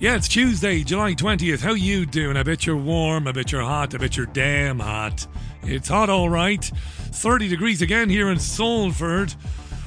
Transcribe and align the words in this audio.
Yeah, 0.00 0.16
it's 0.16 0.28
Tuesday, 0.28 0.82
July 0.82 1.12
20th. 1.12 1.60
How 1.60 1.74
you 1.74 2.06
doing? 2.06 2.34
I 2.38 2.42
bet 2.42 2.64
you're 2.64 2.74
warm, 2.74 3.28
I 3.28 3.32
bet 3.32 3.52
you're 3.52 3.60
hot, 3.60 3.94
I 3.94 3.98
bet 3.98 4.16
you're 4.16 4.24
damn 4.24 4.78
hot. 4.78 5.26
It's 5.62 5.88
hot 5.88 6.08
all 6.08 6.30
right. 6.30 6.64
30 6.64 7.48
degrees 7.48 7.82
again 7.82 8.08
here 8.08 8.30
in 8.30 8.38
Salford. 8.38 9.34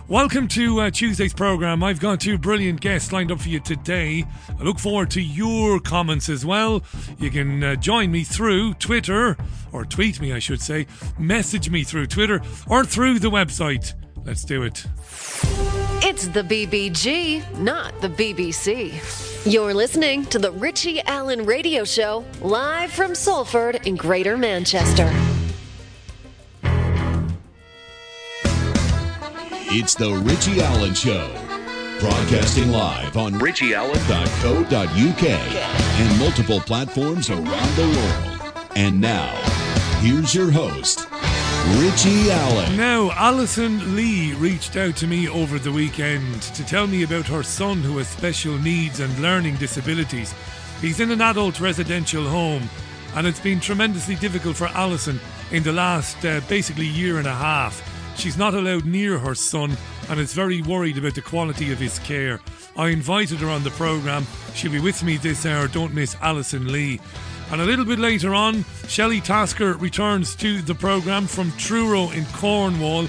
Welcome 0.07 0.47
to 0.49 0.81
uh, 0.81 0.91
Tuesday's 0.91 1.34
program. 1.34 1.81
I've 1.81 1.99
got 1.99 2.20
two 2.20 2.38
brilliant 2.38 2.79
guests 2.79 3.12
lined 3.12 3.31
up 3.31 3.41
for 3.41 3.49
you 3.49 3.60
today. 3.60 4.23
I 4.47 4.62
look 4.62 4.78
forward 4.78 5.10
to 5.12 5.21
your 5.21 5.80
comments 5.80 6.30
as 6.30 6.45
well. 6.45 6.84
You 7.18 7.32
can 7.32 7.64
uh, 7.64 7.75
join 7.75 8.11
me 8.11 8.23
through 8.23 8.75
Twitter, 8.75 9.36
or 9.71 9.84
tweet 9.84 10.21
me, 10.21 10.32
I 10.32 10.38
should 10.38 10.61
say. 10.61 10.86
Message 11.18 11.71
me 11.71 11.84
through 11.84 12.05
Twitter 12.05 12.39
or 12.68 12.86
through 12.86 13.18
the 13.18 13.32
website. 13.32 13.95
Let's 14.23 14.45
do 14.45 14.61
it. 14.61 14.86
It's 16.05 16.27
the 16.27 16.43
BBG, 16.43 17.57
not 17.57 18.00
the 18.00 18.09
BBC. 18.09 19.32
You're 19.46 19.73
listening 19.73 20.23
to 20.28 20.39
the 20.39 20.54
Richie 20.54 21.02
Allen 21.02 21.46
Radio 21.46 21.83
Show, 21.83 22.24
live 22.39 22.93
from 22.93 23.14
Salford 23.14 23.86
in 23.86 23.97
Greater 23.97 24.38
Manchester. 24.38 25.11
It's 29.69 29.96
the 29.96 30.14
Richie 30.24 30.61
Allen 30.61 30.93
Show. 30.93 31.28
Broadcasting 32.00 32.72
live 32.72 33.17
on 33.17 33.33
richieallen.co.uk 33.33 35.23
and 36.00 36.19
multiple 36.19 36.61
platforms 36.61 37.30
around 37.30 37.75
the 37.75 37.88
world. 37.97 38.69
And 38.78 39.02
now, 39.02 39.36
here's 40.00 40.33
your 40.33 40.52
host, 40.52 41.05
Richie 41.72 42.30
Allen. 42.30 42.76
Now, 42.76 43.12
Alison 43.12 43.95
Lee 43.95 44.34
reached 44.34 44.76
out 44.76 44.98
to 44.98 45.08
me 45.08 45.30
over 45.30 45.58
the 45.58 45.72
weekend 45.72 46.42
to 46.42 46.66
tell 46.66 46.88
me 46.88 47.03
about 47.03 47.26
her 47.28 47.42
son 47.42 47.81
who 47.81 47.98
has 48.00 48.08
special 48.09 48.58
needs 48.58 49.00
and 49.00 49.17
learning 49.20 49.56
disabilities. 49.56 50.36
He's 50.81 51.00
in 51.00 51.09
an 51.09 51.22
adult 51.22 51.62
residential 51.62 52.28
home, 52.28 52.70
and 53.16 53.25
it's 53.25 53.39
been 53.39 53.61
tremendously 53.61 54.16
difficult 54.16 54.58
for 54.58 54.67
Alison 54.67 55.22
in 55.52 55.64
the 55.64 55.72
last 55.72 56.23
uh, 56.25 56.42
basically 56.50 56.86
year 56.86 57.17
and 57.17 57.28
a 57.28 57.33
half. 57.33 57.81
She's 58.17 58.38
not 58.38 58.53
allowed 58.53 58.86
near 58.86 59.17
her 59.17 59.33
son 59.33 59.75
and 60.09 60.20
is 60.20 60.33
very 60.33 60.61
worried 60.61 60.98
about 60.98 61.16
the 61.16 61.22
quality 61.22 61.72
of 61.72 61.80
his 61.80 61.98
care. 62.00 62.42
I 62.75 62.89
invited 62.89 63.39
her 63.39 63.50
on 63.50 63.64
the 63.64 63.72
programme. 63.72 64.27
She'll 64.53 64.72
be 64.72 64.80
with 64.80 65.02
me 65.02 65.16
this 65.16 65.45
hour. 65.45 65.70
Don't 65.70 65.94
miss 65.94 66.17
Alison 66.22 66.72
Lee. 66.72 67.00
And 67.53 67.61
a 67.61 67.65
little 67.65 67.85
bit 67.85 67.99
later 67.99 68.33
on, 68.33 68.65
Shelley 68.87 69.21
Tasker 69.21 69.73
returns 69.73 70.35
to 70.37 70.63
the 70.63 70.73
programme 70.73 71.27
from 71.27 71.51
Truro 71.51 72.09
in 72.09 72.25
Cornwall. 72.33 73.07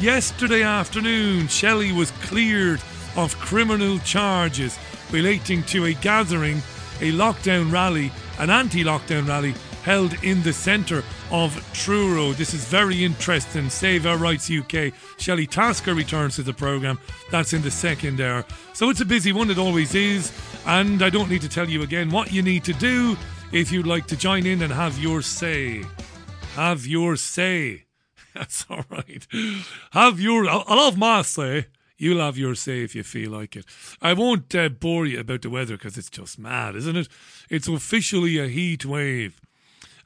Yesterday 0.00 0.64
afternoon, 0.64 1.46
Shelley 1.46 1.92
was 1.92 2.10
cleared 2.10 2.82
of 3.14 3.38
criminal 3.38 4.00
charges 4.00 4.76
relating 5.12 5.62
to 5.66 5.84
a 5.84 5.92
gathering, 5.92 6.56
a 7.00 7.12
lockdown 7.12 7.70
rally, 7.70 8.10
an 8.40 8.50
anti 8.50 8.82
lockdown 8.82 9.28
rally 9.28 9.54
held 9.84 10.20
in 10.24 10.42
the 10.42 10.52
centre 10.52 11.04
of 11.30 11.54
Truro. 11.72 12.32
This 12.32 12.54
is 12.54 12.64
very 12.64 13.04
interesting. 13.04 13.70
Save 13.70 14.04
Our 14.04 14.16
Rights 14.16 14.50
UK. 14.50 14.94
Shelley 15.16 15.46
Tasker 15.46 15.94
returns 15.94 16.34
to 16.34 16.42
the 16.42 16.52
programme. 16.52 16.98
That's 17.30 17.52
in 17.52 17.62
the 17.62 17.70
second 17.70 18.20
hour. 18.20 18.44
So 18.72 18.90
it's 18.90 19.00
a 19.00 19.04
busy 19.04 19.32
one, 19.32 19.48
it 19.48 19.58
always 19.58 19.94
is. 19.94 20.32
And 20.66 21.04
I 21.04 21.08
don't 21.08 21.30
need 21.30 21.42
to 21.42 21.48
tell 21.48 21.68
you 21.68 21.82
again 21.82 22.10
what 22.10 22.32
you 22.32 22.42
need 22.42 22.64
to 22.64 22.72
do 22.72 23.16
if 23.52 23.70
you'd 23.70 23.86
like 23.86 24.06
to 24.08 24.16
join 24.16 24.46
in 24.46 24.62
and 24.62 24.72
have 24.72 24.98
your 24.98 25.22
say. 25.22 25.84
Have 26.54 26.86
your 26.86 27.16
say. 27.16 27.84
That's 28.34 28.66
all 28.68 28.84
right. 28.90 29.26
Have 29.92 30.20
your. 30.20 30.48
I'll, 30.48 30.90
have 30.90 30.98
my 30.98 31.22
say. 31.22 31.66
You'll 31.96 32.20
have 32.20 32.36
your 32.36 32.54
say 32.54 32.82
if 32.82 32.94
you 32.94 33.02
feel 33.02 33.30
like 33.30 33.56
it. 33.56 33.64
I 34.02 34.12
won't 34.12 34.54
uh, 34.54 34.68
bore 34.68 35.06
you 35.06 35.20
about 35.20 35.42
the 35.42 35.50
weather 35.50 35.76
because 35.76 35.96
it's 35.96 36.10
just 36.10 36.38
mad, 36.38 36.76
isn't 36.76 36.96
it? 36.96 37.08
It's 37.48 37.68
officially 37.68 38.38
a 38.38 38.48
heat 38.48 38.84
wave. 38.84 39.40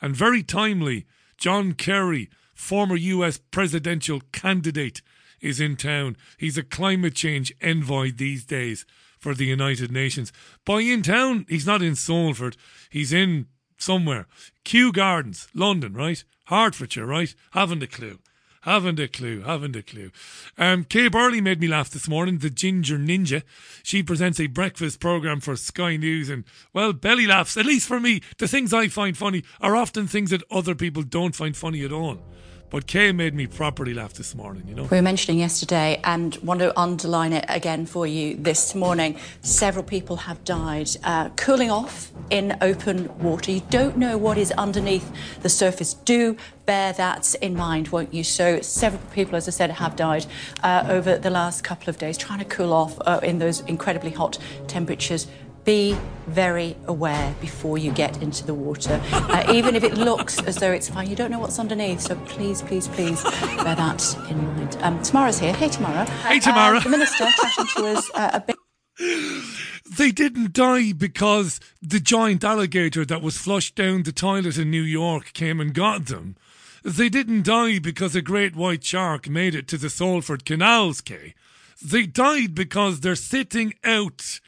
And 0.00 0.14
very 0.14 0.42
timely, 0.42 1.06
John 1.36 1.72
Kerry, 1.72 2.30
former 2.54 2.96
US 2.96 3.38
presidential 3.38 4.20
candidate, 4.32 5.02
is 5.40 5.60
in 5.60 5.76
town. 5.76 6.16
He's 6.38 6.58
a 6.58 6.62
climate 6.62 7.14
change 7.14 7.52
envoy 7.60 8.12
these 8.12 8.44
days 8.44 8.86
for 9.20 9.34
the 9.34 9.46
United 9.46 9.92
Nations. 9.92 10.32
By 10.64 10.80
in 10.80 11.02
town, 11.02 11.46
he's 11.48 11.66
not 11.66 11.82
in 11.82 11.94
Salford. 11.94 12.56
He's 12.88 13.12
in 13.12 13.46
somewhere. 13.78 14.26
Kew 14.64 14.92
Gardens, 14.92 15.48
London, 15.54 15.94
right? 15.94 16.24
Hertfordshire, 16.46 17.06
right? 17.06 17.34
Haven't 17.52 17.82
a 17.82 17.86
clue. 17.86 18.18
Haven't 18.64 19.00
a 19.00 19.08
clue, 19.08 19.40
haven't 19.40 19.74
a 19.74 19.82
clue. 19.82 20.10
Um, 20.58 20.84
Kay 20.84 21.08
Burley 21.08 21.40
made 21.40 21.60
me 21.60 21.66
laugh 21.66 21.88
this 21.88 22.06
morning, 22.06 22.38
the 22.38 22.50
Ginger 22.50 22.98
Ninja. 22.98 23.42
She 23.82 24.02
presents 24.02 24.38
a 24.38 24.48
breakfast 24.48 25.00
programme 25.00 25.40
for 25.40 25.56
Sky 25.56 25.96
News 25.96 26.28
and, 26.28 26.44
well, 26.74 26.92
belly 26.92 27.26
laughs, 27.26 27.56
at 27.56 27.64
least 27.64 27.88
for 27.88 27.98
me. 27.98 28.20
The 28.36 28.48
things 28.48 28.74
I 28.74 28.88
find 28.88 29.16
funny 29.16 29.44
are 29.62 29.76
often 29.76 30.06
things 30.06 30.28
that 30.28 30.42
other 30.50 30.74
people 30.74 31.02
don't 31.02 31.34
find 31.34 31.56
funny 31.56 31.82
at 31.86 31.92
all. 31.92 32.18
But 32.70 32.86
Kay 32.86 33.10
made 33.10 33.34
me 33.34 33.48
properly 33.48 33.92
laugh 33.92 34.12
this 34.12 34.32
morning, 34.32 34.62
you 34.68 34.76
know. 34.76 34.84
We 34.84 34.98
were 34.98 35.02
mentioning 35.02 35.40
yesterday 35.40 36.00
and 36.04 36.36
want 36.36 36.60
to 36.60 36.78
underline 36.78 37.32
it 37.32 37.44
again 37.48 37.84
for 37.84 38.06
you 38.06 38.36
this 38.36 38.76
morning. 38.76 39.18
Several 39.42 39.84
people 39.84 40.14
have 40.16 40.44
died 40.44 40.88
uh, 41.02 41.30
cooling 41.30 41.72
off 41.72 42.12
in 42.30 42.56
open 42.60 43.18
water. 43.18 43.50
You 43.50 43.62
don't 43.70 43.96
know 43.96 44.16
what 44.16 44.38
is 44.38 44.52
underneath 44.52 45.10
the 45.42 45.48
surface. 45.48 45.94
Do 45.94 46.36
bear 46.64 46.92
that 46.92 47.34
in 47.42 47.56
mind, 47.56 47.88
won't 47.88 48.14
you? 48.14 48.22
So, 48.22 48.60
several 48.60 49.02
people, 49.12 49.34
as 49.34 49.48
I 49.48 49.50
said, 49.50 49.72
have 49.72 49.96
died 49.96 50.26
uh, 50.62 50.84
over 50.88 51.18
the 51.18 51.30
last 51.30 51.64
couple 51.64 51.90
of 51.90 51.98
days 51.98 52.16
trying 52.16 52.38
to 52.38 52.44
cool 52.44 52.72
off 52.72 52.96
uh, 53.04 53.18
in 53.24 53.40
those 53.40 53.62
incredibly 53.62 54.12
hot 54.12 54.38
temperatures 54.68 55.26
be 55.64 55.96
very 56.26 56.76
aware 56.86 57.34
before 57.40 57.78
you 57.78 57.90
get 57.90 58.22
into 58.22 58.44
the 58.46 58.54
water. 58.54 59.00
Uh, 59.12 59.52
even 59.52 59.74
if 59.74 59.84
it 59.84 59.94
looks 59.94 60.42
as 60.44 60.56
though 60.56 60.72
it's 60.72 60.88
fine, 60.88 61.08
you 61.08 61.16
don't 61.16 61.30
know 61.30 61.38
what's 61.38 61.58
underneath. 61.58 62.00
So 62.00 62.16
please, 62.26 62.62
please, 62.62 62.88
please 62.88 63.22
bear 63.22 63.74
that 63.74 64.16
in 64.30 64.38
mind. 64.46 64.78
Um, 64.80 65.02
Tamara's 65.02 65.38
here. 65.38 65.52
Hey, 65.52 65.68
Tamara. 65.68 66.08
Hey, 66.10 66.40
Tamara. 66.40 66.78
Uh, 66.78 66.80
the 66.80 66.88
minister 66.88 67.26
chatting 67.40 67.66
to 67.76 67.86
us 67.86 68.10
uh, 68.14 68.30
a 68.34 68.40
bit. 68.40 68.56
They 69.96 70.12
didn't 70.12 70.52
die 70.52 70.92
because 70.92 71.58
the 71.82 72.00
giant 72.00 72.44
alligator 72.44 73.04
that 73.04 73.22
was 73.22 73.38
flushed 73.38 73.74
down 73.74 74.04
the 74.04 74.12
toilet 74.12 74.56
in 74.56 74.70
New 74.70 74.82
York 74.82 75.32
came 75.32 75.60
and 75.60 75.74
got 75.74 76.06
them. 76.06 76.36
They 76.84 77.08
didn't 77.08 77.44
die 77.44 77.78
because 77.80 78.14
a 78.14 78.22
great 78.22 78.54
white 78.54 78.84
shark 78.84 79.28
made 79.28 79.54
it 79.54 79.68
to 79.68 79.76
the 79.76 79.90
Salford 79.90 80.44
canals, 80.44 81.00
Kay. 81.00 81.34
They 81.82 82.06
died 82.06 82.54
because 82.54 83.00
they're 83.00 83.16
sitting 83.16 83.74
out 83.84 84.40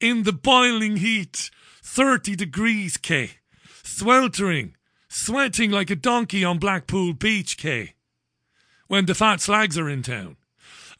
in 0.00 0.22
the 0.22 0.32
boiling 0.32 0.98
heat, 0.98 1.50
30 1.82 2.36
degrees, 2.36 2.96
Kay. 2.96 3.32
Sweltering, 3.82 4.76
sweating 5.08 5.70
like 5.70 5.90
a 5.90 5.96
donkey 5.96 6.44
on 6.44 6.58
Blackpool 6.58 7.12
Beach, 7.12 7.56
Kay. 7.56 7.94
When 8.86 9.06
the 9.06 9.14
fat 9.14 9.40
slags 9.40 9.76
are 9.78 9.88
in 9.88 10.02
town. 10.02 10.36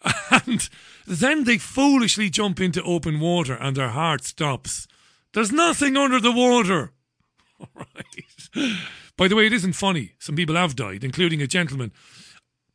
And 0.30 0.68
then 1.06 1.44
they 1.44 1.58
foolishly 1.58 2.30
jump 2.30 2.60
into 2.60 2.82
open 2.82 3.18
water 3.18 3.54
and 3.54 3.76
their 3.76 3.88
heart 3.88 4.24
stops. 4.24 4.86
There's 5.32 5.50
nothing 5.50 5.96
under 5.96 6.20
the 6.20 6.32
water. 6.32 6.92
All 7.60 7.68
right. 7.74 8.70
By 9.16 9.26
the 9.28 9.34
way, 9.34 9.46
it 9.46 9.52
isn't 9.52 9.72
funny. 9.72 10.12
Some 10.18 10.36
people 10.36 10.54
have 10.54 10.76
died, 10.76 11.02
including 11.02 11.42
a 11.42 11.46
gentleman, 11.46 11.92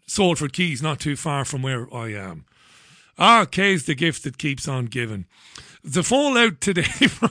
Salford 0.07 0.53
Quays, 0.53 0.81
not 0.81 0.99
too 0.99 1.15
far 1.15 1.45
from 1.45 1.61
where 1.61 1.93
I 1.93 2.09
am. 2.09 2.45
Ah, 3.17 3.45
Kay's 3.45 3.85
the 3.85 3.95
gift 3.95 4.23
that 4.23 4.37
keeps 4.37 4.67
on 4.67 4.85
giving. 4.85 5.25
The 5.83 6.03
fallout 6.03 6.61
today 6.61 6.83
from 7.07 7.29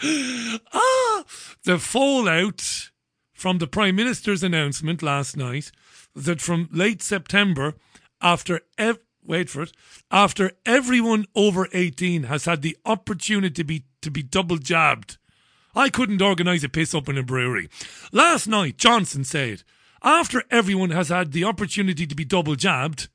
ah, 0.72 1.24
the 1.64 1.78
fallout 1.78 2.90
from 3.32 3.58
the 3.58 3.66
Prime 3.66 3.96
Minister's 3.96 4.42
announcement 4.42 5.02
last 5.02 5.36
night 5.36 5.72
that 6.14 6.40
from 6.40 6.68
late 6.70 7.02
September, 7.02 7.74
after 8.20 8.60
ev- 8.78 9.00
wait 9.24 9.50
for 9.50 9.62
it, 9.62 9.72
after 10.10 10.52
everyone 10.64 11.26
over 11.34 11.68
eighteen 11.72 12.24
has 12.24 12.44
had 12.44 12.62
the 12.62 12.76
opportunity 12.86 13.54
to 13.54 13.64
be 13.64 13.84
to 14.00 14.10
be 14.10 14.22
double 14.22 14.58
jabbed. 14.58 15.18
I 15.74 15.88
couldn't 15.88 16.22
organise 16.22 16.64
a 16.64 16.68
piss 16.68 16.94
up 16.94 17.08
in 17.08 17.18
a 17.18 17.22
brewery. 17.22 17.68
Last 18.12 18.46
night, 18.46 18.76
Johnson 18.76 19.24
said, 19.24 19.62
after 20.02 20.42
everyone 20.50 20.90
has 20.90 21.08
had 21.08 21.32
the 21.32 21.44
opportunity 21.44 22.06
to 22.06 22.14
be 22.14 22.24
double 22.24 22.56
jabbed, 22.56 23.08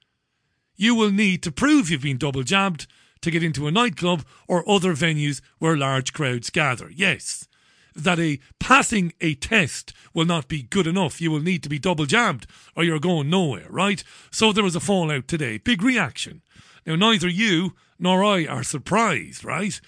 you 0.76 0.96
will 0.96 1.12
need 1.12 1.44
to 1.44 1.52
prove 1.52 1.90
you've 1.90 2.02
been 2.02 2.18
double 2.18 2.44
jabbed 2.44 2.88
to 3.22 3.32
get 3.32 3.44
into 3.44 3.68
a 3.68 3.72
nightclub 3.72 4.24
or 4.48 4.68
other 4.70 4.94
venues 4.94 5.42
where 5.60 5.78
large 5.78 6.14
crowds 6.14 6.50
gather. 6.50 6.90
Yes, 6.90 7.48
that 7.96 8.20
a 8.20 8.40
passing 8.60 9.14
a 9.22 9.36
test 9.36 9.94
will 10.14 10.26
not 10.26 10.48
be 10.48 10.64
good 10.64 10.88
enough. 10.88 11.22
You 11.22 11.32
will 11.32 11.42
need 11.42 11.64
to 11.64 11.70
be 11.70 11.80
double 11.80 12.06
jabbed 12.06 12.48
or 12.76 12.84
you're 12.84 13.00
going 13.00 13.30
nowhere, 13.30 13.68
right? 13.70 14.04
So 14.32 14.52
there 14.52 14.64
was 14.64 14.76
a 14.76 14.82
fallout 14.82 15.28
today. 15.28 15.58
Big 15.58 15.82
reaction. 15.82 16.42
Now, 16.86 16.96
neither 16.96 17.28
you 17.28 17.74
nor 17.98 18.24
I 18.24 18.46
are 18.46 18.64
surprised, 18.64 19.44
right? 19.44 19.80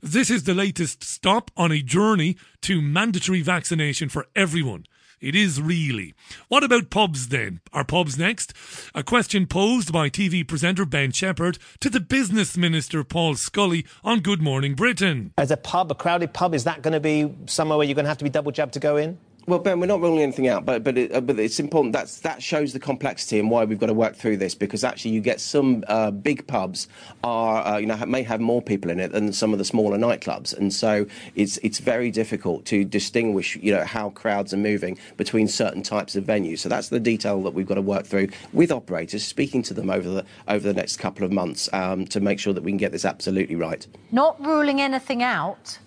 This 0.00 0.30
is 0.30 0.44
the 0.44 0.54
latest 0.54 1.02
stop 1.02 1.50
on 1.56 1.72
a 1.72 1.82
journey 1.82 2.36
to 2.62 2.80
mandatory 2.80 3.42
vaccination 3.42 4.08
for 4.08 4.26
everyone. 4.36 4.86
It 5.20 5.34
is 5.34 5.62
really. 5.62 6.14
What 6.48 6.62
about 6.62 6.90
pubs 6.90 7.28
then? 7.28 7.60
Are 7.72 7.84
pubs 7.84 8.18
next? 8.18 8.52
A 8.94 9.02
question 9.02 9.46
posed 9.46 9.90
by 9.90 10.10
TV 10.10 10.46
presenter 10.46 10.84
Ben 10.84 11.10
Shephard 11.10 11.58
to 11.80 11.88
the 11.88 12.00
business 12.00 12.54
minister 12.54 13.02
Paul 13.02 13.34
Scully 13.36 13.86
on 14.04 14.20
Good 14.20 14.42
Morning 14.42 14.74
Britain. 14.74 15.32
As 15.38 15.50
a 15.50 15.56
pub, 15.56 15.90
a 15.90 15.94
crowded 15.94 16.34
pub, 16.34 16.54
is 16.54 16.64
that 16.64 16.82
going 16.82 16.92
to 16.92 17.00
be 17.00 17.34
somewhere 17.46 17.78
where 17.78 17.86
you're 17.86 17.94
going 17.94 18.04
to 18.04 18.10
have 18.10 18.18
to 18.18 18.24
be 18.24 18.30
double 18.30 18.52
jabbed 18.52 18.74
to 18.74 18.80
go 18.80 18.98
in? 18.98 19.16
Well, 19.48 19.60
Ben, 19.60 19.78
we're 19.78 19.86
not 19.86 20.00
ruling 20.00 20.22
anything 20.22 20.48
out, 20.48 20.64
but 20.64 20.82
but, 20.82 20.98
it, 20.98 21.14
uh, 21.14 21.20
but 21.20 21.38
it's 21.38 21.60
important. 21.60 21.92
That's 21.92 22.18
that 22.20 22.42
shows 22.42 22.72
the 22.72 22.80
complexity 22.80 23.38
and 23.38 23.48
why 23.48 23.62
we've 23.62 23.78
got 23.78 23.86
to 23.86 23.94
work 23.94 24.16
through 24.16 24.38
this 24.38 24.56
because 24.56 24.82
actually 24.82 25.12
you 25.12 25.20
get 25.20 25.40
some 25.40 25.84
uh, 25.86 26.10
big 26.10 26.48
pubs 26.48 26.88
are 27.22 27.64
uh, 27.64 27.76
you 27.76 27.86
know 27.86 27.94
may 28.06 28.24
have 28.24 28.40
more 28.40 28.60
people 28.60 28.90
in 28.90 28.98
it 28.98 29.12
than 29.12 29.32
some 29.32 29.52
of 29.52 29.60
the 29.60 29.64
smaller 29.64 29.98
nightclubs, 29.98 30.52
and 30.52 30.74
so 30.74 31.06
it's 31.36 31.58
it's 31.58 31.78
very 31.78 32.10
difficult 32.10 32.64
to 32.64 32.84
distinguish 32.84 33.54
you 33.54 33.72
know 33.72 33.84
how 33.84 34.10
crowds 34.10 34.52
are 34.52 34.56
moving 34.56 34.98
between 35.16 35.46
certain 35.46 35.84
types 35.84 36.16
of 36.16 36.24
venues. 36.24 36.58
So 36.58 36.68
that's 36.68 36.88
the 36.88 36.98
detail 36.98 37.40
that 37.44 37.54
we've 37.54 37.68
got 37.68 37.76
to 37.76 37.82
work 37.82 38.04
through 38.04 38.30
with 38.52 38.72
operators, 38.72 39.24
speaking 39.24 39.62
to 39.62 39.74
them 39.74 39.90
over 39.90 40.08
the 40.08 40.24
over 40.48 40.66
the 40.66 40.74
next 40.74 40.96
couple 40.96 41.24
of 41.24 41.30
months 41.30 41.68
um, 41.72 42.04
to 42.06 42.18
make 42.18 42.40
sure 42.40 42.52
that 42.52 42.64
we 42.64 42.72
can 42.72 42.78
get 42.78 42.90
this 42.90 43.04
absolutely 43.04 43.54
right. 43.54 43.86
Not 44.10 44.44
ruling 44.44 44.80
anything 44.80 45.22
out. 45.22 45.78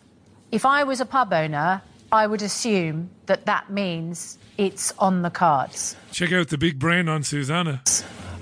If 0.49 0.65
I 0.65 0.85
was 0.85 1.01
a 1.01 1.05
pub 1.05 1.33
owner 1.33 1.81
I 2.11 2.25
would 2.25 2.41
assume 2.41 3.11
that 3.27 3.45
that 3.45 3.69
means 3.69 4.37
it's 4.57 4.93
on 4.97 5.21
the 5.21 5.29
cards. 5.29 5.95
Check 6.11 6.31
out 6.31 6.47
the 6.49 6.57
big 6.57 6.79
brain 6.79 7.07
on 7.07 7.23
Susanna. 7.23 7.83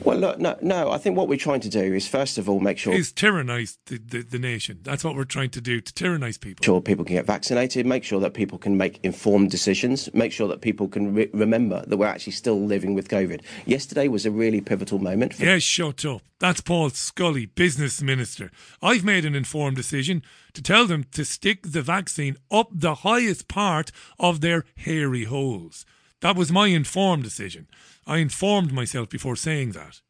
Well, 0.03 0.17
look, 0.17 0.39
no, 0.39 0.57
no. 0.61 0.91
I 0.91 0.97
think 0.97 1.17
what 1.17 1.27
we're 1.27 1.37
trying 1.37 1.59
to 1.61 1.69
do 1.69 1.81
is 1.81 2.07
first 2.07 2.37
of 2.37 2.49
all 2.49 2.59
make 2.59 2.77
sure 2.77 2.93
is 2.93 3.11
tyrannise 3.11 3.77
the, 3.87 3.97
the, 3.97 4.21
the, 4.21 4.39
nation. 4.39 4.79
That's 4.83 5.03
what 5.03 5.15
we're 5.15 5.25
trying 5.25 5.49
to 5.51 5.61
do 5.61 5.81
to 5.81 5.93
tyrannise 5.93 6.37
people. 6.37 6.63
Sure, 6.63 6.81
people 6.81 7.03
can 7.03 7.15
get 7.15 7.25
vaccinated. 7.25 7.85
Make 7.85 8.03
sure 8.03 8.19
that 8.19 8.33
people 8.33 8.57
can 8.57 8.77
make 8.77 8.99
informed 9.03 9.51
decisions. 9.51 10.13
Make 10.13 10.31
sure 10.31 10.47
that 10.47 10.61
people 10.61 10.87
can 10.87 11.13
re- 11.13 11.29
remember 11.33 11.83
that 11.87 11.97
we're 11.97 12.07
actually 12.07 12.33
still 12.33 12.59
living 12.59 12.93
with 12.93 13.09
COVID. 13.09 13.41
Yesterday 13.65 14.07
was 14.07 14.25
a 14.25 14.31
really 14.31 14.61
pivotal 14.61 14.99
moment. 14.99 15.33
For- 15.33 15.43
yes, 15.43 15.63
shut 15.63 16.05
up. 16.05 16.21
That's 16.39 16.61
Paul 16.61 16.91
Scully, 16.91 17.47
business 17.47 18.01
minister. 18.01 18.51
I've 18.81 19.03
made 19.03 19.25
an 19.25 19.33
informed 19.33 19.75
decision 19.75 20.21
to 20.53 20.61
tell 20.61 20.85
them 20.85 21.05
to 21.11 21.25
stick 21.25 21.63
the 21.63 21.81
vaccine 21.81 22.37
up 22.51 22.69
the 22.71 22.95
highest 22.95 23.47
part 23.47 23.91
of 24.19 24.41
their 24.41 24.63
hairy 24.75 25.23
holes. 25.23 25.85
That 26.21 26.35
was 26.35 26.51
my 26.51 26.67
informed 26.67 27.23
decision. 27.23 27.67
I 28.05 28.17
informed 28.17 28.73
myself 28.73 29.09
before 29.09 29.35
saying 29.35 29.71
that. 29.71 30.01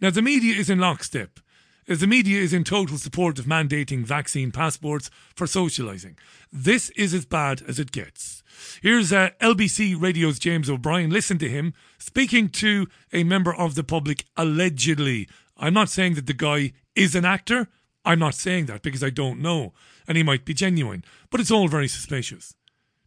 Now, 0.00 0.10
the 0.10 0.22
media 0.22 0.54
is 0.54 0.70
in 0.70 0.78
lockstep, 0.78 1.40
as 1.86 2.00
the 2.00 2.06
media 2.06 2.40
is 2.40 2.52
in 2.52 2.64
total 2.64 2.98
support 2.98 3.38
of 3.38 3.46
mandating 3.46 4.04
vaccine 4.04 4.52
passports 4.52 5.10
for 5.34 5.46
socialising. 5.46 6.16
This 6.52 6.90
is 6.90 7.12
as 7.12 7.26
bad 7.26 7.62
as 7.68 7.78
it 7.78 7.92
gets. 7.92 8.42
Here's 8.82 9.12
uh, 9.12 9.30
LBC 9.40 10.00
Radio's 10.00 10.38
James 10.38 10.70
O'Brien. 10.70 11.10
Listen 11.10 11.38
to 11.38 11.48
him 11.48 11.74
speaking 11.98 12.48
to 12.50 12.86
a 13.12 13.24
member 13.24 13.54
of 13.54 13.74
the 13.74 13.84
public 13.84 14.24
allegedly. 14.36 15.28
I'm 15.56 15.74
not 15.74 15.88
saying 15.88 16.14
that 16.14 16.26
the 16.26 16.34
guy 16.34 16.72
is 16.94 17.14
an 17.14 17.24
actor. 17.24 17.68
I'm 18.04 18.18
not 18.18 18.34
saying 18.34 18.66
that 18.66 18.82
because 18.82 19.04
I 19.04 19.10
don't 19.10 19.40
know, 19.40 19.72
and 20.08 20.16
he 20.16 20.22
might 20.22 20.44
be 20.44 20.54
genuine, 20.54 21.04
but 21.30 21.40
it's 21.40 21.50
all 21.50 21.68
very 21.68 21.88
suspicious. 21.88 22.54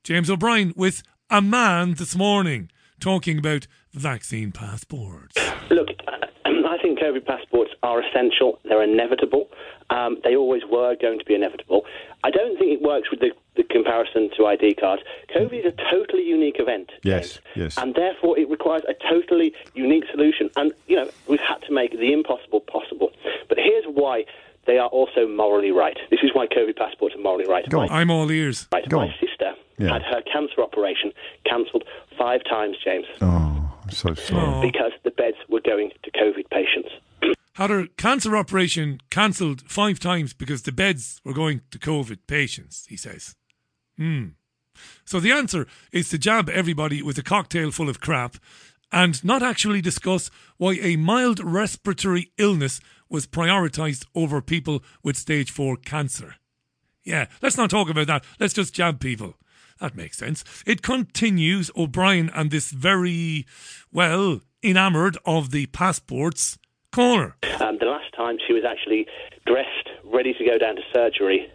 James 0.04 0.30
O'Brien 0.30 0.74
with 0.76 1.02
a 1.30 1.42
man 1.42 1.96
this 1.96 2.16
morning 2.16 2.70
talking 3.00 3.38
about 3.38 3.68
vaccine 3.94 4.52
passports. 4.52 5.36
Look, 5.70 5.90
I 6.46 6.78
think 6.82 7.00
COVID 7.00 7.26
passports 7.26 7.72
are 7.82 8.02
essential. 8.02 8.60
They're 8.66 8.84
inevitable. 8.84 9.50
Um, 9.90 10.18
they 10.24 10.36
always 10.36 10.64
were 10.70 10.96
going 11.00 11.20
to 11.20 11.26
be 11.26 11.36
inevitable. 11.36 11.86
I 12.24 12.32
don't 12.32 12.58
think 12.58 12.72
it 12.72 12.82
works 12.82 13.12
with 13.12 13.20
the, 13.20 13.32
the 13.56 13.64
comparison 13.64 14.30
to 14.38 14.46
ID 14.46 14.76
cards. 14.76 15.04
COVID 15.36 15.66
is 15.66 15.66
a 15.66 15.92
totally 15.92 16.24
unique 16.24 16.56
event. 16.60 16.92
Yes, 17.04 17.40
yes. 17.56 17.78
And 17.78 17.94
therefore, 17.96 18.38
it 18.40 18.50
requires 18.50 18.84
a 18.88 18.94
totally 18.94 19.54
unique 19.74 20.06
solution. 20.12 20.50
And, 20.56 20.74
you 20.88 20.96
know, 20.96 21.10
we've 21.28 21.40
had 21.42 21.62
to 21.68 21.74
make 21.74 21.92
the 21.92 22.14
impossible 22.14 22.62
possible. 22.62 23.12
But 23.50 23.58
here's 23.58 23.86
why 23.86 24.26
they 24.66 24.78
are 24.78 24.88
also 24.90 25.28
morally 25.28 25.72
right. 25.72 25.98
This 26.10 26.20
is 26.24 26.32
why 26.34 26.48
COVID 26.48 26.78
passports 26.78 27.16
are 27.16 27.22
morally 27.22 27.46
right. 27.48 27.68
Go 27.70 27.82
on. 27.82 27.90
I'm 27.90 28.10
all 28.10 28.30
ears. 28.32 28.68
Right. 28.72 28.88
Go 28.88 28.98
My 28.98 29.08
on. 29.08 29.14
sister 29.20 29.54
yeah. 29.78 29.94
had 29.94 30.02
her 30.04 30.22
cancer 30.22 30.62
operation 30.62 31.12
cancelled 31.46 31.84
five 32.18 32.42
times, 32.50 32.78
James. 32.84 33.06
Oh, 33.22 33.78
I'm 33.84 33.90
so 33.92 34.14
sorry. 34.14 34.68
Because 34.68 34.92
the 35.04 35.12
beds 35.12 35.38
were 35.50 35.62
going 35.62 35.92
to 36.04 36.12
COVID 36.12 36.50
patients. 36.50 36.90
had 37.56 37.70
her 37.70 37.88
cancer 37.98 38.36
operation 38.36 39.00
cancelled 39.10 39.62
five 39.68 40.00
times 40.00 40.34
because 40.34 40.64
the 40.64 40.72
beds 40.72 41.22
were 41.24 41.34
going 41.34 41.62
to 41.72 41.80
COVID 41.80 42.20
patients, 42.28 42.86
he 42.90 42.98
says. 42.98 43.36
Hmm. 43.98 44.30
So 45.06 45.20
the 45.20 45.32
answer 45.32 45.68
is 45.92 46.10
to 46.10 46.18
jab 46.18 46.50
everybody 46.50 47.02
with 47.02 47.18
a 47.18 47.24
cocktail 47.24 47.72
full 47.72 47.90
of 47.90 48.00
crap 48.00 48.38
and 48.92 49.24
not 49.24 49.44
actually 49.44 49.82
discuss 49.82 50.30
why 50.58 50.74
a 50.82 50.96
mild 50.96 51.40
respiratory 51.44 52.32
illness 52.38 52.80
was 53.14 53.28
prioritised 53.28 54.08
over 54.16 54.42
people 54.42 54.84
with 55.04 55.16
stage 55.16 55.52
4 55.52 55.78
cancer. 55.78 56.36
Yeah, 57.04 57.28
let's 57.44 57.58
not 57.58 57.70
talk 57.70 57.90
about 57.90 58.08
that. 58.08 58.26
Let's 58.40 58.56
just 58.56 58.74
jab 58.74 59.00
people. 59.00 59.36
That 59.80 59.96
makes 59.96 60.18
sense. 60.18 60.44
It 60.66 60.82
continues 60.82 61.70
O'Brien 61.78 62.32
and 62.34 62.50
this 62.50 62.72
very, 62.72 63.46
well, 63.92 64.42
enamoured 64.64 65.18
of 65.26 65.52
the 65.52 65.68
passports 65.68 66.58
caller. 66.92 67.36
Um, 67.60 67.78
the 67.80 67.86
last 67.86 68.14
time 68.16 68.38
she 68.48 68.54
was 68.54 68.64
actually 68.66 69.06
dressed, 69.46 69.90
ready 70.04 70.34
to 70.34 70.44
go 70.44 70.58
down 70.58 70.76
to 70.78 70.82
surgery, 70.92 71.52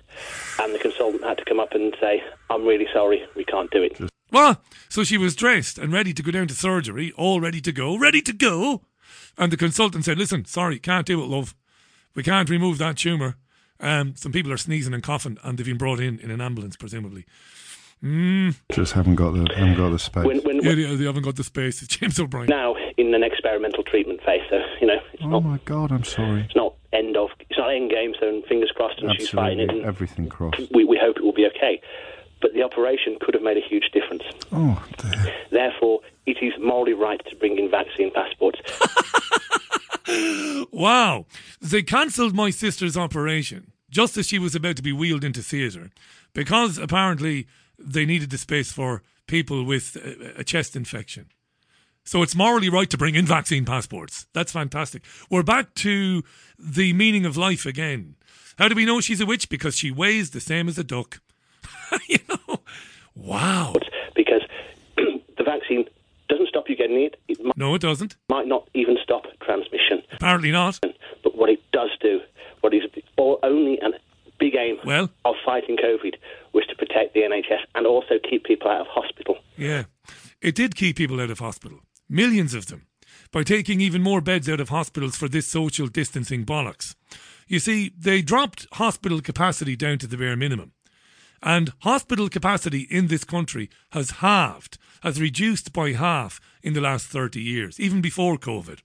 and 0.61 0.73
the 0.73 0.79
consultant 0.79 1.25
had 1.25 1.39
to 1.39 1.45
come 1.45 1.59
up 1.59 1.73
and 1.73 1.97
say, 2.01 2.23
I'm 2.51 2.65
really 2.65 2.87
sorry, 2.93 3.23
we 3.35 3.45
can't 3.45 3.71
do 3.73 3.83
it. 3.83 3.99
Well, 4.31 4.63
so 4.89 5.03
she 5.03 5.19
was 5.19 5.35
dressed 5.35 5.79
and 5.79 5.93
ready 5.93 6.13
to 6.13 6.23
go 6.23 6.31
down 6.31 6.47
to 6.49 6.55
surgery, 6.55 7.13
all 7.17 7.41
ready 7.41 7.61
to 7.63 7.73
go, 7.73 7.99
ready 7.99 8.21
to 8.23 8.33
go. 8.33 8.83
And 9.37 9.53
the 9.53 9.57
consultant 9.57 10.05
said, 10.05 10.19
Listen, 10.19 10.45
sorry, 10.45 10.79
can't 10.79 11.07
do 11.07 11.23
it, 11.23 11.27
love. 11.27 11.55
We 12.15 12.23
can't 12.23 12.51
remove 12.51 12.79
that 12.79 12.97
tumour. 12.97 13.37
Um, 13.81 14.17
some 14.17 14.33
people 14.33 14.53
are 14.53 14.57
sneezing 14.57 14.93
and 14.93 15.03
coughing, 15.03 15.39
and 15.45 15.57
they've 15.57 15.67
been 15.67 15.79
brought 15.79 16.01
in 16.01 16.19
in 16.19 16.31
an 16.31 16.41
ambulance, 16.41 16.77
presumably. 16.77 17.25
Mm. 18.03 18.55
Just 18.73 18.93
haven't 18.93 19.17
got 19.17 19.33
the 19.33 19.49
haven't 19.57 19.77
got 19.77 19.91
the 19.91 19.99
space. 19.99 20.25
When, 20.25 20.39
when, 20.43 20.63
yeah, 20.63 20.75
they, 20.75 20.95
they, 20.95 21.05
haven't 21.05 21.25
got 21.25 21.35
the 21.35 21.43
space. 21.43 21.83
It's 21.83 21.97
James 21.97 22.19
O'Brien. 22.21 22.47
Now 22.47 22.77
in 22.97 23.13
an 23.13 23.25
experimental 23.25 23.83
treatment 23.83 24.21
phase, 24.23 24.43
so 24.49 24.61
you 24.81 24.87
know. 24.87 24.99
oh 25.23 25.29
not, 25.29 25.45
my 25.45 25.59
God, 25.65 25.91
I'm 25.91 26.05
sorry. 26.05 26.43
It's 26.43 26.55
not 26.55 26.75
end 26.93 27.17
of. 27.17 27.31
It's 27.41 27.59
not 27.59 27.75
end 27.75 27.91
game. 27.91 28.15
So 28.21 28.43
fingers 28.49 28.71
crossed, 28.75 29.01
and 29.01 29.11
Absolutely, 29.11 29.27
she's 29.27 29.31
fighting 29.31 29.61
it. 29.61 29.71
And 29.71 29.85
everything 29.85 30.29
crossed. 30.29 30.63
We, 30.73 30.85
we 30.85 30.97
hope 31.01 31.17
it 31.17 31.25
will 31.25 31.33
be 31.33 31.47
okay. 31.47 31.81
But 32.41 32.55
the 32.55 32.63
operation 32.63 33.19
could 33.21 33.35
have 33.35 33.43
made 33.43 33.57
a 33.57 33.67
huge 33.69 33.91
difference. 33.93 34.23
Oh, 34.53 34.85
dear. 34.99 35.35
Therefore, 35.51 36.01
it 36.27 36.39
is 36.43 36.53
morally 36.61 36.93
right 36.93 37.21
to 37.27 37.37
bring 37.37 37.59
in 37.59 37.71
vaccine 37.71 38.13
passports. 38.13 38.61
wow. 40.73 41.27
They 41.61 41.83
cancelled 41.83 42.35
my 42.35 42.51
sister's 42.51 42.97
operation 42.97 43.73
just 43.91 44.17
as 44.17 44.27
she 44.29 44.39
was 44.39 44.55
about 44.55 44.77
to 44.77 44.83
be 44.83 44.93
wheeled 44.93 45.25
into 45.25 45.43
theatre 45.43 45.91
because 46.33 46.79
apparently 46.79 47.47
they 47.79 48.05
needed 48.05 48.31
the 48.31 48.39
space 48.39 48.71
for 48.71 49.03
people 49.27 49.65
with 49.65 49.97
a, 49.97 50.41
a 50.41 50.45
chest 50.45 50.77
infection. 50.77 51.27
So 52.05 52.23
it's 52.23 52.35
morally 52.35 52.71
right 52.71 52.89
to 52.89 52.97
bring 52.97 53.15
in 53.15 53.27
vaccine 53.27 53.65
passports. 53.65 54.27
That's 54.33 54.53
fantastic. 54.53 55.03
We're 55.31 55.43
back 55.43 55.75
to 55.75 56.23
the 56.59 56.93
meaning 56.95 57.27
of 57.27 57.37
life 57.37 57.67
again. 57.67 58.17
How 58.59 58.69
do 58.69 58.75
we 58.75 58.87
know 58.87 59.01
she's 59.01 59.21
a 59.21 59.27
witch? 59.27 59.49
Because 59.49 59.77
she 59.77 59.91
weighs 59.91 60.31
the 60.31 60.41
same 60.41 60.69
as 60.69 60.79
a 60.79 60.85
duck. 60.85 61.21
you 62.09 62.19
know? 62.29 62.61
Wow. 63.15 63.75
Because 64.15 64.43
the 64.97 65.45
vaccine 65.45 65.85
doesn't 66.29 66.49
stop 66.49 66.69
you 66.69 66.77
getting 66.77 67.01
it. 67.01 67.19
it 67.29 67.43
might, 67.43 67.57
no, 67.57 67.75
it 67.75 67.81
doesn't. 67.81 68.17
Might 68.29 68.47
not 68.47 68.69
even 68.75 68.99
stop 69.03 69.25
transmission. 69.41 70.03
Apparently 70.13 70.51
not. 70.51 70.79
But 71.23 71.37
what 71.37 71.49
it 71.49 71.61
does 71.73 71.91
do, 72.01 72.21
what 72.61 72.75
is 72.75 72.83
only 73.43 73.79
an 73.81 73.95
big 74.39 74.55
aim 74.55 74.77
well, 74.85 75.11
of 75.25 75.35
fighting 75.45 75.77
COVID 75.77 76.15
was 76.53 76.65
to 76.67 76.77
protect 76.77 77.15
the 77.15 77.21
NHS 77.21 77.61
and 77.75 77.87
also 77.87 78.15
keep 78.29 78.45
people 78.45 78.71
out 78.71 78.83
of 78.83 78.87
hospital. 78.89 79.39
Yeah, 79.57 79.85
it 80.41 80.55
did 80.55 80.77
keep 80.77 80.97
people 80.97 81.21
out 81.21 81.31
of 81.31 81.41
hospital, 81.41 81.81
millions 82.09 82.55
of 82.55 82.67
them, 82.67 82.87
by 83.33 83.43
taking 83.43 83.81
even 83.81 84.03
more 84.03 84.21
beds 84.21 84.49
out 84.49 84.61
of 84.61 84.69
hospitals 84.69 85.17
for 85.17 85.29
this 85.29 85.47
social 85.47 85.89
distancing 85.89 86.45
bollocks. 86.45 86.95
You 87.49 87.59
see, 87.59 87.93
they 87.99 88.23
dropped 88.23 88.67
hospital 88.73 89.21
capacity 89.21 89.75
down 89.75 89.99
to 89.99 90.07
the 90.07 90.17
bare 90.17 90.37
minimum. 90.37 90.73
And 91.43 91.73
hospital 91.81 92.29
capacity 92.29 92.87
in 92.91 93.07
this 93.07 93.25
country 93.25 93.71
has 93.91 94.11
halved, 94.11 94.79
has 95.03 95.21
reduced 95.21 95.73
by 95.73 95.93
half 95.93 96.41
in 96.63 96.73
the 96.75 96.81
last 96.81 97.07
30 97.07 97.41
years, 97.41 97.79
even 97.79 98.01
before 98.01 98.37
COVID. 98.37 98.81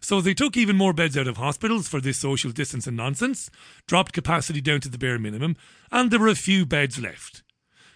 So 0.00 0.20
they 0.20 0.34
took 0.34 0.56
even 0.56 0.76
more 0.76 0.94
beds 0.94 1.16
out 1.18 1.26
of 1.26 1.36
hospitals 1.36 1.86
for 1.86 2.00
this 2.00 2.18
social 2.18 2.52
distancing 2.52 2.96
nonsense, 2.96 3.50
dropped 3.86 4.14
capacity 4.14 4.60
down 4.60 4.80
to 4.80 4.88
the 4.88 4.98
bare 4.98 5.18
minimum, 5.18 5.56
and 5.92 6.10
there 6.10 6.20
were 6.20 6.28
a 6.28 6.34
few 6.34 6.64
beds 6.64 6.98
left. 6.98 7.42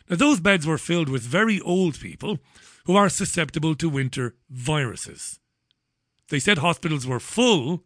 Now, 0.08 0.16
those 0.16 0.40
beds 0.40 0.66
were 0.66 0.76
filled 0.76 1.08
with 1.08 1.22
very 1.22 1.60
old 1.62 1.98
people 1.98 2.38
who 2.84 2.94
are 2.94 3.08
susceptible 3.08 3.74
to 3.76 3.88
winter 3.88 4.34
viruses. 4.50 5.40
They 6.28 6.38
said 6.38 6.58
hospitals 6.58 7.06
were 7.06 7.20
full, 7.20 7.84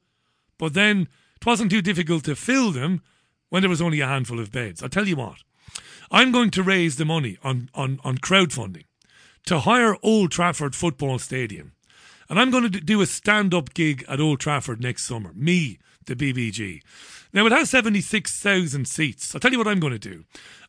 but 0.58 0.74
then 0.74 1.08
it 1.36 1.46
wasn't 1.46 1.70
too 1.70 1.82
difficult 1.82 2.24
to 2.24 2.34
fill 2.34 2.72
them 2.72 3.02
when 3.50 3.62
there 3.62 3.70
was 3.70 3.82
only 3.82 4.00
a 4.00 4.06
handful 4.06 4.40
of 4.40 4.50
beds. 4.50 4.82
I'll 4.82 4.88
tell 4.88 5.06
you 5.06 5.16
what, 5.16 5.38
I'm 6.10 6.32
going 6.32 6.50
to 6.52 6.62
raise 6.62 6.96
the 6.96 7.04
money 7.04 7.38
on, 7.42 7.70
on, 7.74 8.00
on 8.02 8.18
crowdfunding 8.18 8.84
to 9.46 9.60
hire 9.60 9.96
Old 10.02 10.30
Trafford 10.30 10.74
Football 10.74 11.18
Stadium. 11.18 11.72
And 12.28 12.38
I'm 12.38 12.50
going 12.50 12.70
to 12.70 12.80
do 12.80 13.00
a 13.00 13.06
stand 13.06 13.54
up 13.54 13.74
gig 13.74 14.04
at 14.08 14.20
Old 14.20 14.40
Trafford 14.40 14.80
next 14.82 15.04
summer. 15.04 15.32
Me, 15.34 15.78
the 16.06 16.16
BBG. 16.16 16.82
Now, 17.32 17.46
it 17.46 17.52
has 17.52 17.70
76,000 17.70 18.86
seats. 18.86 19.34
I'll 19.34 19.40
tell 19.40 19.52
you 19.52 19.58
what 19.58 19.68
I'm 19.68 19.80
going 19.80 19.92
to 19.92 19.98
do. 19.98 20.24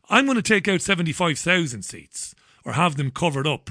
I'm 0.08 0.26
going 0.26 0.36
to 0.36 0.42
take 0.42 0.68
out 0.68 0.82
75,000 0.82 1.82
seats 1.82 2.34
or 2.64 2.72
have 2.72 2.96
them 2.96 3.10
covered 3.10 3.46
up. 3.46 3.70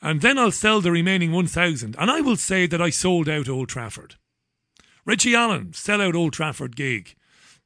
And 0.00 0.20
then 0.20 0.38
I'll 0.38 0.52
sell 0.52 0.80
the 0.80 0.92
remaining 0.92 1.32
1,000. 1.32 1.96
And 1.98 2.10
I 2.10 2.20
will 2.20 2.36
say 2.36 2.66
that 2.66 2.82
I 2.82 2.90
sold 2.90 3.28
out 3.28 3.48
Old 3.48 3.68
Trafford. 3.68 4.16
Richie 5.04 5.34
Allen, 5.34 5.72
sell 5.72 6.00
out 6.00 6.14
Old 6.14 6.32
Trafford 6.32 6.76
gig. 6.76 7.16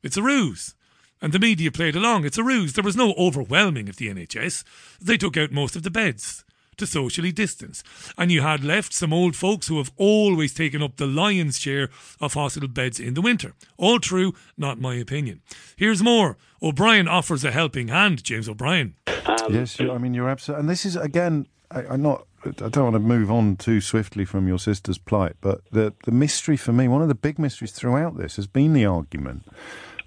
It's 0.02 0.16
a 0.16 0.22
ruse. 0.22 0.74
And 1.22 1.32
the 1.32 1.38
media 1.38 1.70
played 1.70 1.94
along. 1.94 2.24
It's 2.24 2.36
a 2.36 2.42
ruse. 2.42 2.72
There 2.72 2.82
was 2.82 2.96
no 2.96 3.14
overwhelming 3.16 3.88
of 3.88 3.96
the 3.96 4.08
NHS. 4.08 4.64
They 5.00 5.16
took 5.16 5.36
out 5.36 5.52
most 5.52 5.76
of 5.76 5.84
the 5.84 5.90
beds 5.90 6.44
to 6.78 6.86
socially 6.86 7.30
distance. 7.30 7.84
And 8.18 8.32
you 8.32 8.42
had 8.42 8.64
left 8.64 8.92
some 8.92 9.12
old 9.12 9.36
folks 9.36 9.68
who 9.68 9.78
have 9.78 9.92
always 9.96 10.52
taken 10.52 10.82
up 10.82 10.96
the 10.96 11.06
lion's 11.06 11.60
share 11.60 11.90
of 12.20 12.34
hospital 12.34 12.68
beds 12.68 12.98
in 12.98 13.14
the 13.14 13.22
winter. 13.22 13.54
All 13.76 14.00
true, 14.00 14.34
not 14.56 14.80
my 14.80 14.96
opinion. 14.96 15.42
Here's 15.76 16.02
more. 16.02 16.36
O'Brien 16.60 17.06
offers 17.06 17.44
a 17.44 17.52
helping 17.52 17.88
hand, 17.88 18.24
James 18.24 18.48
O'Brien. 18.48 18.94
Um, 19.06 19.36
yes, 19.50 19.80
I 19.80 19.98
mean, 19.98 20.14
you're 20.14 20.28
absolutely. 20.28 20.60
And 20.60 20.68
this 20.68 20.84
is, 20.84 20.96
again, 20.96 21.46
I, 21.70 21.86
I'm 21.86 22.02
not. 22.02 22.26
I 22.44 22.68
don't 22.68 22.92
want 22.92 22.94
to 22.94 22.98
move 22.98 23.30
on 23.30 23.54
too 23.54 23.80
swiftly 23.80 24.24
from 24.24 24.48
your 24.48 24.58
sister's 24.58 24.98
plight, 24.98 25.36
but 25.40 25.60
the, 25.70 25.94
the 26.04 26.10
mystery 26.10 26.56
for 26.56 26.72
me, 26.72 26.88
one 26.88 27.00
of 27.00 27.06
the 27.06 27.14
big 27.14 27.38
mysteries 27.38 27.70
throughout 27.70 28.16
this 28.16 28.34
has 28.34 28.48
been 28.48 28.72
the 28.72 28.84
argument 28.84 29.44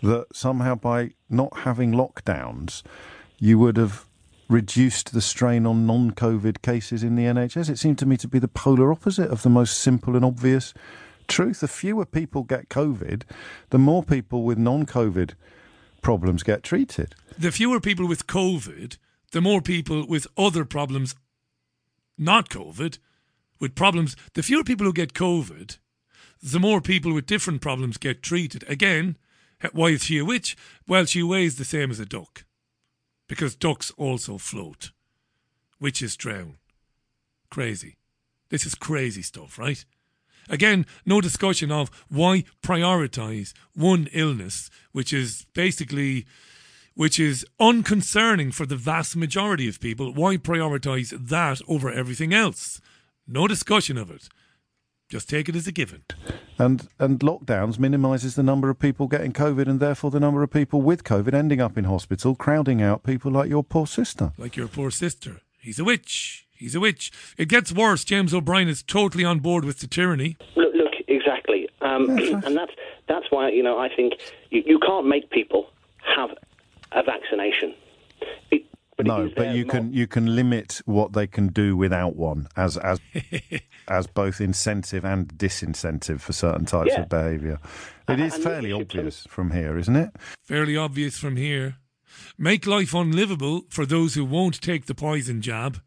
that 0.01 0.27
somehow 0.33 0.75
by 0.75 1.11
not 1.29 1.59
having 1.59 1.91
lockdowns, 1.91 2.83
you 3.39 3.59
would 3.59 3.77
have 3.77 4.05
reduced 4.47 5.13
the 5.13 5.21
strain 5.21 5.65
on 5.65 5.85
non 5.85 6.11
COVID 6.11 6.61
cases 6.61 7.03
in 7.03 7.15
the 7.15 7.23
NHS. 7.23 7.69
It 7.69 7.79
seemed 7.79 7.97
to 7.99 8.05
me 8.05 8.17
to 8.17 8.27
be 8.27 8.39
the 8.39 8.47
polar 8.47 8.91
opposite 8.91 9.29
of 9.29 9.41
the 9.41 9.49
most 9.49 9.79
simple 9.79 10.15
and 10.15 10.23
obvious 10.23 10.73
truth. 11.27 11.61
The 11.61 11.67
fewer 11.67 12.05
people 12.05 12.43
get 12.43 12.69
COVID, 12.69 13.23
the 13.69 13.79
more 13.79 14.03
people 14.03 14.43
with 14.43 14.57
non 14.57 14.85
COVID 14.85 15.33
problems 16.01 16.43
get 16.43 16.63
treated. 16.63 17.15
The 17.37 17.51
fewer 17.51 17.79
people 17.79 18.07
with 18.07 18.27
COVID, 18.27 18.97
the 19.31 19.41
more 19.41 19.61
people 19.61 20.05
with 20.07 20.27
other 20.37 20.63
problems, 20.65 21.15
not 22.17 22.49
COVID, 22.49 22.99
with 23.59 23.75
problems. 23.75 24.15
The 24.33 24.43
fewer 24.43 24.63
people 24.63 24.85
who 24.85 24.93
get 24.93 25.13
COVID, 25.13 25.77
the 26.43 26.59
more 26.59 26.81
people 26.81 27.13
with 27.13 27.25
different 27.25 27.61
problems 27.61 27.97
get 27.97 28.21
treated. 28.21 28.63
Again, 28.67 29.17
why 29.71 29.87
is 29.87 30.03
she 30.03 30.17
a 30.17 30.25
witch? 30.25 30.55
Well, 30.87 31.05
she 31.05 31.23
weighs 31.23 31.55
the 31.55 31.65
same 31.65 31.91
as 31.91 31.99
a 31.99 32.05
duck. 32.05 32.45
Because 33.27 33.55
ducks 33.55 33.91
also 33.97 34.37
float. 34.37 34.91
Witches 35.79 36.15
drown. 36.15 36.57
Crazy. 37.49 37.97
This 38.49 38.65
is 38.65 38.75
crazy 38.75 39.21
stuff, 39.21 39.57
right? 39.57 39.83
Again, 40.49 40.85
no 41.05 41.21
discussion 41.21 41.71
of 41.71 41.89
why 42.09 42.43
prioritize 42.61 43.53
one 43.73 44.07
illness, 44.13 44.69
which 44.91 45.11
is 45.11 45.45
basically, 45.53 46.25
which 46.93 47.19
is 47.19 47.45
unconcerning 47.59 48.51
for 48.51 48.65
the 48.65 48.75
vast 48.75 49.15
majority 49.15 49.67
of 49.67 49.79
people. 49.79 50.13
Why 50.13 50.37
prioritize 50.37 51.09
that 51.29 51.61
over 51.67 51.91
everything 51.91 52.33
else? 52.33 52.79
No 53.27 53.47
discussion 53.47 53.97
of 53.97 54.11
it. 54.11 54.29
Just 55.07 55.29
take 55.29 55.47
it 55.47 55.55
as 55.55 55.67
a 55.67 55.71
given. 55.71 56.03
And 56.57 56.87
and 56.99 57.19
lockdowns 57.19 57.77
minimises 57.77 58.35
the 58.35 58.43
number 58.43 58.69
of 58.69 58.79
people 58.79 59.07
getting 59.07 59.33
COVID 59.33 59.67
and 59.67 59.79
therefore 59.79 60.09
the 60.09 60.19
number 60.19 60.41
of 60.41 60.51
people 60.51 60.81
with 60.81 61.03
COVID 61.03 61.33
ending 61.33 61.61
up 61.61 61.77
in 61.77 61.83
hospital, 61.83 62.35
crowding 62.35 62.81
out 62.81 63.03
people 63.03 63.31
like 63.31 63.49
your 63.49 63.63
poor 63.63 63.85
sister. 63.85 64.31
Like 64.37 64.55
your 64.55 64.67
poor 64.67 64.89
sister. 64.89 65.41
He's 65.59 65.79
a 65.79 65.83
witch. 65.83 66.47
He's 66.57 66.73
a 66.73 66.79
witch. 66.79 67.11
It 67.37 67.49
gets 67.49 67.71
worse. 67.71 68.03
James 68.03 68.33
O'Brien 68.33 68.67
is 68.67 68.81
totally 68.81 69.25
on 69.25 69.39
board 69.39 69.65
with 69.65 69.79
the 69.79 69.87
tyranny. 69.87 70.37
Look, 70.55 70.73
look 70.73 70.93
exactly. 71.07 71.69
Um, 71.81 72.09
and 72.09 72.55
that's, 72.55 72.71
that's 73.07 73.25
why, 73.29 73.49
you 73.49 73.61
know, 73.61 73.77
I 73.77 73.93
think 73.93 74.13
you, 74.49 74.63
you 74.65 74.79
can't 74.79 75.05
make 75.05 75.29
people 75.29 75.69
have 76.15 76.29
a 76.93 77.03
vaccination. 77.03 77.75
It, 78.51 78.63
but 78.97 79.05
no, 79.05 79.29
but 79.35 79.55
you 79.55 79.65
can 79.65 79.91
you 79.93 80.07
can 80.07 80.35
limit 80.35 80.81
what 80.85 81.13
they 81.13 81.27
can 81.27 81.47
do 81.47 81.75
without 81.75 82.15
one 82.15 82.47
as 82.55 82.77
as 82.77 82.99
as 83.87 84.07
both 84.07 84.39
incentive 84.41 85.03
and 85.05 85.27
disincentive 85.37 86.21
for 86.21 86.33
certain 86.33 86.65
types 86.65 86.91
Yeah. 86.93 87.01
of 87.01 87.09
behaviour. 87.09 87.59
It 88.07 88.19
is 88.19 88.35
and 88.35 88.43
fairly 88.43 88.71
leadership 88.73 88.97
obvious 88.99 89.27
from 89.27 89.51
here, 89.51 89.77
isn't 89.77 89.95
it? 89.95 90.11
Fairly 90.43 90.77
obvious 90.77 91.17
from 91.17 91.35
here. 91.37 91.75
Make 92.37 92.65
life 92.65 92.93
unlivable 92.93 93.63
for 93.69 93.85
those 93.85 94.15
who 94.15 94.23
won't 94.25 94.61
take 94.61 94.85
the 94.85 94.95
poison 94.95 95.41
jab. 95.41 95.81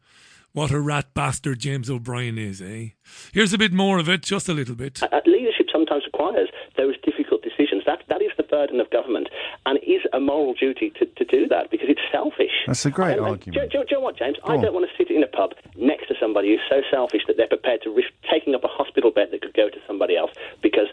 What 0.51 0.71
a 0.71 0.79
rat 0.79 1.13
bastard 1.13 1.59
James 1.59 1.89
O'Brien 1.91 2.37
is, 2.39 2.59
eh? 2.61 2.89
Here's 3.31 3.53
a 3.53 3.57
bit 3.57 3.71
more 3.71 3.99
of 3.99 4.09
it, 4.09 4.23
just 4.23 4.49
a 4.49 4.53
little 4.53 4.73
bit. 4.75 5.01
Uh, 5.03 5.07
leadership 5.27 5.67
sometimes 5.71 6.03
requires 6.05 6.49
those 6.75 6.95
difficult 7.03 7.43
decisions. 7.43 7.83
That 7.85 7.99
that 8.09 8.21
is 8.21 8.28
the 8.39 8.47
burden 8.47 8.79
of 8.79 8.89
government, 8.89 9.27
and 9.67 9.77
it 9.77 9.85
is 9.85 10.01
a 10.13 10.19
moral 10.19 10.53
duty 10.55 10.89
to, 10.97 11.05
to 11.05 11.25
do 11.25 11.47
that 11.49 11.69
because 11.69 11.89
it's 11.89 12.01
selfish. 12.11 12.55
That's 12.65 12.85
a 12.85 12.89
great 12.89 13.17
And- 13.19 13.19
and 13.19 13.27
argument. 13.35 13.53
Do, 13.55 13.59
you- 13.77 13.83
do 13.83 13.89
do 13.89 13.91
you 13.91 13.97
know 13.97 14.05
what, 14.07 14.17
James? 14.17 14.37
Go 14.43 14.53
I 14.53 14.57
don't 14.61 14.73
want 14.73 14.89
to 14.89 14.93
sit 14.97 15.11
in 15.13 15.21
a 15.21 15.27
pub 15.27 15.51
next 15.77 16.07
to 16.07 16.15
somebody 16.19 16.49
who's 16.49 16.65
so 16.69 16.81
selfish 16.89 17.21
that 17.27 17.35
they're 17.37 17.47
prepared 17.51 17.81
to 17.83 17.89
risk 17.93 18.09
taking 18.31 18.55
up 18.55 18.63
a 18.63 18.67
hospital 18.67 19.11
bed 19.11 19.27
that 19.31 19.41
could 19.43 19.53
go 19.53 19.69
to 19.69 19.77
somebody 19.85 20.15
else 20.17 20.31
because 20.63 20.87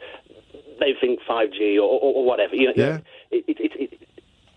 they 0.80 0.92
think 1.00 1.20
5G 1.28 1.76
or, 1.76 1.82
or, 1.88 2.12
or 2.20 2.24
whatever. 2.26 2.54
You 2.56 2.66
know, 2.68 2.72
Yeah. 2.76 2.98
it, 3.30 3.44
it, 3.48 3.56
it, 3.60 3.72
it, 3.92 4.08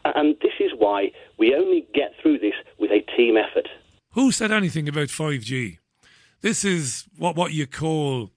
and 0.04 0.36
this 0.42 0.54
is 0.60 0.72
why 0.78 1.12
we 1.38 1.54
only 1.56 1.88
get 1.94 2.12
through 2.22 2.40
this 2.40 2.56
with 2.80 2.92
a 2.92 3.02
team 3.16 3.38
effort. 3.38 3.68
Who 4.14 4.32
said 4.32 4.52
anything 4.52 4.90
about 4.90 5.08
5G? 5.10 5.78
This 6.42 6.66
is 6.66 7.06
what, 7.18 7.36
what 7.36 7.54
you 7.54 7.68
call 7.68 8.32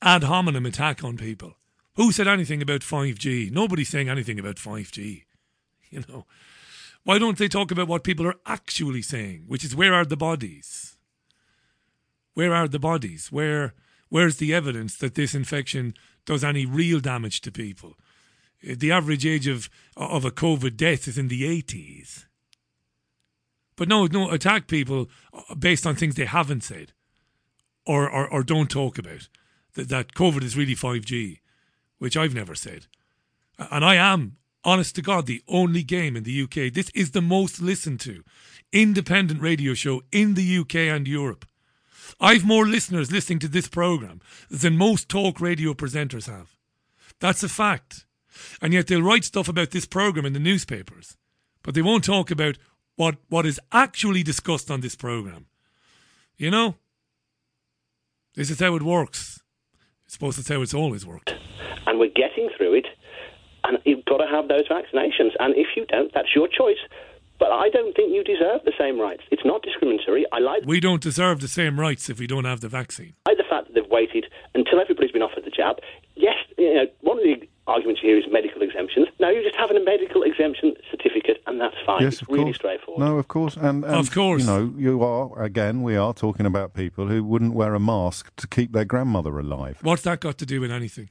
ad 0.00 0.22
hominem 0.24 0.64
attack 0.66 1.02
on 1.02 1.16
people. 1.16 1.56
Who 1.98 2.12
said 2.12 2.28
anything 2.28 2.62
about 2.62 2.82
5G? 2.82 3.50
Nobody's 3.50 3.88
saying 3.88 4.08
anything 4.08 4.38
about 4.38 4.56
5G. 4.56 5.24
You 5.90 6.04
know, 6.06 6.26
why 7.04 7.18
don't 7.18 7.38
they 7.38 7.48
talk 7.48 7.70
about 7.70 7.88
what 7.88 8.04
people 8.04 8.26
are 8.26 8.34
actually 8.44 9.00
saying, 9.00 9.44
which 9.46 9.64
is 9.64 9.74
where 9.74 9.94
are 9.94 10.04
the 10.04 10.18
bodies? 10.18 10.98
Where 12.34 12.54
are 12.54 12.68
the 12.68 12.78
bodies? 12.78 13.32
Where 13.32 13.72
where's 14.10 14.36
the 14.36 14.52
evidence 14.52 14.94
that 14.98 15.14
this 15.14 15.34
infection 15.34 15.94
does 16.26 16.44
any 16.44 16.66
real 16.66 17.00
damage 17.00 17.40
to 17.40 17.50
people? 17.50 17.94
Uh, 18.62 18.74
The 18.76 18.92
average 18.92 19.24
age 19.24 19.46
of 19.46 19.70
of 19.96 20.26
a 20.26 20.30
COVID 20.30 20.76
death 20.76 21.08
is 21.08 21.16
in 21.16 21.28
the 21.28 21.42
80s. 21.62 22.26
But 23.74 23.88
no, 23.88 24.04
no, 24.04 24.30
attack 24.30 24.66
people 24.66 25.08
uh, 25.32 25.54
based 25.54 25.86
on 25.86 25.96
things 25.96 26.16
they 26.16 26.26
haven't 26.26 26.64
said 26.64 26.92
or, 27.86 28.10
or, 28.10 28.28
or 28.28 28.42
don't 28.42 28.70
talk 28.70 28.98
about. 28.98 29.30
That, 29.72 29.88
that 29.88 30.12
COVID 30.12 30.42
is 30.42 30.54
really 30.54 30.74
5G, 30.74 31.38
which 31.98 32.16
I've 32.16 32.34
never 32.34 32.54
said. 32.54 32.86
And 33.58 33.84
I 33.84 33.96
am, 33.96 34.36
honest 34.64 34.94
to 34.96 35.02
God, 35.02 35.26
the 35.26 35.42
only 35.48 35.82
game 35.82 36.16
in 36.16 36.24
the 36.24 36.42
UK. 36.42 36.72
This 36.72 36.90
is 36.94 37.10
the 37.10 37.22
most 37.22 37.60
listened 37.60 38.00
to 38.00 38.22
independent 38.72 39.40
radio 39.40 39.74
show 39.74 40.02
in 40.12 40.34
the 40.34 40.58
UK 40.58 40.74
and 40.76 41.08
Europe. 41.08 41.46
I've 42.20 42.44
more 42.44 42.66
listeners 42.66 43.12
listening 43.12 43.38
to 43.40 43.48
this 43.48 43.68
program 43.68 44.20
than 44.50 44.76
most 44.76 45.08
talk 45.08 45.40
radio 45.40 45.74
presenters 45.74 46.26
have. 46.26 46.56
That's 47.20 47.42
a 47.42 47.48
fact. 47.48 48.06
And 48.60 48.72
yet 48.72 48.86
they'll 48.86 49.02
write 49.02 49.24
stuff 49.24 49.48
about 49.48 49.70
this 49.70 49.86
program 49.86 50.24
in 50.24 50.32
the 50.32 50.38
newspapers, 50.38 51.16
but 51.62 51.74
they 51.74 51.82
won't 51.82 52.04
talk 52.04 52.30
about 52.30 52.56
what, 52.96 53.16
what 53.28 53.46
is 53.46 53.60
actually 53.72 54.22
discussed 54.22 54.70
on 54.70 54.80
this 54.80 54.96
program. 54.96 55.46
You 56.36 56.50
know? 56.50 56.76
This 58.34 58.50
is 58.50 58.60
how 58.60 58.76
it 58.76 58.82
works. 58.82 59.42
I 59.74 60.10
suppose 60.10 60.36
that's 60.36 60.48
how 60.48 60.62
it's 60.62 60.74
always 60.74 61.04
worked. 61.04 61.37
And 61.98 62.00
we're 62.00 62.14
getting 62.14 62.48
through 62.56 62.74
it. 62.74 62.86
And 63.64 63.78
you've 63.84 64.04
got 64.04 64.18
to 64.18 64.26
have 64.26 64.48
those 64.48 64.66
vaccinations. 64.68 65.32
And 65.40 65.54
if 65.56 65.68
you 65.76 65.84
don't, 65.86 66.12
that's 66.14 66.34
your 66.34 66.48
choice. 66.48 66.78
But 67.38 67.52
I 67.52 67.68
don't 67.68 67.94
think 67.94 68.12
you 68.12 68.24
deserve 68.24 68.62
the 68.64 68.72
same 68.78 68.98
rights. 69.00 69.22
It's 69.30 69.44
not 69.44 69.62
discriminatory. 69.62 70.26
I 70.32 70.38
like, 70.38 70.62
We 70.64 70.80
don't 70.80 71.02
deserve 71.02 71.40
the 71.40 71.48
same 71.48 71.78
rights 71.78 72.08
if 72.08 72.18
we 72.18 72.26
don't 72.26 72.44
have 72.44 72.60
the 72.60 72.68
vaccine. 72.68 73.14
I 73.26 73.30
like 73.30 73.38
the 73.38 73.44
fact 73.48 73.66
that 73.68 73.74
they've 73.74 73.90
waited 73.90 74.26
until 74.54 74.80
everybody's 74.80 75.12
been 75.12 75.22
offered 75.22 75.44
the 75.44 75.50
jab. 75.50 75.76
Yes, 76.16 76.34
you 76.56 76.74
know, 76.74 76.86
one 77.02 77.18
of 77.18 77.24
the 77.24 77.48
arguments 77.68 78.00
here 78.00 78.18
is 78.18 78.24
medical 78.32 78.62
exemptions. 78.62 79.06
No, 79.20 79.28
you 79.28 79.42
just 79.42 79.54
have 79.56 79.70
a 79.70 79.78
medical 79.84 80.22
exemption 80.24 80.74
certificate, 80.90 81.40
and 81.46 81.60
that's 81.60 81.76
fine. 81.86 82.02
Yes, 82.02 82.14
it's 82.14 82.22
of 82.22 82.28
really 82.28 82.44
course. 82.46 82.56
straightforward. 82.56 83.00
No, 83.06 83.18
of 83.18 83.28
course, 83.28 83.56
and, 83.56 83.84
and 83.84 83.94
Of 83.94 84.10
course. 84.10 84.40
you 84.42 84.46
know, 84.48 84.74
you 84.76 85.02
are 85.04 85.40
again. 85.40 85.82
We 85.82 85.94
are 85.96 86.12
talking 86.14 86.46
about 86.46 86.74
people 86.74 87.06
who 87.06 87.22
wouldn't 87.22 87.54
wear 87.54 87.74
a 87.74 87.80
mask 87.80 88.34
to 88.36 88.48
keep 88.48 88.72
their 88.72 88.84
grandmother 88.84 89.38
alive. 89.38 89.78
What's 89.82 90.02
that 90.02 90.18
got 90.20 90.38
to 90.38 90.46
do 90.46 90.60
with 90.60 90.72
anything? 90.72 91.10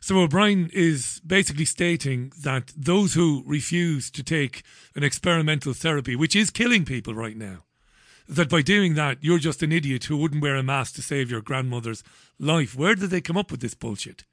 So 0.00 0.18
O'Brien 0.18 0.70
is 0.72 1.20
basically 1.26 1.64
stating 1.64 2.32
that 2.42 2.72
those 2.76 3.14
who 3.14 3.42
refuse 3.46 4.10
to 4.10 4.22
take 4.22 4.62
an 4.94 5.02
experimental 5.04 5.72
therapy, 5.72 6.16
which 6.16 6.34
is 6.34 6.50
killing 6.50 6.84
people 6.84 7.14
right 7.14 7.36
now, 7.36 7.64
that 8.28 8.48
by 8.48 8.62
doing 8.62 8.94
that, 8.94 9.18
you're 9.20 9.38
just 9.38 9.62
an 9.62 9.72
idiot 9.72 10.04
who 10.04 10.16
wouldn't 10.16 10.42
wear 10.42 10.56
a 10.56 10.62
mask 10.62 10.94
to 10.94 11.02
save 11.02 11.30
your 11.30 11.40
grandmother's 11.40 12.02
life. 12.38 12.74
Where 12.74 12.94
did 12.94 13.10
they 13.10 13.20
come 13.20 13.36
up 13.36 13.50
with 13.50 13.60
this 13.60 13.74
bullshit? 13.74 14.24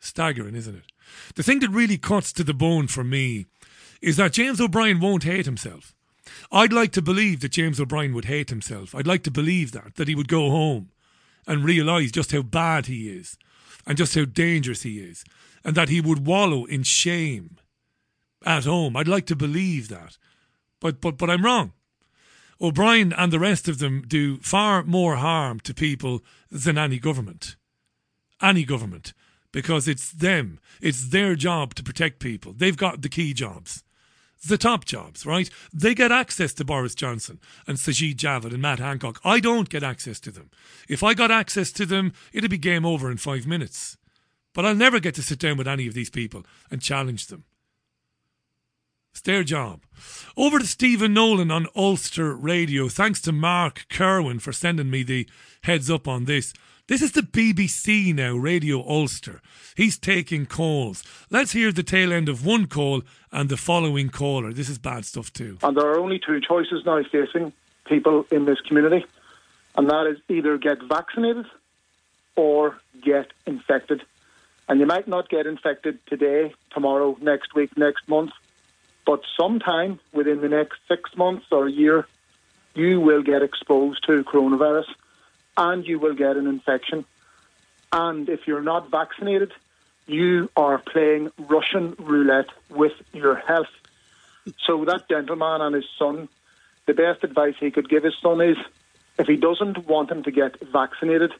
Staggering, 0.00 0.54
isn't 0.54 0.76
it? 0.76 0.92
The 1.34 1.42
thing 1.42 1.60
that 1.60 1.70
really 1.70 1.98
cuts 1.98 2.32
to 2.34 2.44
the 2.44 2.54
bone 2.54 2.86
for 2.86 3.04
me 3.04 3.46
is 4.00 4.16
that 4.16 4.32
James 4.32 4.60
O'Brien 4.60 5.00
won't 5.00 5.24
hate 5.24 5.46
himself. 5.46 5.94
I'd 6.52 6.72
like 6.72 6.92
to 6.92 7.02
believe 7.02 7.40
that 7.40 7.52
James 7.52 7.80
O'Brien 7.80 8.14
would 8.14 8.26
hate 8.26 8.50
himself. 8.50 8.94
I'd 8.94 9.06
like 9.06 9.22
to 9.24 9.30
believe 9.30 9.72
that, 9.72 9.96
that 9.96 10.08
he 10.08 10.14
would 10.14 10.28
go 10.28 10.50
home 10.50 10.90
and 11.46 11.64
realise 11.64 12.12
just 12.12 12.32
how 12.32 12.42
bad 12.42 12.86
he 12.86 13.08
is 13.08 13.36
and 13.88 13.96
just 13.96 14.14
how 14.14 14.26
dangerous 14.26 14.82
he 14.82 15.00
is 15.00 15.24
and 15.64 15.74
that 15.74 15.88
he 15.88 16.00
would 16.00 16.26
wallow 16.26 16.66
in 16.66 16.82
shame 16.84 17.56
at 18.44 18.66
home. 18.66 18.96
I'd 18.96 19.08
like 19.08 19.26
to 19.26 19.34
believe 19.34 19.88
that. 19.88 20.18
But 20.78 21.00
but 21.00 21.16
but 21.18 21.30
I'm 21.30 21.44
wrong. 21.44 21.72
O'Brien 22.60 23.12
and 23.12 23.32
the 23.32 23.38
rest 23.38 23.66
of 23.66 23.78
them 23.78 24.04
do 24.06 24.36
far 24.38 24.84
more 24.84 25.16
harm 25.16 25.58
to 25.60 25.74
people 25.74 26.22
than 26.50 26.76
any 26.76 26.98
government. 26.98 27.56
Any 28.42 28.64
government. 28.64 29.14
Because 29.50 29.88
it's 29.88 30.12
them. 30.12 30.60
It's 30.80 31.08
their 31.08 31.34
job 31.34 31.74
to 31.76 31.82
protect 31.82 32.20
people. 32.20 32.52
They've 32.52 32.76
got 32.76 33.02
the 33.02 33.08
key 33.08 33.32
jobs 33.32 33.82
the 34.46 34.58
top 34.58 34.84
jobs, 34.84 35.26
right? 35.26 35.50
They 35.72 35.94
get 35.94 36.12
access 36.12 36.52
to 36.54 36.64
Boris 36.64 36.94
Johnson 36.94 37.40
and 37.66 37.78
Sajid 37.78 38.16
Javid 38.16 38.52
and 38.52 38.62
Matt 38.62 38.78
Hancock. 38.78 39.20
I 39.24 39.40
don't 39.40 39.68
get 39.68 39.82
access 39.82 40.20
to 40.20 40.30
them. 40.30 40.50
If 40.88 41.02
I 41.02 41.14
got 41.14 41.30
access 41.30 41.72
to 41.72 41.86
them, 41.86 42.12
it'd 42.32 42.50
be 42.50 42.58
game 42.58 42.86
over 42.86 43.10
in 43.10 43.16
five 43.16 43.46
minutes. 43.46 43.96
But 44.54 44.64
I'll 44.64 44.74
never 44.74 45.00
get 45.00 45.14
to 45.16 45.22
sit 45.22 45.38
down 45.38 45.56
with 45.56 45.68
any 45.68 45.86
of 45.86 45.94
these 45.94 46.10
people 46.10 46.44
and 46.70 46.80
challenge 46.80 47.26
them. 47.26 47.44
It's 49.12 49.20
their 49.20 49.42
job. 49.42 49.84
Over 50.36 50.60
to 50.60 50.66
Stephen 50.66 51.14
Nolan 51.14 51.50
on 51.50 51.66
Ulster 51.74 52.34
Radio. 52.34 52.88
Thanks 52.88 53.20
to 53.22 53.32
Mark 53.32 53.86
Kerwin 53.90 54.38
for 54.38 54.52
sending 54.52 54.90
me 54.90 55.02
the 55.02 55.28
heads 55.64 55.90
up 55.90 56.06
on 56.06 56.24
this. 56.24 56.52
This 56.88 57.02
is 57.02 57.12
the 57.12 57.20
BBC 57.20 58.14
now, 58.14 58.34
Radio 58.34 58.78
Ulster. 58.80 59.42
He's 59.76 59.98
taking 59.98 60.46
calls. 60.46 61.04
Let's 61.28 61.52
hear 61.52 61.70
the 61.70 61.82
tail 61.82 62.14
end 62.14 62.30
of 62.30 62.46
one 62.46 62.66
call 62.66 63.02
and 63.30 63.50
the 63.50 63.58
following 63.58 64.08
caller. 64.08 64.54
This 64.54 64.70
is 64.70 64.78
bad 64.78 65.04
stuff 65.04 65.30
too. 65.30 65.58
And 65.62 65.76
there 65.76 65.86
are 65.86 65.98
only 65.98 66.18
two 66.18 66.40
choices 66.40 66.86
now 66.86 67.02
facing 67.02 67.52
people 67.84 68.24
in 68.30 68.46
this 68.46 68.58
community, 68.62 69.04
and 69.76 69.90
that 69.90 70.06
is 70.06 70.18
either 70.30 70.56
get 70.56 70.82
vaccinated 70.82 71.44
or 72.36 72.78
get 73.04 73.32
infected. 73.44 74.00
And 74.66 74.80
you 74.80 74.86
might 74.86 75.06
not 75.06 75.28
get 75.28 75.46
infected 75.46 75.98
today, 76.06 76.54
tomorrow, 76.70 77.18
next 77.20 77.54
week, 77.54 77.76
next 77.76 78.08
month, 78.08 78.30
but 79.04 79.20
sometime 79.38 80.00
within 80.14 80.40
the 80.40 80.48
next 80.48 80.78
six 80.88 81.14
months 81.18 81.44
or 81.52 81.66
a 81.66 81.70
year, 81.70 82.06
you 82.74 82.98
will 82.98 83.20
get 83.22 83.42
exposed 83.42 84.06
to 84.06 84.24
coronavirus 84.24 84.86
and 85.58 85.84
you 85.86 85.98
will 85.98 86.14
get 86.14 86.36
an 86.36 86.46
infection. 86.46 87.04
And 87.92 88.28
if 88.28 88.46
you're 88.46 88.62
not 88.62 88.90
vaccinated, 88.90 89.52
you 90.06 90.50
are 90.56 90.78
playing 90.78 91.30
Russian 91.36 91.94
roulette 91.98 92.48
with 92.70 92.92
your 93.12 93.34
health. 93.34 93.68
So 94.64 94.84
that 94.86 95.08
gentleman 95.08 95.60
and 95.60 95.74
his 95.74 95.84
son, 95.98 96.28
the 96.86 96.94
best 96.94 97.24
advice 97.24 97.56
he 97.60 97.70
could 97.70 97.90
give 97.90 98.04
his 98.04 98.16
son 98.22 98.40
is 98.40 98.56
if 99.18 99.26
he 99.26 99.36
doesn't 99.36 99.86
want 99.86 100.10
him 100.10 100.22
to 100.22 100.30
get 100.30 100.58
vaccinated, 100.60 101.32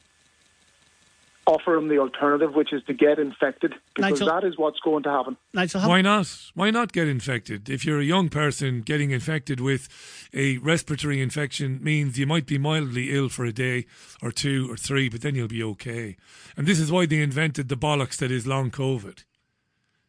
offer 1.49 1.75
him 1.75 1.87
the 1.87 1.97
alternative, 1.97 2.53
which 2.53 2.71
is 2.71 2.83
to 2.83 2.93
get 2.93 3.17
infected, 3.17 3.73
because 3.95 4.19
Nigel, 4.19 4.27
that 4.27 4.43
is 4.43 4.57
what's 4.57 4.79
going 4.79 5.03
to 5.03 5.09
happen. 5.09 5.35
Nigel, 5.53 5.81
why 5.81 6.01
not? 6.01 6.27
Why 6.53 6.69
not 6.69 6.91
get 6.91 7.07
infected? 7.07 7.69
If 7.69 7.85
you're 7.85 7.99
a 7.99 8.05
young 8.05 8.29
person, 8.29 8.81
getting 8.81 9.11
infected 9.11 9.59
with 9.59 9.89
a 10.33 10.57
respiratory 10.59 11.21
infection 11.21 11.83
means 11.83 12.19
you 12.19 12.27
might 12.27 12.45
be 12.45 12.57
mildly 12.57 13.15
ill 13.15 13.29
for 13.29 13.45
a 13.45 13.51
day 13.51 13.85
or 14.21 14.31
two 14.31 14.71
or 14.71 14.77
three, 14.77 15.09
but 15.09 15.21
then 15.21 15.35
you'll 15.35 15.47
be 15.47 15.63
okay. 15.63 16.17
And 16.55 16.67
this 16.67 16.79
is 16.79 16.91
why 16.91 17.05
they 17.05 17.21
invented 17.21 17.67
the 17.67 17.77
bollocks 17.77 18.17
that 18.17 18.31
is 18.31 18.45
long 18.45 18.69
COVID. 18.69 19.23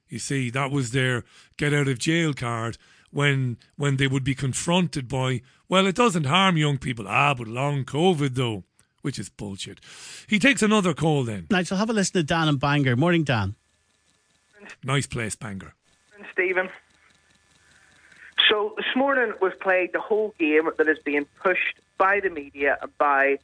You 0.09 0.19
see, 0.19 0.51
that 0.51 0.71
was 0.71 0.91
their 0.91 1.25
get 1.57 1.73
out 1.73 1.89
of 1.89 1.99
jail 1.99 2.35
card 2.35 2.77
when 3.11 3.57
when 3.77 3.97
they 3.97 4.07
would 4.07 4.25
be 4.25 4.35
confronted 4.35 5.09
by, 5.09 5.41
well, 5.69 5.87
it 5.87 5.95
doesn't 5.95 6.25
harm 6.25 6.57
young 6.57 6.79
people. 6.79 7.07
Ah, 7.09 7.35
but 7.35 7.49
long 7.49 7.85
COVID 7.85 8.35
though 8.35 8.65
which 9.03 9.19
is 9.19 9.29
bullshit. 9.29 9.81
He 10.29 10.39
takes 10.39 10.63
another 10.63 10.95
call 10.95 11.25
then. 11.25 11.47
Nigel, 11.51 11.77
have 11.77 11.91
a 11.91 11.93
listen 11.93 12.15
to 12.15 12.23
Dan 12.23 12.49
and 12.49 12.61
Bangor. 12.61 12.97
Morning, 12.97 13.25
Dan. 13.25 13.55
Nice 14.85 15.07
place, 15.07 15.37
Bangor. 15.37 15.75
Stephen. 16.33 16.69
So 18.49 18.75
this 18.77 18.87
morning 18.97 19.33
we've 19.41 19.59
played 19.61 19.93
the 19.93 20.01
whole 20.01 20.35
game 20.39 20.69
that 20.77 20.89
is 20.89 20.99
being 21.05 21.27
pushed 21.43 21.77
by 21.99 22.21
the 22.21 22.31
media 22.31 22.79
and 22.81 22.97
by 22.99 23.39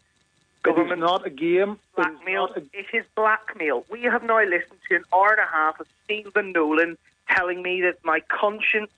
government. 0.63 1.01
It 1.01 1.05
is 1.05 1.11
not 1.11 1.27
a 1.27 1.31
game. 1.31 1.79
Blackmail. 1.95 2.49
It 2.57 2.59
is, 2.59 2.63
a... 2.75 2.79
it 2.79 2.87
is 3.01 3.05
blackmail. 3.15 3.85
We 3.91 4.03
have 4.03 4.23
now 4.23 4.43
listened 4.43 4.81
to 4.89 4.97
an 4.97 5.05
hour 5.15 5.31
and 5.33 5.41
a 5.41 5.53
half 5.53 5.81
of 5.81 5.87
Stephen 6.05 6.53
Nolan 6.53 6.97
telling 7.29 7.63
me 7.63 7.83
that 7.83 8.05
my 8.05 8.21
conscience, 8.29 8.91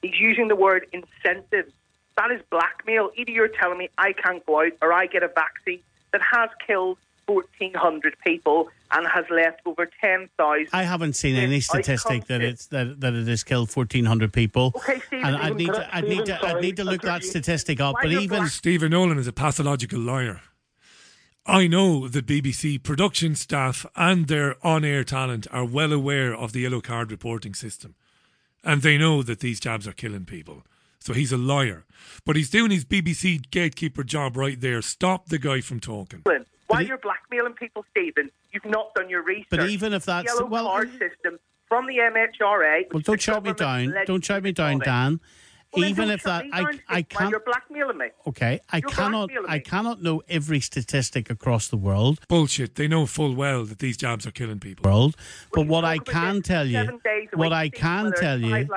he's 0.00 0.18
using 0.18 0.48
the 0.48 0.56
word 0.56 0.86
incentives. 0.92 1.72
That 2.16 2.30
is 2.30 2.40
blackmail. 2.50 3.10
Either 3.16 3.30
you're 3.30 3.48
telling 3.48 3.78
me 3.78 3.88
I 3.98 4.12
can't 4.12 4.44
go 4.44 4.62
out 4.62 4.72
or 4.82 4.92
I 4.92 5.06
get 5.06 5.22
a 5.22 5.28
vaccine 5.28 5.80
that 6.12 6.22
has 6.22 6.50
killed 6.66 6.98
1,400 7.26 8.16
people 8.24 8.68
and 8.90 9.06
has 9.06 9.24
left 9.30 9.60
over 9.64 9.88
10,000. 10.00 10.68
I 10.72 10.82
haven't 10.82 11.14
seen 11.14 11.36
any 11.36 11.60
statistic 11.60 12.26
that 12.26 12.42
it's 12.42 12.66
that, 12.66 13.00
that 13.00 13.14
it 13.14 13.26
has 13.26 13.42
killed 13.44 13.74
1,400 13.74 14.32
people. 14.32 14.72
Okay, 14.76 15.00
Stephen, 15.06 15.26
and 15.26 15.36
I 15.36 15.50
need 15.50 15.72
to, 15.72 15.94
I 15.94 16.00
need 16.00 16.26
to, 16.26 16.46
I 16.46 16.60
need 16.60 16.76
to 16.76 16.84
look 16.84 17.02
that 17.02 17.24
statistic 17.24 17.80
up. 17.80 17.96
But 18.02 18.10
even 18.12 18.48
Stephen 18.48 18.90
Nolan 18.90 19.18
is 19.18 19.26
a 19.26 19.32
pathological 19.32 20.00
liar. 20.00 20.40
I 21.44 21.66
know 21.66 22.06
that 22.06 22.26
BBC 22.26 22.82
production 22.82 23.34
staff 23.34 23.84
and 23.96 24.28
their 24.28 24.64
on-air 24.64 25.02
talent 25.02 25.48
are 25.50 25.64
well 25.64 25.92
aware 25.92 26.32
of 26.32 26.52
the 26.52 26.60
yellow 26.60 26.80
card 26.80 27.10
reporting 27.10 27.54
system, 27.54 27.96
and 28.62 28.82
they 28.82 28.96
know 28.96 29.22
that 29.24 29.40
these 29.40 29.58
jabs 29.58 29.88
are 29.88 29.92
killing 29.92 30.24
people. 30.24 30.62
So 31.02 31.12
he's 31.12 31.32
a 31.32 31.36
liar. 31.36 31.84
But 32.24 32.36
he's 32.36 32.50
doing 32.50 32.70
his 32.70 32.84
BBC 32.84 33.50
gatekeeper 33.50 34.04
job 34.04 34.36
right 34.36 34.60
there. 34.60 34.82
Stop 34.82 35.28
the 35.28 35.38
guy 35.38 35.60
from 35.60 35.80
talking. 35.80 36.22
While 36.68 36.82
you're 36.82 36.98
blackmailing 36.98 37.54
people, 37.54 37.84
Stephen, 37.90 38.30
you've 38.52 38.64
not 38.64 38.94
done 38.94 39.10
your 39.10 39.22
research. 39.22 39.48
But 39.50 39.68
even 39.68 39.92
if 39.92 40.06
that's 40.06 40.30
the 40.30 40.38
yellow 40.38 40.48
well, 40.48 40.66
card 40.66 40.90
system 40.92 41.38
from 41.68 41.86
the 41.86 41.98
MHRA. 41.98 42.92
Well, 42.92 43.00
don't 43.00 43.20
shut 43.20 43.42
me 43.42 43.52
down. 43.52 43.94
Don't 44.06 44.24
shut 44.24 44.42
me 44.42 44.52
down, 44.52 44.78
Dan. 44.78 45.20
Well, 45.74 45.86
even 45.86 46.10
if 46.10 46.22
that 46.24 46.44
I, 46.52 46.78
I 46.88 47.02
can't 47.02 47.30
you're 47.30 47.40
blackmailing 47.40 47.98
me. 47.98 48.06
Okay 48.26 48.60
I 48.70 48.78
you're 48.78 48.90
cannot 48.90 49.30
I 49.48 49.58
cannot 49.58 50.02
know 50.02 50.22
every 50.28 50.60
statistic 50.60 51.30
across 51.30 51.68
the 51.68 51.76
world. 51.76 52.20
Bullshit. 52.28 52.74
They 52.74 52.88
know 52.88 53.06
full 53.06 53.34
well 53.34 53.64
that 53.64 53.78
these 53.78 53.96
jabs 53.96 54.26
are 54.26 54.30
killing 54.30 54.60
people. 54.60 54.90
World. 54.90 55.16
But 55.52 55.66
what 55.66 55.84
I 55.84 55.98
can 55.98 56.42
tell 56.42 56.66
you 56.66 57.00
what 57.34 57.52
I 57.52 57.68
can 57.68 58.12
tell 58.12 58.40
you 58.40 58.68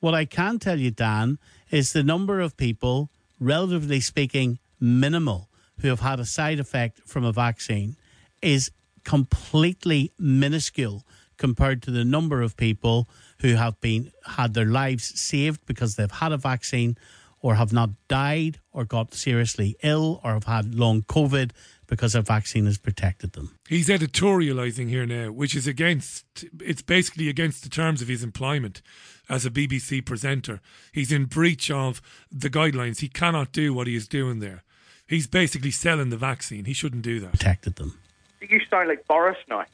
what 0.00 0.14
I 0.14 0.24
can 0.24 0.58
tell 0.58 0.78
you 0.78 0.90
Dan 0.90 1.38
is 1.70 1.92
the 1.92 2.02
number 2.02 2.40
of 2.40 2.56
people, 2.56 3.10
relatively 3.40 4.00
speaking, 4.00 4.58
minimal, 4.80 5.48
who 5.80 5.88
have 5.88 6.00
had 6.00 6.20
a 6.20 6.24
side 6.24 6.60
effect 6.60 7.00
from 7.04 7.24
a 7.24 7.32
vaccine 7.32 7.96
is 8.42 8.70
completely 9.04 10.12
minuscule 10.18 11.04
compared 11.36 11.82
to 11.82 11.90
the 11.90 12.04
number 12.04 12.42
of 12.42 12.56
people 12.56 13.08
who 13.40 13.54
have 13.54 13.80
been 13.80 14.12
had 14.26 14.54
their 14.54 14.66
lives 14.66 15.18
saved 15.20 15.64
because 15.66 15.96
they've 15.96 16.10
had 16.10 16.32
a 16.32 16.36
vaccine 16.36 16.96
or 17.40 17.54
have 17.54 17.72
not 17.72 17.90
died 18.08 18.58
or 18.72 18.84
got 18.84 19.14
seriously 19.14 19.76
ill 19.82 20.20
or 20.24 20.32
have 20.32 20.44
had 20.44 20.74
long 20.74 21.02
covid 21.02 21.52
because 21.86 22.14
a 22.14 22.20
vaccine 22.20 22.66
has 22.66 22.78
protected 22.78 23.32
them. 23.32 23.56
He's 23.68 23.88
editorializing 23.88 24.88
here 24.88 25.06
now, 25.06 25.30
which 25.30 25.54
is 25.54 25.66
against 25.66 26.24
it's 26.60 26.82
basically 26.82 27.28
against 27.28 27.62
the 27.62 27.68
terms 27.68 28.02
of 28.02 28.08
his 28.08 28.22
employment 28.22 28.82
as 29.28 29.46
a 29.46 29.50
BBC 29.50 30.04
presenter. 30.04 30.60
He's 30.92 31.12
in 31.12 31.26
breach 31.26 31.70
of 31.70 32.02
the 32.30 32.50
guidelines. 32.50 33.00
He 33.00 33.08
cannot 33.08 33.52
do 33.52 33.72
what 33.72 33.86
he 33.86 33.94
is 33.94 34.08
doing 34.08 34.40
there. 34.40 34.64
He's 35.06 35.26
basically 35.26 35.70
selling 35.70 36.10
the 36.10 36.18
vaccine. 36.18 36.66
He 36.66 36.74
shouldn't 36.74 37.02
do 37.02 37.20
that. 37.20 37.32
Protected 37.32 37.76
them. 37.76 37.98
You 38.40 38.60
sound 38.70 38.88
like 38.88 39.06
Boris 39.06 39.38
now. 39.48 39.64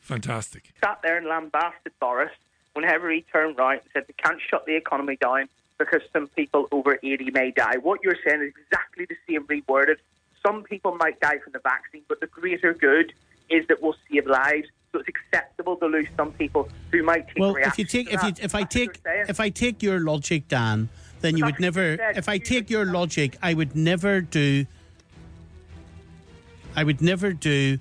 Fantastic. 0.00 0.72
Sat 0.82 1.00
there 1.02 1.18
and 1.18 1.26
lambasted 1.26 1.92
Boris 2.00 2.32
whenever 2.74 3.10
he 3.10 3.22
turned 3.32 3.58
right 3.58 3.80
and 3.82 3.90
said 3.92 4.04
they 4.06 4.14
can't 4.22 4.40
shut 4.48 4.66
the 4.66 4.76
economy 4.76 5.16
down 5.16 5.48
because 5.78 6.02
some 6.12 6.28
people 6.28 6.68
over 6.72 6.98
80 7.02 7.30
may 7.30 7.50
die. 7.50 7.76
What 7.78 8.02
you're 8.02 8.16
saying 8.26 8.42
is 8.42 8.52
exactly 8.66 9.06
the 9.06 9.16
same 9.28 9.44
reworded. 9.46 9.96
Some 10.44 10.62
people 10.64 10.96
might 10.96 11.20
die 11.20 11.38
from 11.38 11.52
the 11.52 11.60
vaccine, 11.60 12.02
but 12.08 12.20
the 12.20 12.26
greater 12.26 12.74
good 12.74 13.12
is 13.50 13.66
that 13.68 13.82
we'll 13.82 13.96
save 14.10 14.26
lives. 14.26 14.68
So 14.92 15.00
it's 15.00 15.08
acceptable 15.08 15.76
to 15.76 15.86
lose 15.86 16.08
some 16.16 16.32
people 16.32 16.68
who 16.90 17.02
might 17.02 17.28
take. 17.28 17.38
Well, 17.38 17.56
if 17.56 17.78
you 17.78 17.84
take, 17.84 18.12
if 18.12 18.22
you, 18.22 18.32
if 18.40 18.54
I 18.54 18.62
take, 18.62 19.00
if 19.04 19.38
I 19.38 19.50
take 19.50 19.82
your 19.82 20.00
logic, 20.00 20.48
Dan, 20.48 20.88
then 21.20 21.36
you 21.36 21.44
would 21.44 21.60
never. 21.60 21.98
If 22.16 22.28
I 22.28 22.38
take 22.38 22.70
your 22.70 22.86
logic, 22.86 23.36
I 23.42 23.52
would 23.52 23.76
never 23.76 24.22
do. 24.22 24.66
I 26.74 26.84
would 26.84 27.02
never 27.02 27.32
do 27.32 27.78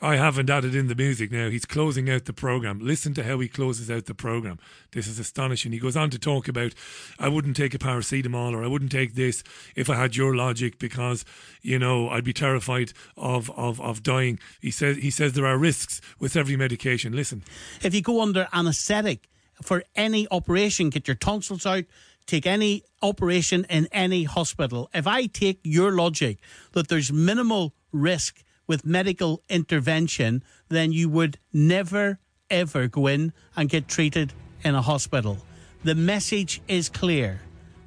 I 0.00 0.16
haven't 0.16 0.50
added 0.50 0.74
in 0.74 0.88
the 0.88 0.94
music 0.94 1.32
now. 1.32 1.48
He's 1.48 1.64
closing 1.64 2.10
out 2.10 2.26
the 2.26 2.32
program. 2.32 2.80
Listen 2.80 3.14
to 3.14 3.24
how 3.24 3.38
he 3.38 3.48
closes 3.48 3.90
out 3.90 4.04
the 4.04 4.14
program. 4.14 4.58
This 4.92 5.06
is 5.06 5.18
astonishing. 5.18 5.72
He 5.72 5.78
goes 5.78 5.96
on 5.96 6.10
to 6.10 6.18
talk 6.18 6.48
about 6.48 6.74
I 7.18 7.28
wouldn't 7.28 7.56
take 7.56 7.74
a 7.74 7.78
paracetamol 7.78 8.52
or 8.52 8.62
I 8.62 8.66
wouldn't 8.66 8.92
take 8.92 9.14
this 9.14 9.42
if 9.74 9.88
I 9.88 9.96
had 9.96 10.14
your 10.14 10.36
logic 10.36 10.78
because, 10.78 11.24
you 11.62 11.78
know, 11.78 12.10
I'd 12.10 12.24
be 12.24 12.34
terrified 12.34 12.92
of, 13.16 13.50
of, 13.56 13.80
of 13.80 14.02
dying. 14.02 14.38
He 14.60 14.70
says 14.70 14.98
he 14.98 15.10
says 15.10 15.32
there 15.32 15.46
are 15.46 15.58
risks 15.58 16.00
with 16.18 16.36
every 16.36 16.56
medication. 16.56 17.14
Listen. 17.14 17.42
If 17.82 17.94
you 17.94 18.02
go 18.02 18.20
under 18.20 18.48
anesthetic, 18.52 19.28
for 19.62 19.82
any 19.94 20.26
operation, 20.30 20.90
get 20.90 21.08
your 21.08 21.14
tonsils 21.14 21.66
out, 21.66 21.84
take 22.26 22.46
any 22.46 22.82
operation 23.02 23.66
in 23.70 23.88
any 23.92 24.24
hospital. 24.24 24.90
If 24.92 25.06
I 25.06 25.26
take 25.26 25.60
your 25.62 25.92
logic 25.92 26.38
that 26.72 26.88
there's 26.88 27.12
minimal 27.12 27.74
risk 27.92 28.42
with 28.66 28.84
medical 28.84 29.42
intervention, 29.48 30.42
then 30.68 30.92
you 30.92 31.08
would 31.08 31.38
never, 31.52 32.18
ever 32.50 32.88
go 32.88 33.06
in 33.06 33.32
and 33.56 33.68
get 33.68 33.88
treated 33.88 34.32
in 34.64 34.74
a 34.74 34.82
hospital. 34.82 35.38
The 35.84 35.94
message 35.94 36.60
is 36.68 36.88
clear 36.88 37.40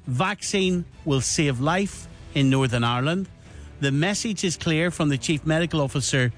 vaccine 0.06 0.84
will 1.04 1.20
save 1.20 1.60
life 1.60 2.08
in 2.34 2.50
Northern 2.50 2.82
Ireland. 2.82 3.28
The 3.80 3.92
message 3.92 4.44
is 4.44 4.56
clear 4.56 4.90
from 4.90 5.08
the 5.08 5.18
Chief 5.18 5.46
Medical 5.46 5.80
Officer, 5.80 6.32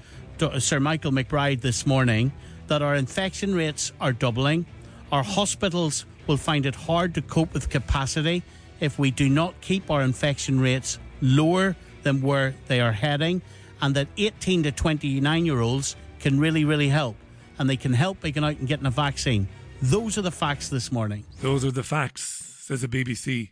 Sir 0.59 0.79
Michael 0.79 1.11
McBride, 1.11 1.61
this 1.61 1.85
morning 1.85 2.31
that 2.67 2.81
our 2.81 2.95
infection 2.95 3.55
rates 3.55 3.91
are 3.99 4.13
doubling. 4.13 4.65
Our 5.11 5.23
hospitals 5.23 6.05
will 6.27 6.37
find 6.37 6.65
it 6.65 6.75
hard 6.75 7.15
to 7.15 7.21
cope 7.21 7.53
with 7.53 7.69
capacity 7.69 8.43
if 8.79 8.99
we 8.99 9.11
do 9.11 9.29
not 9.29 9.59
keep 9.61 9.89
our 9.89 10.01
infection 10.01 10.59
rates 10.59 10.99
lower 11.21 11.75
than 12.03 12.21
where 12.21 12.53
they 12.67 12.81
are 12.81 12.91
heading, 12.91 13.41
and 13.83 13.93
that 13.95 14.07
18 14.15 14.63
to 14.63 14.71
29 14.71 15.45
year 15.45 15.59
olds 15.59 15.97
can 16.19 16.39
really, 16.39 16.63
really 16.63 16.87
help. 16.87 17.17
And 17.59 17.69
they 17.69 17.75
can 17.75 17.91
help 17.91 18.21
by 18.21 18.29
going 18.29 18.45
out 18.45 18.59
and 18.59 18.67
getting 18.67 18.85
a 18.85 18.91
vaccine. 18.91 19.47
Those 19.81 20.17
are 20.17 20.21
the 20.21 20.31
facts 20.31 20.69
this 20.69 20.89
morning. 20.89 21.25
Those 21.41 21.65
are 21.65 21.71
the 21.71 21.83
facts, 21.83 22.23
says 22.61 22.83
a 22.83 22.87
BBC 22.87 23.49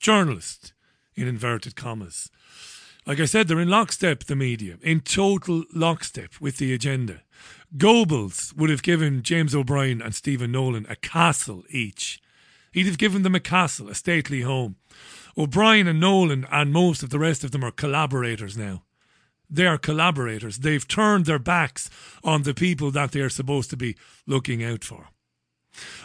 journalist, 0.00 0.72
in 1.14 1.28
inverted 1.28 1.76
commas. 1.76 2.28
Like 3.06 3.20
I 3.20 3.24
said, 3.24 3.46
they're 3.46 3.60
in 3.60 3.70
lockstep, 3.70 4.24
the 4.24 4.34
media, 4.34 4.78
in 4.82 5.00
total 5.00 5.62
lockstep 5.72 6.40
with 6.40 6.58
the 6.58 6.74
agenda. 6.74 7.22
Goebbels 7.76 8.56
would 8.56 8.70
have 8.70 8.82
given 8.82 9.22
James 9.22 9.54
O'Brien 9.54 10.02
and 10.02 10.12
Stephen 10.12 10.50
Nolan 10.50 10.86
a 10.88 10.96
castle 10.96 11.62
each. 11.70 12.20
He'd 12.72 12.86
have 12.86 12.98
given 12.98 13.22
them 13.22 13.36
a 13.36 13.40
castle, 13.40 13.88
a 13.88 13.94
stately 13.94 14.40
home. 14.40 14.74
O'Brien 15.38 15.86
and 15.86 16.00
Nolan 16.00 16.48
and 16.50 16.72
most 16.72 17.04
of 17.04 17.10
the 17.10 17.18
rest 17.20 17.44
of 17.44 17.52
them 17.52 17.64
are 17.64 17.70
collaborators 17.70 18.56
now. 18.56 18.82
They 19.50 19.66
are 19.66 19.78
collaborators. 19.78 20.58
They've 20.58 20.86
turned 20.86 21.26
their 21.26 21.38
backs 21.38 21.88
on 22.22 22.42
the 22.42 22.54
people 22.54 22.90
that 22.90 23.12
they're 23.12 23.30
supposed 23.30 23.70
to 23.70 23.76
be 23.76 23.96
looking 24.26 24.62
out 24.62 24.84
for. 24.84 25.08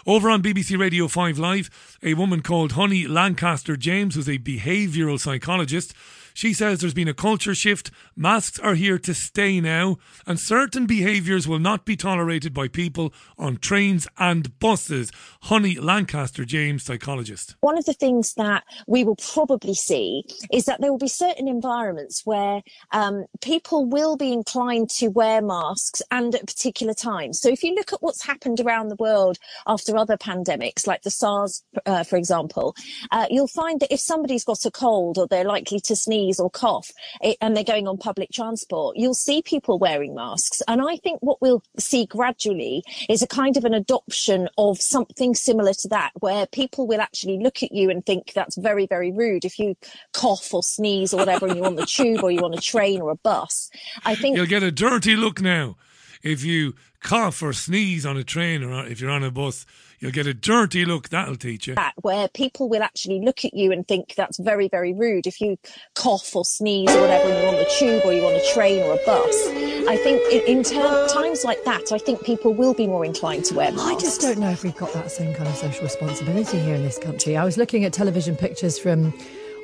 Over 0.05 0.29
on 0.29 0.43
BBC 0.43 0.77
Radio 0.77 1.07
5 1.07 1.39
Live, 1.39 1.97
a 2.03 2.13
woman 2.13 2.41
called 2.41 2.73
Honey 2.73 3.05
Langcaster-James, 3.05 4.15
who's 4.15 4.29
a 4.29 4.37
behavioural 4.37 5.19
psychologist, 5.19 5.93
she 6.33 6.53
says 6.53 6.79
there's 6.79 6.93
been 6.93 7.07
a 7.07 7.13
culture 7.13 7.55
shift, 7.55 7.91
masks 8.15 8.59
are 8.59 8.75
here 8.75 8.97
to 8.99 9.13
stay 9.13 9.59
now, 9.59 9.97
and 10.25 10.39
certain 10.39 10.85
behaviours 10.85 11.47
will 11.47 11.59
not 11.59 11.85
be 11.85 11.95
tolerated 11.95 12.53
by 12.53 12.67
people 12.67 13.13
on 13.37 13.57
trains 13.57 14.07
and 14.17 14.57
buses. 14.59 15.11
Honey 15.43 15.75
Langcaster-James, 15.75 16.83
psychologist. 16.83 17.55
One 17.61 17.77
of 17.77 17.85
the 17.85 17.93
things 17.93 18.33
that 18.35 18.63
we 18.87 19.03
will 19.03 19.15
probably 19.15 19.73
see 19.73 20.23
is 20.51 20.65
that 20.65 20.81
there 20.81 20.91
will 20.91 20.97
be 20.97 21.07
certain 21.07 21.47
environments 21.47 22.25
where 22.25 22.61
um, 22.91 23.25
people 23.41 23.85
will 23.85 24.17
be 24.17 24.33
inclined 24.33 24.89
to 24.91 25.07
wear 25.09 25.41
masks 25.41 26.01
and 26.11 26.33
at 26.35 26.47
particular 26.47 26.93
times. 26.93 27.39
So 27.39 27.49
if 27.49 27.63
you 27.63 27.75
look 27.75 27.93
at 27.93 28.01
what's 28.01 28.25
happened 28.25 28.59
around 28.59 28.89
the 28.89 28.95
world 28.95 29.37
after 29.67 29.97
other 29.97 30.17
pandemics, 30.17 30.87
like 30.87 31.03
the 31.03 31.11
SARS, 31.11 31.63
uh, 31.85 32.03
for 32.03 32.17
example, 32.17 32.75
uh, 33.11 33.27
you'll 33.29 33.47
find 33.47 33.79
that 33.79 33.93
if 33.93 33.99
somebody's 33.99 34.43
got 34.43 34.65
a 34.65 34.71
cold 34.71 35.17
or 35.17 35.27
they're 35.27 35.43
likely 35.43 35.79
to 35.81 35.95
sneeze, 35.95 36.22
sneeze 36.23 36.39
or 36.39 36.49
cough 36.49 36.91
eh, 37.21 37.33
and 37.41 37.55
they're 37.55 37.63
going 37.63 37.87
on 37.87 37.97
public 37.97 38.31
transport, 38.31 38.97
you'll 38.97 39.13
see 39.13 39.41
people 39.41 39.79
wearing 39.79 40.15
masks. 40.15 40.61
And 40.67 40.81
I 40.81 40.97
think 40.97 41.19
what 41.21 41.41
we'll 41.41 41.63
see 41.77 42.05
gradually 42.05 42.83
is 43.09 43.21
a 43.21 43.27
kind 43.27 43.57
of 43.57 43.65
an 43.65 43.73
adoption 43.73 44.49
of 44.57 44.81
something 44.81 45.35
similar 45.35 45.73
to 45.73 45.87
that, 45.89 46.11
where 46.19 46.45
people 46.47 46.87
will 46.87 47.01
actually 47.01 47.39
look 47.39 47.63
at 47.63 47.71
you 47.71 47.89
and 47.89 48.05
think 48.05 48.33
that's 48.33 48.57
very, 48.57 48.85
very 48.85 49.11
rude 49.11 49.45
if 49.45 49.59
you 49.59 49.75
cough 50.13 50.53
or 50.53 50.63
sneeze 50.63 51.13
or 51.13 51.17
whatever 51.17 51.47
and 51.47 51.57
you're 51.57 51.65
on 51.65 51.75
the 51.75 51.85
tube 51.85 52.23
or 52.23 52.31
you're 52.31 52.45
on 52.45 52.53
a 52.53 52.61
train 52.61 53.01
or 53.01 53.11
a 53.11 53.15
bus. 53.15 53.69
I 54.05 54.15
think 54.15 54.37
you'll 54.37 54.45
get 54.45 54.63
a 54.63 54.71
dirty 54.71 55.15
look 55.15 55.41
now 55.41 55.75
if 56.23 56.43
you 56.43 56.73
cough 57.01 57.43
or 57.43 57.53
sneeze 57.53 58.05
on 58.05 58.17
a 58.17 58.23
train 58.23 58.63
or 58.63 58.85
if 58.85 59.01
you're 59.01 59.11
on 59.11 59.23
a 59.23 59.31
bus 59.31 59.65
You'll 60.03 60.11
get 60.11 60.27
a 60.27 60.33
dirty 60.33 60.83
look, 60.83 61.07
that'll 61.07 61.37
teach 61.37 61.65
you. 61.65 61.75
That, 61.75 61.93
where 62.01 62.27
people 62.27 62.67
will 62.67 62.83
actually 62.83 63.21
look 63.21 63.45
at 63.45 63.53
you 63.53 63.71
and 63.71 63.87
think 63.87 64.15
that's 64.15 64.37
very, 64.37 64.67
very 64.67 64.93
rude 64.93 65.25
if 65.27 65.39
you 65.39 65.57
cough 65.95 66.35
or 66.35 66.43
sneeze 66.43 66.93
or 66.93 66.99
whatever 66.99 67.29
and 67.29 67.41
you're 67.41 67.47
on 67.47 67.55
the 67.55 67.71
tube 67.79 68.01
or 68.03 68.11
you're 68.11 68.25
on 68.25 68.33
a 68.33 68.53
train 68.53 68.83
or 68.83 68.95
a 68.95 69.05
bus. 69.05 69.47
I 69.87 69.95
think 69.95 70.21
in, 70.29 70.57
in 70.57 70.63
ter- 70.63 71.07
times 71.07 71.45
like 71.45 71.63
that, 71.63 71.93
I 71.93 71.97
think 71.99 72.21
people 72.25 72.53
will 72.53 72.73
be 72.73 72.85
more 72.85 73.05
inclined 73.05 73.45
to 73.45 73.55
wear 73.55 73.71
masks. 73.71 73.91
I 73.91 73.97
just 73.97 74.19
don't 74.19 74.39
know 74.39 74.49
if 74.49 74.65
we've 74.65 74.75
got 74.75 74.91
that 74.91 75.09
same 75.09 75.33
kind 75.33 75.47
of 75.47 75.55
social 75.55 75.85
responsibility 75.85 76.59
here 76.59 76.75
in 76.75 76.83
this 76.83 76.99
country. 76.99 77.37
I 77.37 77.45
was 77.45 77.57
looking 77.57 77.85
at 77.85 77.93
television 77.93 78.35
pictures 78.35 78.77
from 78.77 79.13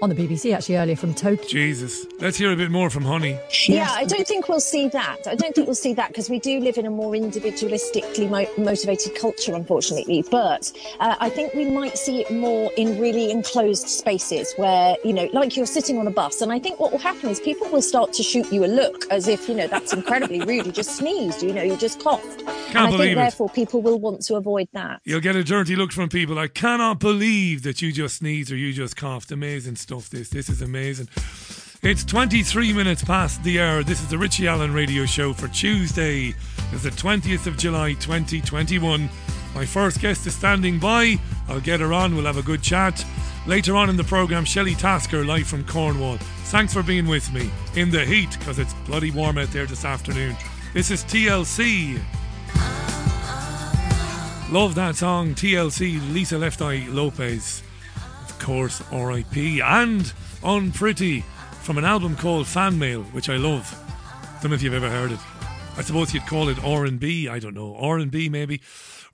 on 0.02 0.10
the 0.10 0.16
BBC 0.16 0.54
actually 0.56 0.78
earlier 0.78 0.96
from 0.96 1.14
Tokyo. 1.14 1.48
Jesus. 1.48 2.06
Let's 2.20 2.38
hear 2.38 2.52
a 2.52 2.56
bit 2.56 2.72
more 2.72 2.90
from 2.90 3.04
Honey. 3.04 3.38
Yeah, 3.68 3.90
I 3.92 4.06
don't 4.06 4.28
think 4.28 4.48
we'll 4.48 4.60
see 4.60 4.88
that. 4.90 5.28
I 5.28 5.36
don't 5.36 5.54
think 5.54 5.68
we'll 5.68 5.76
see 5.76 5.94
that 5.94 6.10
because 6.10 6.30
we 6.30 6.40
do 6.40 6.60
live 6.60 6.78
in 6.78 6.86
a 6.86 6.90
more 6.90 7.12
individualistically 7.14 8.30
mo- 8.30 8.64
motivated 8.64 9.16
culture, 9.16 9.54
unfortunately. 9.56 10.24
But 10.30 10.72
uh, 11.00 11.16
I 11.20 11.30
think 11.30 11.54
we 11.54 11.66
might 11.70 11.98
see 11.98 12.22
it 12.22 12.32
more 12.32 12.72
in 12.78 13.00
really 13.00 13.32
enclosed 13.32 13.88
spaces 13.88 14.54
where, 14.56 14.96
you 15.04 15.14
know, 15.14 15.28
like 15.34 15.58
you're 15.58 15.66
sitting 15.66 15.98
on 15.98 16.08
a 16.08 16.12
bus. 16.12 16.42
And 16.42 16.52
I 16.52 16.60
think 16.60 16.80
what 16.80 16.92
will 16.92 17.00
happen 17.00 17.30
is 17.30 17.40
people 17.40 17.70
will 17.70 17.82
start 17.82 18.14
to 18.14 18.24
shoot 18.24 18.52
you 18.52 18.66
a 18.66 18.68
look 18.68 19.06
as 19.12 19.28
if, 19.28 19.50
you 19.50 19.56
know, 19.56 19.68
that's 19.68 19.94
incredibly 19.94 20.40
rude. 20.42 20.66
You 20.66 20.72
just 20.72 20.96
sneezed, 20.98 21.44
you 21.44 21.54
know, 21.54 21.64
you 21.64 21.76
just 21.76 22.02
coughed. 22.02 22.46
Can't 22.46 22.70
and 22.70 22.78
I 22.78 22.86
believe 22.86 23.00
think, 23.00 23.12
it. 23.14 23.16
therefore, 23.16 23.50
people 23.50 23.82
will 23.82 24.00
want 24.00 24.22
to 24.22 24.36
avoid 24.36 24.68
that. 24.74 25.02
You'll 25.04 25.20
get 25.22 25.36
a 25.36 25.44
dirty 25.44 25.76
look 25.76 25.92
from 25.92 26.10
people. 26.10 26.38
I 26.38 26.48
cannot 26.48 27.00
believe 27.00 27.64
that 27.64 27.82
you 27.82 27.92
just 27.92 28.18
sneezed 28.18 28.52
or 28.52 28.56
you 28.56 28.72
just 28.74 28.96
coughed. 28.96 29.32
Amazing 29.32 29.76
stuff, 29.76 29.89
this. 29.90 30.30
This 30.30 30.50
is 30.50 30.62
amazing. 30.62 31.10
It's 31.82 32.04
23 32.04 32.74
minutes 32.74 33.04
past 33.04 33.44
the 33.44 33.60
hour. 33.60 33.82
This 33.84 34.02
is 34.02 34.08
the 34.08 34.20
Richie 34.20 34.48
Allen 34.48 34.72
radio 34.72 35.06
show 35.08 35.34
for 35.34 35.48
Tuesday. 35.48 36.36
It's 36.72 36.84
the 36.84 36.92
20th 36.92 37.48
of 37.48 37.58
July 37.58 37.94
2021. 37.94 39.10
My 39.56 39.66
first 39.66 40.00
guest 40.00 40.28
is 40.28 40.36
standing 40.36 40.78
by. 40.78 41.18
I'll 41.48 41.60
get 41.60 41.80
her 41.80 41.92
on. 41.92 42.16
We'll 42.16 42.26
have 42.26 42.38
a 42.38 42.44
good 42.44 42.62
chat. 42.62 43.04
Later 43.48 43.76
on 43.76 43.90
in 43.90 43.98
the 43.98 44.04
programme, 44.04 44.46
Shelley 44.46 44.76
Tasker, 44.76 45.26
live 45.26 45.48
from 45.48 45.66
Cornwall. 45.66 46.18
Thanks 46.46 46.72
for 46.72 46.84
being 46.84 47.08
with 47.08 47.34
me 47.34 47.50
in 47.76 47.90
the 47.90 48.06
heat 48.06 48.38
because 48.38 48.60
it's 48.60 48.76
bloody 48.86 49.10
warm 49.10 49.40
out 49.40 49.50
there 49.50 49.66
this 49.66 49.86
afternoon. 49.86 50.36
This 50.76 50.92
is 50.92 51.04
TLC. 51.06 52.00
Love 54.52 54.76
that 54.76 54.98
song, 54.98 55.34
TLC, 55.34 56.14
Lisa 56.14 56.38
Left 56.38 56.62
Eye 56.62 56.86
Lopes. 56.90 57.64
Course, 58.40 58.82
RIP. 58.92 59.62
And 59.64 60.12
Unpretty 60.44 61.24
from 61.62 61.78
an 61.78 61.86
album 61.86 62.16
called 62.16 62.48
Fan 62.48 62.80
Mail, 62.80 63.04
which 63.04 63.30
I 63.30 63.38
love. 63.38 63.70
Don't 64.42 64.52
know 64.52 64.56
if 64.56 64.64
you've 64.64 64.74
ever 64.74 64.90
heard 64.90 65.12
it. 65.12 65.20
I 65.78 65.82
suppose 65.82 66.14
you'd 66.14 66.26
call 66.26 66.50
it 66.50 66.64
R&B. 66.64 67.28
I 67.28 67.40
don't 67.40 67.54
know. 67.54 67.76
R&B 67.76 68.30
maybe. 68.30 68.62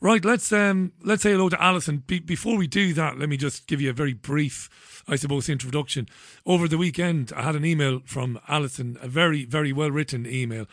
Right, 0.01 0.23
let's 0.23 0.51
um 0.51 0.91
let's 1.03 1.23
say 1.23 1.31
hello 1.31 1.49
to 1.49 1.63
Alison. 1.63 2.03
Be- 2.05 2.19
before 2.19 2.57
we 2.57 2.67
do 2.67 2.93
that, 2.93 3.17
let 3.17 3.29
me 3.29 3.37
just 3.37 3.65
give 3.65 3.81
you 3.81 3.89
a 3.89 3.93
very 3.93 4.13
brief, 4.13 5.03
I 5.07 5.15
suppose, 5.15 5.49
introduction. 5.49 6.07
Over 6.45 6.67
the 6.67 6.77
weekend, 6.77 7.31
I 7.35 7.41
had 7.43 7.55
an 7.55 7.65
email 7.65 8.01
from 8.05 8.39
Alison, 8.47 8.97
a 9.01 9.07
very, 9.07 9.45
very 9.45 9.71
well 9.73 9.91
written 9.91 10.25
email. 10.27 10.67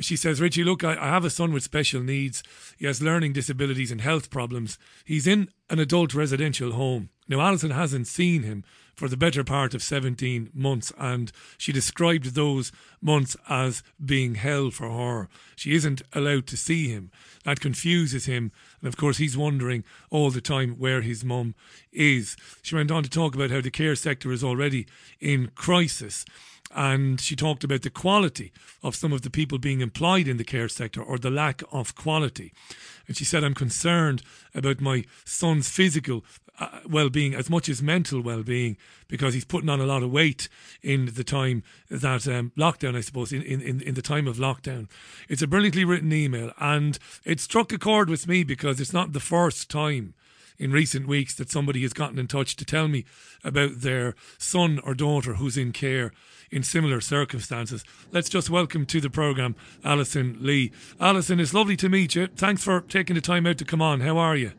She 0.00 0.16
says, 0.16 0.40
Richie, 0.40 0.64
look, 0.64 0.82
I, 0.82 0.96
I 0.96 1.08
have 1.08 1.24
a 1.24 1.30
son 1.30 1.52
with 1.52 1.62
special 1.62 2.02
needs. 2.02 2.42
He 2.76 2.86
has 2.86 3.00
learning 3.00 3.32
disabilities 3.32 3.92
and 3.92 4.00
health 4.00 4.30
problems. 4.30 4.78
He's 5.04 5.26
in 5.26 5.48
an 5.70 5.78
adult 5.78 6.14
residential 6.14 6.72
home. 6.72 7.10
Now, 7.28 7.40
Alison 7.40 7.70
hasn't 7.70 8.06
seen 8.06 8.42
him 8.42 8.64
for 8.94 9.08
the 9.08 9.16
better 9.16 9.42
part 9.42 9.74
of 9.74 9.82
17 9.82 10.50
months, 10.52 10.92
and 10.98 11.32
she 11.56 11.72
described 11.72 12.34
those 12.34 12.70
months 13.00 13.36
as 13.48 13.82
being 14.04 14.34
hell 14.34 14.70
for 14.70 14.90
her. 14.90 15.28
She 15.56 15.74
isn't 15.74 16.02
allowed 16.12 16.46
to 16.48 16.56
see 16.56 16.88
him. 16.88 17.10
That 17.44 17.60
confuses 17.60 18.26
him, 18.26 18.52
and 18.80 18.88
of 18.88 18.96
course, 18.96 19.18
he's 19.18 19.36
wondering 19.36 19.84
all 20.10 20.30
the 20.30 20.40
time 20.40 20.72
where 20.72 21.00
his 21.00 21.24
mum 21.24 21.54
is. 21.92 22.36
She 22.62 22.74
went 22.74 22.90
on 22.90 23.02
to 23.02 23.10
talk 23.10 23.34
about 23.34 23.50
how 23.50 23.60
the 23.60 23.70
care 23.70 23.96
sector 23.96 24.30
is 24.32 24.44
already 24.44 24.86
in 25.18 25.50
crisis 25.54 26.24
and 26.74 27.20
she 27.20 27.36
talked 27.36 27.64
about 27.64 27.82
the 27.82 27.90
quality 27.90 28.52
of 28.82 28.96
some 28.96 29.12
of 29.12 29.22
the 29.22 29.30
people 29.30 29.58
being 29.58 29.80
employed 29.80 30.26
in 30.26 30.36
the 30.36 30.44
care 30.44 30.68
sector 30.68 31.02
or 31.02 31.18
the 31.18 31.30
lack 31.30 31.62
of 31.72 31.94
quality. 31.94 32.52
And 33.06 33.16
she 33.16 33.24
said, 33.24 33.44
I'm 33.44 33.54
concerned 33.54 34.22
about 34.54 34.80
my 34.80 35.04
son's 35.24 35.68
physical 35.68 36.24
uh, 36.58 36.80
well 36.88 37.10
being 37.10 37.34
as 37.34 37.50
much 37.50 37.68
as 37.68 37.82
mental 37.82 38.20
well 38.20 38.42
being 38.42 38.76
because 39.08 39.34
he's 39.34 39.44
putting 39.44 39.68
on 39.68 39.80
a 39.80 39.86
lot 39.86 40.02
of 40.02 40.12
weight 40.12 40.48
in 40.82 41.10
the 41.14 41.24
time 41.24 41.62
that 41.90 42.28
um, 42.28 42.52
lockdown, 42.56 42.96
I 42.96 43.00
suppose, 43.00 43.32
in, 43.32 43.42
in, 43.42 43.80
in 43.80 43.94
the 43.94 44.02
time 44.02 44.28
of 44.28 44.36
lockdown. 44.36 44.88
It's 45.28 45.42
a 45.42 45.48
brilliantly 45.48 45.84
written 45.84 46.12
email 46.12 46.52
and 46.58 46.98
it 47.24 47.40
struck 47.40 47.72
a 47.72 47.78
chord 47.78 48.08
with 48.08 48.28
me 48.28 48.44
because 48.44 48.80
it's 48.80 48.92
not 48.92 49.12
the 49.12 49.20
first 49.20 49.68
time 49.68 50.14
in 50.58 50.70
recent 50.70 51.08
weeks 51.08 51.34
that 51.34 51.50
somebody 51.50 51.82
has 51.82 51.92
gotten 51.92 52.18
in 52.18 52.28
touch 52.28 52.56
to 52.56 52.64
tell 52.64 52.88
me 52.88 53.04
about 53.42 53.80
their 53.80 54.14
son 54.38 54.80
or 54.84 54.94
daughter 54.94 55.34
who's 55.34 55.56
in 55.56 55.72
care 55.72 56.12
in 56.54 56.62
similar 56.62 57.00
circumstances. 57.00 57.84
Let's 58.12 58.28
just 58.28 58.48
welcome 58.48 58.86
to 58.86 59.00
the 59.00 59.10
programme 59.10 59.56
Alison 59.82 60.38
Lee. 60.40 60.70
Alison, 61.00 61.40
it's 61.40 61.52
lovely 61.52 61.76
to 61.76 61.88
meet 61.88 62.14
you. 62.14 62.28
Thanks 62.28 62.62
for 62.62 62.80
taking 62.82 63.14
the 63.14 63.20
time 63.20 63.44
out 63.46 63.58
to 63.58 63.64
come 63.64 63.82
on. 63.82 64.00
How 64.00 64.16
are 64.18 64.36
you? 64.36 64.52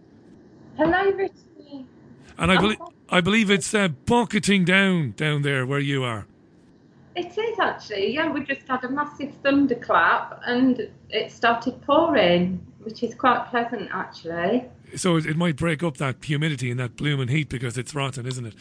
Hello, 0.78 1.12
Richie. 1.12 1.86
And 2.38 2.52
I, 2.52 2.58
believe 2.60 2.80
I 3.10 3.22
believe 3.22 3.50
it's 3.50 3.74
uh, 3.74 3.88
bucketing 3.88 4.66
down 4.66 5.12
down 5.12 5.42
there 5.42 5.66
where 5.66 5.80
you 5.80 6.04
are. 6.04 6.28
It 7.16 7.38
is 7.38 7.58
actually, 7.60 8.14
yeah. 8.14 8.30
We 8.30 8.44
just 8.44 8.68
had 8.68 8.84
a 8.84 8.90
massive 8.90 9.34
thunderclap 9.42 10.42
and 10.46 10.90
it 11.10 11.32
started 11.32 11.82
pouring, 11.84 12.60
which 12.86 13.04
is 13.04 13.16
quite 13.16 13.48
pleasant 13.50 13.90
actually. 13.92 14.66
So 14.96 15.18
it, 15.18 15.26
it 15.26 15.36
might 15.36 15.56
break 15.56 15.84
up 15.84 15.98
that 15.98 16.24
humidity 16.24 16.72
and 16.72 16.80
that 16.80 16.96
bloom 16.96 17.20
and 17.20 17.30
heat 17.30 17.50
because 17.50 17.78
it's 17.78 17.94
rotten, 17.94 18.26
isn't 18.26 18.46
it? 18.46 18.54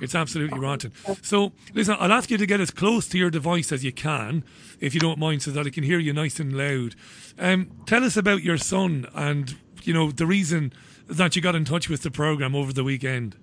It's 0.00 0.14
absolutely 0.14 0.58
rotten. 0.58 0.92
So 1.22 1.52
listen, 1.74 1.96
I'll 1.98 2.12
ask 2.12 2.30
you 2.30 2.38
to 2.38 2.46
get 2.46 2.60
as 2.60 2.70
close 2.70 3.08
to 3.08 3.18
your 3.18 3.30
device 3.30 3.72
as 3.72 3.82
you 3.84 3.92
can, 3.92 4.44
if 4.78 4.94
you 4.94 5.00
don't 5.00 5.18
mind, 5.18 5.42
so 5.42 5.50
that 5.50 5.66
I 5.66 5.70
can 5.70 5.84
hear 5.84 5.98
you 5.98 6.12
nice 6.12 6.38
and 6.38 6.56
loud. 6.56 6.94
Um, 7.38 7.70
tell 7.86 8.04
us 8.04 8.16
about 8.16 8.42
your 8.42 8.58
son 8.58 9.06
and 9.14 9.56
you 9.82 9.94
know 9.94 10.10
the 10.10 10.26
reason 10.26 10.72
that 11.08 11.34
you 11.34 11.42
got 11.42 11.54
in 11.54 11.64
touch 11.64 11.88
with 11.88 12.02
the 12.02 12.10
program 12.10 12.54
over 12.54 12.72
the 12.72 12.84
weekend. 12.84 13.36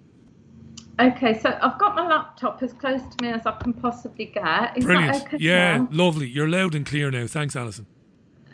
Okay, 1.00 1.40
so 1.40 1.58
I've 1.62 1.78
got 1.78 1.96
my 1.96 2.08
laptop 2.08 2.64
as 2.64 2.74
close 2.74 3.02
to 3.02 3.24
me 3.24 3.32
as 3.32 3.46
I 3.46 3.52
can 3.52 3.74
possibly 3.74 4.26
get. 4.26 4.78
Is 4.78 4.86
Brilliant. 4.86 5.28
Okay 5.28 5.38
yeah, 5.40 5.78
now? 5.78 5.88
lovely. 5.92 6.28
You're 6.28 6.50
loud 6.50 6.74
and 6.74 6.86
clear 6.86 7.12
now. 7.12 7.28
Thanks, 7.28 7.56
Alison. 7.56 7.86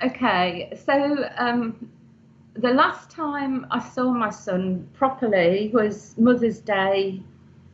Okay, 0.01 0.73
so 0.86 1.29
um, 1.38 1.89
the 2.56 2.71
last 2.71 3.10
time 3.10 3.65
I 3.71 3.79
saw 3.79 4.12
my 4.12 4.29
son 4.29 4.88
properly 4.93 5.71
was 5.73 6.15
Mother's 6.17 6.60
Day 6.60 7.21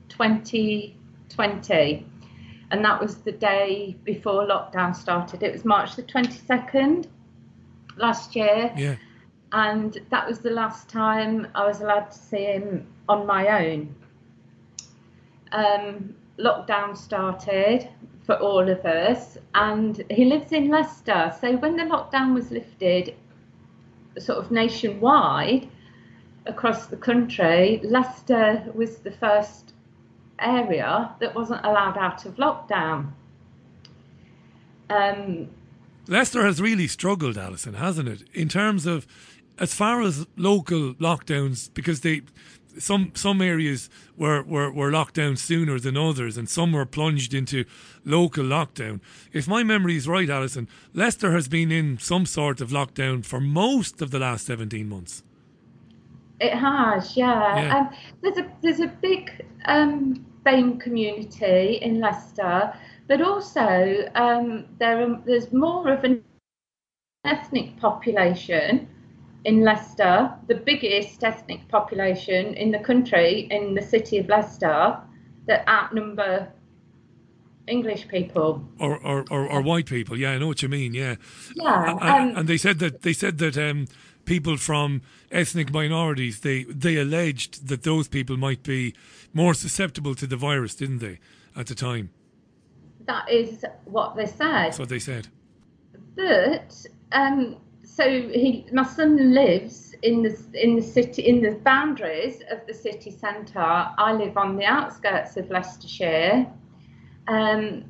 2020, 0.10 2.06
and 2.72 2.86
that 2.86 3.00
was 3.00 3.18
the 3.18 3.32
day 3.32 3.96
before 4.04 4.46
lockdown 4.46 4.96
started. 4.96 5.44
It 5.44 5.52
was 5.54 5.66
March 5.66 5.96
the 5.96 6.04
22nd 6.04 7.08
last 7.98 8.36
year. 8.36 8.74
Yeah. 8.76 8.96
And 9.52 9.98
that 10.10 10.28
was 10.28 10.40
the 10.40 10.52
last 10.52 10.90
time 10.90 11.48
I 11.56 11.66
was 11.66 11.82
allowed 11.82 12.12
to 12.12 12.18
see 12.18 12.44
him 12.44 12.86
on 13.08 13.26
my 13.26 13.66
own. 13.66 13.96
Um, 15.52 16.16
lockdown 16.40 16.98
started 16.98 17.88
for 18.26 18.36
all 18.36 18.70
of 18.70 18.86
us, 18.86 19.38
and 19.56 20.04
he 20.10 20.26
lives 20.26 20.52
in 20.52 20.70
Leicester. 20.70 21.36
So 21.42 21.58
when 21.58 21.76
the 21.76 21.84
lockdown 21.84 22.34
was 22.34 22.52
lifted, 22.52 23.16
sort 24.18 24.38
of 24.38 24.52
nationwide 24.52 25.68
across 26.46 26.88
the 26.88 26.98
country, 26.98 27.80
Leicester 27.84 28.64
was 28.74 28.98
the 28.98 29.12
first 29.12 29.74
area 30.40 31.14
that 31.20 31.36
wasn't 31.36 31.66
allowed 31.66 31.98
out 31.98 32.26
of 32.26 32.36
lockdown. 32.36 33.12
Um, 34.90 35.50
Leicester 36.08 36.44
has 36.46 36.62
really 36.62 36.88
struggled, 36.88 37.38
Alison, 37.38 37.76
hasn't 37.76 38.10
it? 38.10 38.24
In 38.34 38.50
terms 38.50 38.86
of 38.86 39.06
as 39.60 39.74
far 39.74 40.02
as 40.02 40.26
local 40.38 40.94
lockdowns, 40.96 41.70
because 41.74 42.02
they 42.02 42.22
some 42.78 43.12
some 43.16 43.42
areas 43.42 43.90
were, 44.18 44.44
were, 44.44 44.72
were 44.72 44.92
locked 44.92 45.16
down 45.16 45.36
sooner 45.38 45.80
than 45.80 45.98
others, 45.98 46.38
and 46.38 46.50
some 46.50 46.72
were 46.72 46.86
plunged 46.86 47.34
into 47.34 47.66
local 48.06 48.44
lockdown. 48.44 49.02
If 49.34 49.48
my 49.48 49.64
memory 49.64 49.96
is 49.96 50.08
right, 50.08 50.30
Alison, 50.30 50.68
Leicester 50.94 51.32
has 51.32 51.48
been 51.48 51.72
in 51.72 51.98
some 51.98 52.26
sort 52.26 52.62
of 52.62 52.70
lockdown 52.70 53.26
for 53.26 53.40
most 53.40 54.02
of 54.02 54.12
the 54.12 54.20
last 54.20 54.46
seventeen 54.46 54.88
months. 54.90 55.24
It 56.40 56.54
has, 56.54 57.18
yeah. 57.18 57.62
Yeah. 57.62 57.78
Um, 57.78 57.90
there's 58.22 58.38
a 58.38 58.52
there's 58.62 58.80
a 58.80 58.88
big 58.88 59.46
um, 59.66 60.26
BAME 60.46 60.80
community 60.80 61.80
in 61.82 62.00
Leicester, 62.00 62.74
but 63.08 63.22
also 63.22 64.10
um, 64.16 64.66
there 64.80 65.02
are, 65.02 65.22
there's 65.26 65.52
more 65.52 65.92
of 65.92 66.04
an 66.04 66.24
ethnic 67.26 67.76
population 67.78 68.88
in 69.46 69.62
Leicester, 69.62 70.32
the 70.48 70.56
biggest 70.56 71.24
ethnic 71.24 71.68
population 71.68 72.54
in 72.56 72.72
the 72.72 72.80
country, 72.80 73.48
in 73.52 73.74
the 73.74 73.82
city 73.82 74.18
of 74.18 74.28
Leicester, 74.28 74.98
that 75.48 75.68
outnumber 75.68 76.52
English 77.68 78.08
people. 78.08 78.68
Or, 78.80 78.98
or, 78.98 79.26
or, 79.30 79.48
or 79.50 79.62
white 79.62 79.86
people, 79.86 80.18
yeah, 80.18 80.32
I 80.32 80.38
know 80.38 80.48
what 80.48 80.62
you 80.62 80.70
mean, 80.70 80.94
yeah. 80.94 81.16
Yeah, 81.56 81.94
A- 81.94 81.96
a- 81.98 82.22
um, 82.22 82.38
and 82.38 82.48
they 82.50 82.58
said 82.58 82.80
that 82.80 83.04
they 83.04 83.14
said 83.14 83.38
that 83.38 83.58
um, 83.58 83.88
people 84.26 84.58
from 84.58 85.02
ethnic 85.32 85.72
minorities 85.72 86.40
they 86.42 86.64
they 86.64 86.98
alleged 86.98 87.68
that 87.68 87.84
those 87.84 88.08
people 88.08 88.38
might 88.38 88.64
be 88.64 88.94
more 89.34 89.54
susceptible 89.54 90.16
to 90.16 90.26
the 90.28 90.36
virus, 90.38 90.76
didn't 90.76 90.98
they, 91.00 91.20
at 91.56 91.68
the 91.68 91.76
time? 91.76 92.10
That 93.06 93.30
is 93.30 93.64
what 93.86 94.16
they 94.16 94.26
said. 94.26 94.66
That's 94.66 94.80
what 94.80 94.90
they 94.90 95.00
said. 95.00 95.28
But 96.16 96.86
um, 97.12 97.58
so 98.00 98.10
he, 98.10 98.66
my 98.72 98.84
son 98.84 99.34
lives 99.34 99.94
in 100.04 100.24
the 100.24 100.34
in 100.54 100.78
the 100.78 100.82
city 100.82 101.24
in 101.24 101.42
the 101.42 101.52
boundaries 101.66 102.42
of 102.50 102.66
the 102.66 102.74
city 102.74 103.12
centre. 103.12 103.60
I 103.60 104.14
live 104.14 104.38
on 104.38 104.56
the 104.56 104.64
outskirts 104.64 105.36
of 105.36 105.50
Leicestershire. 105.50 106.48
Um, 107.28 107.84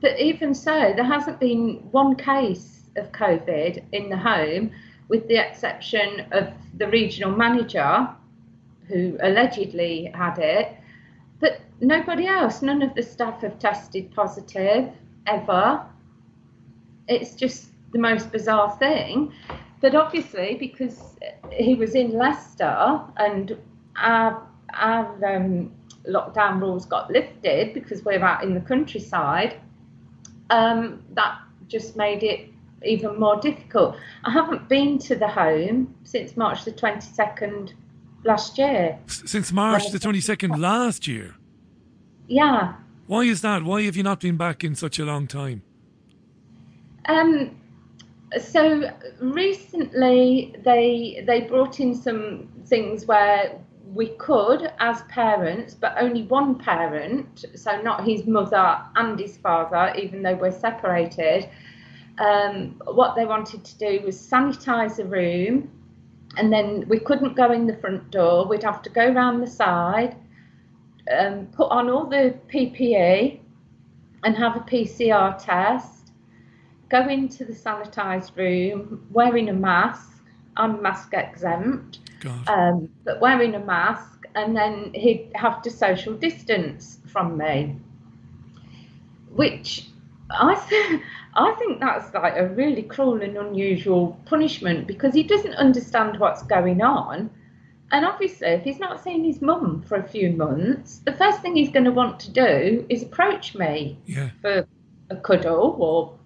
but 0.00 0.18
even 0.18 0.54
so, 0.54 0.94
there 0.96 1.04
hasn't 1.04 1.38
been 1.38 1.86
one 1.90 2.16
case 2.16 2.88
of 2.96 3.12
COVID 3.12 3.84
in 3.92 4.08
the 4.08 4.16
home, 4.16 4.70
with 5.08 5.28
the 5.28 5.36
exception 5.36 6.26
of 6.32 6.54
the 6.78 6.88
regional 6.88 7.30
manager, 7.30 8.08
who 8.88 9.18
allegedly 9.20 10.10
had 10.14 10.38
it. 10.38 10.74
But 11.40 11.60
nobody 11.80 12.26
else, 12.26 12.62
none 12.62 12.80
of 12.80 12.94
the 12.94 13.02
staff 13.02 13.42
have 13.42 13.58
tested 13.58 14.14
positive 14.14 14.92
ever. 15.26 15.84
It's 17.08 17.34
just 17.34 17.68
the 17.92 17.98
most 17.98 18.32
bizarre 18.32 18.76
thing. 18.78 19.32
But 19.80 19.94
obviously, 19.94 20.56
because 20.58 21.16
he 21.52 21.74
was 21.74 21.94
in 21.94 22.12
Leicester 22.12 23.00
and 23.18 23.56
our, 23.96 24.46
our 24.74 25.36
um, 25.36 25.72
lockdown 26.08 26.60
rules 26.60 26.86
got 26.86 27.10
lifted 27.10 27.74
because 27.74 28.04
we're 28.04 28.22
out 28.24 28.42
in 28.42 28.54
the 28.54 28.60
countryside, 28.60 29.60
um, 30.50 31.02
that 31.14 31.38
just 31.68 31.96
made 31.96 32.22
it 32.22 32.48
even 32.84 33.18
more 33.18 33.36
difficult. 33.40 33.96
I 34.24 34.30
haven't 34.32 34.68
been 34.68 34.98
to 35.00 35.14
the 35.16 35.28
home 35.28 35.94
since 36.04 36.36
March 36.36 36.64
the 36.64 36.72
22nd 36.72 37.72
last 38.24 38.58
year. 38.58 38.98
S- 39.08 39.22
Since 39.26 39.52
March 39.52 39.90
the 39.90 39.98
22nd 39.98 40.58
last 40.58 41.06
year. 41.06 41.34
Yeah. 42.28 42.74
Why 43.06 43.22
is 43.22 43.40
that? 43.42 43.62
Why 43.62 43.82
have 43.82 43.96
you 43.96 44.02
not 44.02 44.20
been 44.20 44.36
back 44.36 44.64
in 44.64 44.74
such 44.74 44.98
a 44.98 45.04
long 45.04 45.26
time? 45.26 45.62
Um, 47.08 47.56
so 48.38 48.90
recently 49.20 50.54
they 50.64 51.24
they 51.26 51.42
brought 51.42 51.80
in 51.80 51.94
some 51.94 52.48
things 52.66 53.06
where 53.06 53.58
we 53.94 54.08
could 54.18 54.72
as 54.80 55.02
parents 55.02 55.74
but 55.74 55.94
only 55.98 56.24
one 56.24 56.58
parent 56.58 57.44
so 57.54 57.80
not 57.82 58.04
his 58.04 58.26
mother 58.26 58.80
and 58.96 59.18
his 59.18 59.36
father 59.36 59.94
even 59.96 60.22
though 60.22 60.34
we're 60.34 60.50
separated. 60.50 61.48
Um, 62.18 62.80
what 62.86 63.14
they 63.14 63.26
wanted 63.26 63.62
to 63.64 63.78
do 63.78 64.00
was 64.04 64.16
sanitize 64.16 64.96
the 64.96 65.04
room 65.04 65.70
and 66.38 66.52
then 66.52 66.86
we 66.88 66.98
couldn't 66.98 67.36
go 67.36 67.52
in 67.52 67.66
the 67.66 67.76
front 67.76 68.10
door. 68.10 68.46
We'd 68.46 68.62
have 68.62 68.82
to 68.82 68.90
go 68.90 69.12
round 69.12 69.42
the 69.42 69.46
side 69.46 70.16
um, 71.10 71.46
put 71.46 71.70
on 71.70 71.88
all 71.88 72.06
the 72.06 72.34
ppe 72.52 73.40
and 74.24 74.36
have 74.36 74.56
a 74.56 74.60
pcr 74.60 75.36
test 75.38 75.95
go 76.88 77.08
into 77.08 77.44
the 77.44 77.52
sanitised 77.52 78.36
room 78.36 79.06
wearing 79.10 79.48
a 79.48 79.52
mask. 79.52 80.12
I'm 80.56 80.80
mask 80.80 81.12
exempt, 81.12 81.98
um, 82.48 82.88
but 83.04 83.20
wearing 83.20 83.54
a 83.54 83.58
mask, 83.60 84.26
and 84.34 84.56
then 84.56 84.90
he'd 84.94 85.30
have 85.34 85.60
to 85.62 85.70
social 85.70 86.14
distance 86.14 86.98
from 87.06 87.36
me, 87.36 87.76
which 89.34 89.86
I 90.30 90.54
th- 90.68 91.00
I 91.34 91.52
think 91.58 91.80
that's 91.80 92.14
like 92.14 92.36
a 92.36 92.48
really 92.48 92.82
cruel 92.82 93.20
and 93.20 93.36
unusual 93.36 94.18
punishment 94.24 94.86
because 94.86 95.12
he 95.12 95.22
doesn't 95.22 95.54
understand 95.54 96.18
what's 96.18 96.42
going 96.42 96.80
on. 96.80 97.28
And 97.92 98.04
obviously, 98.04 98.48
if 98.48 98.64
he's 98.64 98.78
not 98.80 99.04
seen 99.04 99.22
his 99.22 99.42
mum 99.42 99.82
for 99.86 99.96
a 99.96 100.08
few 100.08 100.30
months, 100.32 101.02
the 101.04 101.12
first 101.12 101.40
thing 101.42 101.54
he's 101.54 101.70
going 101.70 101.84
to 101.84 101.92
want 101.92 102.18
to 102.20 102.30
do 102.30 102.86
is 102.88 103.02
approach 103.02 103.54
me 103.54 103.98
Yeah. 104.06 104.30
for 104.40 104.66
a 105.10 105.16
cuddle 105.16 105.76
or 105.78 106.18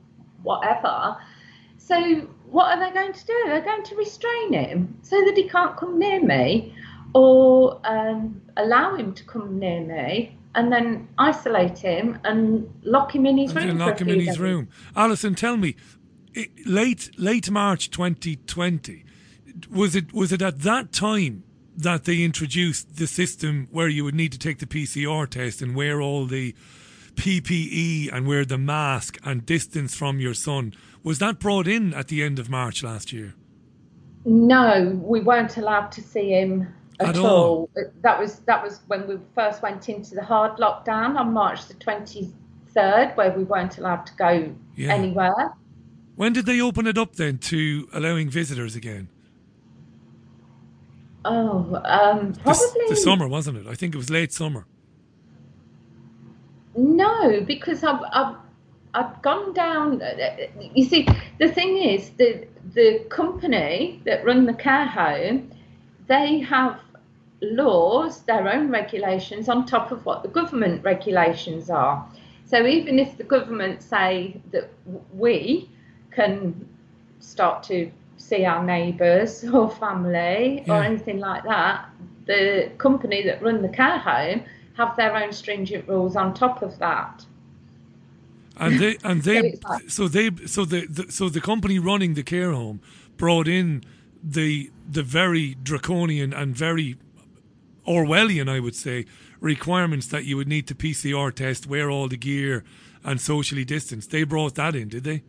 whatever. 0.43 1.17
So 1.79 1.97
what 2.47 2.77
are 2.77 2.85
they 2.85 2.93
going 2.93 3.13
to 3.13 3.27
do? 3.27 3.43
They're 3.47 3.61
going 3.63 3.83
to 3.85 3.97
restrain 3.97 4.53
him 4.53 4.99
so 5.03 5.17
that 5.25 5.37
he 5.37 5.49
can't 5.49 5.77
come 5.77 5.99
near 5.99 6.23
me, 6.23 6.75
or 7.15 7.81
um, 7.85 8.41
allow 8.57 8.95
him 8.97 9.13
to 9.15 9.25
come 9.25 9.59
near 9.59 9.81
me, 9.81 10.37
and 10.55 10.73
then 10.73 11.09
isolate 11.19 11.79
him 11.79 12.19
and 12.25 12.69
lock 12.83 13.15
him 13.15 13.27
in 13.27 13.39
his 13.39 13.55
And 13.55 13.65
room. 13.65 13.79
lock 13.79 14.01
him 14.01 14.09
in 14.09 14.19
his 14.21 14.29
days. 14.31 14.39
room. 14.39 14.69
Alison, 14.97 15.35
tell 15.35 15.57
me, 15.57 15.77
i- 16.37 16.49
late 16.67 17.11
late 17.19 17.51
March 17.51 17.91
2020, 17.91 19.05
was 19.71 19.95
it 19.97 20.13
was 20.13 20.33
it 20.33 20.43
at 20.43 20.61
that 20.61 20.93
time 20.93 21.43
that 21.77 22.05
they 22.05 22.23
introduced 22.23 22.97
the 22.97 23.07
system 23.07 23.67
where 23.71 23.89
you 23.89 24.05
would 24.05 24.15
need 24.15 24.33
to 24.33 24.39
take 24.39 24.59
the 24.59 24.67
PCR 24.67 25.27
test 25.29 25.63
and 25.63 25.75
wear 25.75 26.01
all 26.01 26.27
the 26.27 26.55
PPE 27.15 28.13
and 28.13 28.27
wear 28.27 28.45
the 28.45 28.59
mask 28.59 29.19
and 29.25 29.45
distance 29.47 29.95
from 29.95 30.21
your 30.21 30.35
son? 30.35 30.75
Was 31.03 31.19
that 31.19 31.39
brought 31.39 31.67
in 31.69 31.95
at 31.95 32.09
the 32.09 32.23
end 32.23 32.39
of 32.39 32.49
March 32.51 32.83
last 32.83 33.13
year? 33.13 33.35
No, 34.25 35.01
we 35.03 35.21
weren't 35.21 35.57
allowed 35.57 35.91
to 35.93 36.03
see 36.03 36.31
him 36.31 36.69
at, 37.01 37.11
At 37.11 37.17
all. 37.19 37.27
all? 37.27 37.71
That 38.03 38.19
was 38.19 38.41
that 38.41 38.63
was 38.63 38.81
when 38.87 39.07
we 39.09 39.17
first 39.35 39.63
went 39.63 39.89
into 39.89 40.15
the 40.15 40.23
hard 40.23 40.59
lockdown 40.59 41.17
on 41.17 41.33
March 41.33 41.67
the 41.69 41.75
twenty 41.75 42.31
third, 42.75 43.13
where 43.17 43.33
we 43.33 43.45
weren't 43.45 43.79
allowed 43.79 44.05
to 44.07 44.15
go 44.17 44.55
Yeah. 44.77 44.93
anywhere. 44.95 45.53
When 46.17 46.35
did 46.35 46.45
they 46.45 46.61
open 46.61 46.87
it 46.87 46.99
up 46.99 47.17
then 47.17 47.39
to 47.39 47.89
allowing 47.95 48.29
visitors 48.29 48.77
again? 48.77 49.09
Oh, 51.25 51.81
um, 51.85 52.33
The, 52.33 52.41
probably 52.41 52.89
the 52.89 52.97
summer, 52.97 53.29
wasn't 53.29 53.59
it? 53.59 53.67
I 53.67 53.75
think 53.75 53.95
it 53.95 53.99
was 53.99 54.11
late 54.11 54.33
summer. 54.33 54.67
No, 56.77 57.41
because 57.43 57.83
I've, 57.85 58.03
I've 58.13 58.37
I've 58.95 59.23
gone 59.23 59.53
down. 59.53 60.03
Uh, 60.03 60.07
uh, 60.07 60.47
you 60.75 60.85
see, 60.85 61.07
the 61.39 61.49
thing 61.49 61.79
is, 61.79 62.11
the 62.11 62.47
the 62.75 63.01
company 63.09 64.01
that 64.05 64.25
run 64.25 64.47
the 64.47 64.55
care 64.55 64.87
home, 64.87 65.51
they 66.07 66.39
have 66.41 66.81
laws, 67.43 68.23
their 68.23 68.49
own 68.49 68.71
regulations 68.71 69.49
on 69.49 69.67
top 69.67 69.93
of 69.93 70.05
what 70.05 70.23
the 70.23 70.29
government 70.29 70.85
regulations 70.85 71.71
are. 71.71 72.07
So 72.45 72.67
even 72.67 72.99
if 72.99 73.17
the 73.17 73.25
government 73.25 73.83
say 73.83 74.41
that 74.51 74.71
we 75.15 75.71
can 76.11 76.69
start 77.21 77.63
to 77.65 77.91
see 78.17 78.45
our 78.45 78.65
neighbours 78.65 79.45
or 79.45 79.71
family 79.71 80.65
or 80.69 80.83
anything 80.83 81.21
like 81.21 81.45
that, 81.45 81.89
the 82.27 82.71
company 82.79 83.23
that 83.25 83.43
run 83.43 83.63
the 83.63 83.69
care 83.69 83.99
home 83.99 84.43
have 84.81 84.97
their 84.97 85.15
own 85.15 85.33
stringent 85.33 85.87
rules 85.89 86.17
on 86.17 86.33
top 86.35 86.63
of 86.63 86.79
that. 86.79 87.25
And 88.57 88.79
they 88.79 88.97
and 89.05 89.23
they 89.23 89.59
like- 89.69 89.89
so 89.89 90.09
they 90.09 90.31
so 90.47 90.65
the, 90.65 90.87
the 90.87 91.11
so 91.11 91.29
the 91.29 91.41
company 91.41 91.79
running 91.79 92.15
the 92.15 92.23
care 92.23 92.53
home 92.53 92.81
brought 93.17 93.49
in 93.49 93.85
the 94.23 94.71
the 94.91 95.03
very 95.03 95.57
draconian 95.63 96.33
and 96.33 96.57
very 96.57 96.97
Orwellian, 97.87 98.49
I 98.49 98.61
would 98.61 98.77
say, 98.77 99.07
requirements 99.41 100.07
that 100.09 100.25
you 100.25 100.37
would 100.37 100.47
need 100.49 100.67
to 100.69 100.75
PCR 100.75 101.35
test, 101.35 101.67
wear 101.67 101.91
all 101.91 102.09
the 102.09 102.19
gear, 102.19 102.63
and 103.03 103.21
socially 103.21 103.65
distance. 103.65 104.07
They 104.07 104.25
brought 104.25 104.55
that 104.57 104.77
in, 104.77 104.89
did 104.89 105.05
they? 105.05 105.23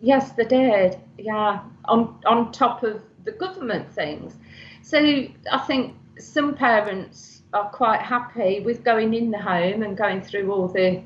Yes, 0.00 0.32
they 0.32 0.44
did. 0.44 0.98
Yeah, 1.18 1.60
on 1.86 2.20
on 2.26 2.52
top 2.52 2.82
of 2.82 3.02
the 3.24 3.32
government 3.32 3.92
things. 3.92 4.36
So 4.82 4.98
I 4.98 5.58
think 5.66 5.96
some 6.18 6.54
parents 6.54 7.35
are 7.56 7.70
quite 7.70 8.02
happy 8.02 8.60
with 8.60 8.84
going 8.84 9.14
in 9.14 9.30
the 9.30 9.38
home 9.38 9.82
and 9.82 9.96
going 9.96 10.20
through 10.20 10.52
all 10.52 10.68
the 10.68 11.02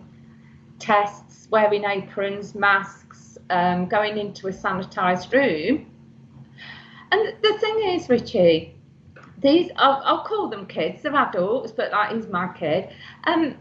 tests, 0.79 1.47
wearing 1.51 1.85
aprons, 1.85 2.55
masks, 2.55 3.39
um, 3.51 3.87
going 3.87 4.19
into 4.19 4.49
a 4.49 4.51
sanitised 4.51 5.33
room. 5.33 5.87
And 7.13 7.35
the 7.43 7.59
thing 7.59 7.81
is, 7.95 8.09
Richie, 8.09 8.75
these 9.39 9.71
I'll, 9.77 10.03
I'll 10.05 10.25
call 10.25 10.49
them 10.49 10.67
kids. 10.67 11.03
They're 11.03 11.15
adults, 11.15 11.73
but 11.73 11.91
that 11.93 12.13
is 12.17 12.29
my 12.29 12.49
kid. 12.53 12.91
Um, 13.25 13.57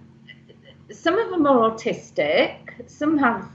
some 0.91 1.17
of 1.19 1.29
them 1.29 1.45
are 1.45 1.71
autistic. 1.71 2.89
Some 2.89 3.17
have 3.17 3.47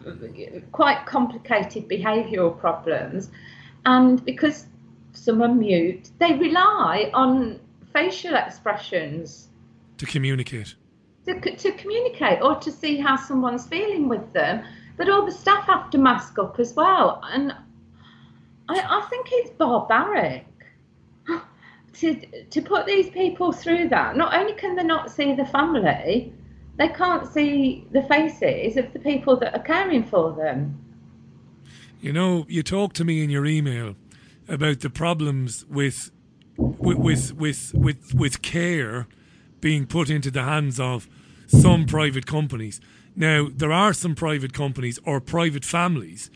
quite 0.73 1.07
complicated 1.07 1.89
behavioural 1.89 2.59
problems, 2.59 3.31
and 3.85 4.25
because 4.25 4.67
some 5.13 5.43
are 5.43 5.53
mute, 5.53 6.11
they 6.19 6.35
rely 6.35 7.11
on 7.15 7.61
facial 7.95 8.35
expressions 8.35 9.49
To 9.97 10.05
communicate. 10.07 10.75
to, 11.27 11.41
to 11.57 11.73
communicate 11.73 12.43
or 12.43 12.57
to 12.57 12.71
see 12.71 12.99
how 12.99 13.17
someone's 13.17 13.67
feeling 13.67 14.09
with 14.09 14.33
them. 14.35 14.63
But 14.99 15.09
all 15.09 15.25
the 15.25 15.33
staff 15.33 15.65
have 15.67 15.89
to 15.91 15.99
mask 15.99 16.39
up 16.39 16.61
as 16.61 16.75
well, 16.75 17.21
and 17.25 17.53
I, 18.69 18.75
I 18.99 19.07
think 19.11 19.29
it's 19.33 19.51
barbaric 19.51 20.47
to 21.95 22.15
to 22.51 22.63
put 22.63 22.87
these 22.87 23.11
people 23.11 23.51
through 23.53 23.89
that. 23.89 24.17
Not 24.17 24.35
only 24.35 24.53
can 24.55 24.77
they 24.77 24.85
not 24.85 25.11
see 25.11 25.35
the 25.35 25.47
family, 25.47 26.33
they 26.77 26.89
can't 26.89 27.27
see 27.27 27.89
the 27.91 28.03
faces 28.03 28.77
of 28.77 28.93
the 28.93 29.01
people 29.01 29.37
that 29.41 29.55
are 29.57 29.63
caring 29.65 30.05
for 30.05 30.33
them. 30.33 30.79
You 32.01 32.13
know, 32.13 32.45
you 32.49 32.63
talked 32.63 32.95
to 32.97 33.05
me 33.05 33.25
in 33.25 33.31
your 33.31 33.47
email 33.47 33.97
about 34.49 34.79
the 34.81 34.91
problems 34.91 35.65
with 35.69 36.13
with 36.57 36.99
with 36.99 37.35
with 37.35 37.73
with, 37.75 38.15
with 38.15 38.43
care 38.43 39.07
being 39.61 39.87
put 39.87 40.11
into 40.11 40.31
the 40.31 40.43
hands 40.43 40.79
of 40.79 41.09
some 41.47 41.87
private 41.87 42.27
companies. 42.27 42.81
Now, 43.17 43.49
there 43.51 43.73
are 43.73 43.93
some 43.93 44.15
private 44.15 44.53
companies 44.53 44.99
or 45.05 45.21
private 45.21 45.65
families 45.65 46.31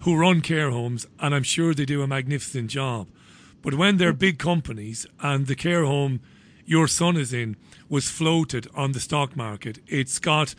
who 0.00 0.16
run 0.16 0.40
care 0.40 0.70
homes, 0.70 1.06
and 1.20 1.34
I'm 1.34 1.42
sure 1.42 1.74
they 1.74 1.84
do 1.84 2.02
a 2.02 2.06
magnificent 2.06 2.70
job. 2.70 3.08
But 3.62 3.74
when 3.74 3.96
they're 3.96 4.12
big 4.12 4.38
companies 4.38 5.06
and 5.20 5.46
the 5.46 5.54
care 5.54 5.84
home 5.84 6.20
your 6.64 6.86
son 6.86 7.16
is 7.16 7.32
in 7.32 7.56
was 7.88 8.10
floated 8.10 8.68
on 8.74 8.92
the 8.92 9.00
stock 9.00 9.36
market, 9.36 9.78
it's 9.86 10.18
got 10.18 10.54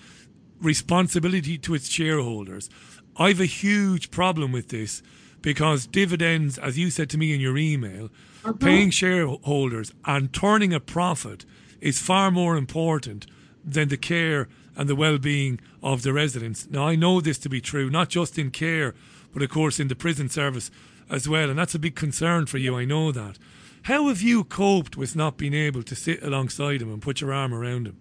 responsibility 0.60 1.58
to 1.60 1.74
its 1.74 1.90
shareholders. 1.90 2.70
I've 3.16 3.40
a 3.40 3.46
huge 3.46 4.12
problem 4.12 4.52
with 4.52 4.70
this 4.70 5.02
because 5.42 5.88
dividends, 5.88 6.58
as 6.58 6.78
you 6.78 6.90
said 6.90 7.10
to 7.12 7.18
me 7.18 7.34
in 7.34 7.40
your 7.40 7.58
email, 7.58 8.10
uh-huh. 8.44 8.54
paying 8.54 8.90
shareholders 8.90 9.94
and 10.06 10.34
turning 10.34 10.74
a 10.74 10.80
profit 10.80 11.46
is 11.82 12.00
far 12.00 12.32
more 12.32 12.58
important 12.58 13.26
than 13.64 13.90
the 13.90 13.98
care 13.98 14.48
and 14.76 14.88
the 14.88 14.96
well-being 14.96 15.60
of 15.84 16.04
the 16.04 16.14
residents. 16.14 16.68
Now 16.70 16.88
I 16.88 16.96
know 16.96 17.22
this 17.22 17.38
to 17.40 17.50
be 17.50 17.62
true, 17.62 17.90
not 17.90 18.10
just 18.10 18.38
in 18.38 18.52
care, 18.52 18.94
but 19.34 19.44
of 19.44 19.50
course 19.50 19.80
in 19.80 19.88
the 19.88 19.96
prison 19.96 20.30
service 20.30 20.72
as 21.10 21.28
well, 21.28 21.50
and 21.50 21.58
that's 21.58 21.76
a 21.76 21.80
big 21.80 21.96
concern 21.96 22.46
for 22.46 22.58
you. 22.58 22.78
I 22.78 22.86
know 22.86 23.12
that. 23.12 23.38
How 23.84 24.08
have 24.08 24.22
you 24.22 24.44
coped 24.44 24.98
with 24.98 25.16
not 25.16 25.38
being 25.38 25.54
able 25.54 25.84
to 25.84 25.96
sit 25.96 26.22
alongside 26.22 26.82
him 26.82 26.92
and 26.92 27.02
put 27.02 27.22
your 27.22 27.34
arm 27.34 27.54
around 27.54 27.88
him 27.88 27.98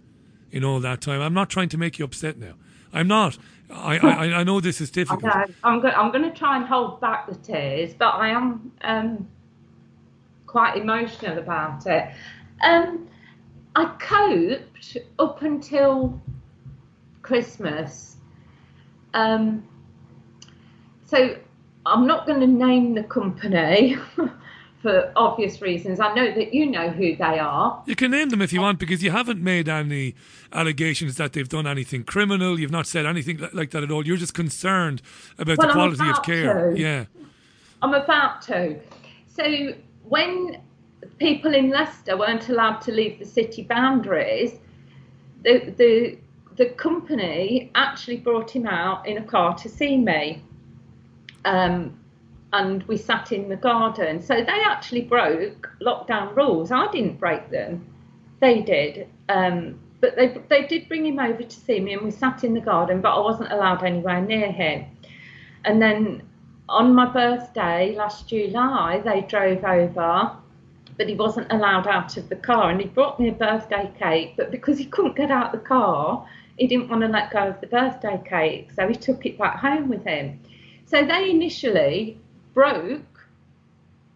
in 0.51 0.65
all 0.65 0.81
that 0.81 1.01
time? 1.01 1.21
I'm 1.21 1.35
not 1.35 1.51
trying 1.51 1.69
to 1.71 1.79
make 1.79 1.99
you 1.99 2.05
upset 2.05 2.39
now. 2.39 2.55
I'm 2.93 3.09
not. 3.09 3.39
I 3.71 3.99
I, 3.99 4.35
I 4.41 4.45
know 4.45 4.61
this 4.61 4.81
is 4.81 4.91
difficult. 4.91 5.25
Okay, 5.25 5.53
I'm 5.65 5.81
going. 5.81 5.95
I'm 5.95 6.11
going 6.11 6.25
to 6.25 6.37
try 6.37 6.57
and 6.57 6.67
hold 6.67 7.01
back 7.01 7.29
the 7.29 7.35
tears, 7.35 7.95
but 7.95 8.15
I 8.15 8.29
am 8.29 8.73
um, 8.83 9.29
quite 10.47 10.77
emotional 10.77 11.39
about 11.39 11.87
it. 11.87 12.11
Um, 12.63 13.09
I 13.77 13.85
coped 14.01 14.97
up 15.19 15.43
until 15.43 16.21
Christmas. 17.23 18.17
Um, 19.15 19.67
so 21.07 21.37
I'm 21.87 22.07
not 22.07 22.27
going 22.27 22.41
to 22.41 22.47
name 22.47 22.95
the 22.95 23.05
company 23.05 23.97
for 24.83 25.13
obvious 25.17 25.61
reasons. 25.61 25.99
I 25.99 26.15
know 26.15 26.33
that 26.33 26.55
you 26.55 26.67
know 26.67 26.89
who 26.91 27.17
they 27.17 27.39
are. 27.39 27.83
You 27.87 27.97
can 27.97 28.11
name 28.11 28.29
them 28.29 28.41
if 28.41 28.53
you 28.53 28.61
want 28.61 28.79
because 28.79 29.03
you 29.03 29.11
haven't 29.11 29.43
made 29.43 29.69
any 29.69 30.15
allegations 30.53 31.17
that 31.17 31.33
they've 31.33 31.49
done 31.49 31.67
anything 31.67 32.05
criminal. 32.05 32.59
You've 32.61 32.71
not 32.71 32.87
said 32.87 33.05
anything 33.05 33.41
like 33.53 33.71
that 33.73 33.83
at 33.83 33.91
all. 33.91 34.07
You're 34.07 34.17
just 34.17 34.35
concerned 34.35 35.03
about 35.39 35.59
Well, 35.59 35.69
the 35.69 35.73
quality 35.73 36.09
of 36.09 36.23
care. 36.23 36.71
to. 36.71 36.81
Yeah. 36.81 37.07
I'm 37.83 37.95
about 37.95 38.43
to. 38.43 38.79
So 39.27 39.75
when 40.05 40.61
people 41.19 41.55
in 41.55 41.71
Leicester 41.71 42.17
weren't 42.17 42.49
allowed 42.49 42.81
to 42.83 42.93
leave 42.93 43.19
the 43.19 43.25
city 43.25 43.63
boundaries, 43.63 44.53
the 45.43 45.75
the 45.77 46.19
the 46.57 46.67
company 46.71 47.71
actually 47.75 48.17
brought 48.17 48.51
him 48.51 48.67
out 48.67 49.07
in 49.07 49.19
a 49.19 49.23
car 49.23 49.55
to 49.55 49.69
see 49.69 49.97
me. 49.97 50.43
Um, 51.45 51.99
and 52.53 52.83
we 52.85 52.97
sat 52.97 53.33
in 53.33 53.49
the 53.49 53.57
garden. 53.57 54.23
So 54.23 54.35
they 54.35 54.61
actually 54.65 55.03
broke 55.03 55.71
lockdown 55.81 56.35
rules. 56.35 56.73
I 56.73 56.91
didn't 56.91 57.19
break 57.19 57.51
them. 57.51 57.87
They 58.41 58.63
did. 58.63 59.09
Um, 59.29 59.79
but 60.01 60.17
they 60.17 60.39
they 60.49 60.67
did 60.67 60.89
bring 60.89 61.05
him 61.05 61.19
over 61.19 61.43
to 61.43 61.57
see 61.57 61.81
me 61.81 61.93
and 61.93 62.03
we 62.03 62.11
sat 62.11 62.45
in 62.45 62.55
the 62.55 62.61
garden, 62.61 63.01
but 63.01 63.15
I 63.15 63.21
wasn't 63.21 63.53
allowed 63.53 63.85
anywhere 63.85 64.21
near 64.21 64.51
him. 64.51 64.87
And 65.65 65.83
then 65.83 66.23
on 66.69 66.95
my 66.95 67.07
birthday 67.07 67.95
last 67.97 68.29
July, 68.29 69.01
they 69.05 69.23
drove 69.23 69.65
over, 69.65 70.33
but 70.97 71.09
he 71.09 71.15
wasn't 71.15 71.51
allowed 71.53 71.87
out 71.87 72.17
of 72.17 72.29
the 72.29 72.37
car. 72.37 72.71
And 72.71 72.81
he 72.81 72.87
brought 72.87 73.19
me 73.19 73.29
a 73.29 73.33
birthday 73.33 73.91
cake, 73.99 74.35
but 74.37 74.51
because 74.51 74.79
he 74.79 74.85
couldn't 74.87 75.17
get 75.17 75.31
out 75.31 75.53
the 75.53 75.59
car, 75.59 76.27
he 76.57 76.67
didn't 76.67 76.89
want 76.89 77.03
to 77.03 77.09
let 77.09 77.31
go 77.31 77.49
of 77.49 77.61
the 77.61 77.67
birthday 77.67 78.21
cake. 78.25 78.71
So 78.73 78.87
he 78.87 78.95
took 78.95 79.27
it 79.27 79.37
back 79.37 79.59
home 79.59 79.89
with 79.89 80.05
him. 80.05 80.41
So 80.87 81.05
they 81.05 81.31
initially 81.31 82.19
broke 82.59 83.21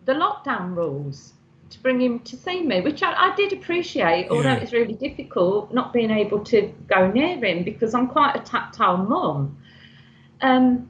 the 0.04 0.12
lockdown 0.12 0.74
rules 0.74 1.32
to 1.70 1.78
bring 1.78 2.00
him 2.00 2.18
to 2.18 2.36
see 2.36 2.60
me, 2.60 2.80
which 2.80 3.00
I, 3.00 3.12
I 3.26 3.36
did 3.36 3.52
appreciate, 3.52 4.28
although 4.30 4.54
Yeah. 4.54 4.56
it's 4.56 4.72
really 4.72 4.94
difficult 4.94 5.72
not 5.72 5.92
being 5.92 6.10
able 6.10 6.40
to 6.46 6.74
go 6.88 7.08
near 7.08 7.36
him 7.36 7.62
because 7.62 7.94
I'm 7.94 8.08
quite 8.08 8.34
a 8.34 8.40
tactile 8.40 8.96
mum. 8.96 9.56
Um, 10.40 10.88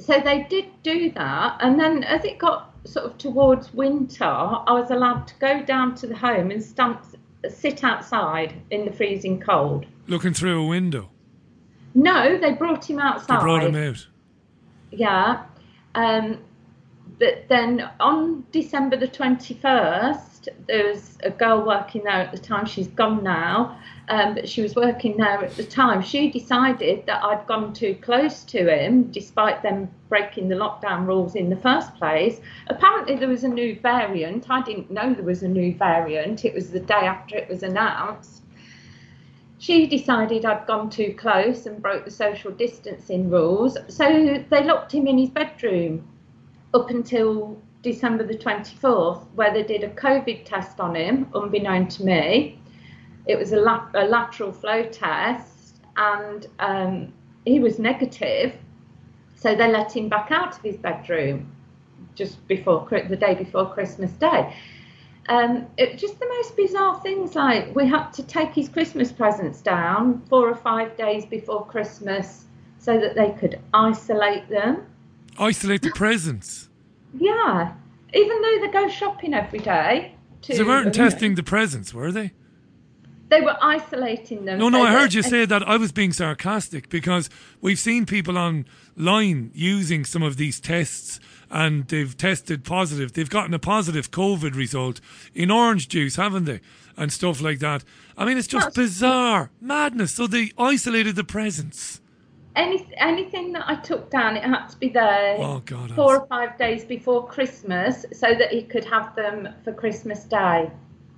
so 0.00 0.18
they 0.18 0.46
did 0.48 0.64
do 0.82 1.10
that, 1.10 1.58
and 1.60 1.78
then 1.78 2.04
as 2.04 2.24
it 2.24 2.38
got 2.38 2.72
sort 2.84 3.04
of 3.04 3.18
towards 3.18 3.74
winter, 3.74 4.24
I 4.24 4.72
was 4.72 4.90
allowed 4.90 5.28
to 5.28 5.34
go 5.40 5.62
down 5.62 5.94
to 5.96 6.06
the 6.06 6.16
home 6.16 6.50
and 6.50 6.62
stand, 6.62 6.96
sit 7.50 7.84
outside 7.84 8.54
in 8.70 8.86
the 8.86 8.92
freezing 8.92 9.38
cold. 9.40 9.84
Looking 10.06 10.32
through 10.32 10.64
a 10.64 10.66
window. 10.66 11.10
No, 11.94 12.38
they 12.38 12.52
brought 12.52 12.88
him 12.88 12.98
outside. 12.98 13.40
They 13.40 13.42
brought 13.42 13.62
him 13.62 13.76
out. 13.76 14.06
Yeah. 14.90 15.44
Um, 15.94 16.38
but 17.22 17.46
then 17.48 17.88
on 18.00 18.44
December 18.50 18.96
the 18.96 19.06
21st. 19.06 20.48
There 20.66 20.88
was 20.88 21.18
a 21.22 21.30
girl 21.30 21.64
working 21.64 22.02
there 22.02 22.14
at 22.14 22.32
the 22.32 22.38
time. 22.38 22.66
She's 22.66 22.88
gone 22.88 23.22
now, 23.22 23.78
um, 24.08 24.34
but 24.34 24.48
she 24.48 24.60
was 24.60 24.74
working 24.74 25.16
there 25.18 25.44
at 25.44 25.56
the 25.56 25.62
time. 25.62 26.02
She 26.02 26.32
decided 26.32 27.06
that 27.06 27.22
I'd 27.22 27.46
gone 27.46 27.74
too 27.74 27.94
close 28.02 28.42
to 28.46 28.68
him, 28.68 29.04
despite 29.12 29.62
them 29.62 29.88
breaking 30.08 30.48
the 30.48 30.56
lockdown 30.56 31.06
rules 31.06 31.36
in 31.36 31.48
the 31.48 31.56
first 31.56 31.94
place. 31.94 32.40
Apparently, 32.66 33.14
there 33.14 33.28
was 33.28 33.44
a 33.44 33.48
new 33.48 33.78
variant. 33.78 34.50
I 34.50 34.60
didn't 34.62 34.90
know 34.90 35.14
there 35.14 35.22
was 35.22 35.44
a 35.44 35.48
new 35.48 35.76
variant. 35.76 36.44
It 36.44 36.54
was 36.54 36.72
the 36.72 36.80
day 36.80 37.06
after 37.06 37.36
it 37.36 37.48
was 37.48 37.62
announced. 37.62 38.42
She 39.58 39.86
decided 39.86 40.44
I'd 40.44 40.66
gone 40.66 40.90
too 40.90 41.14
close 41.16 41.66
and 41.66 41.80
broke 41.80 42.04
the 42.04 42.10
social 42.10 42.50
distancing 42.50 43.30
rules, 43.30 43.78
so 43.86 44.42
they 44.50 44.64
locked 44.64 44.90
him 44.90 45.06
in 45.06 45.18
his 45.18 45.30
bedroom 45.30 46.08
up 46.74 46.90
until 46.90 47.60
December 47.82 48.24
the 48.24 48.36
24th, 48.36 49.26
where 49.34 49.52
they 49.52 49.62
did 49.62 49.84
a 49.84 49.90
COVID 49.90 50.44
test 50.44 50.80
on 50.80 50.94
him, 50.94 51.28
unbeknown 51.34 51.88
to 51.88 52.04
me. 52.04 52.58
It 53.26 53.36
was 53.38 53.52
a, 53.52 53.56
la- 53.56 53.88
a 53.94 54.04
lateral 54.04 54.52
flow 54.52 54.84
test, 54.84 55.76
and 55.96 56.46
um, 56.58 57.12
he 57.44 57.60
was 57.60 57.78
negative. 57.78 58.56
So 59.34 59.54
they 59.54 59.70
let 59.70 59.96
him 59.96 60.08
back 60.08 60.30
out 60.30 60.56
of 60.56 60.62
his 60.62 60.76
bedroom 60.76 61.50
just 62.14 62.46
before 62.46 62.86
the 63.08 63.16
day 63.16 63.34
before 63.34 63.72
Christmas 63.72 64.12
Day. 64.12 64.54
Um, 65.28 65.66
it 65.76 65.98
just 65.98 66.18
the 66.18 66.26
most 66.26 66.56
bizarre 66.56 67.00
things 67.00 67.34
like 67.34 67.74
we 67.74 67.86
had 67.86 68.10
to 68.14 68.22
take 68.24 68.50
his 68.50 68.68
Christmas 68.68 69.12
presents 69.12 69.60
down 69.62 70.22
four 70.28 70.48
or 70.48 70.56
five 70.56 70.96
days 70.96 71.24
before 71.24 71.64
Christmas 71.66 72.44
so 72.78 72.98
that 72.98 73.14
they 73.14 73.30
could 73.30 73.60
isolate 73.72 74.48
them. 74.48 74.86
Isolate 75.38 75.82
the 75.82 75.90
presents. 75.90 76.68
Yeah, 77.18 77.74
even 78.14 78.42
though 78.42 78.58
they 78.60 78.68
go 78.68 78.88
shopping 78.88 79.34
every 79.34 79.58
day. 79.58 80.14
To, 80.42 80.56
they 80.56 80.62
weren't 80.62 80.94
testing 80.94 81.34
the 81.34 81.42
presents, 81.42 81.94
were 81.94 82.10
they? 82.10 82.32
They 83.32 83.40
were 83.40 83.56
isolating 83.62 84.44
them. 84.44 84.58
No, 84.58 84.68
no, 84.68 84.82
I 84.82 84.92
heard 84.92 85.14
you 85.14 85.22
say 85.22 85.46
that. 85.46 85.66
I 85.66 85.78
was 85.78 85.90
being 85.90 86.12
sarcastic 86.12 86.90
because 86.90 87.30
we've 87.62 87.78
seen 87.78 88.04
people 88.04 88.36
online 88.36 89.50
using 89.54 90.04
some 90.04 90.22
of 90.22 90.36
these 90.36 90.60
tests 90.60 91.18
and 91.50 91.88
they've 91.88 92.14
tested 92.14 92.62
positive. 92.62 93.14
They've 93.14 93.30
gotten 93.30 93.54
a 93.54 93.58
positive 93.58 94.10
COVID 94.10 94.54
result 94.54 95.00
in 95.34 95.50
orange 95.50 95.88
juice, 95.88 96.16
haven't 96.16 96.44
they? 96.44 96.60
And 96.94 97.10
stuff 97.10 97.40
like 97.40 97.60
that. 97.60 97.84
I 98.18 98.26
mean, 98.26 98.36
it's 98.36 98.48
just 98.48 98.74
bizarre. 98.74 99.50
Madness. 99.62 100.12
So 100.12 100.26
they 100.26 100.52
isolated 100.58 101.16
the 101.16 101.24
presents 101.24 102.01
any 102.56 102.86
anything 102.96 103.52
that 103.52 103.64
I 103.66 103.76
took 103.76 104.10
down, 104.10 104.36
it 104.36 104.44
had 104.44 104.66
to 104.68 104.76
be 104.76 104.88
there 104.88 105.36
oh, 105.38 105.62
God, 105.64 105.92
four 105.94 106.18
or 106.18 106.26
five 106.26 106.58
days 106.58 106.84
before 106.84 107.26
Christmas, 107.26 108.04
so 108.12 108.34
that 108.34 108.50
he 108.50 108.62
could 108.62 108.84
have 108.84 109.14
them 109.16 109.48
for 109.64 109.72
Christmas 109.72 110.24
Day. 110.24 110.70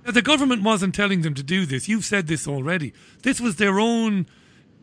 The 0.05 0.21
government 0.21 0.63
wasn't 0.63 0.93
telling 0.93 1.21
them 1.21 1.33
to 1.33 1.43
do 1.43 1.65
this. 1.65 1.87
You've 1.87 2.05
said 2.05 2.27
this 2.27 2.47
already. 2.47 2.93
This 3.23 3.41
was 3.41 3.55
their 3.55 3.79
own 3.79 4.27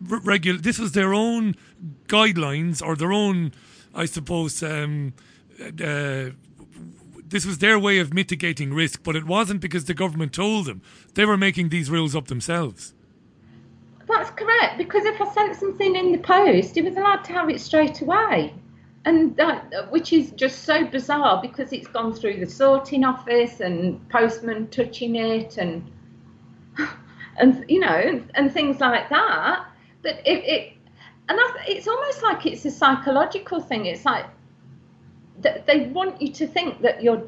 regular. 0.01 0.61
This 0.61 0.79
was 0.79 0.93
their 0.93 1.15
own 1.15 1.55
guidelines 2.09 2.85
or 2.85 2.97
their 2.97 3.13
own, 3.13 3.53
I 3.95 4.05
suppose. 4.07 4.63
Um, 4.63 5.15
uh, 5.61 6.31
this 7.25 7.47
was 7.47 7.59
their 7.59 7.79
way 7.79 7.99
of 7.99 8.13
mitigating 8.13 8.75
risk, 8.75 9.03
but 9.03 9.17
it 9.17 9.25
wasn't 9.25 9.61
because 9.61 9.85
the 9.87 9.95
government 9.95 10.33
told 10.33 10.67
them. 10.67 10.83
They 11.15 11.25
were 11.25 11.37
making 11.39 11.69
these 11.69 11.89
rules 11.89 12.15
up 12.15 12.27
themselves. 12.27 12.93
That's 14.15 14.31
correct, 14.31 14.77
because 14.77 15.07
if 15.07 15.19
I 15.23 15.33
sent 15.33 15.57
something 15.57 15.97
in 15.97 16.13
the 16.13 16.19
post, 16.19 16.75
he 16.75 16.83
was 16.83 16.97
allowed 16.99 17.25
to 17.25 17.33
have 17.33 17.49
it 17.49 17.61
straight 17.61 18.03
away. 18.03 18.55
And 19.07 19.35
that, 19.37 19.91
which 19.91 20.13
is 20.13 20.33
just 20.33 20.65
so 20.65 20.85
bizarre 20.87 21.41
because 21.41 21.73
it's 21.73 21.87
gone 21.89 22.13
through 22.13 22.39
the 22.39 22.47
sorting 22.47 23.05
office 23.05 23.61
and 23.61 24.07
postman 24.11 24.69
touching 24.69 25.17
it 25.17 25.57
and 25.57 25.91
and 27.39 27.65
you 27.69 27.81
know 27.81 27.89
and, 27.89 28.31
and 28.35 28.53
things 28.53 28.81
like 28.81 29.09
that. 29.09 29.67
But 30.03 30.21
it, 30.27 30.45
it 30.45 30.73
and 31.29 31.39
it's 31.67 31.89
almost 31.89 32.23
like 32.23 32.45
it's 32.45 32.65
a 32.67 32.71
psychological 32.71 33.61
thing. 33.61 33.87
It's 33.87 34.05
like 34.05 34.27
they 35.41 35.87
want 35.87 36.21
you 36.21 36.31
to 36.35 36.47
think 36.47 36.83
that 36.83 37.03
you're 37.03 37.25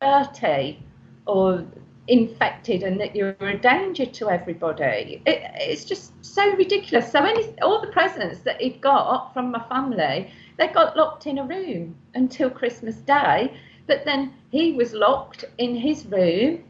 dirty 0.00 0.82
or 1.26 1.64
infected 2.08 2.82
and 2.82 3.00
that 3.00 3.16
you're 3.16 3.36
a 3.40 3.56
danger 3.58 4.04
to 4.04 4.30
everybody. 4.30 5.22
It, 5.26 5.42
it's 5.54 5.84
just 5.84 6.12
so 6.24 6.54
ridiculous. 6.56 7.10
So 7.10 7.24
any 7.24 7.58
all 7.60 7.80
the 7.80 7.92
presents 7.92 8.40
that 8.40 8.60
he'd 8.60 8.80
got 8.80 9.32
from 9.32 9.50
my 9.50 9.62
family, 9.68 10.30
they 10.58 10.68
got 10.68 10.96
locked 10.96 11.26
in 11.26 11.38
a 11.38 11.44
room 11.44 11.96
until 12.14 12.50
Christmas 12.50 12.96
Day. 12.96 13.52
But 13.86 14.04
then 14.04 14.32
he 14.50 14.72
was 14.72 14.92
locked 14.92 15.44
in 15.58 15.76
his 15.76 16.06
room 16.06 16.64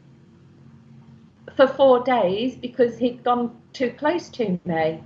for 1.55 1.67
four 1.67 2.03
days 2.03 2.55
because 2.55 2.97
he'd 2.97 3.23
gone 3.23 3.55
too 3.73 3.91
close 3.91 4.29
to 4.29 4.59
me, 4.65 5.03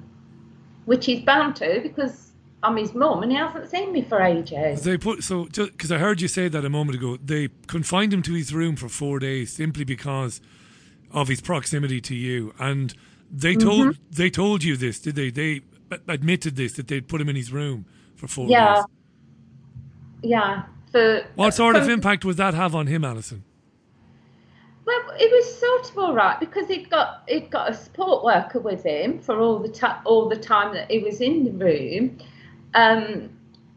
which 0.85 1.05
he's 1.05 1.23
bound 1.23 1.55
to 1.57 1.79
because 1.81 2.28
I'm 2.61 2.75
his 2.75 2.93
mum, 2.93 3.23
and 3.23 3.31
he 3.31 3.37
hasn't 3.37 3.69
seen 3.69 3.93
me 3.93 4.01
for 4.01 4.21
ages. 4.21 4.83
They 4.83 4.97
put 4.97 5.23
so 5.23 5.45
because 5.45 5.91
I 5.91 5.97
heard 5.97 6.19
you 6.19 6.27
say 6.27 6.49
that 6.49 6.65
a 6.65 6.69
moment 6.69 6.97
ago. 6.97 7.17
They 7.23 7.49
confined 7.67 8.13
him 8.13 8.21
to 8.23 8.33
his 8.33 8.53
room 8.53 8.75
for 8.75 8.89
four 8.89 9.19
days 9.19 9.53
simply 9.53 9.85
because 9.85 10.41
of 11.11 11.29
his 11.29 11.39
proximity 11.39 12.01
to 12.01 12.15
you, 12.15 12.53
and 12.59 12.93
they 13.31 13.55
told 13.55 13.87
mm-hmm. 13.87 14.01
they 14.11 14.29
told 14.29 14.63
you 14.63 14.75
this, 14.75 14.99
did 14.99 15.15
they? 15.15 15.29
They 15.29 15.61
admitted 16.07 16.55
this 16.55 16.73
that 16.73 16.87
they'd 16.87 17.07
put 17.07 17.21
him 17.21 17.29
in 17.29 17.35
his 17.35 17.53
room 17.53 17.85
for 18.15 18.27
four 18.27 18.47
yeah. 18.47 18.75
days. 18.75 18.83
Yeah. 20.21 20.63
For, 20.91 21.23
what 21.35 21.53
sort 21.53 21.75
of 21.75 21.87
impact 21.87 22.25
would 22.25 22.37
that 22.37 22.55
have 22.55 22.73
on 22.73 22.87
him, 22.87 23.05
Alison? 23.05 23.43
Well, 24.85 25.01
it 25.19 25.31
was 25.31 25.59
sort 25.59 25.89
of 25.91 25.97
all 25.99 26.13
right 26.15 26.39
because 26.39 26.67
he'd 26.67 26.89
got 26.89 27.23
he'd 27.27 27.51
got 27.51 27.69
a 27.69 27.73
support 27.73 28.23
worker 28.23 28.59
with 28.59 28.83
him 28.83 29.19
for 29.19 29.39
all 29.39 29.59
the 29.59 29.69
ta- 29.69 30.01
all 30.03 30.27
the 30.27 30.35
time 30.35 30.73
that 30.73 30.89
he 30.89 30.99
was 30.99 31.21
in 31.21 31.45
the 31.45 31.51
room 31.51 32.17
um, 32.73 33.29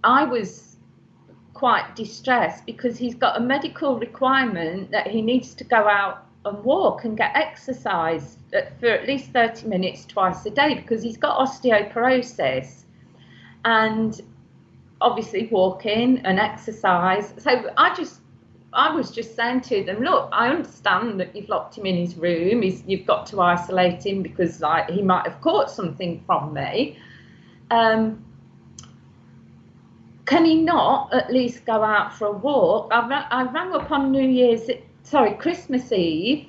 I 0.05 0.25
was 0.25 0.77
quite 1.55 1.95
distressed 1.95 2.67
because 2.67 2.99
he's 2.99 3.15
got 3.15 3.37
a 3.37 3.41
medical 3.41 3.99
requirement 3.99 4.91
that 4.91 5.07
he 5.07 5.23
needs 5.23 5.55
to 5.55 5.65
go 5.65 5.89
out 5.89 6.27
and 6.45 6.63
walk 6.65 7.05
and 7.05 7.17
get 7.17 7.37
exercise 7.37 8.37
for 8.81 8.87
at 8.87 9.07
least 9.07 9.31
30 9.31 9.69
minutes 9.69 10.05
twice 10.05 10.45
a 10.45 10.51
day 10.51 10.75
because 10.75 11.03
he's 11.03 11.17
got 11.17 11.39
osteoporosis 11.39 12.83
and 13.65 14.21
obviously 15.01 15.49
walking 15.53 16.19
and 16.25 16.39
exercise. 16.39 17.33
So 17.39 17.71
I 17.77 17.95
just 17.95 18.21
I 18.75 18.95
was 18.95 19.11
just 19.11 19.37
saying 19.37 19.61
to 19.63 19.85
them, 19.85 20.03
look, 20.03 20.31
I 20.33 20.49
understand 20.49 21.21
that 21.21 21.37
you've 21.37 21.49
locked 21.51 21.77
him 21.77 21.85
in 21.85 21.95
his 21.95 22.17
room. 22.17 22.63
He's, 22.63 22.83
you've 22.87 23.07
got 23.07 23.27
to 23.27 23.41
isolate 23.43 24.07
him 24.07 24.23
because 24.23 24.61
like 24.61 24.89
he 24.89 25.03
might 25.03 25.27
have 25.27 25.41
caught 25.43 25.71
something 25.71 26.23
from 26.27 26.55
me. 26.55 26.99
Um, 27.71 28.25
can 30.27 30.45
he 30.45 30.57
not 30.57 31.13
at 31.13 31.33
least 31.33 31.65
go 31.65 31.83
out 31.83 32.17
for 32.17 32.27
a 32.29 32.33
walk? 32.33 32.93
I, 32.93 33.09
ra- 33.09 33.27
I 33.31 33.43
rang 33.45 33.73
up 33.73 33.91
on 33.91 34.13
New 34.13 34.27
Year's, 34.27 34.71
sorry, 35.03 35.35
Christmas 35.35 35.91
Eve, 35.91 36.47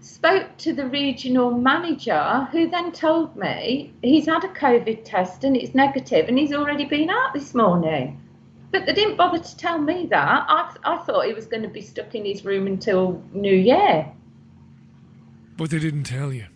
spoke 0.00 0.56
to 0.58 0.72
the 0.72 0.86
regional 0.86 1.50
manager, 1.50 2.48
who 2.50 2.68
then 2.68 2.90
told 2.92 3.36
me 3.36 3.92
he's 4.02 4.26
had 4.26 4.44
a 4.44 4.48
COVID 4.48 5.04
test 5.04 5.44
and 5.44 5.56
it's 5.56 5.74
negative 5.74 6.28
and 6.28 6.38
he's 6.38 6.52
already 6.52 6.84
been 6.84 7.10
out 7.10 7.34
this 7.34 7.54
morning. 7.54 8.18
But 8.70 8.86
they 8.86 8.94
didn't 8.94 9.16
bother 9.16 9.38
to 9.38 9.56
tell 9.56 9.78
me 9.78 10.06
that. 10.06 10.46
I, 10.48 10.74
I 10.82 10.96
thought 11.04 11.26
he 11.26 11.34
was 11.34 11.46
going 11.46 11.62
to 11.62 11.68
be 11.68 11.82
stuck 11.82 12.14
in 12.14 12.24
his 12.24 12.44
room 12.44 12.66
until 12.66 13.22
New 13.32 13.54
Year. 13.54 14.10
But 15.58 15.68
they 15.68 15.78
didn't 15.78 16.04
tell 16.04 16.32
you. 16.32 16.46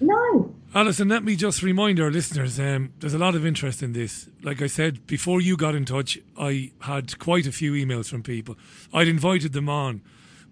No. 0.00 0.51
Alison, 0.74 1.08
let 1.08 1.22
me 1.22 1.36
just 1.36 1.62
remind 1.62 2.00
our 2.00 2.10
listeners 2.10 2.58
um, 2.58 2.94
there's 3.00 3.12
a 3.12 3.18
lot 3.18 3.34
of 3.34 3.44
interest 3.44 3.82
in 3.82 3.92
this. 3.92 4.30
Like 4.42 4.62
I 4.62 4.68
said, 4.68 5.06
before 5.06 5.38
you 5.38 5.54
got 5.54 5.74
in 5.74 5.84
touch, 5.84 6.18
I 6.38 6.72
had 6.80 7.18
quite 7.18 7.46
a 7.46 7.52
few 7.52 7.72
emails 7.72 8.08
from 8.08 8.22
people. 8.22 8.56
I'd 8.90 9.06
invited 9.06 9.52
them 9.52 9.68
on, 9.68 10.00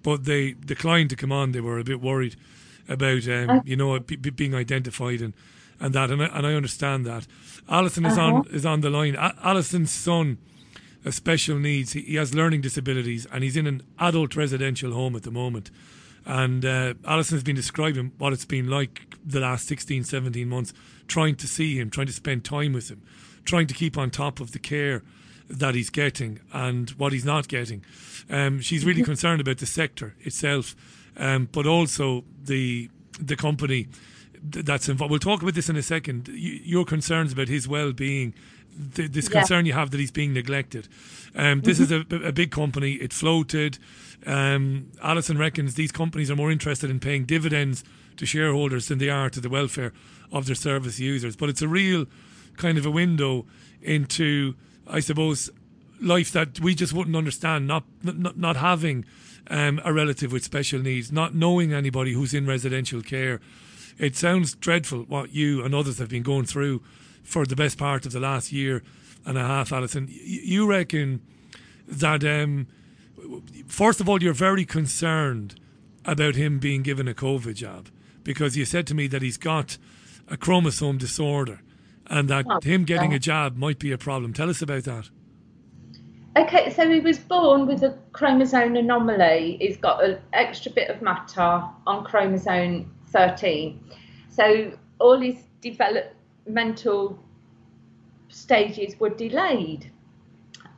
but 0.02 0.26
they 0.26 0.52
declined 0.52 1.08
to 1.10 1.16
come 1.16 1.32
on. 1.32 1.52
They 1.52 1.62
were 1.62 1.78
a 1.78 1.84
bit 1.84 2.02
worried 2.02 2.36
about, 2.86 3.26
um, 3.28 3.48
uh, 3.48 3.60
you 3.64 3.76
know, 3.76 3.98
b- 3.98 4.16
b- 4.16 4.28
being 4.28 4.54
identified 4.54 5.22
and, 5.22 5.32
and 5.80 5.94
that. 5.94 6.10
And 6.10 6.22
I, 6.22 6.26
and 6.26 6.46
I 6.46 6.52
understand 6.52 7.06
that. 7.06 7.26
Alison 7.70 8.04
is, 8.04 8.18
uh-huh. 8.18 8.34
on, 8.34 8.46
is 8.50 8.66
on 8.66 8.82
the 8.82 8.90
line. 8.90 9.14
A- 9.14 9.34
Alison's 9.42 9.90
son 9.90 10.36
has 11.02 11.14
special 11.14 11.58
needs. 11.58 11.94
He, 11.94 12.02
he 12.02 12.16
has 12.16 12.34
learning 12.34 12.60
disabilities 12.60 13.26
and 13.32 13.42
he's 13.42 13.56
in 13.56 13.66
an 13.66 13.82
adult 13.98 14.36
residential 14.36 14.92
home 14.92 15.16
at 15.16 15.22
the 15.22 15.30
moment. 15.30 15.70
And 16.26 16.64
uh, 16.64 16.94
Alison 17.04 17.36
has 17.36 17.44
been 17.44 17.56
describing 17.56 18.12
what 18.18 18.32
it's 18.32 18.44
been 18.44 18.68
like 18.68 19.16
the 19.24 19.40
last 19.40 19.66
16, 19.66 20.04
17 20.04 20.48
months, 20.48 20.72
trying 21.08 21.36
to 21.36 21.46
see 21.46 21.78
him, 21.78 21.90
trying 21.90 22.06
to 22.06 22.12
spend 22.12 22.44
time 22.44 22.72
with 22.72 22.90
him, 22.90 23.02
trying 23.44 23.66
to 23.66 23.74
keep 23.74 23.96
on 23.98 24.10
top 24.10 24.40
of 24.40 24.52
the 24.52 24.58
care 24.58 25.02
that 25.48 25.74
he's 25.74 25.90
getting 25.90 26.40
and 26.52 26.90
what 26.90 27.12
he's 27.12 27.24
not 27.24 27.48
getting. 27.48 27.84
Um, 28.28 28.60
she's 28.60 28.84
really 28.84 29.00
mm-hmm. 29.00 29.06
concerned 29.06 29.40
about 29.40 29.58
the 29.58 29.66
sector 29.66 30.14
itself, 30.20 30.76
um, 31.16 31.48
but 31.50 31.66
also 31.66 32.24
the 32.44 32.88
the 33.20 33.36
company 33.36 33.88
that's 34.42 34.88
involved. 34.88 35.10
We'll 35.10 35.20
talk 35.20 35.42
about 35.42 35.54
this 35.54 35.68
in 35.68 35.76
a 35.76 35.82
second. 35.82 36.28
your 36.28 36.84
concerns 36.84 37.32
about 37.32 37.48
his 37.48 37.68
well-being, 37.68 38.32
this 38.72 39.28
Yeah. 39.28 39.40
concern 39.40 39.66
you 39.66 39.74
have 39.74 39.90
that 39.90 40.00
he's 40.00 40.10
being 40.12 40.32
neglected. 40.32 40.88
Um, 41.34 41.60
this 41.60 41.78
is 41.78 41.90
a, 41.92 42.00
Mm-hmm. 42.00 42.24
a 42.24 42.32
big 42.32 42.50
company. 42.50 42.92
It 42.92 43.12
floated. 43.12 43.78
Um, 44.26 44.92
Alison 45.02 45.38
reckons 45.38 45.74
these 45.74 45.92
companies 45.92 46.30
are 46.30 46.36
more 46.36 46.50
interested 46.50 46.90
in 46.90 47.00
paying 47.00 47.24
dividends 47.24 47.84
to 48.16 48.26
shareholders 48.26 48.88
than 48.88 48.98
they 48.98 49.08
are 49.08 49.30
to 49.30 49.40
the 49.40 49.48
welfare 49.48 49.92
of 50.30 50.46
their 50.46 50.54
service 50.54 50.98
users. 50.98 51.36
But 51.36 51.48
it's 51.48 51.62
a 51.62 51.68
real 51.68 52.06
kind 52.56 52.76
of 52.76 52.84
a 52.84 52.90
window 52.90 53.46
into, 53.80 54.54
I 54.86 55.00
suppose, 55.00 55.50
life 56.00 56.32
that 56.32 56.60
we 56.60 56.74
just 56.74 56.92
wouldn't 56.92 57.16
understand. 57.16 57.66
Not 57.66 57.84
not, 58.02 58.36
not 58.36 58.56
having 58.56 59.04
um, 59.48 59.80
a 59.84 59.92
relative 59.92 60.32
with 60.32 60.44
special 60.44 60.80
needs, 60.80 61.10
not 61.10 61.34
knowing 61.34 61.72
anybody 61.72 62.12
who's 62.12 62.34
in 62.34 62.46
residential 62.46 63.02
care. 63.02 63.40
It 63.98 64.16
sounds 64.16 64.54
dreadful 64.54 65.00
what 65.02 65.34
you 65.34 65.62
and 65.64 65.74
others 65.74 65.98
have 65.98 66.08
been 66.08 66.22
going 66.22 66.46
through 66.46 66.82
for 67.22 67.44
the 67.44 67.56
best 67.56 67.76
part 67.76 68.06
of 68.06 68.12
the 68.12 68.20
last 68.20 68.52
year 68.52 68.82
and 69.26 69.36
a 69.36 69.42
half, 69.42 69.72
Alison. 69.72 70.08
You 70.10 70.66
reckon 70.66 71.20
that, 71.86 72.24
um, 72.24 72.66
first 73.66 74.00
of 74.00 74.08
all, 74.08 74.22
you're 74.22 74.32
very 74.32 74.64
concerned 74.64 75.58
about 76.04 76.34
him 76.34 76.58
being 76.58 76.82
given 76.82 77.06
a 77.08 77.14
COVID 77.14 77.54
jab 77.54 77.90
because 78.22 78.56
you 78.56 78.64
said 78.64 78.86
to 78.88 78.94
me 78.94 79.06
that 79.08 79.22
he's 79.22 79.36
got 79.36 79.78
a 80.28 80.36
chromosome 80.36 80.98
disorder 80.98 81.60
and 82.06 82.28
that 82.28 82.44
Oh, 82.48 82.60
him 82.62 82.84
getting 82.84 83.10
yeah. 83.12 83.16
a 83.16 83.20
jab 83.20 83.56
might 83.56 83.78
be 83.78 83.92
a 83.92 83.98
problem. 83.98 84.32
Tell 84.32 84.50
us 84.50 84.62
about 84.62 84.84
that. 84.84 85.10
Okay, 86.36 86.70
so 86.70 86.88
he 86.88 87.00
was 87.00 87.18
born 87.18 87.66
with 87.66 87.82
a 87.82 87.98
chromosome 88.12 88.76
anomaly. 88.76 89.58
He's 89.60 89.76
got 89.76 90.02
an 90.04 90.18
extra 90.32 90.70
bit 90.72 90.88
of 90.88 91.02
matter 91.02 91.64
on 91.86 92.04
chromosome 92.04 92.94
13. 93.08 93.80
So 94.28 94.72
all 95.00 95.18
his 95.18 95.36
developmental 95.60 97.18
stages 98.28 98.98
were 99.00 99.10
delayed. 99.10 99.90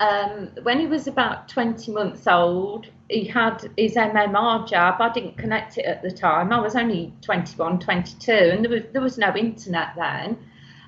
Um, 0.03 0.48
when 0.64 0.80
he 0.80 0.88
was 0.88 1.07
about 1.07 1.48
20 1.48 1.92
months 1.92 2.26
old, 2.26 2.88
he 3.09 3.24
had 3.24 3.70
his 3.76 3.94
MMR 3.94 4.68
jab. 4.68 5.00
I 5.00 5.12
didn't 5.12 5.38
connect 5.38 5.78
it 5.78 5.84
at 5.84 6.03
the 6.03 6.11
time. 6.11 6.53
I 6.53 6.61
was 6.61 6.74
only 6.74 7.12
21, 7.22 7.78
22, 7.78 8.32
and 8.32 8.64
there 8.64 8.70
was, 8.72 8.82
there 8.92 9.00
was 9.00 9.16
no 9.16 9.32
internet 9.36 9.90
then. 9.96 10.38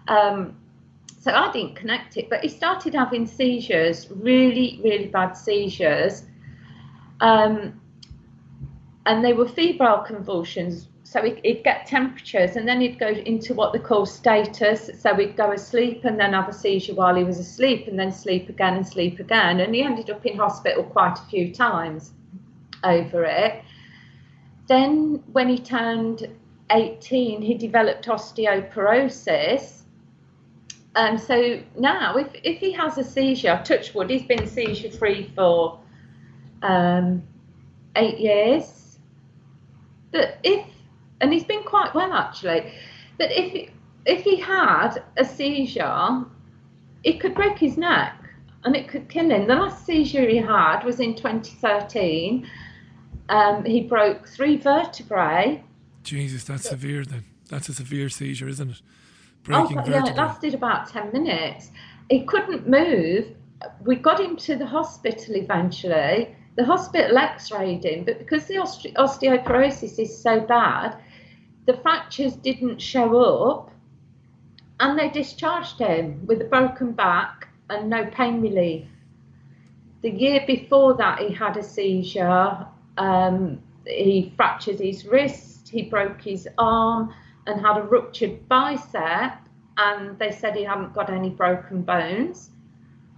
Um, 0.08 0.56
so 1.20 1.30
I 1.30 1.52
didn't 1.52 1.76
connect 1.76 2.16
it, 2.16 2.28
but 2.28 2.40
he 2.40 2.48
started 2.48 2.92
having 2.92 3.24
seizures, 3.24 4.10
really, 4.10 4.80
really 4.82 5.06
bad 5.06 5.34
seizures. 5.34 6.24
Um, 7.20 7.80
and 9.06 9.24
they 9.24 9.32
were 9.32 9.46
febrile 9.46 10.02
convulsions. 10.02 10.88
So 11.14 11.22
he'd, 11.22 11.38
he'd 11.44 11.62
get 11.62 11.86
temperatures 11.86 12.56
and 12.56 12.66
then 12.66 12.80
he'd 12.80 12.98
go 12.98 13.06
into 13.06 13.54
what 13.54 13.72
they 13.72 13.78
call 13.78 14.04
status. 14.04 14.90
So 14.98 15.14
he'd 15.14 15.36
go 15.36 15.52
asleep 15.52 16.04
and 16.04 16.18
then 16.18 16.32
have 16.32 16.48
a 16.48 16.52
seizure 16.52 16.92
while 16.94 17.14
he 17.14 17.22
was 17.22 17.38
asleep 17.38 17.86
and 17.86 17.96
then 17.96 18.10
sleep 18.10 18.48
again 18.48 18.74
and 18.74 18.84
sleep 18.84 19.20
again. 19.20 19.60
And 19.60 19.72
he 19.72 19.84
ended 19.84 20.10
up 20.10 20.26
in 20.26 20.36
hospital 20.36 20.82
quite 20.82 21.16
a 21.16 21.22
few 21.30 21.54
times 21.54 22.10
over 22.82 23.24
it. 23.24 23.62
Then, 24.66 25.22
when 25.30 25.48
he 25.48 25.56
turned 25.56 26.26
18, 26.72 27.40
he 27.42 27.54
developed 27.54 28.06
osteoporosis. 28.08 29.82
Um, 30.96 31.16
so 31.16 31.62
now, 31.78 32.16
if, 32.16 32.26
if 32.42 32.58
he 32.58 32.72
has 32.72 32.98
a 32.98 33.04
seizure, 33.04 33.62
touch 33.64 33.94
wood, 33.94 34.10
he's 34.10 34.24
been 34.24 34.48
seizure 34.48 34.90
free 34.90 35.30
for 35.36 35.78
um, 36.62 37.22
eight 37.94 38.18
years. 38.18 38.98
But 40.10 40.38
if, 40.42 40.73
and 41.20 41.32
he's 41.32 41.44
been 41.44 41.62
quite 41.62 41.94
well 41.94 42.12
actually, 42.12 42.72
but 43.18 43.30
if 43.30 43.70
if 44.06 44.22
he 44.22 44.36
had 44.36 45.02
a 45.16 45.24
seizure, 45.24 46.24
it 47.02 47.20
could 47.20 47.34
break 47.34 47.58
his 47.58 47.76
neck 47.76 48.16
and 48.64 48.74
it 48.74 48.88
could 48.88 49.08
kill 49.08 49.30
him. 49.30 49.46
The 49.46 49.54
last 49.54 49.86
seizure 49.86 50.28
he 50.28 50.36
had 50.36 50.84
was 50.84 51.00
in 51.00 51.14
2013. 51.14 52.48
Um, 53.28 53.64
he 53.64 53.82
broke 53.82 54.28
three 54.28 54.56
vertebrae. 54.56 55.62
Jesus, 56.02 56.44
that's 56.44 56.68
severe 56.68 57.04
then. 57.04 57.24
That's 57.48 57.68
a 57.68 57.74
severe 57.74 58.08
seizure, 58.08 58.48
isn't 58.48 58.70
it? 58.70 58.82
Oh, 58.82 59.66
Breaking 59.66 59.76
but 59.76 59.88
yeah, 59.88 60.06
it 60.06 60.16
lasted 60.16 60.54
about 60.54 60.88
10 60.88 61.12
minutes. 61.12 61.70
He 62.10 62.24
couldn't 62.24 62.68
move. 62.68 63.28
We 63.84 63.96
got 63.96 64.20
him 64.20 64.36
to 64.36 64.56
the 64.56 64.66
hospital 64.66 65.36
eventually. 65.36 66.34
The 66.56 66.64
hospital 66.64 67.18
x 67.18 67.50
rayed 67.50 67.84
him, 67.84 68.04
but 68.04 68.18
because 68.18 68.46
the 68.46 68.54
oste- 68.54 68.94
osteoporosis 68.94 69.98
is 69.98 70.16
so 70.16 70.40
bad, 70.40 70.96
the 71.66 71.74
fractures 71.78 72.34
didn't 72.36 72.80
show 72.80 73.18
up 73.20 73.70
and 74.80 74.98
they 74.98 75.08
discharged 75.08 75.78
him 75.78 76.26
with 76.26 76.40
a 76.40 76.44
broken 76.44 76.92
back 76.92 77.48
and 77.70 77.88
no 77.88 78.06
pain 78.06 78.40
relief. 78.40 78.86
The 80.02 80.10
year 80.10 80.44
before 80.46 80.94
that, 80.94 81.20
he 81.20 81.32
had 81.32 81.56
a 81.56 81.62
seizure. 81.62 82.66
Um, 82.98 83.62
he 83.86 84.32
fractured 84.36 84.78
his 84.78 85.06
wrist, 85.06 85.68
he 85.68 85.82
broke 85.82 86.20
his 86.20 86.48
arm, 86.58 87.14
and 87.46 87.60
had 87.60 87.78
a 87.78 87.82
ruptured 87.82 88.46
bicep. 88.48 89.38
And 89.76 90.18
they 90.18 90.30
said 90.30 90.54
he 90.54 90.64
hadn't 90.64 90.92
got 90.92 91.10
any 91.10 91.30
broken 91.30 91.82
bones, 91.82 92.50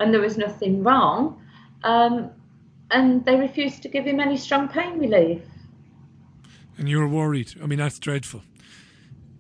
and 0.01 0.13
there 0.13 0.21
was 0.21 0.39
nothing 0.39 0.83
wrong. 0.83 1.43
Um, 1.83 2.31
and 2.91 3.25
they 3.25 3.37
refused 3.37 3.83
to 3.83 3.89
give 3.89 4.07
him 4.07 4.21
any 4.21 4.37
strong 4.37 4.69
pain 4.69 4.99
relief. 4.99 5.43
And 6.79 6.89
you're 6.89 7.09
worried. 7.09 7.55
I 7.63 7.67
mean, 7.67 7.79
that's 7.79 7.99
dreadful. 7.99 8.43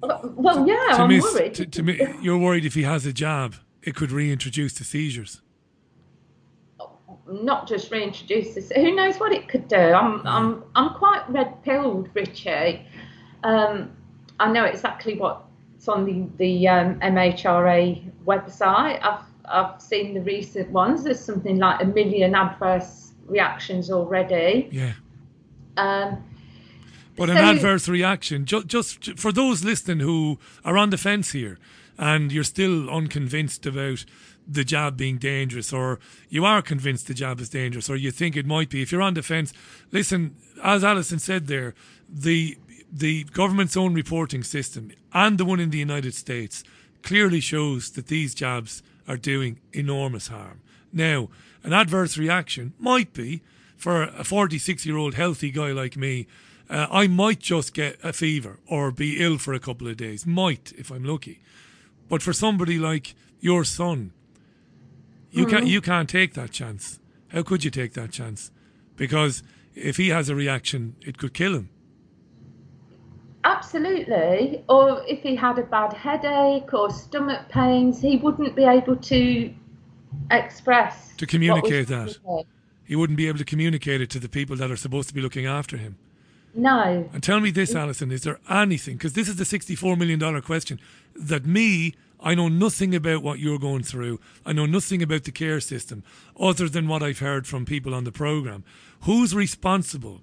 Well, 0.03 0.67
yeah, 0.69 0.97
to 0.97 1.03
I'm 1.03 1.09
miss- 1.09 1.25
worried. 1.25 1.55
To, 1.55 1.67
to 1.67 1.83
me, 1.83 2.01
you're 2.23 2.39
worried 2.39 2.65
if 2.65 2.75
he 2.75 2.83
has 2.85 3.07
a 3.07 3.13
jab, 3.13 3.57
it 3.83 3.95
could 3.95 4.11
reintroduce 4.13 4.75
the 4.75 4.85
seizures. 4.85 5.41
not 7.29 7.67
just 7.67 7.91
reintroduce 7.91 8.55
this. 8.55 8.71
Who 8.71 8.95
knows 8.95 9.19
what 9.19 9.33
it 9.33 9.49
could 9.49 9.67
do? 9.69 9.77
I'm 9.77 10.25
I'm 10.27 10.63
I'm 10.75 10.91
quite 10.95 11.29
red 11.29 11.63
pilled, 11.65 12.09
Richie. 12.15 12.87
Um, 13.43 13.91
I 14.39 14.51
know 14.53 14.65
exactly 14.65 15.17
what's 15.19 15.89
on 15.89 16.05
the 16.05 16.27
the 16.39 16.69
um, 16.69 17.01
MHRA 17.01 18.11
website. 18.25 19.03
I've 19.03 19.25
I've 19.47 19.81
seen 19.81 20.15
the 20.15 20.21
recent 20.21 20.71
ones. 20.71 21.05
There's 21.05 21.21
something 21.21 21.59
like 21.59 21.83
a 21.83 21.87
million 21.87 22.35
adverse 22.35 23.13
reactions 23.27 23.91
already. 23.91 24.69
Yeah. 24.71 24.93
Um, 25.77 26.23
But 27.17 27.31
an 27.31 27.37
So- 27.37 27.45
adverse 27.45 27.89
reaction, 27.89 28.45
ju- 28.45 28.65
just 28.65 29.19
for 29.19 29.33
those 29.33 29.65
listening 29.65 30.01
who 30.01 30.39
are 30.65 30.77
on 30.77 30.91
the 30.91 30.99
fence 30.99 31.33
here 31.33 31.59
and 31.99 32.31
you're 32.31 32.45
still 32.45 32.91
unconvinced 32.91 33.65
about 33.67 34.05
the 34.47 34.65
jab 34.65 34.97
being 34.97 35.19
dangerous, 35.19 35.73
or 35.73 35.99
you 36.29 36.45
are 36.45 36.63
convinced 36.63 37.07
the 37.09 37.15
jab 37.15 37.41
is 37.41 37.49
dangerous, 37.49 37.89
or 37.91 37.97
you 37.97 38.11
think 38.13 38.37
it 38.37 38.47
might 38.47 38.69
be, 38.69 38.81
if 38.83 38.93
you're 38.93 39.03
on 39.03 39.15
the 39.15 39.23
fence, 39.23 39.53
listen, 39.91 40.37
as 40.63 40.85
Alison 40.85 41.19
said 41.19 41.47
there, 41.47 41.75
the 42.09 42.57
the 42.93 43.25
government's 43.25 43.77
own 43.77 43.95
reporting 43.95 44.45
system 44.45 44.93
and 45.13 45.39
the 45.39 45.45
one 45.45 45.59
in 45.59 45.71
the 45.71 45.79
United 45.79 46.15
States 46.15 46.63
clearly 47.03 47.41
shows 47.41 47.91
that 47.91 48.07
these 48.07 48.33
jabs 48.35 48.81
are 49.09 49.17
doing 49.17 49.59
enormous 49.73 50.29
harm. 50.29 50.61
Now, 50.93 51.29
an 51.65 51.73
adverse 51.73 52.17
reaction 52.17 52.73
might 52.79 53.13
be 53.13 53.43
for 53.77 54.05
a 54.05 54.23
46 54.23 54.87
year 54.87 54.97
old 54.97 55.15
healthy 55.15 55.51
guy 55.51 55.73
like 55.73 55.97
me. 55.97 56.27
Uh, 56.69 56.87
I 56.91 57.07
might 57.07 57.39
just 57.39 57.75
get 57.75 57.97
a 58.03 58.13
fever 58.13 58.59
or 58.67 58.91
be 58.91 59.23
ill 59.23 59.39
for 59.39 59.55
a 59.55 59.61
couple 59.61 59.87
of 59.87 59.97
days. 59.97 60.27
Might, 60.27 60.73
if 60.77 60.91
I'm 60.91 61.05
lucky. 61.05 61.41
But 62.09 62.23
for 62.23 62.33
somebody 62.33 62.79
like 62.79 63.15
your 63.41 63.65
son, 63.65 64.13
you 65.31 65.47
can't 65.47 65.65
Mhm. 65.65 65.71
you 65.71 65.81
can't 65.81 66.09
take 66.09 66.35
that 66.35 66.51
chance. 66.51 66.99
How 67.29 67.43
could 67.43 67.65
you 67.65 67.71
take 67.71 67.93
that 67.95 68.11
chance? 68.11 68.51
Because 68.97 69.43
if 69.75 69.97
he 69.97 70.09
has 70.09 70.29
a 70.29 70.35
reaction, 70.35 70.97
it 71.03 71.19
could 71.19 71.35
kill 71.35 71.55
him. 71.55 71.69
Absolutely. 73.45 74.65
Or 74.69 75.05
if 75.07 75.21
he 75.23 75.37
had 75.37 75.59
a 75.59 75.63
bad 75.63 75.93
headache 75.93 76.73
or 76.75 76.91
stomach 76.91 77.49
pains, 77.49 78.01
he 78.01 78.17
wouldn't 78.17 78.57
be 78.57 78.65
able 78.65 78.97
to 78.97 79.55
express 80.31 81.15
To 81.17 81.27
communicate 81.27 81.87
that. 81.89 82.17
He 82.85 82.97
wouldn't 82.97 83.17
be 83.17 83.29
able 83.29 83.39
to 83.39 83.45
communicate 83.45 84.01
it 84.01 84.11
to 84.11 84.19
the 84.19 84.29
people 84.29 84.57
that 84.57 84.71
are 84.71 84.77
supposed 84.77 85.09
to 85.09 85.15
be 85.15 85.21
looking 85.21 85.47
after 85.47 85.77
him. 85.77 85.97
No. 86.57 87.09
And 87.13 87.23
tell 87.23 87.39
me 87.41 87.51
this, 87.51 87.75
mm. 87.75 87.81
Alison, 87.81 88.11
is 88.11 88.23
there 88.23 88.41
anything, 88.49 88.97
because 88.97 89.13
this 89.13 89.29
is 89.29 89.37
the 89.37 89.45
$64 89.45 89.99
million 89.99 90.41
question, 90.43 90.81
that 91.15 91.45
me, 91.45 91.95
I 92.19 92.35
know 92.35 92.49
nothing 92.49 92.95
about 92.95 93.23
what 93.23 93.39
you're 93.39 93.59
going 93.59 93.83
through. 93.83 94.21
I 94.45 94.55
know 94.55 94.65
nothing 94.65 95.03
about 95.03 95.25
the 95.25 95.33
care 95.33 95.61
system 95.61 96.03
other 96.41 96.69
than 96.69 96.89
what 96.89 97.03
I've 97.03 97.19
heard 97.19 97.47
from 97.47 97.67
people 97.67 97.95
on 97.95 98.05
the 98.05 98.13
programme. 98.13 98.65
Who's 99.03 99.35
responsible? 99.35 100.23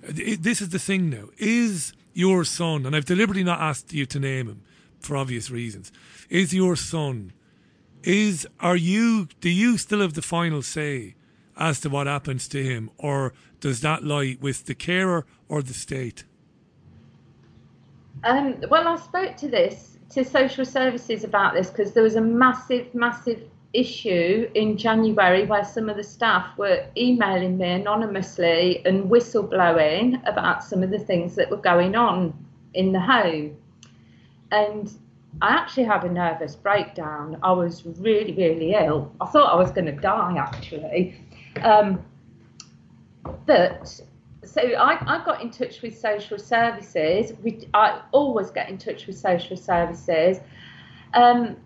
This 0.00 0.62
is 0.62 0.68
the 0.68 0.78
thing 0.78 1.10
now. 1.10 1.28
Is 1.38 1.92
your 2.14 2.44
son, 2.44 2.86
and 2.86 2.94
I've 2.94 3.04
deliberately 3.04 3.44
not 3.44 3.60
asked 3.60 3.92
you 3.92 4.06
to 4.06 4.20
name 4.20 4.48
him 4.48 4.62
for 5.00 5.16
obvious 5.16 5.50
reasons, 5.50 5.90
is 6.30 6.54
your 6.54 6.76
son, 6.76 7.32
is, 8.04 8.46
are 8.60 8.76
you, 8.76 9.28
do 9.40 9.48
you 9.48 9.76
still 9.76 10.00
have 10.00 10.14
the 10.14 10.22
final 10.22 10.62
say 10.62 11.14
as 11.56 11.80
to 11.80 11.88
what 11.88 12.06
happens 12.06 12.46
to 12.48 12.62
him, 12.62 12.90
or 12.96 13.32
does 13.60 13.80
that 13.80 14.04
lie 14.04 14.36
with 14.40 14.66
the 14.66 14.74
carer 14.74 15.26
or 15.48 15.62
the 15.62 15.74
state? 15.74 16.24
Um, 18.24 18.62
well, 18.70 18.88
I 18.88 18.96
spoke 18.96 19.36
to 19.38 19.48
this 19.48 19.98
to 20.10 20.24
social 20.24 20.64
services 20.64 21.24
about 21.24 21.54
this 21.54 21.68
because 21.68 21.92
there 21.92 22.02
was 22.02 22.16
a 22.16 22.20
massive, 22.20 22.94
massive 22.94 23.42
issue 23.74 24.50
in 24.54 24.76
January 24.78 25.44
where 25.44 25.64
some 25.64 25.88
of 25.88 25.96
the 25.96 26.02
staff 26.02 26.56
were 26.56 26.86
emailing 26.96 27.58
me 27.58 27.70
anonymously 27.70 28.84
and 28.86 29.10
whistleblowing 29.10 30.26
about 30.26 30.64
some 30.64 30.82
of 30.82 30.90
the 30.90 30.98
things 30.98 31.34
that 31.34 31.50
were 31.50 31.58
going 31.58 31.94
on 31.94 32.32
in 32.74 32.92
the 32.92 33.00
home. 33.00 33.56
And 34.50 34.90
I 35.42 35.50
actually 35.50 35.84
had 35.84 36.04
a 36.04 36.10
nervous 36.10 36.56
breakdown. 36.56 37.38
I 37.42 37.52
was 37.52 37.84
really, 37.84 38.32
really 38.32 38.72
ill. 38.72 39.12
I 39.20 39.26
thought 39.26 39.52
I 39.52 39.56
was 39.56 39.70
going 39.70 39.86
to 39.86 39.92
die 39.92 40.36
actually. 40.38 41.22
Um, 41.62 42.02
but 43.46 44.00
so 44.52 44.60
I, 44.60 45.18
I 45.18 45.24
got 45.24 45.42
in 45.42 45.50
touch 45.50 45.82
with 45.82 45.98
social 45.98 46.38
services. 46.38 47.32
We, 47.42 47.68
I 47.74 48.02
always 48.12 48.50
get 48.50 48.68
in 48.68 48.78
touch 48.78 49.06
with 49.06 49.18
social 49.18 49.56
services. 49.56 50.38
Um, 51.14 51.56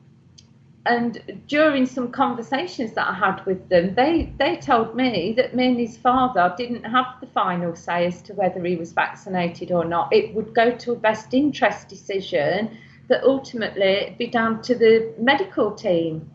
and 0.85 1.43
during 1.47 1.87
some 1.87 2.11
conversations 2.11 2.93
that 2.95 3.07
I 3.07 3.15
had 3.15 3.45
with 3.47 3.69
them, 3.69 3.95
they, 3.95 4.33
they 4.39 4.57
told 4.57 4.97
me 4.97 5.33
that 5.37 5.55
me 5.55 5.69
and 5.69 5.79
his 5.79 5.97
father 5.97 6.53
didn't 6.57 6.83
have 6.83 7.07
the 7.21 7.29
final 7.29 7.77
say 7.77 8.07
as 8.07 8.21
to 8.23 8.35
whether 8.35 8.63
he 8.65 8.75
was 8.75 8.93
vaccinated 8.93 9.71
or 9.71 9.85
not. 9.85 10.13
It 10.13 10.35
would 10.35 10.55
go 10.55 10.77
to 10.77 10.93
a 10.93 10.97
best 10.97 11.35
interest 11.35 11.89
decision 11.89 12.77
that 13.07 13.23
ultimately 13.23 13.83
it'd 13.83 14.19
be 14.19 14.27
down 14.27 14.61
to 14.63 14.75
the 14.75 15.13
medical 15.19 15.71
team. 15.73 16.29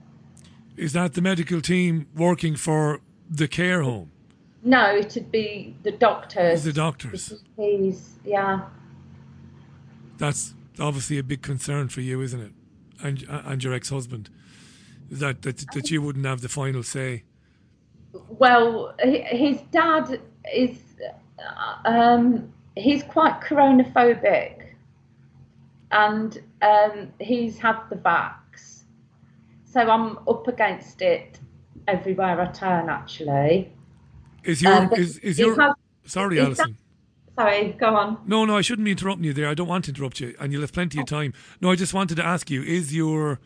Is 0.78 0.94
that 0.94 1.14
the 1.14 1.22
medical 1.22 1.60
team 1.60 2.08
working 2.16 2.56
for 2.56 3.02
the 3.30 3.50
care 3.50 3.82
home? 3.82 4.12
No, 4.68 4.98
it'd 4.98 5.32
be 5.32 5.78
the 5.84 5.94
doctors. 5.94 6.66
The 6.66 6.74
doctors. 6.74 7.42
Please, 7.56 8.20
yeah. 8.26 8.68
That's 10.18 10.54
obviously 10.78 11.18
a 11.18 11.24
big 11.24 11.42
concern 11.42 11.88
for 11.88 12.02
you, 12.02 12.20
isn't 12.20 12.42
it? 12.42 12.52
And 13.02 13.26
and 13.30 13.64
your 13.64 13.74
ex-husband, 13.74 14.30
that 15.10 15.44
that 15.44 15.64
that 15.74 15.90
you 15.90 16.02
wouldn't 16.02 16.26
have 16.26 16.42
the 16.42 16.50
final 16.50 16.84
say. 16.84 17.24
Well, 18.28 18.94
his 19.00 19.62
dad 19.72 20.20
is, 20.54 20.80
um, 21.86 22.52
he's 22.76 23.04
quite 23.04 23.40
coronaphobic, 23.40 24.74
and 25.92 26.44
um, 26.62 27.14
he's 27.20 27.58
had 27.58 27.80
the 27.90 27.96
vax, 27.96 28.84
so 29.64 29.80
I'm 29.80 30.18
up 30.28 30.46
against 30.50 31.02
it 31.02 31.40
everywhere 31.88 32.42
I 32.42 32.48
turn. 32.48 32.90
Actually, 32.90 33.72
is 34.48 34.62
your 34.62 34.74
um, 34.74 34.94
is 34.94 35.18
is 35.20 35.38
your 35.38 35.60
has, 35.60 35.74
sorry, 36.06 36.40
Alison. 36.40 36.78
sorry, 37.36 37.74
go 37.74 37.96
on. 37.96 38.18
No, 38.26 38.46
no, 38.46 38.58
I 38.58 38.62
shouldn't 38.62 38.86
be 38.86 38.92
interrupting 38.92 39.26
you 39.26 39.34
there. 39.34 39.50
I 39.50 39.54
don't 39.54 39.68
want 39.68 39.86
to 39.86 39.92
interrupt 39.92 40.20
you, 40.20 40.36
and 40.40 40.52
you'll 40.52 40.62
have 40.62 40.74
plenty 40.74 41.00
of 41.00 41.06
time. 41.06 41.34
No, 41.62 41.70
I 41.70 41.76
just 41.76 41.94
wanted 41.94 42.16
to 42.16 42.26
ask 42.26 42.50
you: 42.50 42.64
Is 42.64 42.96
your 42.96 43.40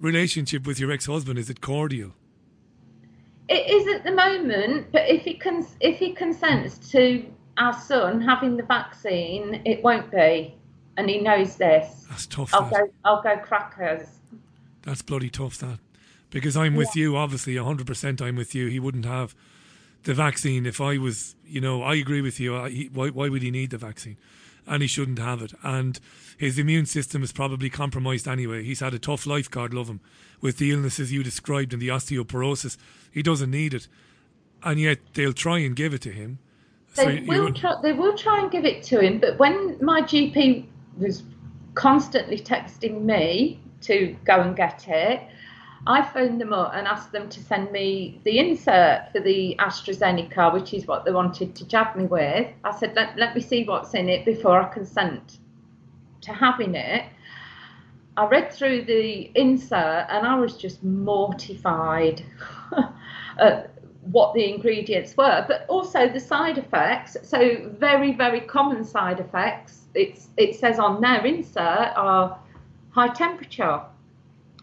relationship 0.00 0.66
with 0.66 0.80
your 0.80 0.90
ex-husband 0.90 1.38
is 1.38 1.48
it 1.50 1.60
cordial? 1.60 2.12
It 3.48 3.68
is 3.68 3.94
at 3.94 4.04
the 4.04 4.12
moment, 4.12 4.88
but 4.92 5.08
if 5.08 5.22
he 5.22 5.34
cons- 5.34 5.76
if 5.80 5.98
he 5.98 6.12
consents 6.12 6.90
to 6.90 7.24
our 7.58 7.72
son 7.72 8.20
having 8.20 8.56
the 8.56 8.64
vaccine, 8.64 9.62
it 9.64 9.82
won't 9.84 10.10
be, 10.10 10.54
and 10.96 11.08
he 11.08 11.20
knows 11.20 11.56
this. 11.56 12.06
That's 12.08 12.26
tough. 12.26 12.52
I'll 12.52 12.68
that. 12.70 12.72
go. 12.72 12.90
I'll 13.04 13.22
go 13.22 13.36
crackers. 13.38 14.08
That's 14.82 15.02
bloody 15.02 15.30
tough. 15.30 15.58
That 15.58 15.78
because 16.30 16.56
I'm 16.56 16.74
with 16.74 16.96
yeah. 16.96 17.02
you. 17.02 17.16
Obviously, 17.16 17.56
hundred 17.56 17.86
percent. 17.86 18.20
I'm 18.20 18.36
with 18.36 18.54
you. 18.54 18.66
He 18.66 18.80
wouldn't 18.80 19.04
have 19.04 19.34
the 20.04 20.14
vaccine 20.14 20.66
if 20.66 20.80
I 20.80 20.98
was, 20.98 21.34
you 21.46 21.60
know, 21.60 21.82
I 21.82 21.94
agree 21.96 22.20
with 22.20 22.40
you. 22.40 22.56
I, 22.56 22.70
he, 22.70 22.90
why, 22.92 23.08
why 23.08 23.28
would 23.28 23.42
he 23.42 23.50
need 23.50 23.70
the 23.70 23.78
vaccine? 23.78 24.16
And 24.66 24.82
he 24.82 24.88
shouldn't 24.88 25.18
have 25.18 25.42
it. 25.42 25.52
And 25.62 25.98
his 26.38 26.58
immune 26.58 26.86
system 26.86 27.22
is 27.22 27.32
probably 27.32 27.70
compromised 27.70 28.28
anyway. 28.28 28.62
He's 28.62 28.80
had 28.80 28.94
a 28.94 28.98
tough 28.98 29.26
life, 29.26 29.50
God 29.50 29.74
love 29.74 29.88
him, 29.88 30.00
with 30.40 30.58
the 30.58 30.70
illnesses 30.70 31.12
you 31.12 31.22
described 31.22 31.72
and 31.72 31.82
the 31.82 31.88
osteoporosis. 31.88 32.76
He 33.10 33.22
doesn't 33.22 33.50
need 33.50 33.74
it. 33.74 33.88
And 34.62 34.78
yet 34.78 34.98
they'll 35.14 35.32
try 35.32 35.58
and 35.58 35.74
give 35.74 35.94
it 35.94 36.02
to 36.02 36.10
him. 36.10 36.38
They, 36.94 37.18
so 37.18 37.24
will, 37.26 37.52
try, 37.52 37.76
they 37.82 37.92
will 37.92 38.16
try 38.16 38.40
and 38.40 38.50
give 38.50 38.64
it 38.64 38.82
to 38.84 39.00
him. 39.00 39.18
But 39.18 39.38
when 39.38 39.82
my 39.84 40.02
GP 40.02 40.66
was 40.98 41.22
constantly 41.74 42.38
texting 42.38 43.02
me 43.02 43.60
to 43.82 44.16
go 44.24 44.40
and 44.40 44.56
get 44.56 44.86
it, 44.88 45.22
I 45.86 46.02
phoned 46.02 46.40
them 46.40 46.52
up 46.52 46.72
and 46.74 46.86
asked 46.86 47.10
them 47.10 47.28
to 47.30 47.40
send 47.40 47.72
me 47.72 48.20
the 48.24 48.38
insert 48.38 49.12
for 49.12 49.20
the 49.20 49.56
AstraZeneca, 49.58 50.52
which 50.52 50.74
is 50.74 50.86
what 50.86 51.04
they 51.04 51.12
wanted 51.12 51.54
to 51.56 51.66
jab 51.66 51.96
me 51.96 52.04
with. 52.04 52.48
I 52.64 52.76
said, 52.76 52.94
let, 52.94 53.16
let 53.16 53.34
me 53.34 53.40
see 53.40 53.64
what's 53.64 53.94
in 53.94 54.08
it 54.08 54.26
before 54.26 54.60
I 54.60 54.68
consent 54.68 55.38
to 56.20 56.32
having 56.32 56.74
it. 56.74 57.06
I 58.18 58.26
read 58.26 58.52
through 58.52 58.84
the 58.84 59.30
insert 59.34 60.06
and 60.10 60.26
I 60.26 60.38
was 60.38 60.56
just 60.58 60.84
mortified 60.84 62.22
at 63.38 63.70
what 64.02 64.34
the 64.34 64.52
ingredients 64.52 65.16
were, 65.16 65.46
but 65.48 65.64
also 65.68 66.08
the 66.08 66.20
side 66.20 66.58
effects. 66.58 67.16
So, 67.22 67.70
very, 67.78 68.12
very 68.12 68.40
common 68.40 68.84
side 68.84 69.20
effects. 69.20 69.86
It's, 69.94 70.28
it 70.36 70.56
says 70.56 70.78
on 70.78 71.00
their 71.00 71.24
insert 71.24 71.96
are 71.96 72.38
high 72.90 73.14
temperature 73.14 73.80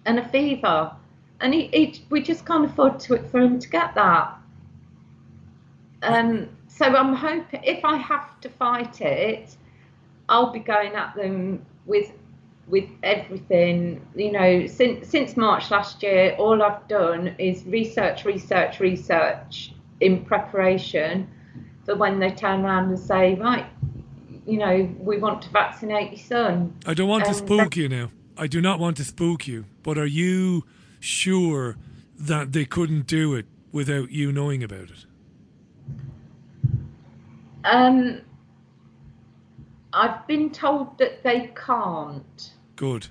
and 0.06 0.20
a 0.20 0.30
fever 0.30 0.92
and 1.40 1.54
he, 1.54 1.68
he, 1.68 2.04
we 2.10 2.22
just 2.22 2.46
can't 2.46 2.66
afford 2.66 3.00
to, 3.02 3.22
for 3.24 3.40
him 3.40 3.60
to 3.60 3.70
get 3.70 3.96
that. 3.96 4.36
Um, 6.04 6.50
so 6.68 6.86
I'm 6.86 7.14
hoping 7.14 7.62
if 7.64 7.84
I 7.84 7.98
have 7.98 8.40
to 8.42 8.50
fight 8.50 9.02
it, 9.02 9.56
I'll 10.30 10.52
be 10.52 10.60
going 10.60 10.94
at 10.94 11.16
them 11.16 11.66
with 11.86 12.12
with 12.68 12.90
everything. 13.02 14.06
You 14.16 14.32
know, 14.32 14.68
since 14.68 15.08
since 15.08 15.38
March 15.38 15.72
last 15.72 16.04
year, 16.04 16.36
all 16.38 16.62
I've 16.62 16.88
done 16.88 17.36
is 17.40 17.64
research, 17.66 18.26
research, 18.26 18.80
research 18.80 19.74
in 20.02 20.24
preparation 20.26 21.28
for 21.86 21.96
when 21.96 22.20
they 22.20 22.30
turn 22.30 22.66
around 22.66 22.90
and 22.90 23.00
say, 23.00 23.36
right, 23.36 23.66
you 24.46 24.58
know, 24.58 24.94
we 25.00 25.18
want 25.18 25.42
to 25.44 25.50
vaccinate 25.50 26.12
your 26.12 26.20
son. 26.20 26.76
I 26.86 26.94
don't 26.94 27.10
want 27.10 27.26
to 27.26 27.34
spook 27.34 27.76
you 27.76 27.90
now. 27.90 28.12
I 28.38 28.48
do 28.48 28.62
not 28.62 28.80
want 28.80 28.98
to 28.98 29.04
spook 29.04 29.48
you, 29.48 29.66
but 29.82 29.98
are 29.98 30.06
you 30.06 30.64
sure 31.00 31.78
that 32.18 32.54
they 32.54 32.66
couldn't 32.66 33.08
do 33.08 33.36
it 33.36 33.46
without 33.72 34.12
you 34.12 34.32
knowing 34.32 34.64
about 34.64 34.90
it? 34.90 35.06
Um, 37.64 38.22
I've 39.94 40.26
been 40.28 40.52
told 40.52 40.98
that 41.00 41.24
they 41.24 41.52
can't. 41.56 42.54
Good, 42.76 43.08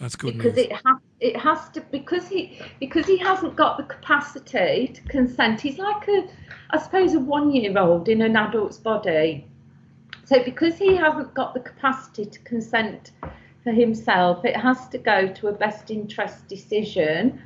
that's 0.00 0.16
good 0.16 0.36
because 0.36 0.56
news. 0.56 0.66
it 0.66 0.72
has 0.72 0.96
it 1.20 1.36
has 1.36 1.68
to 1.70 1.80
because 1.90 2.28
he 2.28 2.60
because 2.80 3.06
he 3.06 3.16
hasn't 3.16 3.56
got 3.56 3.76
the 3.76 3.84
capacity 3.84 4.88
to 4.88 5.02
consent. 5.02 5.60
He's 5.60 5.78
like 5.78 6.08
a 6.08 6.28
I 6.70 6.78
suppose 6.78 7.14
a 7.14 7.20
one 7.20 7.52
year 7.52 7.78
old 7.78 8.08
in 8.08 8.22
an 8.22 8.36
adult's 8.36 8.78
body. 8.78 9.46
So 10.24 10.42
because 10.42 10.78
he 10.78 10.96
hasn't 10.96 11.34
got 11.34 11.54
the 11.54 11.60
capacity 11.60 12.24
to 12.24 12.38
consent 12.40 13.12
for 13.64 13.72
himself. 13.72 14.44
It 14.44 14.56
has 14.56 14.88
to 14.88 14.98
go 14.98 15.26
to 15.26 15.48
a 15.48 15.52
best 15.52 15.90
interest 15.90 16.46
decision 16.46 17.42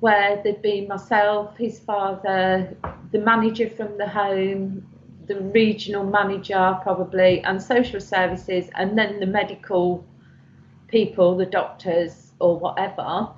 where 0.00 0.40
there'd 0.42 0.62
be 0.62 0.86
myself, 0.86 1.56
his 1.56 1.78
father, 1.78 2.76
the 3.12 3.18
manager 3.18 3.68
from 3.70 3.96
the 3.98 4.08
home, 4.08 4.84
the 5.26 5.40
regional 5.40 6.04
manager 6.04 6.76
probably, 6.82 7.40
and 7.44 7.62
social 7.62 8.00
services, 8.00 8.68
and 8.74 8.98
then 8.98 9.20
the 9.20 9.26
medical 9.26 10.04
people, 10.88 11.36
the 11.36 11.46
doctors 11.46 12.32
or 12.40 12.58
whatever. 12.58 13.28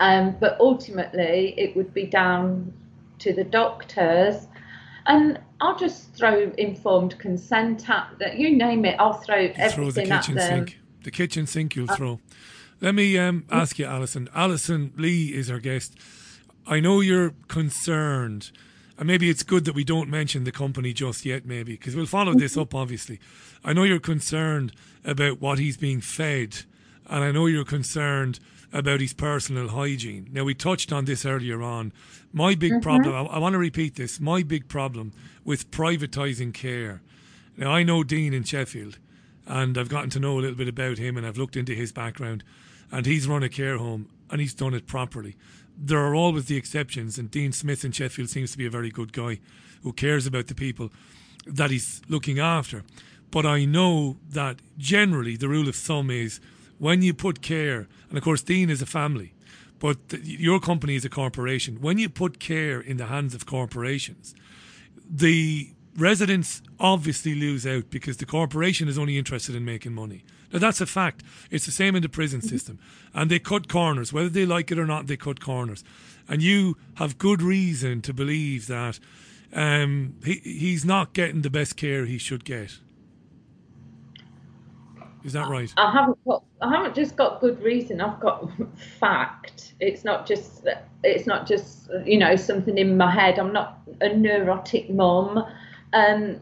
Um, 0.00 0.36
but 0.38 0.58
ultimately, 0.60 1.54
it 1.56 1.74
would 1.76 1.94
be 1.94 2.04
down 2.04 2.72
to 3.20 3.32
the 3.32 3.44
doctors. 3.44 4.48
And 5.06 5.40
I'll 5.60 5.78
just 5.78 6.12
throw 6.14 6.52
informed 6.58 7.18
consent 7.18 7.88
at 7.88 8.08
that. 8.18 8.38
You 8.38 8.56
name 8.56 8.84
it, 8.84 8.96
I'll 8.98 9.14
throw 9.14 9.50
everything 9.56 10.08
throw 10.08 10.16
at 10.16 10.26
them. 10.26 10.66
Sink 10.66 10.79
the 11.02 11.10
kitchen 11.10 11.46
sink 11.46 11.76
you'll 11.76 11.90
uh, 11.90 11.96
throw. 11.96 12.20
Let 12.80 12.94
me 12.94 13.18
um, 13.18 13.44
ask 13.50 13.78
you, 13.78 13.84
Alison. 13.84 14.28
Alison 14.34 14.92
Lee 14.96 15.34
is 15.34 15.50
our 15.50 15.58
guest. 15.58 15.96
I 16.66 16.80
know 16.80 17.00
you're 17.00 17.34
concerned, 17.48 18.52
and 18.96 19.06
maybe 19.06 19.28
it's 19.28 19.42
good 19.42 19.64
that 19.66 19.74
we 19.74 19.84
don't 19.84 20.08
mention 20.08 20.44
the 20.44 20.52
company 20.52 20.92
just 20.92 21.26
yet, 21.26 21.44
maybe, 21.44 21.72
because 21.72 21.94
we'll 21.94 22.06
follow 22.06 22.34
this 22.34 22.56
up, 22.56 22.74
obviously. 22.74 23.20
I 23.64 23.72
know 23.72 23.82
you're 23.82 24.00
concerned 24.00 24.72
about 25.04 25.40
what 25.40 25.58
he's 25.58 25.76
being 25.76 26.00
fed, 26.00 26.64
and 27.06 27.22
I 27.22 27.32
know 27.32 27.46
you're 27.46 27.64
concerned 27.64 28.40
about 28.72 29.00
his 29.00 29.12
personal 29.12 29.68
hygiene. 29.68 30.28
Now, 30.32 30.44
we 30.44 30.54
touched 30.54 30.92
on 30.92 31.04
this 31.04 31.26
earlier 31.26 31.62
on. 31.62 31.92
My 32.32 32.54
big 32.54 32.72
mm-hmm. 32.72 32.80
problem, 32.80 33.14
I, 33.14 33.34
I 33.34 33.38
want 33.38 33.54
to 33.54 33.58
repeat 33.58 33.96
this, 33.96 34.20
my 34.20 34.42
big 34.42 34.68
problem 34.68 35.12
with 35.44 35.70
privatising 35.70 36.54
care. 36.54 37.02
Now, 37.56 37.72
I 37.72 37.82
know 37.82 38.04
Dean 38.04 38.32
in 38.32 38.44
Sheffield 38.44 38.98
and 39.50 39.76
I've 39.76 39.88
gotten 39.88 40.10
to 40.10 40.20
know 40.20 40.38
a 40.38 40.40
little 40.40 40.56
bit 40.56 40.68
about 40.68 40.98
him 40.98 41.16
and 41.16 41.26
I've 41.26 41.36
looked 41.36 41.56
into 41.56 41.74
his 41.74 41.90
background 41.92 42.44
and 42.92 43.04
he's 43.04 43.26
run 43.26 43.42
a 43.42 43.48
care 43.48 43.78
home 43.78 44.08
and 44.30 44.40
he's 44.40 44.54
done 44.54 44.74
it 44.74 44.86
properly. 44.86 45.36
There 45.76 45.98
are 45.98 46.14
always 46.14 46.46
the 46.46 46.56
exceptions 46.56 47.18
and 47.18 47.30
Dean 47.30 47.52
Smith 47.52 47.84
in 47.84 47.92
Sheffield 47.92 48.30
seems 48.30 48.52
to 48.52 48.58
be 48.58 48.66
a 48.66 48.70
very 48.70 48.90
good 48.90 49.12
guy 49.12 49.40
who 49.82 49.92
cares 49.92 50.26
about 50.26 50.46
the 50.46 50.54
people 50.54 50.90
that 51.46 51.70
he's 51.70 52.00
looking 52.08 52.38
after. 52.38 52.84
but 53.30 53.46
I 53.46 53.64
know 53.64 54.16
that 54.28 54.56
generally 54.76 55.36
the 55.36 55.48
rule 55.48 55.68
of 55.68 55.76
thumb 55.76 56.10
is 56.10 56.40
when 56.78 57.02
you 57.02 57.14
put 57.14 57.42
care, 57.42 57.86
and 58.08 58.18
of 58.18 58.24
course, 58.24 58.42
Dean 58.42 58.70
is 58.70 58.82
a 58.82 58.86
family, 58.86 59.34
but 59.78 59.98
your 60.22 60.60
company 60.60 60.94
is 60.96 61.04
a 61.04 61.10
corporation. 61.10 61.80
When 61.80 61.98
you 61.98 62.08
put 62.08 62.40
care 62.40 62.80
in 62.80 62.96
the 62.96 63.06
hands 63.06 63.34
of 63.34 63.46
corporations, 63.46 64.34
the 65.08 65.72
residents 66.00 66.62
obviously 66.78 67.34
lose 67.34 67.66
out 67.66 67.90
because 67.90 68.16
the 68.16 68.26
corporation 68.26 68.88
is 68.88 68.98
only 68.98 69.18
interested 69.18 69.54
in 69.54 69.64
making 69.64 69.92
money. 69.92 70.24
Now, 70.52 70.58
that's 70.58 70.80
a 70.80 70.86
fact. 70.86 71.22
It's 71.50 71.66
the 71.66 71.72
same 71.72 71.94
in 71.94 72.02
the 72.02 72.08
prison 72.08 72.42
system. 72.42 72.78
And 73.14 73.30
they 73.30 73.38
cut 73.38 73.68
corners. 73.68 74.12
Whether 74.12 74.28
they 74.28 74.46
like 74.46 74.70
it 74.70 74.78
or 74.78 74.86
not, 74.86 75.06
they 75.06 75.16
cut 75.16 75.40
corners. 75.40 75.84
And 76.28 76.42
you 76.42 76.76
have 76.94 77.18
good 77.18 77.42
reason 77.42 78.02
to 78.02 78.12
believe 78.12 78.66
that 78.66 78.98
um, 79.52 80.16
he, 80.24 80.34
he's 80.44 80.84
not 80.84 81.12
getting 81.12 81.42
the 81.42 81.50
best 81.50 81.76
care 81.76 82.04
he 82.04 82.18
should 82.18 82.44
get. 82.44 82.78
Is 85.22 85.34
that 85.34 85.48
right? 85.48 85.72
I 85.76 85.92
haven't 85.92 86.18
got. 86.24 86.44
I 86.62 86.70
haven't 86.70 86.94
just 86.94 87.14
got 87.14 87.40
good 87.40 87.60
reason. 87.62 88.00
I've 88.00 88.18
got 88.20 88.50
fact. 89.00 89.74
It's 89.78 90.02
not 90.02 90.26
just. 90.26 90.66
It's 91.04 91.26
not 91.26 91.46
just 91.46 91.90
you 92.06 92.18
know 92.18 92.36
something 92.36 92.78
in 92.78 92.96
my 92.96 93.10
head. 93.10 93.38
I'm 93.38 93.52
not 93.52 93.80
a 94.00 94.14
neurotic 94.14 94.88
mum. 94.88 95.44
Um, 95.92 96.40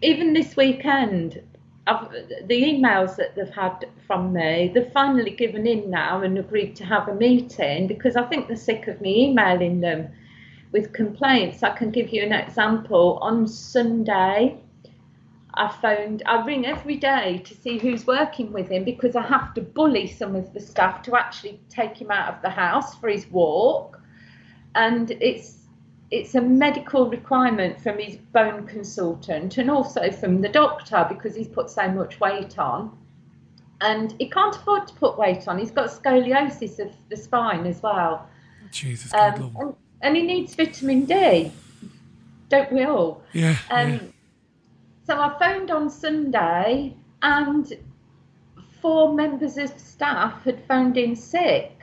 even 0.00 0.32
this 0.32 0.56
weekend, 0.56 1.42
I've, 1.86 2.10
the 2.46 2.62
emails 2.62 3.16
that 3.16 3.34
they've 3.34 3.48
had 3.48 3.86
from 4.06 4.32
me, 4.32 4.70
they've 4.72 4.92
finally 4.92 5.30
given 5.30 5.66
in 5.66 5.90
now 5.90 6.22
and 6.22 6.38
agreed 6.38 6.76
to 6.76 6.84
have 6.84 7.08
a 7.08 7.14
meeting 7.14 7.88
because 7.88 8.16
I 8.16 8.22
think 8.24 8.46
they're 8.46 8.56
sick 8.56 8.86
of 8.86 9.00
me 9.00 9.30
emailing 9.30 9.80
them 9.80 10.08
with 10.70 10.92
complaints. 10.92 11.62
I 11.62 11.70
can 11.70 11.90
give 11.90 12.10
you 12.10 12.22
an 12.22 12.32
example. 12.32 13.18
On 13.20 13.48
Sunday, 13.48 14.58
I 15.54 15.68
phoned, 15.68 16.22
I 16.24 16.44
ring 16.44 16.66
every 16.66 16.96
day 16.96 17.42
to 17.44 17.54
see 17.54 17.78
who's 17.78 18.06
working 18.06 18.52
with 18.52 18.68
him 18.68 18.84
because 18.84 19.16
I 19.16 19.22
have 19.22 19.52
to 19.54 19.60
bully 19.60 20.06
some 20.06 20.34
of 20.34 20.52
the 20.54 20.60
staff 20.60 21.02
to 21.02 21.16
actually 21.16 21.60
take 21.68 22.00
him 22.00 22.10
out 22.10 22.32
of 22.34 22.42
the 22.42 22.48
house 22.50 22.94
for 22.96 23.08
his 23.08 23.26
walk. 23.26 24.00
And 24.74 25.10
it's 25.10 25.61
it's 26.12 26.34
a 26.34 26.40
medical 26.42 27.08
requirement 27.08 27.80
from 27.80 27.98
his 27.98 28.16
bone 28.16 28.66
consultant 28.66 29.56
and 29.56 29.70
also 29.70 30.12
from 30.12 30.42
the 30.42 30.48
doctor 30.48 31.06
because 31.08 31.34
he's 31.34 31.48
put 31.48 31.70
so 31.70 31.88
much 31.88 32.20
weight 32.20 32.58
on. 32.58 32.96
And 33.80 34.14
he 34.18 34.28
can't 34.28 34.54
afford 34.54 34.86
to 34.88 34.94
put 34.94 35.18
weight 35.18 35.48
on. 35.48 35.58
He's 35.58 35.70
got 35.70 35.88
scoliosis 35.88 36.78
of 36.78 36.92
the 37.08 37.16
spine 37.16 37.66
as 37.66 37.82
well. 37.82 38.28
Jesus, 38.70 39.12
um, 39.14 39.54
and, 39.58 39.74
and, 40.02 40.16
he 40.16 40.22
needs 40.22 40.54
vitamin 40.54 41.06
D. 41.06 41.50
Don't 42.50 42.70
we 42.70 42.84
all? 42.84 43.22
Yeah. 43.32 43.56
Um, 43.70 43.92
yeah. 43.92 44.00
So 45.06 45.18
I 45.18 45.36
phoned 45.38 45.70
on 45.70 45.90
Sunday 45.90 46.94
and 47.22 47.72
four 48.82 49.14
members 49.14 49.56
of 49.56 49.70
staff 49.78 50.44
had 50.44 50.62
phoned 50.66 50.98
in 50.98 51.16
sick. 51.16 51.81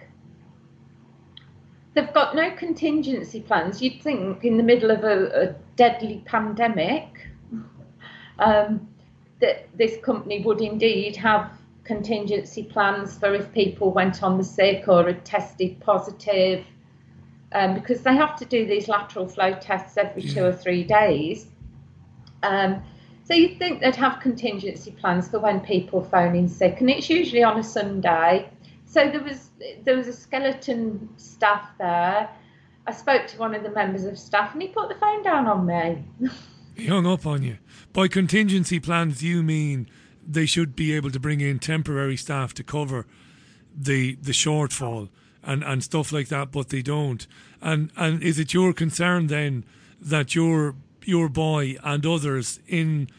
They've 2.00 2.14
got 2.14 2.34
no 2.34 2.50
contingency 2.52 3.42
plans. 3.42 3.82
You'd 3.82 4.02
think 4.02 4.46
in 4.46 4.56
the 4.56 4.64
middle 4.64 4.90
of 4.90 5.04
a, 5.04 5.50
a 5.50 5.56
deadly 5.76 6.24
pandemic 6.24 7.28
um, 8.40 8.88
that 9.42 9.68
this 9.78 9.98
company 10.02 10.42
would 10.42 10.62
indeed 10.62 11.18
have 11.18 11.52
contingency 11.84 12.64
plans 12.64 13.18
for 13.18 13.36
if 13.36 13.52
people 13.52 13.92
went 13.92 14.24
on 14.24 14.38
the 14.38 14.46
sick 14.46 14.88
or 14.88 15.08
had 15.08 15.26
tested 15.26 15.78
positive, 15.82 16.64
um, 17.52 17.74
because 17.74 18.02
they 18.02 18.16
have 18.16 18.38
to 18.38 18.46
do 18.46 18.66
these 18.66 18.88
lateral 18.88 19.28
flow 19.28 19.54
tests 19.60 19.98
every 19.98 20.22
two 20.22 20.46
or 20.46 20.54
three 20.54 20.86
days. 20.86 21.48
Um, 22.44 22.82
so 23.26 23.34
you'd 23.34 23.60
think 23.60 23.82
they'd 23.82 23.94
have 23.98 24.22
contingency 24.22 24.92
plans 24.92 25.28
for 25.28 25.40
when 25.40 25.60
people 25.60 26.02
phone 26.02 26.34
in 26.34 26.48
sick, 26.48 26.80
and 26.80 26.90
it's 26.90 27.10
usually 27.10 27.44
on 27.44 27.60
a 27.60 27.64
Sunday. 27.64 28.50
So 28.86 29.10
there 29.10 29.22
was 29.22 29.49
there 29.84 29.96
was 29.96 30.08
a 30.08 30.14
skeleton 30.14 31.10
staff 31.18 31.70
there. 31.78 32.30
I 32.88 32.92
spoke 32.92 33.28
to 33.28 33.38
one 33.38 33.54
of 33.54 33.64
the 33.64 33.70
members 33.70 34.06
of 34.06 34.18
staff, 34.18 34.54
and 34.54 34.62
he 34.62 34.70
put 34.70 34.90
the 34.90 34.96
phone 34.96 35.22
down 35.22 35.48
on 35.48 35.66
me. 35.66 36.04
he 36.76 36.88
hung 36.88 37.06
up 37.06 37.26
on 37.26 37.44
you. 37.44 37.58
By 37.94 38.08
contingency 38.08 38.80
plans, 38.80 39.22
you 39.22 39.44
mean 39.44 39.90
they 40.26 40.46
should 40.46 40.76
be 40.76 40.94
able 40.94 41.12
to 41.12 41.20
bring 41.20 41.42
in 41.42 41.60
temporary 41.60 42.18
staff 42.18 42.54
to 42.56 42.64
cover 42.64 43.06
the 43.76 44.16
the 44.16 44.32
shortfall 44.32 45.10
and, 45.44 45.64
and 45.64 45.84
stuff 45.84 46.12
like 46.12 46.28
that, 46.30 46.52
but 46.52 46.70
they 46.70 46.82
don't. 46.82 47.28
And 47.62 47.92
and 47.96 48.22
is 48.24 48.40
it 48.40 48.54
your 48.54 48.74
concern 48.74 49.28
then 49.28 49.66
that 50.02 50.36
your 50.36 50.76
your 51.04 51.30
boy 51.30 51.76
and 51.84 52.06
others 52.06 52.60
in 52.68 53.10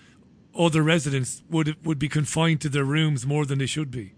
other 0.59 0.83
residents 0.83 1.43
would 1.49 1.77
would 1.85 1.99
be 1.99 2.09
confined 2.09 2.61
to 2.63 2.69
their 2.69 2.85
rooms 2.85 3.27
more 3.27 3.45
than 3.47 3.59
they 3.59 3.67
should 3.67 3.91
be. 3.91 4.13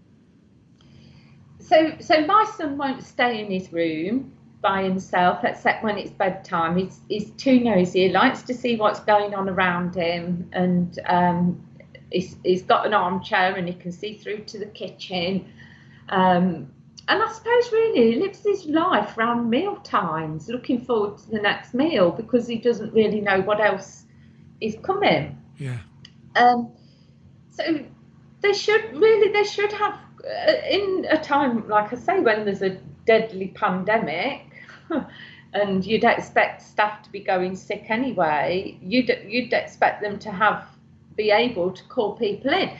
So, 1.65 1.95
so 1.99 2.25
my 2.25 2.45
son 2.57 2.77
won't 2.77 3.03
stay 3.03 3.43
in 3.43 3.49
his 3.49 3.71
room 3.71 4.33
by 4.61 4.83
himself 4.83 5.43
except 5.43 5.83
when 5.83 5.97
it's 5.97 6.11
bedtime. 6.11 6.77
He's 6.77 7.01
he's 7.09 7.31
too 7.31 7.59
nosy. 7.59 8.07
He 8.07 8.09
likes 8.09 8.41
to 8.43 8.53
see 8.53 8.75
what's 8.75 8.99
going 9.01 9.33
on 9.33 9.49
around 9.49 9.95
him, 9.95 10.49
and 10.53 10.97
um, 11.05 11.65
he's 12.11 12.37
he's 12.43 12.63
got 12.63 12.85
an 12.85 12.93
armchair 12.93 13.55
and 13.55 13.67
he 13.67 13.73
can 13.73 13.91
see 13.91 14.15
through 14.15 14.45
to 14.45 14.59
the 14.59 14.65
kitchen. 14.65 15.45
Um, 16.09 16.71
and 17.07 17.21
I 17.21 17.31
suppose 17.31 17.71
really 17.71 18.13
he 18.13 18.19
lives 18.19 18.43
his 18.43 18.65
life 18.65 19.17
around 19.17 19.49
meal 19.49 19.75
times, 19.77 20.47
looking 20.47 20.83
forward 20.85 21.17
to 21.17 21.29
the 21.31 21.41
next 21.41 21.73
meal 21.73 22.11
because 22.11 22.47
he 22.47 22.57
doesn't 22.57 22.93
really 22.93 23.19
know 23.19 23.41
what 23.41 23.59
else 23.59 24.05
is 24.61 24.77
coming. 24.81 25.37
Yeah. 25.57 25.79
Um, 26.35 26.71
so 27.49 27.63
they 28.41 28.53
should 28.53 28.95
really 28.95 29.31
they 29.31 29.43
should 29.43 29.73
have 29.73 29.99
in 30.69 31.05
a 31.09 31.17
time 31.17 31.67
like 31.67 31.93
I 31.93 31.97
say 31.97 32.19
when 32.19 32.45
there's 32.45 32.61
a 32.61 32.77
deadly 33.05 33.47
pandemic. 33.47 34.45
and 35.53 35.85
you'd 35.85 36.03
expect 36.03 36.61
staff 36.61 37.03
to 37.03 37.11
be 37.11 37.19
going 37.19 37.55
sick 37.55 37.85
anyway. 37.89 38.77
You'd 38.81 39.11
you'd 39.27 39.53
expect 39.53 40.01
them 40.01 40.19
to 40.19 40.31
have 40.31 40.65
be 41.15 41.29
able 41.29 41.71
to 41.71 41.83
call 41.85 42.15
people 42.15 42.51
in. 42.51 42.71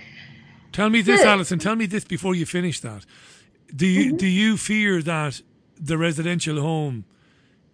Tell 0.72 0.90
me 0.90 1.02
this, 1.02 1.22
Alison. 1.22 1.60
Tell 1.60 1.76
me 1.76 1.86
this 1.86 2.04
before 2.04 2.34
you 2.34 2.48
finish 2.48 2.80
that. 2.80 3.06
Do 3.76 3.86
you 3.86 4.08
mm-hmm. 4.08 4.18
do 4.18 4.28
you 4.28 4.58
fear 4.58 5.02
that 5.04 5.42
the 5.80 5.98
residential 5.98 6.62
home 6.62 7.06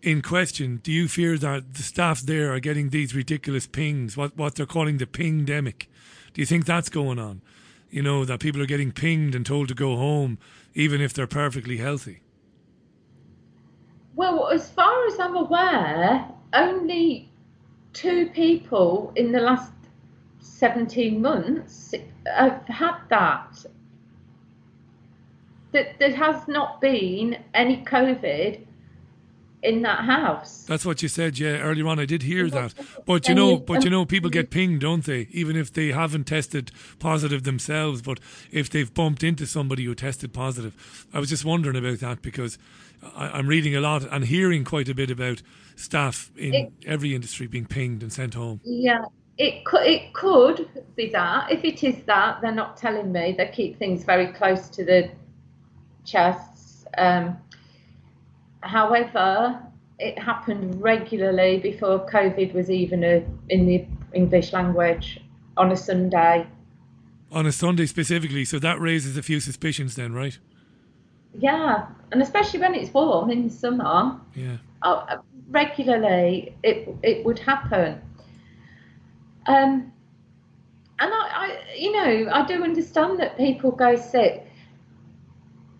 in 0.02 0.22
question, 0.22 0.80
do 0.84 0.92
you 0.92 1.08
fear 1.08 1.38
that 1.38 1.74
the 1.74 1.84
staff 1.84 2.22
there 2.22 2.54
are 2.54 2.60
getting 2.60 2.90
these 2.90 3.14
ridiculous 3.14 3.68
pings, 3.68 4.16
what, 4.16 4.36
what 4.38 4.56
they're 4.56 4.66
calling 4.66 4.98
the 4.98 5.08
ping 5.08 5.46
demic? 5.46 5.88
Do 6.34 6.42
you 6.42 6.46
think 6.46 6.66
that's 6.66 6.90
going 6.90 7.20
on? 7.20 7.42
You 7.90 8.04
know, 8.04 8.24
that 8.26 8.40
people 8.40 8.62
are 8.62 8.68
getting 8.68 8.92
pinged 8.92 9.34
and 9.34 9.46
told 9.46 9.68
to 9.70 9.74
go 9.74 9.96
home, 9.96 10.38
even 10.76 11.02
if 11.02 11.14
they're 11.14 11.28
perfectly 11.28 11.78
healthy? 11.78 12.22
Well, 14.16 14.50
as 14.50 14.70
far 14.70 15.08
as 15.08 15.20
I'm 15.20 15.36
aware, 15.36 16.28
only 16.54 17.30
two 17.94 18.28
people 18.28 19.12
in 19.16 19.32
the 19.32 19.40
last 19.40 19.72
17 20.40 21.22
months 21.22 21.94
have 22.26 22.64
had 22.68 22.98
that. 23.10 23.66
That 25.72 26.00
there 26.00 26.16
has 26.16 26.48
not 26.48 26.82
been 26.82 27.38
any 27.54 27.84
COVID 27.84 28.66
in 29.62 29.82
that 29.82 30.06
house. 30.06 30.64
That's 30.68 30.86
what 30.86 31.02
you 31.02 31.10
said, 31.10 31.38
yeah, 31.38 31.58
earlier 31.58 31.88
on. 31.88 32.00
I 32.00 32.06
did 32.06 32.24
hear 32.24 32.50
that. 32.50 32.74
But 33.06 33.28
you 33.28 33.36
know, 33.36 33.58
but 33.58 33.84
you 33.84 33.90
know, 33.90 34.06
people 34.06 34.30
get 34.30 34.50
pinged, 34.50 34.82
don't 34.82 35.04
they? 35.04 35.28
Even 35.32 35.56
if 35.56 35.74
they 35.74 35.92
haven't 35.92 36.26
tested 36.26 36.72
positive 37.00 37.44
themselves, 37.44 38.02
but 38.02 38.20
if 38.52 38.70
they've 38.70 38.94
bumped 38.94 39.24
into 39.24 39.46
somebody 39.46 39.84
who 39.84 39.96
tested 39.96 40.34
positive. 40.34 41.08
I 41.14 41.20
was 41.20 41.30
just 41.30 41.44
wondering 41.44 41.76
about 41.76 42.00
that 42.00 42.22
because 42.22 42.58
I, 43.16 43.38
am 43.38 43.48
reading 43.48 43.76
a 43.76 43.82
lot 43.82 44.04
and 44.04 44.26
hearing 44.26 44.64
quite 44.64 44.90
a 44.90 44.96
bit 44.96 45.12
about 45.12 45.42
staff 45.76 46.32
in 46.38 46.54
it, 46.54 46.74
every 46.86 47.14
industry 47.14 47.48
being 47.48 47.66
pinged 47.66 48.02
and 48.02 48.12
sent 48.12 48.34
home. 48.34 48.62
Yeah. 48.64 49.06
It 49.38 49.64
could, 49.64 49.88
it 49.88 50.14
could 50.14 50.68
be 50.98 51.10
that. 51.12 51.50
If 51.50 51.64
it 51.64 51.82
is 51.82 52.04
that, 52.04 52.42
they're 52.42 52.52
not 52.52 52.76
telling 52.76 53.12
me. 53.12 53.36
They 53.38 53.48
keep 53.48 53.80
things 53.80 54.04
very 54.04 54.28
close 54.28 54.68
to 54.70 54.84
the 54.84 55.12
chests. 56.04 56.86
Um, 56.98 57.38
However, 58.62 59.62
it 60.00 60.18
happened 60.18 60.82
regularly 60.82 61.60
before 61.60 62.06
COVID 62.08 62.54
was 62.54 62.70
even 62.70 63.04
a, 63.04 63.24
in 63.50 63.66
the 63.66 63.86
English 64.14 64.54
language 64.54 65.20
on 65.58 65.72
a 65.72 65.78
Sunday. 65.78 66.48
On 67.32 67.46
a 67.46 67.52
Sunday 67.52 67.86
specifically, 67.86 68.46
so 68.46 68.60
that 68.60 68.80
raises 68.80 69.18
a 69.18 69.22
few 69.22 69.40
suspicions 69.40 69.96
then, 69.96 70.14
right? 70.14 70.38
Yeah, 71.38 71.88
and 72.12 72.22
especially 72.22 72.60
when 72.60 72.74
it's 72.74 72.94
warm 72.94 73.30
in 73.30 73.44
the 73.44 73.54
summer. 73.54 74.20
Yeah. 74.36 74.58
Uh, 74.82 75.18
regularly, 75.50 76.56
it 76.64 76.90
it 77.04 77.24
would 77.26 77.38
happen. 77.38 78.02
Um, 79.46 79.92
and 81.00 81.14
I, 81.14 81.28
I, 81.34 81.76
you 81.78 81.92
know, 81.92 82.32
I 82.32 82.46
do 82.46 82.64
understand 82.64 83.20
that 83.20 83.38
people 83.38 83.72
go 83.72 83.96
sick 83.96 84.49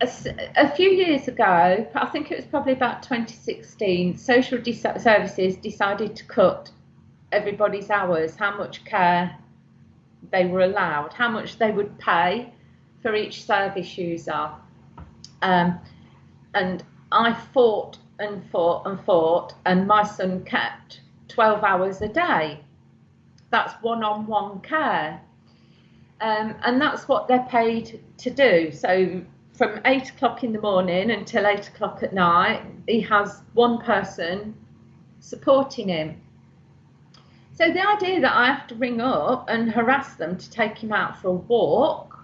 a, 0.00 0.08
a, 0.56 0.68
few 0.70 0.90
years 0.90 1.28
ago, 1.28 1.86
I 1.94 2.06
think 2.06 2.30
it 2.30 2.36
was 2.36 2.46
probably 2.46 2.72
about 2.72 3.02
2016, 3.02 4.16
social 4.16 4.58
de- 4.58 4.72
services 4.72 5.56
decided 5.56 6.16
to 6.16 6.24
cut 6.24 6.70
everybody's 7.32 7.90
hours, 7.90 8.36
how 8.36 8.56
much 8.56 8.84
care 8.84 9.36
they 10.30 10.46
were 10.46 10.60
allowed, 10.60 11.12
how 11.12 11.28
much 11.28 11.58
they 11.58 11.70
would 11.70 11.98
pay 11.98 12.52
for 13.02 13.14
each 13.14 13.44
service 13.44 13.96
user. 13.98 14.50
Um, 15.42 15.78
and 16.54 16.82
I 17.12 17.32
fought 17.32 17.98
and 18.18 18.44
fought 18.50 18.86
and 18.86 19.00
fought, 19.04 19.54
and 19.64 19.86
my 19.86 20.02
son 20.02 20.44
kept 20.44 21.00
12 21.28 21.62
hours 21.62 22.00
a 22.00 22.08
day. 22.08 22.60
That's 23.50 23.74
one 23.82 24.04
on 24.04 24.26
one 24.26 24.60
care. 24.60 25.20
Um, 26.20 26.54
and 26.62 26.80
that's 26.80 27.08
what 27.08 27.28
they're 27.28 27.46
paid 27.48 28.02
to 28.18 28.30
do. 28.30 28.70
So 28.72 29.22
from 29.60 29.78
eight 29.84 30.08
o'clock 30.08 30.42
in 30.42 30.54
the 30.54 30.58
morning 30.58 31.10
until 31.10 31.46
eight 31.46 31.68
o'clock 31.68 32.02
at 32.02 32.14
night, 32.14 32.62
he 32.88 32.98
has 33.02 33.42
one 33.52 33.76
person 33.76 34.54
supporting 35.18 35.88
him. 35.88 36.18
So 37.52 37.70
the 37.70 37.86
idea 37.86 38.22
that 38.22 38.34
I 38.34 38.46
have 38.46 38.66
to 38.68 38.74
ring 38.76 39.02
up 39.02 39.50
and 39.50 39.70
harass 39.70 40.14
them 40.14 40.38
to 40.38 40.50
take 40.50 40.78
him 40.78 40.92
out 40.92 41.20
for 41.20 41.28
a 41.28 41.32
walk, 41.32 42.18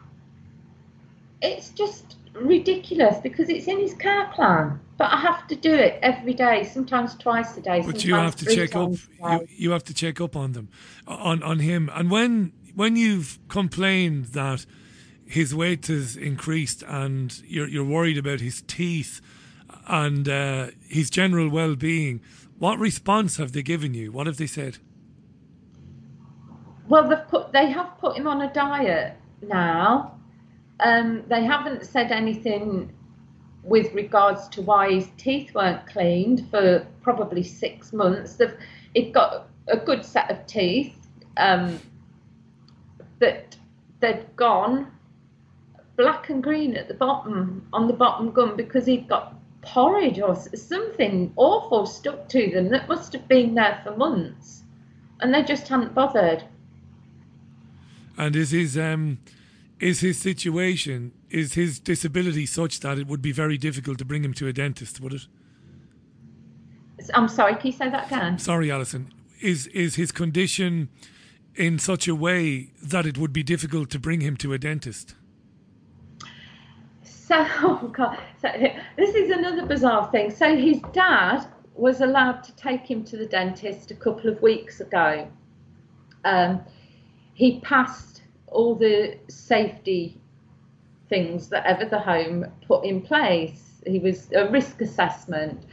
it's 1.43 1.68
just 1.68 2.16
ridiculous 2.32 3.18
because 3.18 3.51
it's 3.51 3.66
in 3.66 3.80
his 3.80 3.93
care 3.93 4.30
plan. 4.32 4.80
But 4.97 5.12
I 5.12 5.18
have 5.18 5.47
to 5.49 5.55
do 5.55 5.74
it 5.74 5.99
every 6.01 6.32
day, 6.32 6.64
sometimes 6.64 7.16
twice 7.16 7.55
a 7.59 7.61
day. 7.61 7.82
But 7.82 8.03
you 8.03 8.14
have 8.14 8.37
to 8.37 8.47
check 8.47 8.74
up. 8.74 8.93
You, 8.93 9.47
you 9.51 9.70
have 9.72 9.84
to 9.84 9.93
check 9.93 10.22
up 10.22 10.37
on 10.37 10.53
them, 10.53 10.70
on 11.07 11.43
on 11.43 11.59
him. 11.59 11.91
And 11.93 12.11
when 12.11 12.55
when 12.74 12.97
you've 12.97 13.39
complained 13.49 14.26
that 14.41 14.64
his 15.27 15.55
weight 15.55 15.87
has 15.87 16.16
increased 16.16 16.83
and 16.87 17.43
you're 17.45 17.68
you're 17.68 17.85
worried 17.85 18.18
about 18.18 18.41
his 18.41 18.62
teeth 18.62 19.20
and 19.87 20.29
uh, 20.29 20.68
his 20.89 21.11
general 21.11 21.49
well 21.49 21.77
being, 21.77 22.20
what 22.59 22.79
response 22.79 23.37
have 23.37 23.53
they 23.53 23.62
given 23.62 23.95
you? 23.95 24.12
What 24.12 24.27
have 24.27 24.37
they 24.37 24.47
said? 24.47 24.79
Well, 26.89 27.09
they've 27.09 27.29
put 27.29 27.53
they 27.53 27.70
have 27.70 27.99
put 27.99 28.16
him 28.16 28.27
on 28.27 28.43
a 28.43 28.53
diet 28.53 29.16
now. 29.43 30.18
Um, 30.81 31.24
they 31.29 31.45
haven't 31.45 31.87
said 31.87 32.12
anything 32.12 32.93
with 33.62 33.93
regards 33.95 34.47
to 34.49 34.62
why 34.62 34.93
his 34.93 35.09
teeth 35.16 35.55
weren't 35.55 35.87
cleaned 35.87 36.49
for 36.51 36.87
probably 37.03 37.43
six 37.43 37.93
months. 37.93 38.35
They've 38.35 38.57
it 38.95 39.12
got 39.12 39.49
a 39.68 39.77
good 39.77 40.05
set 40.05 40.31
of 40.31 40.47
teeth 40.47 40.97
um, 41.37 41.81
they'd 43.18 44.37
gone 44.37 44.91
black 45.97 46.28
and 46.30 46.42
green 46.42 46.76
at 46.76 46.88
the 46.88 46.94
bottom 46.94 47.66
on 47.72 47.86
the 47.86 47.92
bottom 47.92 48.30
gum 48.30 48.57
because 48.57 48.86
he'd 48.86 49.09
got 49.09 49.34
porridge 49.62 50.20
or 50.20 50.34
something 50.34 51.32
awful 51.36 51.86
stuck 51.86 52.28
to 52.28 52.51
them 52.51 52.68
that 52.70 52.88
must 52.88 53.12
have 53.12 53.26
been 53.26 53.55
there 53.55 53.80
for 53.82 53.97
months, 53.97 54.62
and 55.20 55.34
they 55.34 55.42
just 55.42 55.68
hadn't 55.68 55.94
bothered. 55.94 56.44
And 58.16 58.36
is 58.36 58.51
his 58.51 58.78
um, 58.78 59.18
is 59.80 60.01
his 60.01 60.18
situation 60.18 61.12
is 61.30 61.55
his 61.55 61.78
disability 61.78 62.47
such 62.47 62.80
that 62.80 62.99
it 62.99 63.07
would 63.07 63.20
be 63.20 63.32
very 63.32 63.59
difficult 63.59 63.99
to 63.99 64.05
bring 64.05 64.24
him 64.24 64.32
to 64.34 64.47
a 64.47 64.53
dentist? 64.53 65.01
Would 65.01 65.14
it? 65.14 65.26
I'm 67.14 67.28
sorry. 67.28 67.55
Can 67.57 67.66
you 67.66 67.72
say 67.72 67.90
that 67.90 68.07
again? 68.07 68.38
Sorry, 68.38 68.70
Alison. 68.70 69.12
Is 69.40 69.66
is 69.68 69.97
his 69.97 70.12
condition 70.12 70.88
in 71.55 71.78
such 71.78 72.07
a 72.09 72.14
way 72.14 72.70
that 72.82 73.07
it 73.07 73.18
would 73.18 73.32
be 73.32 73.42
difficult 73.42 73.90
to 73.90 73.99
bring 73.99 74.20
him 74.20 74.36
to 74.38 74.53
a 74.53 74.59
dentist? 74.59 75.14
So, 77.27 77.35
oh 77.62 77.91
God, 77.93 78.18
so 78.41 78.49
this 78.97 79.16
is 79.16 79.31
another 79.31 79.66
bizarre 79.66 80.09
thing. 80.12 80.31
So 80.31 80.57
his 80.57 80.81
dad 80.93 81.45
was 81.74 82.01
allowed 82.01 82.45
to 82.45 82.55
take 82.55 82.89
him 82.89 83.05
to 83.05 83.16
the 83.16 83.27
dentist 83.27 83.91
a 83.91 83.97
couple 83.97 84.31
of 84.31 84.41
weeks 84.43 84.81
ago. 84.81 85.29
Um, 86.24 86.64
he 87.35 87.61
passed 87.61 88.22
all 88.47 88.77
the 88.77 89.18
safety 89.29 90.20
things 91.09 91.49
that 91.49 91.66
ever 91.66 91.85
the 91.85 91.99
home 91.99 92.47
put 92.66 92.85
in 92.85 93.03
place. 93.03 93.83
He 93.85 93.99
was 93.99 94.31
a 94.33 94.49
risk 94.49 94.81
assessment. 94.81 95.64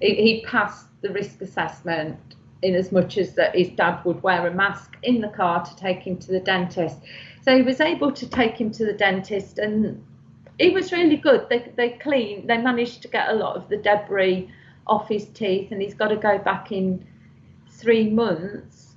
He, 0.00 0.14
he 0.14 0.44
passed 0.46 0.86
the 1.02 1.10
risk 1.10 1.42
assessment 1.42 2.18
in 2.62 2.76
as 2.76 2.92
much 2.92 3.18
as 3.18 3.34
that 3.34 3.56
his 3.56 3.70
dad 3.70 4.04
would 4.04 4.22
wear 4.22 4.46
a 4.46 4.54
mask 4.54 4.96
in 5.02 5.20
the 5.20 5.28
car 5.28 5.64
to 5.64 5.74
take 5.76 6.00
him 6.00 6.18
to 6.18 6.28
the 6.28 6.40
dentist. 6.40 6.98
So 7.42 7.56
he 7.56 7.62
was 7.62 7.80
able 7.80 8.12
to 8.12 8.28
take 8.28 8.60
him 8.60 8.70
to 8.72 8.86
the 8.86 8.92
dentist 8.92 9.58
and 9.58 10.04
he 10.60 10.70
was 10.70 10.92
really 10.92 11.16
good. 11.16 11.48
They 11.48 11.72
they 11.76 11.90
clean. 11.90 12.46
They 12.46 12.58
managed 12.58 13.02
to 13.02 13.08
get 13.08 13.30
a 13.30 13.34
lot 13.34 13.56
of 13.56 13.68
the 13.68 13.76
debris 13.76 14.50
off 14.86 15.08
his 15.08 15.26
teeth, 15.26 15.72
and 15.72 15.80
he's 15.80 15.94
got 15.94 16.08
to 16.08 16.16
go 16.16 16.38
back 16.38 16.72
in 16.72 17.06
three 17.68 18.10
months 18.10 18.90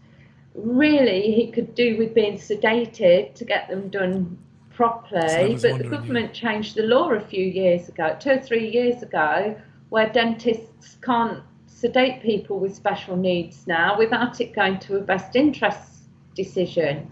really 0.55 1.31
he 1.33 1.51
could 1.51 1.73
do 1.75 1.97
with 1.97 2.13
being 2.13 2.37
sedated 2.37 3.33
to 3.35 3.45
get 3.45 3.67
them 3.67 3.89
done 3.89 4.37
properly. 4.71 5.57
But 5.61 5.77
the 5.79 5.89
government 5.89 6.33
changed 6.33 6.75
the 6.75 6.83
law 6.83 7.11
a 7.11 7.19
few 7.19 7.43
years 7.45 7.89
ago, 7.89 8.15
two 8.19 8.31
or 8.31 8.39
three 8.39 8.69
years 8.69 9.03
ago, 9.03 9.59
where 9.89 10.09
dentists 10.09 10.97
can't 11.01 11.43
sedate 11.67 12.21
people 12.21 12.59
with 12.59 12.75
special 12.75 13.15
needs 13.15 13.67
now 13.67 13.97
without 13.97 14.39
it 14.41 14.53
going 14.53 14.79
to 14.79 14.97
a 14.97 15.01
best 15.01 15.35
interest 15.35 16.03
decision. 16.35 17.11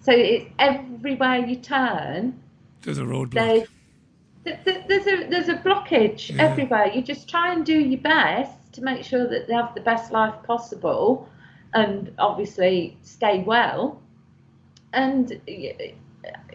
So 0.00 0.12
it's 0.12 0.46
everywhere 0.58 1.38
you 1.38 1.56
turn. 1.56 2.40
There's 2.86 2.98
a 2.98 3.02
roadblock. 3.02 3.66
There's 4.44 5.06
a 5.06 5.28
there's 5.28 5.48
a 5.48 5.56
blockage 5.56 6.34
yeah. 6.34 6.44
everywhere. 6.44 6.86
You 6.86 7.02
just 7.02 7.28
try 7.28 7.52
and 7.52 7.66
do 7.66 7.78
your 7.78 8.00
best 8.00 8.72
to 8.74 8.80
make 8.80 9.04
sure 9.04 9.26
that 9.26 9.48
they 9.48 9.54
have 9.54 9.74
the 9.74 9.80
best 9.80 10.12
life 10.12 10.34
possible 10.44 11.28
and 11.74 12.12
obviously 12.18 12.96
stay 13.02 13.42
well. 13.42 14.00
And 14.92 15.40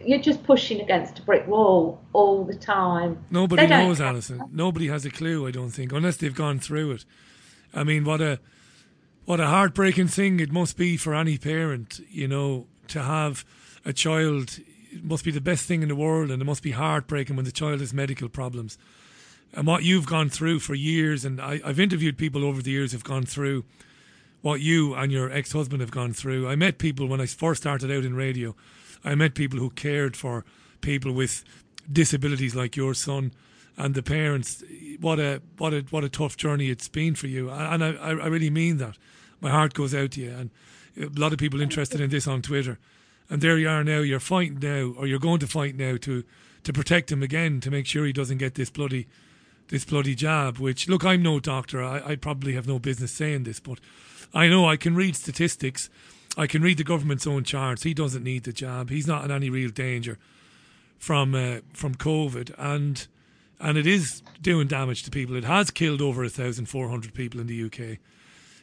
you're 0.04 0.20
just 0.20 0.42
pushing 0.42 0.80
against 0.80 1.18
a 1.18 1.22
brick 1.22 1.46
wall 1.46 2.00
all 2.12 2.44
the 2.44 2.54
time. 2.54 3.22
Nobody 3.30 3.66
knows, 3.66 4.00
Alison. 4.00 4.42
Nobody 4.50 4.88
has 4.88 5.04
a 5.04 5.10
clue, 5.10 5.46
I 5.46 5.50
don't 5.50 5.70
think, 5.70 5.92
unless 5.92 6.16
they've 6.16 6.34
gone 6.34 6.58
through 6.58 6.92
it. 6.92 7.04
I 7.74 7.84
mean, 7.84 8.04
what 8.04 8.20
a 8.20 8.40
what 9.24 9.38
a 9.38 9.46
heartbreaking 9.46 10.08
thing 10.08 10.40
it 10.40 10.50
must 10.50 10.76
be 10.76 10.96
for 10.96 11.14
any 11.14 11.38
parent, 11.38 12.00
you 12.10 12.26
know, 12.26 12.66
to 12.88 13.02
have 13.02 13.44
a 13.84 13.92
child. 13.92 14.58
It 14.92 15.04
must 15.04 15.24
be 15.24 15.30
the 15.30 15.40
best 15.40 15.66
thing 15.66 15.82
in 15.82 15.88
the 15.88 15.96
world, 15.96 16.30
and 16.30 16.40
it 16.42 16.44
must 16.44 16.62
be 16.62 16.72
heartbreaking 16.72 17.36
when 17.36 17.44
the 17.44 17.52
child 17.52 17.80
has 17.80 17.94
medical 17.94 18.28
problems. 18.28 18.78
And 19.54 19.66
what 19.66 19.84
you've 19.84 20.06
gone 20.06 20.28
through 20.28 20.60
for 20.60 20.74
years, 20.74 21.24
and 21.24 21.40
I, 21.40 21.60
I've 21.64 21.80
interviewed 21.80 22.16
people 22.16 22.44
over 22.44 22.62
the 22.62 22.70
years 22.70 22.92
who've 22.92 23.04
gone 23.04 23.24
through 23.24 23.64
what 24.42 24.60
you 24.60 24.94
and 24.94 25.10
your 25.10 25.30
ex 25.30 25.52
husband 25.52 25.80
have 25.80 25.90
gone 25.90 26.12
through. 26.12 26.48
I 26.48 26.56
met 26.56 26.78
people 26.78 27.06
when 27.06 27.20
I 27.20 27.26
first 27.26 27.62
started 27.62 27.90
out 27.90 28.04
in 28.04 28.14
radio. 28.14 28.54
I 29.04 29.14
met 29.14 29.34
people 29.34 29.58
who 29.58 29.70
cared 29.70 30.16
for 30.16 30.44
people 30.80 31.12
with 31.12 31.44
disabilities 31.90 32.54
like 32.54 32.76
your 32.76 32.94
son 32.94 33.32
and 33.76 33.94
the 33.94 34.02
parents. 34.02 34.62
What 35.00 35.18
a 35.18 35.40
what 35.58 35.72
a 35.72 35.80
what 35.90 36.04
a 36.04 36.08
tough 36.08 36.36
journey 36.36 36.70
it's 36.70 36.88
been 36.88 37.14
for 37.14 37.26
you, 37.26 37.50
and 37.50 37.82
I 37.84 37.92
I 37.94 38.26
really 38.26 38.50
mean 38.50 38.78
that. 38.78 38.96
My 39.40 39.50
heart 39.50 39.74
goes 39.74 39.94
out 39.94 40.12
to 40.12 40.20
you, 40.20 40.30
and 40.30 40.50
a 40.96 41.20
lot 41.20 41.32
of 41.32 41.38
people 41.38 41.60
interested 41.60 42.00
in 42.00 42.10
this 42.10 42.28
on 42.28 42.42
Twitter. 42.42 42.78
And 43.32 43.40
there 43.40 43.56
you 43.56 43.66
are 43.66 43.82
now. 43.82 44.00
You're 44.00 44.20
fighting 44.20 44.58
now, 44.60 44.92
or 44.94 45.06
you're 45.06 45.18
going 45.18 45.40
to 45.40 45.46
fight 45.46 45.74
now 45.74 45.96
to 45.96 46.22
to 46.64 46.72
protect 46.72 47.10
him 47.10 47.22
again, 47.22 47.60
to 47.60 47.70
make 47.70 47.86
sure 47.86 48.04
he 48.04 48.12
doesn't 48.12 48.36
get 48.36 48.56
this 48.56 48.68
bloody 48.68 49.06
this 49.68 49.86
bloody 49.86 50.14
jab. 50.14 50.58
Which 50.58 50.86
look, 50.86 51.02
I'm 51.02 51.22
no 51.22 51.40
doctor. 51.40 51.82
I, 51.82 52.10
I 52.10 52.16
probably 52.16 52.52
have 52.52 52.68
no 52.68 52.78
business 52.78 53.10
saying 53.10 53.44
this, 53.44 53.58
but 53.58 53.80
I 54.34 54.48
know 54.48 54.68
I 54.68 54.76
can 54.76 54.94
read 54.94 55.16
statistics. 55.16 55.88
I 56.36 56.46
can 56.46 56.60
read 56.60 56.76
the 56.76 56.84
government's 56.84 57.26
own 57.26 57.42
charts. 57.44 57.84
He 57.84 57.94
doesn't 57.94 58.22
need 58.22 58.44
the 58.44 58.52
jab. 58.52 58.90
He's 58.90 59.06
not 59.06 59.24
in 59.24 59.30
any 59.30 59.48
real 59.48 59.70
danger 59.70 60.18
from 60.98 61.34
uh, 61.34 61.60
from 61.72 61.94
COVID, 61.94 62.54
and 62.58 63.06
and 63.58 63.78
it 63.78 63.86
is 63.86 64.22
doing 64.42 64.68
damage 64.68 65.04
to 65.04 65.10
people. 65.10 65.36
It 65.36 65.44
has 65.44 65.70
killed 65.70 66.02
over 66.02 66.28
thousand 66.28 66.66
four 66.66 66.90
hundred 66.90 67.14
people 67.14 67.40
in 67.40 67.46
the 67.46 67.64
UK. 67.64 67.96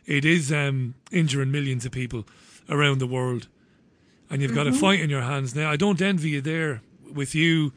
It 0.05 0.25
is 0.25 0.53
um, 0.53 0.93
injuring 1.11 1.49
millions 1.51 1.87
of 1.87 1.91
people 1.91 2.27
around 2.69 2.99
the 2.99 3.07
world, 3.07 3.47
and 4.29 4.41
you've 4.41 4.51
mm-hmm. 4.51 4.57
got 4.57 4.67
a 4.67 4.71
mm-hmm. 4.71 4.79
fight 4.79 4.99
in 4.99 5.09
your 5.09 5.21
hands 5.21 5.55
now. 5.55 5.69
I 5.71 5.75
don't 5.75 6.01
envy 6.01 6.29
you 6.29 6.41
there 6.41 6.81
with 7.13 7.33
you 7.33 7.73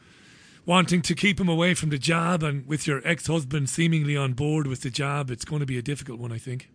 wanting 0.65 1.01
to 1.01 1.15
keep 1.15 1.39
him 1.39 1.49
away 1.49 1.73
from 1.73 1.89
the 1.89 1.97
jab, 1.97 2.43
and 2.43 2.65
with 2.67 2.87
your 2.87 3.01
ex-husband 3.05 3.69
seemingly 3.69 4.15
on 4.15 4.33
board 4.33 4.67
with 4.67 4.81
the 4.81 4.89
jab. 4.89 5.29
It's 5.29 5.45
going 5.45 5.59
to 5.59 5.65
be 5.65 5.77
a 5.77 5.81
difficult 5.81 6.19
one, 6.19 6.31
I 6.31 6.37
think. 6.37 6.69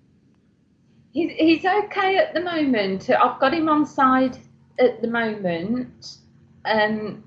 He's, 1.12 1.33
he's 1.33 1.64
okay 1.64 2.18
at 2.18 2.35
the 2.35 2.41
moment. 2.41 3.09
I've 3.09 3.41
got 3.41 3.55
him 3.55 3.68
on 3.68 3.87
side 3.87 4.39
at 4.79 5.01
the 5.01 5.09
moment. 5.09 6.18
Um, 6.64 7.24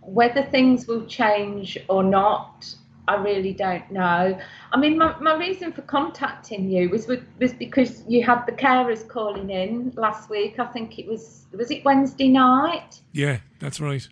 whether 0.00 0.44
things 0.44 0.86
will 0.86 1.04
change 1.06 1.76
or 1.88 2.04
not, 2.04 2.72
I 3.08 3.14
really 3.16 3.52
don't 3.52 3.88
know. 3.90 4.38
I 4.72 4.76
mean, 4.78 4.98
my, 4.98 5.16
my 5.20 5.36
reason 5.36 5.72
for 5.72 5.82
contacting 5.82 6.68
you 6.70 6.88
was 6.88 7.06
was 7.06 7.52
because 7.52 8.02
you 8.08 8.24
had 8.24 8.44
the 8.46 8.52
carers 8.52 9.06
calling 9.06 9.50
in 9.50 9.92
last 9.96 10.28
week. 10.28 10.58
I 10.58 10.66
think 10.66 10.98
it 10.98 11.06
was 11.06 11.46
was 11.52 11.70
it 11.70 11.84
Wednesday 11.84 12.28
night. 12.28 13.00
Yeah, 13.12 13.38
that's 13.60 13.80
right. 13.80 14.06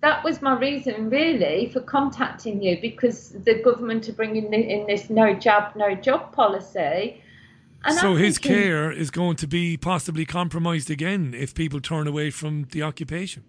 That 0.00 0.22
was 0.22 0.42
my 0.42 0.58
reason 0.58 1.08
really 1.08 1.70
for 1.72 1.80
contacting 1.80 2.62
you 2.62 2.78
because 2.80 3.30
the 3.30 3.62
government 3.62 4.08
are 4.08 4.12
bringing 4.12 4.52
in 4.52 4.86
this 4.86 5.08
no 5.08 5.32
jab, 5.32 5.74
no 5.76 5.94
job 5.94 6.32
policy, 6.32 7.22
And 7.84 7.96
so 7.96 8.10
I'm 8.10 8.18
his 8.18 8.38
thinking- 8.38 8.62
care 8.62 8.92
is 8.92 9.10
going 9.10 9.36
to 9.36 9.46
be 9.46 9.78
possibly 9.78 10.26
compromised 10.26 10.90
again 10.90 11.32
if 11.34 11.54
people 11.54 11.80
turn 11.80 12.06
away 12.06 12.30
from 12.30 12.66
the 12.72 12.82
occupation. 12.82 13.44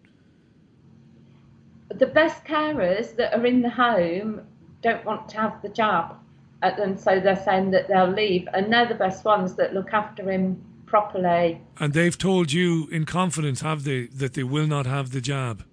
The 1.89 2.07
best 2.07 2.43
carers 2.45 3.15
that 3.15 3.33
are 3.37 3.45
in 3.45 3.61
the 3.61 3.69
home 3.69 4.41
don't 4.81 5.03
want 5.05 5.29
to 5.29 5.37
have 5.37 5.61
the 5.61 5.69
jab, 5.69 6.15
Uh, 6.63 6.71
and 6.81 6.99
so 6.99 7.19
they're 7.19 7.43
saying 7.43 7.71
that 7.71 7.87
they'll 7.87 8.07
leave, 8.07 8.47
and 8.53 8.71
they're 8.71 8.87
the 8.87 8.95
best 8.95 9.25
ones 9.25 9.55
that 9.55 9.73
look 9.73 9.93
after 9.93 10.31
him 10.31 10.63
properly. 10.85 11.61
And 11.79 11.93
they've 11.93 12.17
told 12.17 12.51
you 12.51 12.87
in 12.91 13.05
confidence, 13.05 13.61
have 13.61 13.83
they, 13.83 14.05
that 14.07 14.33
they 14.33 14.43
will 14.43 14.67
not 14.67 14.85
have 14.85 15.11
the 15.11 15.21
jab? 15.21 15.63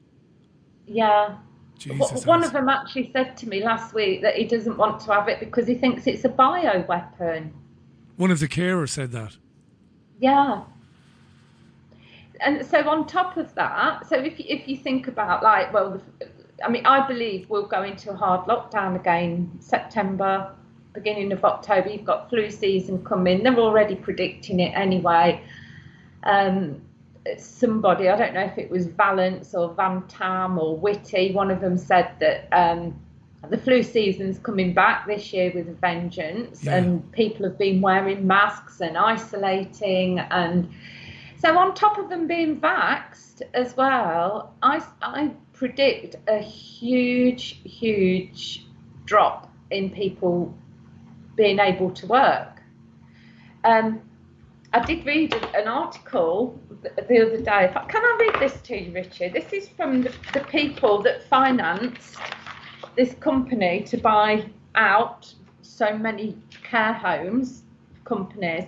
Yeah. 0.86 1.36
Jesus, 1.78 2.26
One 2.26 2.44
of 2.44 2.52
them 2.52 2.68
actually 2.68 3.10
said 3.12 3.36
to 3.38 3.48
me 3.48 3.62
last 3.62 3.94
week 3.94 4.22
that 4.22 4.34
he 4.34 4.44
doesn't 4.44 4.76
want 4.76 5.00
to 5.00 5.12
have 5.12 5.28
it 5.28 5.40
because 5.40 5.66
he 5.66 5.74
thinks 5.74 6.06
it's 6.06 6.24
a 6.24 6.28
bio 6.28 6.84
weapon. 6.88 7.52
One 8.16 8.30
of 8.30 8.38
the 8.40 8.48
carers 8.48 8.90
said 8.90 9.12
that. 9.12 9.36
Yeah. 10.20 10.62
And 12.44 12.64
so 12.66 12.88
on 12.88 13.06
top 13.06 13.36
of 13.36 13.54
that, 13.54 14.06
so 14.08 14.16
if 14.16 14.38
you, 14.38 14.44
if 14.48 14.66
you 14.68 14.76
think 14.76 15.08
about 15.08 15.42
like, 15.42 15.72
well, 15.72 16.00
the, 16.20 16.28
I 16.64 16.68
mean, 16.70 16.84
I 16.86 17.06
believe 17.06 17.48
we'll 17.50 17.66
go 17.66 17.82
into 17.82 18.10
a 18.10 18.16
hard 18.16 18.46
lockdown 18.46 18.96
again 18.96 19.50
September, 19.60 20.52
beginning 20.92 21.32
of 21.32 21.44
October. 21.44 21.88
You've 21.88 22.04
got 22.04 22.28
flu 22.28 22.50
season 22.50 23.04
coming. 23.04 23.42
They're 23.42 23.58
already 23.58 23.96
predicting 23.96 24.60
it 24.60 24.72
anyway. 24.74 25.42
Um, 26.24 26.82
somebody, 27.38 28.08
I 28.08 28.16
don't 28.16 28.34
know 28.34 28.44
if 28.44 28.58
it 28.58 28.70
was 28.70 28.86
Vallance 28.86 29.54
or 29.54 29.74
Van 29.74 30.02
Tam 30.08 30.58
or 30.58 30.76
Whitty, 30.76 31.32
one 31.32 31.50
of 31.50 31.60
them 31.60 31.78
said 31.78 32.10
that 32.20 32.48
um, 32.52 33.00
the 33.48 33.58
flu 33.58 33.82
season's 33.82 34.38
coming 34.38 34.72
back 34.74 35.06
this 35.06 35.32
year 35.32 35.50
with 35.54 35.68
a 35.68 35.72
vengeance, 35.72 36.64
Yeah. 36.64 36.76
and 36.76 37.12
people 37.12 37.46
have 37.46 37.58
been 37.58 37.80
wearing 37.80 38.26
masks 38.26 38.80
and 38.80 38.96
isolating. 38.96 40.18
And 40.20 40.68
so, 41.42 41.58
on 41.58 41.74
top 41.74 41.98
of 41.98 42.08
them 42.08 42.28
being 42.28 42.60
vaxxed 42.60 43.42
as 43.52 43.76
well, 43.76 44.54
I, 44.62 44.80
I 45.02 45.32
predict 45.52 46.14
a 46.28 46.38
huge, 46.38 47.60
huge 47.64 48.64
drop 49.06 49.50
in 49.72 49.90
people 49.90 50.54
being 51.34 51.58
able 51.58 51.90
to 51.90 52.06
work. 52.06 52.62
Um, 53.64 54.02
I 54.72 54.84
did 54.84 55.04
read 55.04 55.34
an 55.56 55.66
article 55.66 56.56
the 56.82 57.26
other 57.26 57.38
day. 57.38 57.72
Can 57.88 58.04
I 58.04 58.16
read 58.20 58.40
this 58.40 58.60
to 58.60 58.80
you, 58.80 58.92
Richard? 58.92 59.32
This 59.32 59.52
is 59.52 59.68
from 59.68 60.02
the, 60.02 60.14
the 60.34 60.44
people 60.44 61.02
that 61.02 61.24
financed 61.24 62.18
this 62.96 63.14
company 63.14 63.82
to 63.88 63.96
buy 63.96 64.48
out 64.76 65.34
so 65.62 65.98
many 65.98 66.38
care 66.62 66.92
homes 66.92 67.64
companies. 68.04 68.64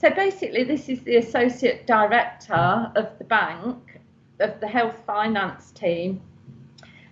So 0.00 0.08
basically, 0.08 0.64
this 0.64 0.88
is 0.88 1.02
the 1.02 1.16
associate 1.16 1.86
director 1.86 2.90
of 2.96 3.18
the 3.18 3.24
bank, 3.24 4.00
of 4.38 4.58
the 4.58 4.66
health 4.66 5.02
finance 5.06 5.72
team. 5.72 6.22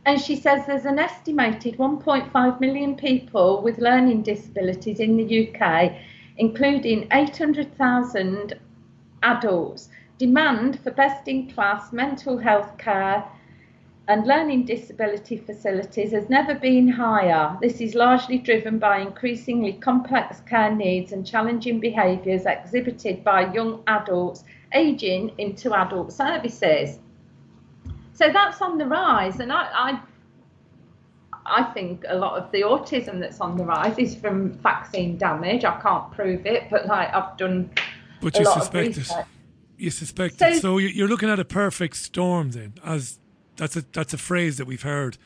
And 0.06 0.18
she 0.18 0.34
says 0.34 0.64
there's 0.64 0.86
an 0.86 0.98
estimated 0.98 1.76
1.5 1.76 2.60
million 2.60 2.96
people 2.96 3.60
with 3.60 3.76
learning 3.76 4.22
disabilities 4.22 5.00
in 5.00 5.18
the 5.18 5.48
UK, 5.48 5.96
including 6.38 7.08
800,000 7.12 8.54
adults. 9.22 9.90
Demand 10.16 10.80
for 10.80 10.90
best 10.90 11.28
in 11.28 11.50
class 11.50 11.92
mental 11.92 12.38
health 12.38 12.78
care 12.78 13.22
and 14.08 14.26
learning 14.26 14.64
disability 14.64 15.36
facilities 15.36 16.12
has 16.12 16.30
never 16.30 16.54
been 16.54 16.88
higher. 16.88 17.56
This 17.60 17.80
is 17.82 17.94
largely 17.94 18.38
driven 18.38 18.78
by 18.78 19.00
increasingly 19.00 19.74
complex 19.74 20.40
care 20.48 20.74
needs 20.74 21.12
and 21.12 21.26
challenging 21.26 21.78
behaviours 21.78 22.46
exhibited 22.46 23.22
by 23.22 23.52
young 23.52 23.82
adults 23.86 24.44
aging 24.72 25.32
into 25.36 25.74
adult 25.74 26.10
services. 26.12 26.98
So 28.14 28.30
that's 28.32 28.60
on 28.62 28.78
the 28.78 28.86
rise, 28.86 29.40
and 29.40 29.52
I, 29.52 29.68
I, 29.74 30.00
I 31.44 31.62
think 31.74 32.04
a 32.08 32.16
lot 32.16 32.42
of 32.42 32.50
the 32.50 32.62
autism 32.62 33.20
that's 33.20 33.40
on 33.40 33.58
the 33.58 33.64
rise 33.64 33.98
is 33.98 34.14
from 34.16 34.52
vaccine 34.54 35.18
damage. 35.18 35.64
I 35.64 35.78
can't 35.80 36.10
prove 36.12 36.46
it, 36.46 36.68
but 36.70 36.86
like 36.86 37.14
I've 37.14 37.36
done 37.36 37.70
But 38.22 38.38
you 38.38 38.46
suspect 38.46 38.96
it. 38.96 39.10
You 39.76 39.90
suspect 39.90 40.38
So- 40.38 40.46
it. 40.48 40.62
So 40.62 40.78
you- 40.78 40.88
you're 40.88 41.08
looking 41.08 41.28
at 41.28 41.38
a 41.38 41.44
perfect 41.44 41.96
storm 41.96 42.50
then, 42.52 42.72
as 42.82 43.18
that's 43.58 43.76
a 43.76 43.84
that's 43.92 44.14
a 44.14 44.18
phrase 44.18 44.56
that 44.56 44.66
we've 44.66 44.82
heard 44.94 45.18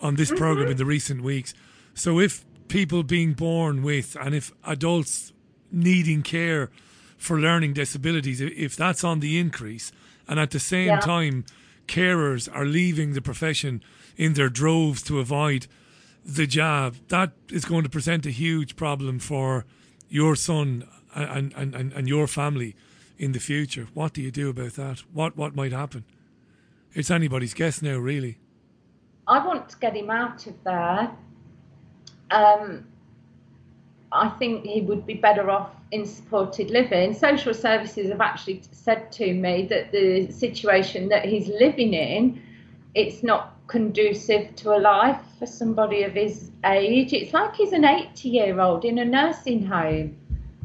on 0.00 0.14
this 0.16 0.30
program 0.30 0.64
Mm-hmm. 0.64 0.70
in 0.72 0.76
the 0.78 0.84
recent 0.86 1.20
weeks. 1.22 1.52
So 1.94 2.18
if 2.20 2.44
people 2.68 3.02
being 3.02 3.32
born 3.34 3.82
with 3.82 4.16
and 4.20 4.34
if 4.34 4.52
adults 4.64 5.32
needing 5.70 6.22
care 6.22 6.70
for 7.18 7.38
learning 7.38 7.74
disabilities, 7.74 8.40
if 8.40 8.76
that's 8.76 9.02
on 9.04 9.20
the 9.20 9.38
increase, 9.38 9.90
and 10.28 10.38
at 10.38 10.50
the 10.50 10.60
same 10.60 10.86
Yeah. 10.88 11.00
time 11.00 11.44
carers 11.86 12.48
are 12.54 12.64
leaving 12.66 13.12
the 13.14 13.20
profession 13.22 13.82
in 14.16 14.34
their 14.34 14.48
droves 14.50 15.02
to 15.02 15.18
avoid 15.18 15.66
the 16.24 16.46
jab, 16.46 16.94
that 17.08 17.32
is 17.50 17.64
going 17.64 17.82
to 17.84 17.88
present 17.90 18.26
a 18.26 18.30
huge 18.30 18.76
problem 18.76 19.18
for 19.18 19.64
your 20.08 20.36
son 20.36 20.84
and, 21.14 21.52
and, 21.56 21.74
and, 21.74 21.92
and 21.92 22.08
your 22.08 22.26
family 22.26 22.74
in 23.18 23.32
the 23.32 23.40
future. 23.40 23.88
What 23.94 24.12
do 24.12 24.20
you 24.22 24.30
do 24.30 24.48
about 24.50 24.74
that? 24.74 24.98
What 25.12 25.36
what 25.36 25.56
might 25.56 25.72
happen? 25.72 26.04
It's 26.94 27.10
anybody's 27.10 27.54
guess 27.54 27.82
now, 27.82 27.98
really. 27.98 28.38
I 29.26 29.44
want 29.46 29.68
to 29.68 29.78
get 29.78 29.94
him 29.94 30.10
out 30.10 30.46
of 30.46 30.54
there. 30.64 31.10
Um, 32.30 32.86
I 34.10 34.30
think 34.30 34.64
he 34.64 34.80
would 34.80 35.06
be 35.06 35.14
better 35.14 35.50
off 35.50 35.70
in 35.92 36.06
supported 36.06 36.70
living. 36.70 37.14
Social 37.14 37.52
services 37.52 38.10
have 38.10 38.20
actually 38.20 38.62
said 38.72 39.12
to 39.12 39.34
me 39.34 39.66
that 39.66 39.92
the 39.92 40.30
situation 40.30 41.08
that 41.10 41.26
he's 41.26 41.48
living 41.48 41.94
in, 41.94 42.42
it's 42.94 43.22
not 43.22 43.54
conducive 43.66 44.56
to 44.56 44.74
a 44.74 44.78
life 44.78 45.20
for 45.38 45.46
somebody 45.46 46.02
of 46.02 46.14
his 46.14 46.50
age. 46.64 47.12
It's 47.12 47.34
like 47.34 47.54
he's 47.54 47.72
an 47.72 47.84
80 47.84 48.28
year 48.28 48.60
old 48.60 48.84
in 48.84 48.98
a 48.98 49.04
nursing 49.04 49.64
home. 49.64 50.16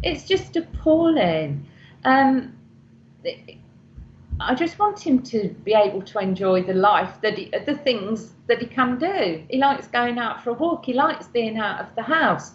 It's 0.04 0.26
just 0.26 0.56
appalling. 0.56 1.68
Um, 2.06 2.58
I 4.40 4.56
just 4.56 4.80
want 4.80 5.00
him 5.00 5.22
to 5.24 5.50
be 5.64 5.74
able 5.74 6.02
to 6.02 6.20
enjoy 6.20 6.64
the 6.64 6.74
life 6.74 7.22
that 7.22 7.38
he, 7.38 7.52
the 7.66 7.76
things 7.76 8.34
that 8.48 8.60
he 8.60 8.66
can 8.66 8.98
do. 8.98 9.44
He 9.50 9.58
likes 9.58 9.88
going 9.88 10.18
out 10.18 10.44
for 10.44 10.52
a 10.52 10.54
walk. 10.54 10.86
He 10.86 10.94
likes 10.94 11.28
being 11.28 11.58
out 11.58 11.80
of 11.80 11.96
the 11.96 12.02
house. 12.02 12.52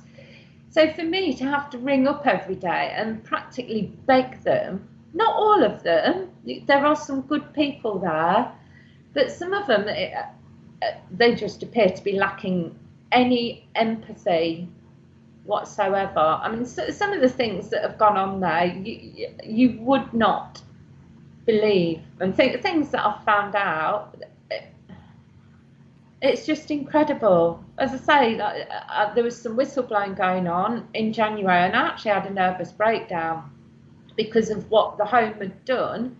So 0.70 0.92
for 0.92 1.02
me 1.02 1.34
to 1.34 1.44
have 1.44 1.70
to 1.70 1.78
ring 1.78 2.06
up 2.06 2.26
every 2.26 2.56
day 2.56 2.92
and 2.94 3.22
practically 3.24 3.92
beg 4.06 4.42
them, 4.42 4.88
not 5.14 5.34
all 5.34 5.62
of 5.64 5.82
them, 5.82 6.30
there 6.66 6.84
are 6.84 6.96
some 6.96 7.22
good 7.22 7.54
people 7.54 7.98
there, 7.98 8.52
but 9.14 9.30
some 9.30 9.54
of 9.54 9.66
them, 9.66 9.88
eh, 9.88 10.22
eh, 10.82 10.92
they 11.10 11.34
just 11.34 11.62
appear 11.62 11.88
to 11.88 12.04
be 12.04 12.12
lacking 12.12 12.78
any 13.12 13.66
empathy 13.74 14.68
whatsoever. 15.44 16.18
I 16.18 16.50
mean, 16.50 16.66
so, 16.66 16.90
some 16.90 17.12
of 17.12 17.22
the 17.22 17.28
things 17.28 17.70
that 17.70 17.82
have 17.82 17.96
gone 17.96 18.18
on 18.18 18.40
there, 18.40 18.66
you, 18.66 19.28
you 19.42 19.78
would 19.80 20.12
not 20.12 20.60
believe, 21.48 22.02
and 22.20 22.36
th- 22.36 22.60
things 22.60 22.90
that 22.90 23.04
I've 23.04 23.24
found 23.24 23.56
out. 23.56 24.14
It's 26.20 26.44
just 26.44 26.70
incredible. 26.70 27.64
As 27.78 27.92
I 27.92 27.96
say, 27.96 28.38
uh, 28.38 29.14
there 29.14 29.24
was 29.24 29.40
some 29.40 29.56
whistleblowing 29.56 30.16
going 30.16 30.46
on 30.46 30.86
in 30.92 31.12
January, 31.12 31.62
and 31.64 31.74
I 31.74 31.86
actually 31.86 32.10
had 32.10 32.26
a 32.26 32.34
nervous 32.34 32.70
breakdown 32.72 33.50
because 34.16 34.50
of 34.50 34.68
what 34.70 34.98
the 34.98 35.06
home 35.06 35.38
had 35.38 35.64
done, 35.64 36.16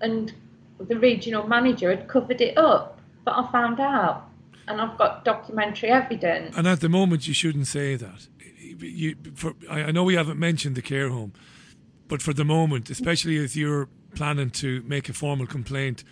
and 0.00 0.32
the 0.78 0.98
regional 0.98 1.46
manager 1.46 1.88
had 1.90 2.06
covered 2.08 2.40
it 2.40 2.58
up. 2.58 3.00
But 3.24 3.36
I 3.38 3.50
found 3.50 3.80
out, 3.80 4.28
and 4.68 4.80
I've 4.80 4.98
got 4.98 5.24
documentary 5.24 5.90
evidence. 5.90 6.54
And 6.56 6.66
at 6.66 6.80
the 6.80 6.90
moment, 6.90 7.26
you 7.26 7.34
shouldn't 7.34 7.68
say 7.68 7.94
that. 7.96 8.26
You, 8.78 9.16
for, 9.34 9.54
I 9.70 9.92
know 9.92 10.02
we 10.02 10.16
haven't 10.16 10.38
mentioned 10.38 10.74
the 10.74 10.82
care 10.82 11.08
home, 11.08 11.32
but 12.08 12.22
for 12.22 12.32
the 12.32 12.44
moment, 12.44 12.90
especially 12.90 13.38
as 13.38 13.56
you're 13.56 13.88
planning 14.14 14.50
to 14.50 14.82
make 14.82 15.08
a 15.08 15.12
formal 15.12 15.46
complaint 15.46 16.04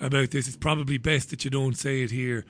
about 0.00 0.30
this, 0.30 0.46
it's 0.46 0.56
probably 0.56 0.98
best 0.98 1.30
that 1.30 1.44
you 1.44 1.50
don't 1.50 1.76
say 1.76 2.02
it 2.02 2.10
here. 2.10 2.44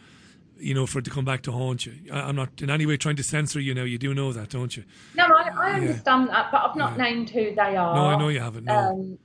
You 0.60 0.74
know, 0.74 0.86
for 0.86 0.98
it 0.98 1.04
to 1.04 1.10
come 1.10 1.24
back 1.24 1.42
to 1.42 1.52
haunt 1.52 1.86
you. 1.86 1.94
I, 2.12 2.22
I'm 2.22 2.34
not 2.34 2.60
in 2.60 2.68
any 2.68 2.84
way 2.84 2.96
trying 2.96 3.14
to 3.14 3.22
censor 3.22 3.60
you 3.60 3.74
now. 3.74 3.84
You 3.84 3.96
do 3.96 4.12
know 4.12 4.32
that, 4.32 4.48
don't 4.48 4.76
you? 4.76 4.82
No, 5.14 5.24
I, 5.24 5.50
I 5.56 5.72
understand 5.74 6.30
that, 6.30 6.50
but 6.50 6.62
I've 6.62 6.74
not 6.74 6.98
named 6.98 7.30
who 7.30 7.54
they 7.54 7.76
are. 7.76 7.94
No, 7.94 8.06
I 8.06 8.18
know 8.18 8.26
you 8.26 8.40
haven't, 8.40 8.64
no. 8.64 8.74
Um, 8.74 9.18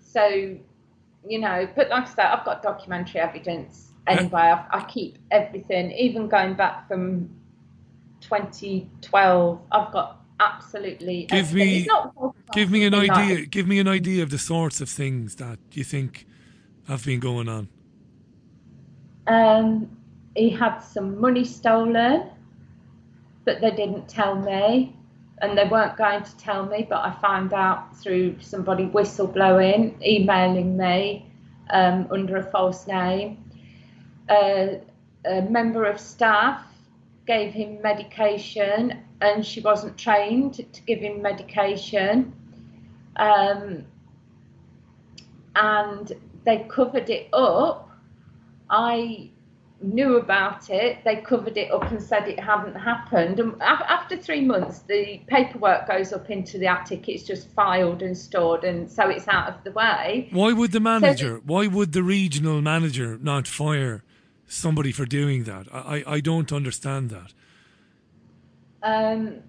so, 0.00 0.56
you 1.28 1.38
know, 1.38 1.68
but 1.76 1.90
like 1.90 2.04
I 2.04 2.08
said, 2.08 2.24
I've 2.24 2.44
got 2.46 2.62
documentary 2.62 3.20
evidence 3.20 3.92
anyway. 4.06 4.40
I, 4.40 4.64
I 4.70 4.84
keep 4.84 5.18
everything, 5.30 5.92
even 5.92 6.26
going 6.26 6.54
back 6.54 6.88
from 6.88 7.28
2012. 8.22 9.60
I've 9.70 9.92
got 9.92 10.17
absolutely. 10.40 11.24
Give 11.26 11.52
me, 11.54 11.86
give 12.54 12.70
me 12.70 12.84
an 12.84 12.94
idea. 12.94 13.46
Give 13.46 13.66
me 13.66 13.78
an 13.78 13.88
idea 13.88 14.22
of 14.22 14.30
the 14.30 14.38
sorts 14.38 14.80
of 14.80 14.88
things 14.88 15.36
that 15.36 15.58
you 15.72 15.84
think 15.84 16.26
have 16.86 17.04
been 17.04 17.20
going 17.20 17.48
on. 17.48 17.68
Um, 19.26 19.96
he 20.34 20.50
had 20.50 20.78
some 20.80 21.20
money 21.20 21.44
stolen, 21.44 22.30
but 23.44 23.60
they 23.60 23.70
didn't 23.70 24.08
tell 24.08 24.34
me. 24.36 24.94
and 25.40 25.56
they 25.56 25.64
weren't 25.68 25.96
going 25.96 26.22
to 26.22 26.36
tell 26.36 26.66
me, 26.66 26.86
but 26.88 26.98
I 26.98 27.12
found 27.20 27.52
out 27.52 27.96
through 27.96 28.40
somebody 28.40 28.86
whistleblowing, 28.86 30.02
emailing 30.02 30.76
me 30.76 31.30
um, 31.70 32.08
under 32.10 32.36
a 32.36 32.42
false 32.42 32.86
name. 32.86 33.44
Uh, 34.28 34.66
a 35.24 35.42
member 35.42 35.84
of 35.84 35.98
staff 36.00 36.64
gave 37.28 37.52
him 37.52 37.80
medication, 37.82 38.98
and 39.20 39.46
she 39.46 39.60
wasn't 39.60 39.96
trained 39.96 40.54
to 40.72 40.82
give 40.82 40.98
him 40.98 41.22
medication. 41.22 42.32
Um, 43.16 43.84
and 45.54 46.12
they 46.44 46.66
covered 46.68 47.10
it 47.10 47.28
up. 47.32 47.90
I 48.70 49.30
knew 49.80 50.16
about 50.16 50.70
it, 50.70 50.98
they 51.04 51.16
covered 51.16 51.56
it 51.56 51.70
up 51.70 51.84
and 51.90 52.02
said 52.02 52.26
it 52.26 52.40
hadn't 52.40 52.74
happened. 52.74 53.38
And 53.38 53.60
after 53.62 54.16
three 54.16 54.44
months, 54.44 54.80
the 54.80 55.20
paperwork 55.26 55.86
goes 55.86 56.12
up 56.12 56.30
into 56.30 56.58
the 56.58 56.66
attic. 56.66 57.08
It's 57.08 57.22
just 57.22 57.48
filed 57.50 58.02
and 58.02 58.16
stored, 58.16 58.64
and 58.64 58.90
so 58.90 59.08
it's 59.08 59.28
out 59.28 59.48
of 59.48 59.64
the 59.64 59.72
way. 59.72 60.28
Why 60.32 60.52
would 60.52 60.72
the 60.72 60.80
manager? 60.80 61.36
So, 61.36 61.42
why 61.44 61.66
would 61.66 61.92
the 61.92 62.02
regional 62.02 62.60
manager 62.60 63.18
not 63.20 63.46
fire 63.46 64.02
somebody 64.48 64.92
for 64.92 65.04
doing 65.04 65.44
that? 65.44 65.66
I 65.72 66.02
I 66.06 66.20
don't 66.20 66.52
understand 66.52 67.10
that. 67.10 67.32
Um, 68.82 69.42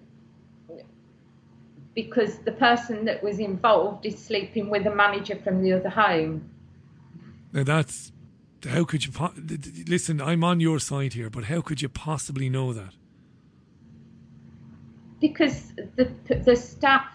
because 1.94 2.38
the 2.38 2.52
person 2.52 3.04
that 3.04 3.22
was 3.22 3.38
involved 3.38 4.06
is 4.06 4.18
sleeping 4.18 4.70
with 4.70 4.86
a 4.86 4.94
manager 4.94 5.36
from 5.36 5.62
the 5.62 5.72
other 5.72 5.88
home. 5.88 6.50
Now 7.52 7.64
that's 7.64 8.12
how 8.68 8.84
could 8.84 9.06
you 9.06 9.12
po- 9.12 9.32
listen? 9.86 10.20
I'm 10.20 10.44
on 10.44 10.60
your 10.60 10.78
side 10.78 11.14
here, 11.14 11.30
but 11.30 11.44
how 11.44 11.60
could 11.60 11.82
you 11.82 11.88
possibly 11.88 12.48
know 12.48 12.72
that? 12.72 12.94
Because 15.20 15.72
the 15.96 16.10
the 16.44 16.56
staff. 16.56 17.06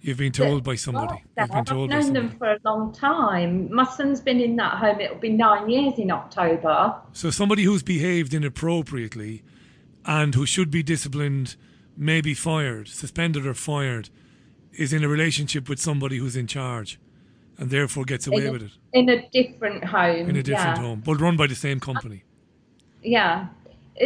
You've 0.00 0.18
been 0.18 0.32
told 0.32 0.62
by 0.62 0.76
somebody. 0.76 1.24
You've 1.36 1.50
been 1.50 1.64
told 1.64 1.92
I've 1.92 2.04
known 2.04 2.12
them 2.12 2.30
for 2.38 2.52
a 2.52 2.58
long 2.64 2.92
time. 2.92 3.72
My 3.72 3.84
son's 3.84 4.20
been 4.20 4.40
in 4.40 4.56
that 4.56 4.74
home. 4.78 5.00
It'll 5.00 5.16
be 5.16 5.30
nine 5.30 5.68
years 5.68 5.98
in 5.98 6.10
October. 6.10 6.94
So 7.12 7.30
somebody 7.30 7.64
who's 7.64 7.82
behaved 7.82 8.32
inappropriately, 8.32 9.42
and 10.04 10.34
who 10.34 10.46
should 10.46 10.70
be 10.70 10.82
disciplined, 10.82 11.56
may 11.96 12.20
be 12.20 12.32
fired, 12.32 12.88
suspended 12.88 13.44
or 13.44 13.54
fired, 13.54 14.10
is 14.72 14.92
in 14.92 15.02
a 15.02 15.08
relationship 15.08 15.68
with 15.68 15.80
somebody 15.80 16.18
who's 16.18 16.36
in 16.36 16.46
charge 16.46 17.00
and 17.58 17.70
therefore 17.70 18.04
gets 18.04 18.26
away 18.26 18.46
a, 18.46 18.52
with 18.52 18.62
it. 18.62 18.70
In 18.92 19.08
a 19.08 19.28
different 19.30 19.84
home. 19.84 20.30
In 20.30 20.36
a 20.36 20.42
different 20.42 20.76
yeah. 20.76 20.82
home, 20.82 21.02
but 21.04 21.20
run 21.20 21.36
by 21.36 21.48
the 21.48 21.56
same 21.56 21.80
company. 21.80 22.22
Yeah. 23.02 23.48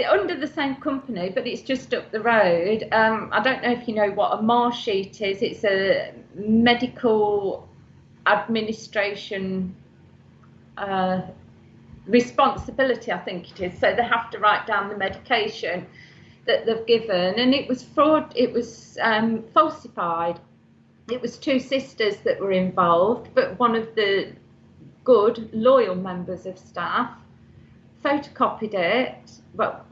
Under 0.09 0.39
the 0.39 0.47
same 0.47 0.77
company, 0.77 1.31
but 1.31 1.47
it's 1.47 1.63
just 1.63 1.93
up 1.93 2.11
the 2.11 2.21
road. 2.21 2.89
Um, 2.93 3.29
I 3.33 3.43
don't 3.43 3.63
know 3.63 3.73
if 3.73 3.87
you 3.87 3.95
know 3.95 4.11
what 4.11 4.39
a 4.39 4.43
MAR 4.43 4.73
sheet 4.73 5.21
is. 5.21 5.43
It's 5.43 5.65
a 5.65 6.15
medical 6.35 7.69
administration 8.27 9.75
uh, 10.79 11.23
responsibility, 12.07 13.13
I 13.13 13.19
think 13.19 13.51
it 13.51 13.61
is. 13.61 13.79
So 13.79 13.95
they 13.95 14.05
have 14.05 14.31
to 14.31 14.39
write 14.39 14.67
down 14.67 14.89
the 14.89 14.97
medication 14.97 15.87
that 16.47 16.65
they've 16.65 16.87
given, 16.87 17.39
and 17.39 17.55
it 17.55 17.69
was 17.69 17.83
fraud. 17.83 18.33
It 18.35 18.53
was 18.53 18.97
um, 19.03 19.45
falsified 19.53 20.41
it 21.11 21.21
was 21.21 21.37
two 21.37 21.59
sisters 21.59 22.17
that 22.19 22.41
were 22.41 22.53
involved, 22.53 23.31
but 23.35 23.59
one 23.59 23.75
of 23.75 23.95
the 23.95 24.33
good, 25.05 25.53
loyal 25.53 25.95
members 25.95 26.47
of 26.47 26.59
staff 26.59 27.11
photocopied 28.05 28.75
it, 28.75 29.31
but 29.55 29.87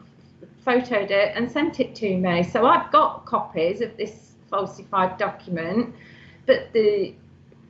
photoed 0.66 1.10
it 1.10 1.32
and 1.36 1.50
sent 1.50 1.80
it 1.80 1.94
to 1.96 2.16
me. 2.16 2.42
So 2.42 2.66
I've 2.66 2.90
got 2.92 3.24
copies 3.26 3.80
of 3.80 3.96
this 3.96 4.32
falsified 4.50 5.18
document, 5.18 5.94
but 6.46 6.72
the 6.72 7.14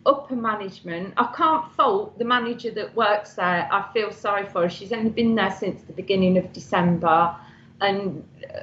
upper 0.07 0.37
management, 0.37 1.15
I 1.17 1.33
can't 1.37 1.71
fault 1.73 2.19
the 2.19 2.25
manager 2.25 2.71
that 2.73 2.95
works 2.97 3.35
there. 3.35 3.69
I 3.71 3.91
feel 3.93 4.11
sorry 4.11 4.47
for 4.47 4.63
her. 4.63 4.69
She's 4.69 4.93
only 4.93 5.11
been 5.11 5.35
there 5.35 5.51
since 5.51 5.83
the 5.83 5.93
beginning 5.93 6.39
of 6.39 6.53
December, 6.53 7.37
and 7.81 8.25
uh, 8.55 8.63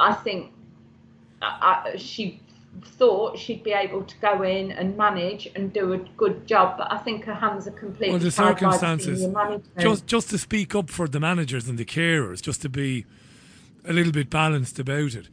I 0.00 0.14
think 0.14 0.52
I, 1.42 1.94
she 1.96 2.40
thought 2.84 3.38
she'd 3.38 3.62
be 3.62 3.72
able 3.72 4.02
to 4.02 4.16
go 4.18 4.42
in 4.42 4.72
and 4.72 4.96
manage 4.96 5.48
and 5.54 5.72
do 5.72 5.92
a 5.92 5.98
good 5.98 6.46
job, 6.46 6.78
but 6.78 6.90
I 6.92 6.98
think 6.98 7.24
her 7.24 7.34
hands 7.34 7.66
are 7.66 7.72
completely 7.72 8.10
well, 8.10 8.18
the 8.18 8.30
circumstances. 8.30 9.26
Just 9.78 10.06
just 10.06 10.30
to 10.30 10.38
speak 10.38 10.74
up 10.74 10.90
for 10.90 11.08
the 11.08 11.20
managers 11.20 11.68
and 11.68 11.78
the 11.78 11.84
carers, 11.84 12.40
just 12.42 12.62
to 12.62 12.68
be 12.68 13.06
a 13.84 13.92
little 13.92 14.12
bit 14.12 14.30
balanced 14.30 14.78
about 14.78 15.14
it. 15.14 15.28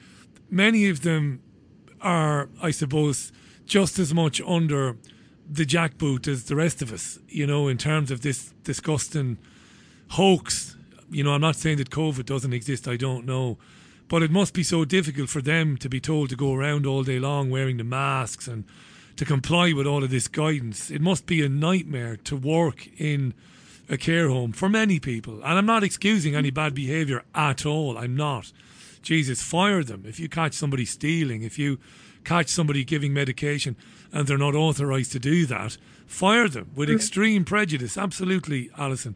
Many 0.49 0.89
of 0.89 1.01
them 1.01 1.41
are, 2.01 2.49
I 2.61 2.71
suppose, 2.71 3.31
just 3.65 3.97
as 3.99 4.13
much 4.13 4.39
under 4.41 4.97
the 5.49 5.65
jackboot 5.65 6.27
as 6.27 6.45
the 6.45 6.55
rest 6.55 6.81
of 6.81 6.93
us. 6.93 7.19
You 7.27 7.47
know, 7.47 7.67
in 7.67 7.77
terms 7.77 8.11
of 8.11 8.21
this 8.21 8.53
disgusting 8.63 9.37
hoax. 10.09 10.77
You 11.09 11.23
know, 11.23 11.33
I'm 11.33 11.41
not 11.41 11.55
saying 11.55 11.77
that 11.77 11.91
COVID 11.91 12.25
doesn't 12.25 12.51
exist. 12.51 12.87
I 12.87 12.97
don't 12.97 13.25
know 13.25 13.57
but 14.07 14.23
it 14.23 14.31
must 14.31 14.53
be 14.53 14.63
so 14.63 14.85
difficult 14.85 15.29
for 15.29 15.41
them 15.41 15.77
to 15.77 15.89
be 15.89 15.99
told 15.99 16.29
to 16.29 16.35
go 16.35 16.53
around 16.53 16.85
all 16.85 17.03
day 17.03 17.19
long 17.19 17.49
wearing 17.49 17.77
the 17.77 17.83
masks 17.83 18.47
and 18.47 18.65
to 19.15 19.25
comply 19.25 19.73
with 19.73 19.87
all 19.87 20.03
of 20.03 20.09
this 20.09 20.27
guidance. 20.27 20.91
It 20.91 21.01
must 21.01 21.25
be 21.25 21.43
a 21.43 21.49
nightmare 21.49 22.17
to 22.17 22.35
work 22.35 22.87
in 22.99 23.33
a 23.89 23.97
care 23.97 24.29
home 24.29 24.51
for 24.51 24.67
many 24.67 24.99
people. 24.99 25.35
And 25.35 25.57
I'm 25.57 25.65
not 25.65 25.83
excusing 25.83 26.35
any 26.35 26.51
bad 26.51 26.73
behaviour 26.73 27.23
at 27.33 27.65
all. 27.65 27.97
I'm 27.97 28.15
not. 28.15 28.51
Jesus, 29.01 29.41
fire 29.41 29.83
them. 29.83 30.03
If 30.05 30.19
you 30.19 30.27
catch 30.27 30.53
somebody 30.53 30.85
stealing, 30.85 31.43
if 31.43 31.59
you 31.59 31.79
catch 32.23 32.49
somebody 32.49 32.83
giving 32.83 33.13
medication 33.13 33.75
and 34.11 34.27
they're 34.27 34.37
not 34.37 34.55
authorised 34.55 35.11
to 35.13 35.19
do 35.19 35.45
that, 35.45 35.77
fire 36.07 36.49
them 36.49 36.71
with 36.75 36.89
mm. 36.89 36.95
extreme 36.95 37.45
prejudice. 37.45 37.97
Absolutely, 37.97 38.69
Alison. 38.77 39.15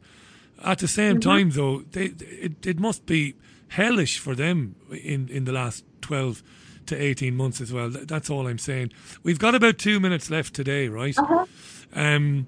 At 0.64 0.80
the 0.80 0.88
same 0.88 1.20
mm-hmm. 1.20 1.30
time, 1.30 1.50
though, 1.52 1.80
they, 1.92 2.06
it, 2.20 2.66
it 2.66 2.80
must 2.80 3.06
be 3.06 3.36
hellish 3.70 4.20
for 4.20 4.36
them 4.36 4.76
in, 4.92 5.28
in 5.30 5.46
the 5.46 5.52
last 5.52 5.84
12 6.02 6.44
to 6.88 7.02
18 7.02 7.36
months 7.36 7.62
as 7.62 7.72
well. 7.72 7.90
That's 7.90 8.30
all 8.30 8.48
I'm 8.48 8.58
saying. 8.58 8.92
We've 9.24 9.40
got 9.40 9.56
about 9.56 9.78
two 9.78 10.00
minutes 10.00 10.30
left 10.30 10.54
today, 10.54 10.88
right? 10.88 11.18
Uh-huh. 11.18 11.46
Um, 11.94 12.48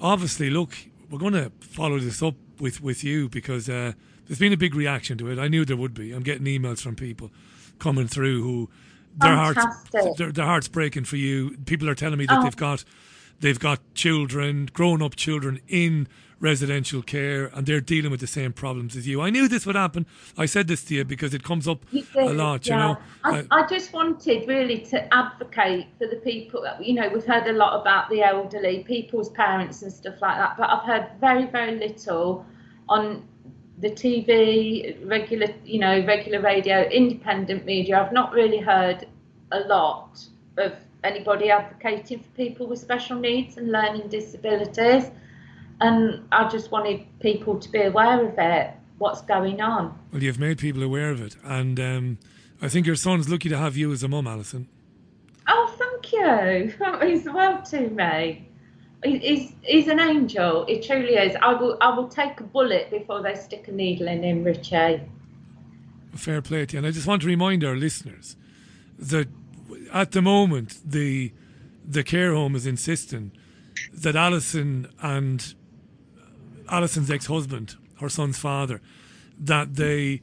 obviously, 0.00 0.50
look, 0.50 0.76
we're 1.10 1.18
going 1.18 1.32
to 1.32 1.50
follow 1.60 1.98
this 1.98 2.22
up 2.22 2.34
with, 2.60 2.82
with 2.82 3.02
you 3.02 3.28
because 3.28 3.68
uh, 3.68 3.92
there's 4.26 4.38
been 4.38 4.52
a 4.52 4.58
big 4.58 4.74
reaction 4.74 5.18
to 5.18 5.30
it. 5.30 5.38
I 5.38 5.48
knew 5.48 5.64
there 5.64 5.76
would 5.76 5.94
be. 5.94 6.12
I'm 6.12 6.22
getting 6.22 6.46
emails 6.46 6.80
from 6.80 6.94
people 6.94 7.30
coming 7.78 8.06
through 8.06 8.42
who 8.42 8.70
their 9.16 9.34
hearts 9.34 9.66
their, 10.16 10.30
their, 10.30 10.44
hearts 10.44 10.68
breaking 10.68 11.04
for 11.04 11.16
you. 11.16 11.56
People 11.66 11.88
are 11.88 11.94
telling 11.94 12.18
me 12.18 12.26
that 12.26 12.38
oh. 12.38 12.42
they've 12.44 12.56
got 12.56 12.84
they've 13.40 13.58
got 13.58 13.80
children, 13.94 14.68
grown 14.72 15.02
up 15.02 15.16
children 15.16 15.60
in 15.66 16.08
residential 16.40 17.02
care 17.02 17.46
and 17.46 17.66
they're 17.66 17.80
dealing 17.80 18.10
with 18.10 18.20
the 18.20 18.26
same 18.26 18.52
problems 18.52 18.96
as 18.96 19.06
you. 19.06 19.20
I 19.20 19.30
knew 19.30 19.48
this 19.48 19.66
would 19.66 19.76
happen. 19.76 20.06
I 20.36 20.46
said 20.46 20.68
this 20.68 20.84
to 20.84 20.94
you 20.94 21.04
because 21.04 21.34
it 21.34 21.42
comes 21.42 21.66
up 21.66 21.84
did, 21.90 22.06
a 22.16 22.32
lot, 22.32 22.66
yeah. 22.66 22.74
you 22.74 23.34
know. 23.34 23.46
I, 23.50 23.62
I, 23.62 23.66
just 23.66 23.92
wanted 23.92 24.46
really 24.46 24.78
to 24.86 25.14
advocate 25.14 25.86
for 25.98 26.06
the 26.06 26.16
people. 26.16 26.64
You 26.80 26.94
know, 26.94 27.08
we've 27.08 27.24
heard 27.24 27.46
a 27.48 27.52
lot 27.52 27.80
about 27.80 28.08
the 28.08 28.22
elderly, 28.22 28.84
people's 28.84 29.30
parents 29.30 29.82
and 29.82 29.92
stuff 29.92 30.20
like 30.20 30.36
that, 30.36 30.56
but 30.56 30.70
I've 30.70 30.84
heard 30.84 31.08
very, 31.20 31.46
very 31.46 31.76
little 31.76 32.46
on 32.88 33.26
the 33.78 33.90
TV, 33.90 34.96
regular, 35.08 35.48
you 35.64 35.80
know, 35.80 36.04
regular 36.04 36.40
radio, 36.40 36.82
independent 36.88 37.64
media. 37.64 38.00
I've 38.00 38.12
not 38.12 38.32
really 38.32 38.58
heard 38.58 39.06
a 39.52 39.60
lot 39.60 40.24
of 40.56 40.74
anybody 41.04 41.50
advocating 41.50 42.20
for 42.20 42.28
people 42.30 42.66
with 42.66 42.80
special 42.80 43.18
needs 43.18 43.56
and 43.56 43.70
learning 43.70 44.08
disabilities 44.08 45.10
and 45.80 46.26
I 46.32 46.48
just 46.48 46.70
wanted 46.70 47.06
people 47.20 47.58
to 47.58 47.68
be 47.68 47.82
aware 47.82 48.26
of 48.26 48.34
it, 48.38 48.70
what's 48.98 49.22
going 49.22 49.60
on. 49.60 49.98
Well, 50.12 50.22
you've 50.22 50.38
made 50.38 50.58
people 50.58 50.82
aware 50.82 51.10
of 51.10 51.20
it, 51.20 51.36
and 51.44 51.78
um, 51.78 52.18
I 52.60 52.68
think 52.68 52.86
your 52.86 52.96
son's 52.96 53.28
lucky 53.28 53.48
to 53.48 53.56
have 53.56 53.76
you 53.76 53.92
as 53.92 54.02
a 54.02 54.08
mum, 54.08 54.26
Alison. 54.26 54.68
Oh, 55.46 55.74
thank 55.78 56.12
you. 56.12 56.74
That 56.78 57.00
means 57.00 57.24
the 57.24 57.32
world 57.32 57.64
to 57.66 57.88
me. 57.88 58.48
He's, 59.04 59.52
he's 59.62 59.86
an 59.86 60.00
angel. 60.00 60.66
He 60.66 60.80
truly 60.80 61.14
is. 61.14 61.36
I 61.40 61.54
will 61.54 61.78
I 61.80 61.94
will 61.94 62.08
take 62.08 62.40
a 62.40 62.42
bullet 62.42 62.90
before 62.90 63.22
they 63.22 63.36
stick 63.36 63.68
a 63.68 63.72
needle 63.72 64.08
in 64.08 64.24
him, 64.24 64.42
Richie. 64.42 65.00
Fair 66.16 66.42
play 66.42 66.66
to 66.66 66.72
you. 66.72 66.78
And 66.78 66.86
I 66.86 66.90
just 66.90 67.06
want 67.06 67.22
to 67.22 67.28
remind 67.28 67.62
our 67.62 67.76
listeners 67.76 68.36
that 68.98 69.28
at 69.92 70.10
the 70.10 70.22
moment 70.22 70.78
the 70.84 71.32
the 71.86 72.02
care 72.02 72.34
home 72.34 72.56
is 72.56 72.66
insisting 72.66 73.30
that 73.94 74.16
Alison 74.16 74.88
and 75.00 75.54
Alison's 76.70 77.10
ex 77.10 77.26
husband, 77.26 77.76
her 78.00 78.08
son's 78.08 78.38
father, 78.38 78.80
that 79.38 79.76
they 79.76 80.20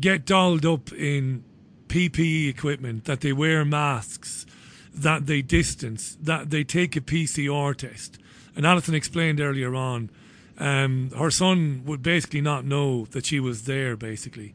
get 0.00 0.24
dolled 0.24 0.66
up 0.66 0.92
in 0.92 1.44
PPE 1.88 2.48
equipment, 2.48 3.04
that 3.04 3.20
they 3.20 3.32
wear 3.32 3.64
masks, 3.64 4.46
that 4.94 5.26
they 5.26 5.42
distance, 5.42 6.16
that 6.20 6.50
they 6.50 6.64
take 6.64 6.96
a 6.96 7.00
PCR 7.00 7.74
test. 7.74 8.18
And 8.54 8.66
Alison 8.66 8.94
explained 8.94 9.40
earlier 9.40 9.74
on, 9.74 10.10
um, 10.58 11.10
her 11.16 11.30
son 11.30 11.82
would 11.86 12.02
basically 12.02 12.40
not 12.40 12.64
know 12.64 13.06
that 13.06 13.26
she 13.26 13.40
was 13.40 13.64
there, 13.64 13.96
basically. 13.96 14.54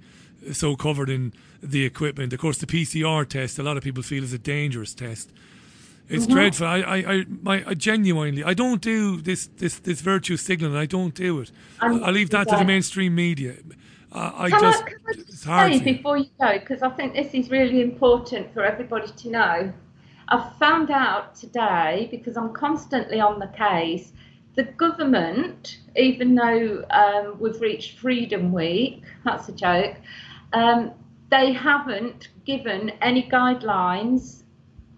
so 0.52 0.76
covered 0.76 1.10
in 1.10 1.32
the 1.62 1.86
equipment. 1.86 2.34
Of 2.34 2.40
course, 2.40 2.58
the 2.58 2.66
PCR 2.66 3.28
test, 3.28 3.58
a 3.58 3.64
lot 3.64 3.78
of 3.78 3.84
people 3.84 4.04
feel 4.04 4.24
is 4.24 4.34
a 4.34 4.38
dangerous 4.38 4.94
test. 4.94 5.32
It's 6.14 6.28
Mhm. 6.28 6.34
dreadful. 6.34 6.68
I, 6.68 6.80
I, 6.82 6.96
I, 7.14 7.26
my, 7.42 7.64
I 7.66 7.74
genuinely, 7.74 8.44
I 8.44 8.54
don't 8.54 8.82
do 8.82 9.20
this, 9.20 9.48
this, 9.58 9.80
this 9.80 10.00
virtue 10.02 10.38
signaling. 10.38 10.78
I 10.78 10.86
don't 10.86 11.16
do 11.16 11.40
it. 11.40 11.52
I 11.82 12.12
leave 12.12 12.30
that 12.30 12.48
to 12.50 12.56
the 12.56 12.66
mainstream 12.66 13.16
media. 13.16 13.56
I, 14.12 14.46
I 14.46 14.50
Can 14.52 14.60
just, 14.62 14.84
I, 14.84 14.90
can 14.90 15.00
I 15.08 15.14
just 15.14 15.44
say 15.44 15.94
before 15.94 16.18
you 16.18 16.28
go, 16.40 16.60
because 16.60 16.84
I 16.84 16.90
think 16.90 17.14
this 17.16 17.34
is 17.34 17.50
really 17.50 17.82
important 17.82 18.54
for 18.54 18.64
everybody 18.64 19.08
to 19.08 19.30
know. 19.30 19.74
I've 20.28 20.56
found 20.58 20.92
out 20.92 21.36
today, 21.36 22.08
because 22.12 22.38
I'm 22.38 22.54
constantly 22.54 23.20
on 23.20 23.40
the 23.40 23.48
case, 23.48 24.14
the 24.56 24.64
government, 24.64 25.80
even 25.96 26.36
though 26.36 26.86
um, 26.92 27.38
we've 27.40 27.60
reached 27.60 27.98
Freedom 27.98 28.52
Week, 28.52 29.02
that's 29.26 29.50
a 29.50 29.52
joke, 29.52 29.96
um, 30.54 30.92
they 31.32 31.52
haven't 31.52 32.30
given 32.46 32.92
any 33.02 33.24
guidelines 33.24 34.43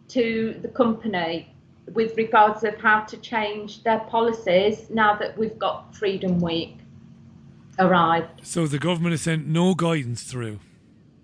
to 0.09 0.59
the 0.61 0.67
company 0.67 1.55
with 1.93 2.15
regards 2.17 2.63
of 2.63 2.75
how 2.77 3.01
to 3.01 3.17
change 3.17 3.83
their 3.83 3.99
policies 3.99 4.89
now 4.89 5.15
that 5.15 5.37
we've 5.37 5.57
got 5.59 5.95
Freedom 5.95 6.39
Week 6.39 6.77
arrived. 7.79 8.45
So 8.45 8.67
the 8.67 8.79
government 8.79 9.11
has 9.11 9.21
sent 9.21 9.47
no 9.47 9.75
guidance 9.75 10.23
through. 10.23 10.59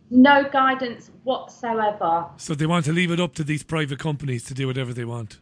No 0.10 0.48
guidance 0.50 1.10
whatsoever. 1.24 2.28
So 2.38 2.54
they 2.54 2.66
want 2.66 2.86
to 2.86 2.92
leave 2.92 3.12
it 3.12 3.20
up 3.20 3.34
to 3.36 3.44
these 3.44 3.64
private 3.64 4.00
companies 4.00 4.44
to 4.46 4.54
do 4.54 4.68
whatever 4.68 4.94
they 4.94 5.06
want. 5.06 5.40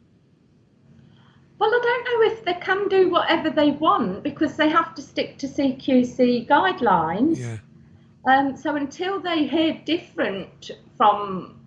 Well, 1.57 1.69
I 1.69 1.79
don't 1.83 2.03
know 2.05 2.33
if 2.33 2.45
they 2.45 2.53
can 2.53 2.87
do 2.87 3.09
whatever 3.09 3.49
they 3.49 3.71
want 3.71 4.23
because 4.23 4.55
they 4.55 4.69
have 4.69 4.95
to 4.95 5.01
stick 5.01 5.37
to 5.39 5.47
CQC 5.47 6.47
guidelines. 6.47 7.37
Yeah. 7.37 7.57
Um, 8.25 8.55
so 8.55 8.75
until 8.75 9.19
they 9.19 9.45
hear 9.45 9.81
different 9.85 10.71
from 10.95 11.58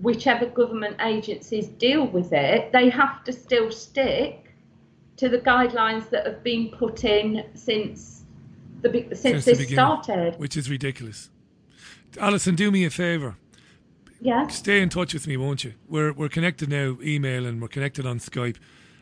whichever 0.00 0.46
government 0.46 0.96
agencies 1.00 1.68
deal 1.68 2.06
with 2.06 2.32
it, 2.32 2.72
they 2.72 2.88
have 2.88 3.24
to 3.24 3.32
still 3.32 3.70
stick 3.70 4.54
to 5.16 5.28
the 5.28 5.38
guidelines 5.38 6.10
that 6.10 6.26
have 6.26 6.42
been 6.42 6.68
put 6.68 7.04
in 7.04 7.44
since 7.54 8.24
the 8.82 9.08
since, 9.14 9.44
the 9.44 9.52
this 9.52 9.58
beginning, 9.58 9.74
started. 9.74 10.38
Which 10.38 10.56
is 10.56 10.68
ridiculous. 10.68 11.30
Alison, 12.18 12.54
do 12.54 12.70
me 12.70 12.84
a 12.84 12.90
favour. 12.90 13.36
Yeah. 14.20 14.46
Stay 14.48 14.80
in 14.80 14.88
touch 14.88 15.14
with 15.14 15.26
me, 15.26 15.36
won't 15.36 15.64
you? 15.64 15.74
We're 15.88 16.12
we're 16.12 16.28
connected 16.28 16.68
now, 16.68 16.98
email, 17.02 17.46
and 17.46 17.60
we're 17.60 17.68
connected 17.68 18.06
on 18.06 18.18
Skype. 18.18 18.56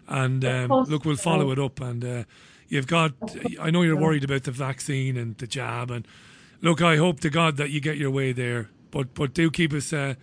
And 0.07 0.45
um, 0.45 0.71
look, 0.71 1.05
we'll 1.05 1.17
follow 1.17 1.51
it 1.51 1.59
up. 1.59 1.81
And 1.81 2.05
uh, 2.05 2.25
you've 2.69 2.87
got. 2.87 3.13
I 3.61 3.71
know 3.71 3.83
you're 3.83 3.97
worried 3.97 4.25
about 4.25 4.45
the 4.45 4.51
vaccine 4.51 5.17
and 5.17 5.37
the 5.39 5.47
jab. 5.47 5.91
And 5.91 6.07
look, 6.61 6.83
I 6.83 6.97
hope 6.97 7.21
to 7.21 7.31
God 7.31 7.57
that 7.57 7.71
you 7.71 7.81
get 7.81 7.97
your 7.97 8.11
way 8.11 8.33
there. 8.33 8.71
But 8.91 9.15
but 9.15 9.35
do 9.35 9.51
keep 9.51 9.73
us 9.73 9.93
uh, 9.93 10.15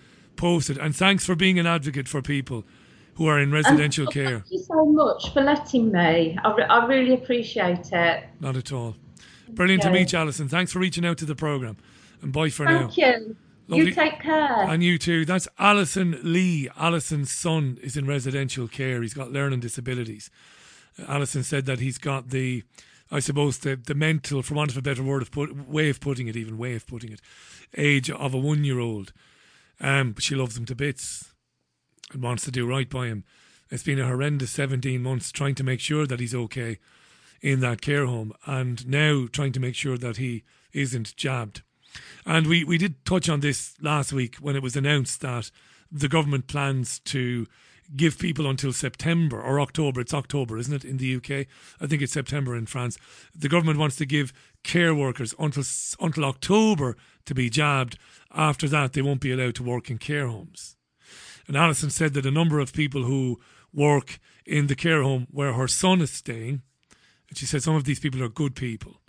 posted. 0.42 0.80
And 0.80 0.96
thanks 0.96 1.24
for 1.24 1.36
being 1.36 1.60
an 1.60 1.68
advocate 1.68 2.08
for 2.08 2.20
people 2.24 2.66
who 3.14 3.28
are 3.28 3.40
in 3.40 3.52
residential 3.52 4.06
And 4.06 4.14
care. 4.14 4.40
Thank 4.40 4.52
you 4.52 4.58
so 4.58 4.86
much 4.86 5.32
for 5.34 5.42
letting 5.44 5.92
me. 5.92 6.36
I, 6.44 6.56
re- 6.56 6.64
I 6.64 6.86
really 6.88 7.14
appreciate 7.14 7.92
it. 7.94 8.24
Not 8.40 8.56
at 8.56 8.72
all. 8.72 8.96
Brilliant 9.50 9.84
to 9.84 9.92
meet 9.92 10.14
you, 10.14 10.18
Alison. 10.18 10.50
Thanks 10.50 10.72
for 10.72 10.80
reaching 10.80 11.06
out 11.06 11.20
to 11.20 11.26
the 11.26 11.36
programme. 11.36 11.78
And 12.24 12.34
bye 12.34 12.50
for 12.50 12.66
now. 12.66 12.88
Thank 12.88 12.98
you. 12.98 13.36
Lovely. 13.68 13.86
You 13.86 13.92
take 13.94 14.20
care. 14.20 14.64
And 14.68 14.84
you 14.84 14.98
too. 14.98 15.26
That's 15.26 15.48
Alison 15.60 16.20
Lee. 16.24 16.68
Alison's 16.76 17.32
son 17.32 17.78
is 17.84 17.96
in 17.96 18.08
residential 18.08 18.68
care. 18.68 19.04
He's 19.04 19.14
got 19.14 19.32
learning 19.32 19.60
disabilities. 19.60 20.32
Uh, 21.00 21.06
Alison 21.08 21.44
said 21.44 21.68
that 21.68 21.80
he's 21.80 22.00
got 22.00 22.30
the, 22.30 22.64
I 23.12 23.20
suppose, 23.20 23.60
the, 23.60 23.76
the 23.76 23.94
mental, 23.94 24.42
for 24.42 24.56
want 24.56 24.72
of 24.72 24.78
a 24.78 24.82
better 24.82 25.04
word 25.04 25.22
of 25.22 25.30
put, 25.30 25.70
way 25.70 25.90
of 25.90 26.00
putting 26.00 26.28
it, 26.28 26.36
even 26.36 26.58
way 26.58 26.74
of 26.74 26.88
putting 26.88 27.12
it, 27.12 27.22
age 27.78 28.10
of 28.10 28.34
a 28.34 28.38
one 28.38 28.64
year 28.64 28.80
old. 28.80 29.14
Um, 29.82 30.14
but 30.14 30.24
she 30.24 30.36
loves 30.36 30.58
him 30.58 30.66
to 30.66 30.76
bits 30.76 31.34
and 32.14 32.22
wants 32.22 32.45
to 32.45 32.52
do 32.52 32.68
right 32.68 32.90
by 32.90 33.08
him. 33.08 33.26
It's 33.70 33.84
been 33.84 33.99
a 33.99 34.08
horrendous 34.08 34.52
17 34.52 35.02
months 35.02 35.32
trying 35.32 35.56
to 35.56 35.64
make 35.64 35.80
sure 35.80 36.06
that 36.06 36.20
he's 36.20 36.36
okay 36.36 36.78
in 37.41 37.60
that 37.62 37.82
care 37.82 38.06
home 38.06 38.34
and 38.45 38.88
now 38.88 39.28
trying 39.32 39.52
to 39.53 39.60
make 39.60 39.76
sure 39.76 39.98
that 39.98 40.18
he 40.18 40.44
isn't 40.74 41.16
jabbed. 41.16 41.64
And 42.26 42.48
we, 42.48 42.64
we 42.64 42.78
did 42.78 43.03
touch 43.06 43.28
on 43.28 43.40
this 43.40 43.74
last 43.82 44.14
week 44.14 44.36
when 44.36 44.56
it 44.56 44.64
was 44.64 44.76
announced 44.76 45.22
that 45.22 45.49
the 45.91 46.08
government 46.08 46.48
plans 46.48 46.99
to 46.99 47.48
give 47.95 48.20
people 48.20 48.49
until 48.49 48.72
September 48.72 49.41
or 49.41 49.60
October. 49.60 49.99
It's 49.99 50.14
October, 50.14 50.58
isn't 50.58 50.74
it, 50.74 50.86
in 50.86 50.98
the 50.98 51.16
UK? 51.16 51.48
I 51.82 51.88
think 51.88 52.02
it's 52.02 52.14
September 52.14 52.56
in 52.56 52.66
France. 52.66 52.98
The 53.36 53.49
government 53.49 53.80
wants 53.80 53.95
to 53.98 54.06
give 54.06 54.32
care 54.64 54.95
workers 54.95 55.34
until 55.40 55.64
until 55.99 56.26
October 56.26 56.95
to 57.26 57.35
be 57.35 57.49
jabbed. 57.49 57.98
After 58.34 58.68
that, 58.69 58.93
they 58.93 59.02
won't 59.02 59.22
be 59.22 59.31
allowed 59.31 59.56
to 59.56 59.64
work 59.64 59.89
in 59.89 59.98
care 59.98 60.27
homes. 60.27 60.76
And 61.48 61.57
Alison 61.57 61.89
said 61.89 62.14
that 62.14 62.26
a 62.26 62.31
number 62.31 62.60
of 62.60 62.73
people 62.73 63.03
who 63.03 63.39
work 63.73 64.19
in 64.45 64.68
the 64.68 64.76
care 64.76 65.02
home 65.02 65.27
where 65.31 65.53
her 65.53 65.68
son 65.68 66.02
is 66.02 66.11
staying, 66.11 66.61
and 67.30 67.38
she 67.38 67.45
said 67.45 67.64
some 67.64 67.76
of 67.76 67.85
these 67.85 67.99
people 67.99 68.23
are 68.23 68.30
good 68.30 68.56
people. 68.56 69.02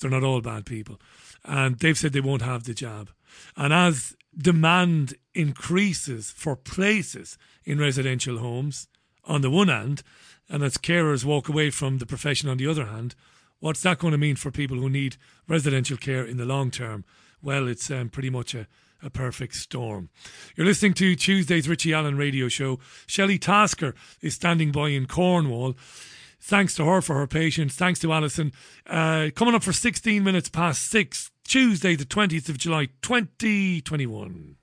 They're 0.00 0.10
not 0.10 0.24
all 0.24 0.40
bad 0.40 0.66
people. 0.66 1.00
And 1.44 1.78
they've 1.78 1.96
said 1.96 2.12
they 2.12 2.20
won't 2.20 2.42
have 2.42 2.64
the 2.64 2.74
jab. 2.74 3.10
And 3.56 3.72
as 3.72 4.14
demand 4.36 5.14
increases 5.34 6.30
for 6.30 6.56
places 6.56 7.38
in 7.64 7.78
residential 7.78 8.38
homes, 8.38 8.88
on 9.24 9.40
the 9.40 9.50
one 9.50 9.68
hand, 9.68 10.02
and 10.48 10.62
as 10.62 10.76
carers 10.76 11.24
walk 11.24 11.48
away 11.48 11.70
from 11.70 11.98
the 11.98 12.06
profession 12.06 12.48
on 12.48 12.58
the 12.58 12.66
other 12.66 12.86
hand, 12.86 13.14
what's 13.58 13.82
that 13.82 13.98
going 13.98 14.12
to 14.12 14.18
mean 14.18 14.36
for 14.36 14.50
people 14.50 14.76
who 14.76 14.88
need 14.88 15.16
residential 15.48 15.96
care 15.96 16.24
in 16.24 16.36
the 16.36 16.44
long 16.44 16.70
term? 16.70 17.04
Well, 17.46 17.68
it's 17.68 17.92
um, 17.92 18.08
pretty 18.08 18.28
much 18.28 18.56
a, 18.56 18.66
a 19.00 19.08
perfect 19.08 19.54
storm. 19.54 20.08
You're 20.56 20.66
listening 20.66 20.94
to 20.94 21.14
Tuesday's 21.14 21.68
Richie 21.68 21.94
Allen 21.94 22.16
radio 22.16 22.48
show. 22.48 22.80
Shelley 23.06 23.38
Tasker 23.38 23.94
is 24.20 24.34
standing 24.34 24.72
by 24.72 24.88
in 24.88 25.06
Cornwall. 25.06 25.76
Thanks 26.40 26.74
to 26.74 26.84
her 26.86 27.00
for 27.00 27.14
her 27.14 27.28
patience. 27.28 27.76
Thanks 27.76 28.00
to 28.00 28.12
Alison. 28.12 28.52
Uh, 28.84 29.28
coming 29.36 29.54
up 29.54 29.62
for 29.62 29.72
16 29.72 30.24
minutes 30.24 30.48
past 30.48 30.90
six, 30.90 31.30
Tuesday, 31.46 31.94
the 31.94 32.04
20th 32.04 32.48
of 32.48 32.58
July, 32.58 32.86
2021. 33.02 34.56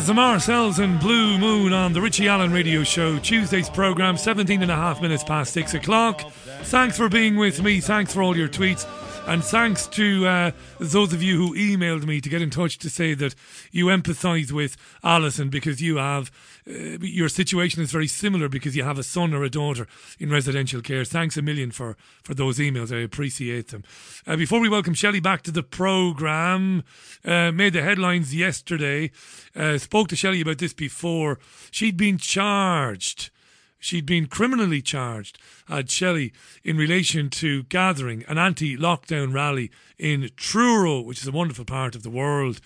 Zamar 0.00 0.40
Cells 0.40 0.78
and 0.78 0.98
Blue 0.98 1.38
Moon 1.38 1.72
on 1.72 1.92
the 1.92 2.00
Richie 2.00 2.28
Allen 2.28 2.52
Radio 2.52 2.82
Show. 2.82 3.18
Tuesday's 3.18 3.70
program, 3.70 4.16
17 4.16 4.62
and 4.62 4.70
a 4.70 4.76
half 4.76 5.00
minutes 5.00 5.22
past 5.22 5.52
6 5.52 5.74
o'clock. 5.74 6.22
Thanks 6.64 6.96
for 6.96 7.08
being 7.08 7.36
with 7.36 7.62
me. 7.62 7.80
Thanks 7.80 8.12
for 8.12 8.22
all 8.22 8.36
your 8.36 8.48
tweets. 8.48 8.86
And 9.28 9.44
thanks 9.44 9.86
to 9.88 10.26
uh, 10.26 10.50
those 10.80 11.12
of 11.12 11.22
you 11.22 11.36
who 11.36 11.54
emailed 11.54 12.06
me 12.06 12.20
to 12.20 12.28
get 12.30 12.40
in 12.40 12.48
touch 12.48 12.78
to 12.78 12.88
say 12.88 13.12
that 13.14 13.34
you 13.70 13.86
empathise 13.86 14.50
with 14.52 14.76
Alison 15.04 15.50
because 15.50 15.82
you 15.82 15.96
have, 15.96 16.30
uh, 16.68 16.98
your 17.00 17.28
situation 17.28 17.82
is 17.82 17.90
very 17.90 18.06
similar 18.06 18.48
because 18.48 18.76
you 18.76 18.84
have 18.84 18.98
a 18.98 19.02
son 19.02 19.32
or 19.32 19.42
a 19.42 19.50
daughter 19.50 19.86
in 20.18 20.30
residential 20.30 20.82
care. 20.82 21.04
Thanks 21.04 21.36
a 21.36 21.42
million 21.42 21.70
for, 21.70 21.96
for 22.22 22.34
those 22.34 22.58
emails. 22.58 22.94
I 22.94 23.00
appreciate 23.00 23.68
them. 23.68 23.84
Uh, 24.26 24.36
before 24.36 24.60
we 24.60 24.68
welcome 24.68 24.94
Shelley 24.94 25.20
back 25.20 25.42
to 25.42 25.50
the 25.50 25.62
programme, 25.62 26.84
uh, 27.24 27.52
made 27.52 27.72
the 27.72 27.82
headlines 27.82 28.34
yesterday, 28.34 29.10
uh, 29.56 29.78
spoke 29.78 30.08
to 30.08 30.16
Shelley 30.16 30.40
about 30.40 30.58
this 30.58 30.74
before. 30.74 31.38
She'd 31.70 31.96
been 31.96 32.18
charged 32.18 33.30
she'd 33.78 34.06
been 34.06 34.26
criminally 34.26 34.82
charged, 34.82 35.38
had 35.68 35.90
Shelley, 35.90 36.32
in 36.64 36.76
relation 36.76 37.30
to 37.30 37.62
gathering 37.64 38.24
an 38.28 38.38
anti 38.38 38.76
lockdown 38.76 39.32
rally 39.32 39.70
in 39.98 40.30
Truro, 40.36 41.00
which 41.00 41.22
is 41.22 41.28
a 41.28 41.32
wonderful 41.32 41.64
part 41.64 41.94
of 41.94 42.02
the 42.02 42.10
world. 42.10 42.60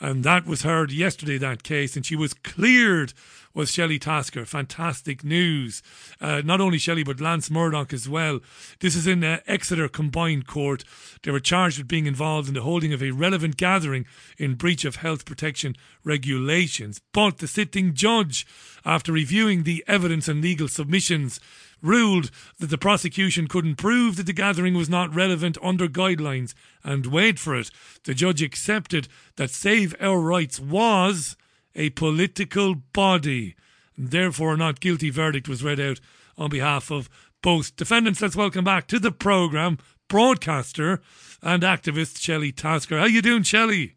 And 0.00 0.24
that 0.24 0.46
was 0.46 0.62
heard 0.62 0.92
yesterday, 0.92 1.38
that 1.38 1.62
case, 1.62 1.96
and 1.96 2.04
she 2.04 2.16
was 2.16 2.34
cleared, 2.34 3.14
was 3.54 3.70
Shelley 3.70 3.98
Tasker. 3.98 4.44
Fantastic 4.44 5.24
news. 5.24 5.82
Uh, 6.20 6.42
not 6.44 6.60
only 6.60 6.76
Shelley, 6.76 7.02
but 7.02 7.20
Lance 7.20 7.50
Murdoch 7.50 7.94
as 7.94 8.06
well. 8.06 8.40
This 8.80 8.94
is 8.94 9.06
in 9.06 9.24
uh, 9.24 9.40
Exeter 9.46 9.88
Combined 9.88 10.46
Court. 10.46 10.84
They 11.22 11.30
were 11.30 11.40
charged 11.40 11.78
with 11.78 11.88
being 11.88 12.06
involved 12.06 12.48
in 12.48 12.54
the 12.54 12.62
holding 12.62 12.92
of 12.92 13.02
a 13.02 13.12
relevant 13.12 13.56
gathering 13.56 14.04
in 14.36 14.54
breach 14.56 14.84
of 14.84 14.96
health 14.96 15.24
protection 15.24 15.74
regulations. 16.04 17.00
But 17.12 17.38
the 17.38 17.48
sitting 17.48 17.94
judge, 17.94 18.46
after 18.84 19.12
reviewing 19.12 19.62
the 19.62 19.82
evidence 19.88 20.28
and 20.28 20.42
legal 20.42 20.68
submissions, 20.68 21.40
ruled 21.82 22.30
that 22.58 22.68
the 22.68 22.78
prosecution 22.78 23.46
couldn't 23.46 23.76
prove 23.76 24.16
that 24.16 24.26
the 24.26 24.32
gathering 24.32 24.74
was 24.74 24.88
not 24.88 25.14
relevant 25.14 25.58
under 25.62 25.88
guidelines. 25.88 26.54
And 26.82 27.06
wait 27.06 27.38
for 27.38 27.54
it, 27.56 27.70
the 28.04 28.14
judge 28.14 28.42
accepted 28.42 29.08
that 29.36 29.50
Save 29.50 29.94
Our 30.00 30.20
Rights 30.20 30.58
was 30.58 31.36
a 31.74 31.90
political 31.90 32.74
body. 32.74 33.54
And 33.96 34.10
therefore, 34.10 34.54
a 34.54 34.56
not 34.56 34.80
guilty 34.80 35.10
verdict 35.10 35.48
was 35.48 35.64
read 35.64 35.80
out 35.80 36.00
on 36.36 36.50
behalf 36.50 36.90
of 36.90 37.08
both 37.42 37.76
defendants. 37.76 38.20
Let's 38.20 38.36
welcome 38.36 38.64
back 38.64 38.86
to 38.88 38.98
the 38.98 39.12
programme 39.12 39.78
broadcaster 40.08 41.00
and 41.42 41.62
activist 41.62 42.18
Shelley 42.18 42.52
Tasker. 42.52 42.98
How 42.98 43.06
you 43.06 43.22
doing, 43.22 43.42
Shelley? 43.42 43.96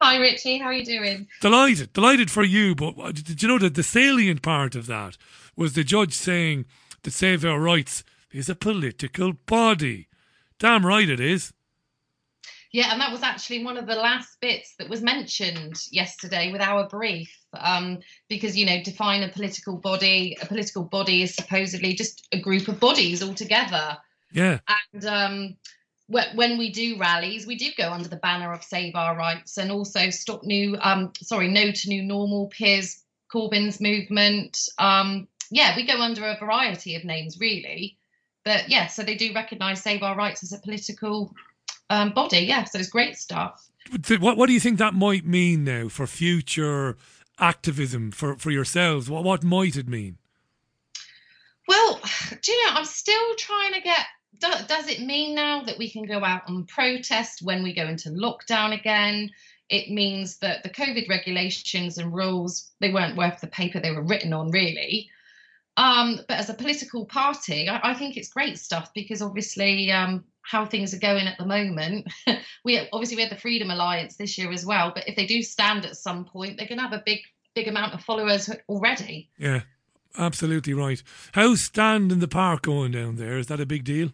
Hi, 0.00 0.16
Richie. 0.16 0.58
How 0.58 0.66
are 0.66 0.72
you 0.72 0.84
doing? 0.84 1.28
Delighted, 1.40 1.92
delighted 1.92 2.30
for 2.30 2.44
you. 2.44 2.74
But 2.74 2.98
uh, 2.98 3.12
did 3.12 3.42
you 3.42 3.48
know 3.48 3.58
that 3.58 3.74
the 3.74 3.82
salient 3.82 4.42
part 4.42 4.74
of 4.74 4.86
that 4.86 5.16
was 5.56 5.74
the 5.74 5.84
judge 5.84 6.14
saying 6.14 6.64
that 7.04 7.12
Save 7.12 7.44
Our 7.44 7.60
Rights 7.60 8.02
is 8.32 8.48
a 8.48 8.54
political 8.54 9.32
body. 9.46 10.08
Damn 10.58 10.84
right 10.84 11.08
it 11.08 11.20
is. 11.20 11.52
Yeah, 12.72 12.90
and 12.90 13.00
that 13.00 13.12
was 13.12 13.22
actually 13.22 13.64
one 13.64 13.76
of 13.76 13.86
the 13.86 13.94
last 13.94 14.40
bits 14.40 14.74
that 14.80 14.88
was 14.88 15.00
mentioned 15.00 15.80
yesterday 15.92 16.50
with 16.50 16.60
our 16.60 16.88
brief. 16.88 17.32
Um, 17.56 18.00
because, 18.28 18.56
you 18.56 18.66
know, 18.66 18.82
define 18.82 19.22
a 19.22 19.28
political 19.28 19.76
body. 19.76 20.36
A 20.42 20.46
political 20.46 20.82
body 20.82 21.22
is 21.22 21.36
supposedly 21.36 21.94
just 21.94 22.26
a 22.32 22.40
group 22.40 22.66
of 22.66 22.80
bodies 22.80 23.22
all 23.22 23.34
together. 23.34 23.96
Yeah. 24.32 24.58
And 24.92 25.04
um, 25.04 25.56
when 26.08 26.58
we 26.58 26.72
do 26.72 26.98
rallies, 26.98 27.46
we 27.46 27.54
do 27.54 27.70
go 27.78 27.92
under 27.92 28.08
the 28.08 28.16
banner 28.16 28.52
of 28.52 28.64
Save 28.64 28.96
Our 28.96 29.16
Rights 29.16 29.56
and 29.56 29.70
also 29.70 30.10
Stop 30.10 30.42
New, 30.42 30.76
um, 30.80 31.12
sorry, 31.22 31.46
No 31.46 31.70
to 31.70 31.88
New 31.88 32.02
Normal, 32.02 32.48
Piers 32.48 33.04
Corbyn's 33.32 33.80
movement. 33.80 34.58
Um, 34.78 35.28
yeah, 35.50 35.76
we 35.76 35.86
go 35.86 36.00
under 36.00 36.24
a 36.24 36.38
variety 36.38 36.94
of 36.96 37.04
names, 37.04 37.38
really. 37.40 37.98
But 38.44 38.68
yeah, 38.68 38.88
so 38.88 39.02
they 39.02 39.16
do 39.16 39.32
recognise 39.34 39.82
Save 39.82 40.02
Our 40.02 40.16
Rights 40.16 40.42
as 40.42 40.52
a 40.52 40.58
political 40.58 41.34
um, 41.90 42.12
body. 42.12 42.40
Yeah, 42.40 42.64
so 42.64 42.78
it's 42.78 42.88
great 42.88 43.16
stuff. 43.16 43.68
What 44.18 44.36
What 44.36 44.46
do 44.46 44.52
you 44.52 44.60
think 44.60 44.78
that 44.78 44.94
might 44.94 45.26
mean 45.26 45.64
now 45.64 45.88
for 45.88 46.06
future 46.06 46.96
activism 47.38 48.10
for 48.10 48.36
for 48.36 48.50
yourselves? 48.50 49.08
What 49.08 49.24
What 49.24 49.42
might 49.42 49.76
it 49.76 49.88
mean? 49.88 50.18
Well, 51.68 52.00
do 52.42 52.52
you 52.52 52.66
know? 52.66 52.74
I'm 52.74 52.84
still 52.84 53.34
trying 53.36 53.74
to 53.74 53.80
get. 53.80 54.06
Do, 54.40 54.48
does 54.66 54.88
it 54.88 55.00
mean 55.00 55.34
now 55.34 55.62
that 55.62 55.78
we 55.78 55.88
can 55.88 56.04
go 56.04 56.24
out 56.24 56.48
and 56.48 56.66
protest 56.66 57.40
when 57.42 57.62
we 57.62 57.72
go 57.72 57.86
into 57.86 58.10
lockdown 58.10 58.78
again? 58.78 59.30
It 59.70 59.90
means 59.90 60.38
that 60.38 60.62
the 60.62 60.68
COVID 60.68 61.08
regulations 61.08 61.96
and 61.96 62.12
rules 62.12 62.72
they 62.80 62.92
weren't 62.92 63.16
worth 63.16 63.40
the 63.40 63.46
paper 63.46 63.80
they 63.80 63.92
were 63.92 64.02
written 64.02 64.32
on, 64.32 64.50
really. 64.50 65.08
Um, 65.76 66.20
but 66.28 66.38
as 66.38 66.48
a 66.50 66.54
political 66.54 67.04
party, 67.04 67.68
I, 67.68 67.80
I, 67.90 67.94
think 67.94 68.16
it's 68.16 68.28
great 68.28 68.58
stuff 68.58 68.92
because 68.94 69.20
obviously 69.20 69.90
um, 69.90 70.24
how 70.42 70.64
things 70.64 70.94
are 70.94 71.00
going 71.00 71.26
at 71.26 71.36
the 71.36 71.46
moment, 71.46 72.06
we 72.64 72.88
obviously 72.92 73.16
we 73.16 73.22
had 73.22 73.32
the 73.32 73.40
Freedom 73.40 73.70
Alliance 73.70 74.16
this 74.16 74.38
year 74.38 74.52
as 74.52 74.64
well. 74.64 74.92
But 74.94 75.08
if 75.08 75.16
they 75.16 75.26
do 75.26 75.42
stand 75.42 75.84
at 75.84 75.96
some 75.96 76.24
point, 76.26 76.56
they're 76.56 76.68
going 76.68 76.78
to 76.78 76.84
have 76.84 76.92
a 76.92 77.02
big 77.04 77.20
big 77.54 77.68
amount 77.68 77.94
of 77.94 78.02
followers 78.02 78.50
already. 78.68 79.30
Yeah, 79.36 79.62
absolutely 80.16 80.74
right. 80.74 81.02
How's 81.32 81.60
stand 81.60 82.12
in 82.12 82.20
the 82.20 82.28
park 82.28 82.62
going 82.62 82.92
down 82.92 83.16
there? 83.16 83.38
Is 83.38 83.46
that 83.48 83.60
a 83.60 83.66
big 83.66 83.84
deal? 83.84 84.10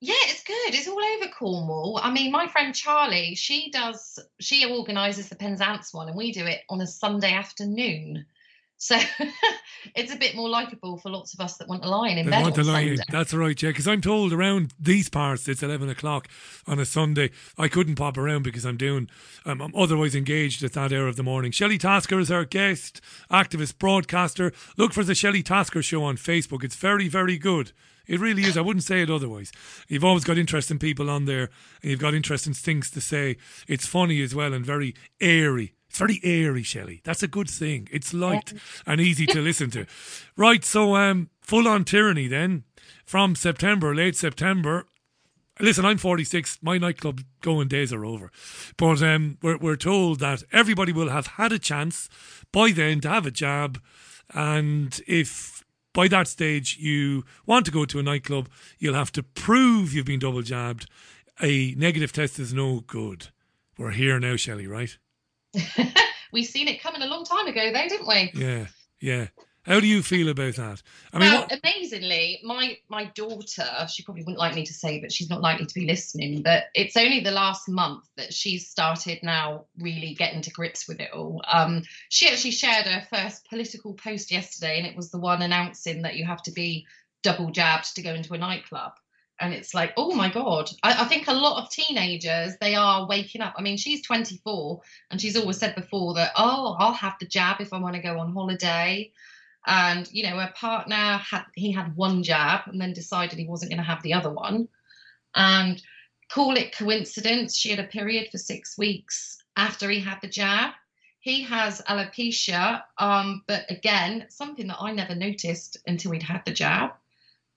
Yeah, 0.00 0.14
it's 0.24 0.42
good. 0.44 0.74
It's 0.74 0.88
all 0.88 1.02
over 1.02 1.32
Cornwall. 1.32 1.98
I 2.02 2.10
mean, 2.12 2.30
my 2.30 2.46
friend 2.48 2.74
Charlie, 2.74 3.34
she 3.34 3.70
does, 3.70 4.18
she 4.40 4.70
organises 4.70 5.28
the 5.28 5.36
Penzance 5.36 5.94
one, 5.94 6.08
and 6.08 6.16
we 6.16 6.32
do 6.32 6.44
it 6.44 6.60
on 6.68 6.80
a 6.80 6.86
Sunday 6.86 7.32
afternoon. 7.32 8.26
So 8.78 8.98
it's 9.94 10.12
a 10.12 10.16
bit 10.16 10.34
more 10.34 10.48
likable 10.48 10.98
for 10.98 11.10
lots 11.10 11.32
of 11.32 11.40
us 11.40 11.56
that 11.56 11.68
want 11.68 11.82
to 11.82 11.88
lie 11.88 12.08
in 12.08 12.16
they 12.16 12.30
bed. 12.30 12.42
Want 12.42 12.54
to 12.56 12.64
lie. 12.64 12.96
That's 13.10 13.32
right, 13.32 13.60
yeah. 13.60 13.70
Because 13.70 13.88
I'm 13.88 14.00
told 14.00 14.32
around 14.32 14.74
these 14.78 15.08
parts 15.08 15.48
it's 15.48 15.62
eleven 15.62 15.88
o'clock 15.88 16.28
on 16.66 16.78
a 16.78 16.84
Sunday. 16.84 17.30
I 17.58 17.68
couldn't 17.68 17.94
pop 17.94 18.18
around 18.18 18.42
because 18.42 18.64
I'm 18.64 18.76
doing. 18.76 19.08
Um, 19.44 19.62
I'm 19.62 19.74
otherwise 19.74 20.14
engaged 20.14 20.62
at 20.62 20.74
that 20.74 20.92
hour 20.92 21.08
of 21.08 21.16
the 21.16 21.22
morning. 21.22 21.52
Shelley 21.52 21.78
Tasker 21.78 22.18
is 22.20 22.30
our 22.30 22.44
guest, 22.44 23.00
activist, 23.30 23.78
broadcaster. 23.78 24.52
Look 24.76 24.92
for 24.92 25.04
the 25.04 25.14
Shelley 25.14 25.42
Tasker 25.42 25.82
Show 25.82 26.04
on 26.04 26.16
Facebook. 26.16 26.62
It's 26.62 26.76
very, 26.76 27.08
very 27.08 27.38
good. 27.38 27.72
It 28.06 28.20
really 28.20 28.42
is. 28.42 28.56
I 28.56 28.60
wouldn't 28.60 28.84
say 28.84 29.02
it 29.02 29.10
otherwise. 29.10 29.50
You've 29.88 30.04
always 30.04 30.22
got 30.24 30.38
interesting 30.38 30.78
people 30.78 31.10
on 31.10 31.24
there, 31.24 31.50
and 31.82 31.90
you've 31.90 32.00
got 32.00 32.14
interesting 32.14 32.52
things 32.52 32.90
to 32.90 33.00
say. 33.00 33.36
It's 33.66 33.86
funny 33.86 34.22
as 34.22 34.34
well 34.34 34.52
and 34.52 34.64
very 34.64 34.94
airy. 35.20 35.75
It's 35.96 36.00
very 36.02 36.20
airy, 36.22 36.62
Shelley. 36.62 37.00
That's 37.04 37.22
a 37.22 37.26
good 37.26 37.48
thing. 37.48 37.88
It's 37.90 38.12
light 38.12 38.52
and 38.86 39.00
easy 39.00 39.24
to 39.28 39.40
listen 39.40 39.70
to. 39.70 39.86
Right, 40.36 40.62
so 40.62 40.94
um, 40.94 41.30
full 41.40 41.66
on 41.66 41.86
tyranny 41.86 42.28
then 42.28 42.64
from 43.06 43.34
September, 43.34 43.94
late 43.94 44.14
September. 44.14 44.86
Listen, 45.58 45.86
I'm 45.86 45.96
46. 45.96 46.58
My 46.60 46.76
nightclub 46.76 47.22
going 47.40 47.68
days 47.68 47.94
are 47.94 48.04
over. 48.04 48.30
But 48.76 49.02
um, 49.02 49.38
we're, 49.40 49.56
we're 49.56 49.76
told 49.76 50.20
that 50.20 50.42
everybody 50.52 50.92
will 50.92 51.08
have 51.08 51.28
had 51.38 51.50
a 51.50 51.58
chance 51.58 52.10
by 52.52 52.72
then 52.72 53.00
to 53.00 53.08
have 53.08 53.24
a 53.24 53.30
jab. 53.30 53.80
And 54.34 55.00
if 55.06 55.64
by 55.94 56.08
that 56.08 56.28
stage 56.28 56.76
you 56.78 57.24
want 57.46 57.64
to 57.64 57.72
go 57.72 57.86
to 57.86 57.98
a 57.98 58.02
nightclub, 58.02 58.50
you'll 58.78 58.92
have 58.92 59.12
to 59.12 59.22
prove 59.22 59.94
you've 59.94 60.04
been 60.04 60.18
double 60.18 60.42
jabbed. 60.42 60.90
A 61.40 61.74
negative 61.78 62.12
test 62.12 62.38
is 62.38 62.52
no 62.52 62.80
good. 62.80 63.28
We're 63.78 63.92
here 63.92 64.20
now, 64.20 64.36
Shelley, 64.36 64.66
right? 64.66 64.98
We've 66.32 66.46
seen 66.46 66.68
it 66.68 66.82
coming 66.82 67.02
a 67.02 67.06
long 67.06 67.24
time 67.24 67.46
ago, 67.46 67.72
though, 67.72 67.88
didn't 67.88 68.06
we? 68.06 68.30
Yeah, 68.34 68.66
yeah. 69.00 69.28
How 69.66 69.80
do 69.80 69.86
you 69.88 70.00
feel 70.00 70.28
about 70.28 70.54
that? 70.56 70.80
I 71.12 71.18
mean, 71.18 71.32
well, 71.32 71.40
what... 71.42 71.60
amazingly, 71.64 72.40
my 72.44 72.78
my 72.88 73.06
daughter, 73.16 73.64
she 73.88 74.04
probably 74.04 74.22
wouldn't 74.22 74.38
like 74.38 74.54
me 74.54 74.64
to 74.64 74.72
say, 74.72 75.00
but 75.00 75.10
she's 75.10 75.28
not 75.28 75.40
likely 75.40 75.66
to 75.66 75.74
be 75.74 75.86
listening. 75.86 76.42
But 76.42 76.66
it's 76.72 76.96
only 76.96 77.20
the 77.20 77.32
last 77.32 77.68
month 77.68 78.04
that 78.16 78.32
she's 78.32 78.68
started 78.68 79.18
now 79.24 79.66
really 79.80 80.14
getting 80.14 80.42
to 80.42 80.50
grips 80.50 80.86
with 80.86 81.00
it 81.00 81.10
all. 81.12 81.42
Um, 81.48 81.82
she 82.10 82.28
actually 82.28 82.52
shared 82.52 82.86
her 82.86 83.06
first 83.10 83.48
political 83.48 83.94
post 83.94 84.30
yesterday, 84.30 84.78
and 84.78 84.86
it 84.86 84.96
was 84.96 85.10
the 85.10 85.18
one 85.18 85.42
announcing 85.42 86.02
that 86.02 86.14
you 86.14 86.24
have 86.26 86.42
to 86.44 86.52
be 86.52 86.86
double 87.24 87.50
jabbed 87.50 87.96
to 87.96 88.02
go 88.02 88.14
into 88.14 88.34
a 88.34 88.38
nightclub 88.38 88.92
and 89.40 89.52
it's 89.52 89.74
like 89.74 89.92
oh 89.96 90.14
my 90.14 90.30
god. 90.30 90.70
I, 90.82 91.02
I, 91.02 91.04
think 91.04 91.28
a 91.28 91.32
lot 91.32 91.62
of 91.62 91.70
teenagers 91.70 92.54
they 92.60 92.74
are 92.74 93.06
waking 93.06 93.42
up. 93.42 93.54
I 93.56 93.62
mean 93.62 93.76
she's 93.76 94.02
24 94.02 94.80
and 95.10 95.20
she's 95.20 95.36
always 95.36 95.58
said 95.58 95.74
before 95.74 96.14
that 96.14 96.32
oh 96.36 96.76
i'll 96.78 96.92
have 96.92 97.16
the 97.20 97.26
jab 97.26 97.60
if 97.60 97.72
i 97.72 97.78
want 97.78 97.94
to 97.94 98.02
go 98.02 98.18
on 98.18 98.32
holiday. 98.32 99.12
And 99.66 100.08
you 100.12 100.22
know 100.22 100.38
her 100.38 100.52
partner 100.54 101.18
had 101.18 101.44
he 101.54 101.72
had 101.72 101.96
one 101.96 102.22
jab 102.22 102.62
and 102.66 102.80
then 102.80 102.92
decided 102.92 103.38
he 103.38 103.46
wasn't 103.46 103.70
going 103.70 103.78
to 103.78 103.84
have 103.84 104.02
the 104.02 104.14
other 104.14 104.30
one. 104.30 104.68
And 105.34 105.82
call 106.28 106.56
it 106.56 106.76
coincidence 106.76 107.56
she 107.56 107.70
had 107.70 107.78
a 107.78 107.84
period 107.84 108.28
for 108.30 108.38
six 108.38 108.76
weeks 108.78 109.42
after 109.56 109.90
he 109.90 110.00
had 110.00 110.18
the 110.22 110.28
jab. 110.28 110.72
He 111.20 111.42
has 111.42 111.82
alopecia 111.82 112.82
um, 112.98 113.42
but 113.46 113.68
again 113.70 114.26
something 114.28 114.68
that 114.68 114.80
i 114.80 114.92
never 114.92 115.14
noticed 115.14 115.76
until 115.86 116.12
he'd 116.12 116.22
had 116.22 116.44
the 116.44 116.52
jab. 116.52 116.92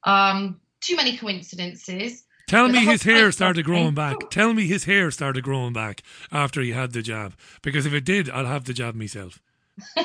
Um, 0.04 0.60
too 0.82 0.96
many 0.96 1.18
coincidences. 1.18 2.24
Tell 2.48 2.68
me 2.68 2.80
his 2.84 3.04
hair 3.04 3.32
started 3.32 3.64
growing 3.66 3.94
back. 3.94 4.16
Tell 4.32 4.54
me 4.54 4.66
his 4.66 4.86
hair 4.86 5.12
started 5.12 5.44
growing 5.44 5.72
back 5.72 6.02
after 6.32 6.62
he 6.62 6.72
had 6.72 6.94
the 6.94 7.04
jab. 7.04 7.36
Because 7.62 7.86
if 7.86 7.94
it 7.94 8.06
did, 8.06 8.28
I'll 8.30 8.48
have 8.48 8.66
the 8.66 8.74
jab 8.74 8.96
myself. 8.96 9.40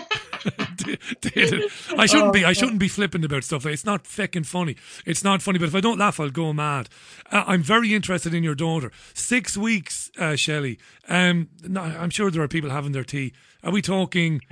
I 1.97 2.07
shouldn't 2.07 2.33
be. 2.33 2.45
I 2.45 2.53
shouldn't 2.53 2.79
be 2.79 2.89
flippant 2.89 3.25
about 3.25 3.45
stuff. 3.45 3.65
It's 3.67 3.87
not 3.87 4.07
fucking 4.07 4.45
funny. 4.45 4.77
It's 5.07 5.25
not 5.25 5.43
funny. 5.43 5.59
But 5.59 5.69
if 5.69 5.75
I 5.75 5.81
don't 5.81 5.99
laugh, 5.99 6.21
I'll 6.21 6.31
go 6.31 6.53
mad. 6.53 6.89
Uh, 7.31 7.45
I'm 7.47 7.63
very 7.63 7.95
interested 7.95 8.35
in 8.35 8.45
your 8.45 8.55
daughter. 8.55 8.93
Six 9.15 9.57
weeks, 9.57 10.11
uh, 10.19 10.37
Shelley. 10.37 10.79
Um, 11.09 11.49
no, 11.63 11.81
I'm 11.81 12.11
sure 12.11 12.31
there 12.31 12.43
are 12.43 12.49
people 12.49 12.71
having 12.71 12.93
their 12.93 13.05
tea. 13.05 13.33
Are 13.63 13.73
we 13.73 13.81
talking? 13.81 14.43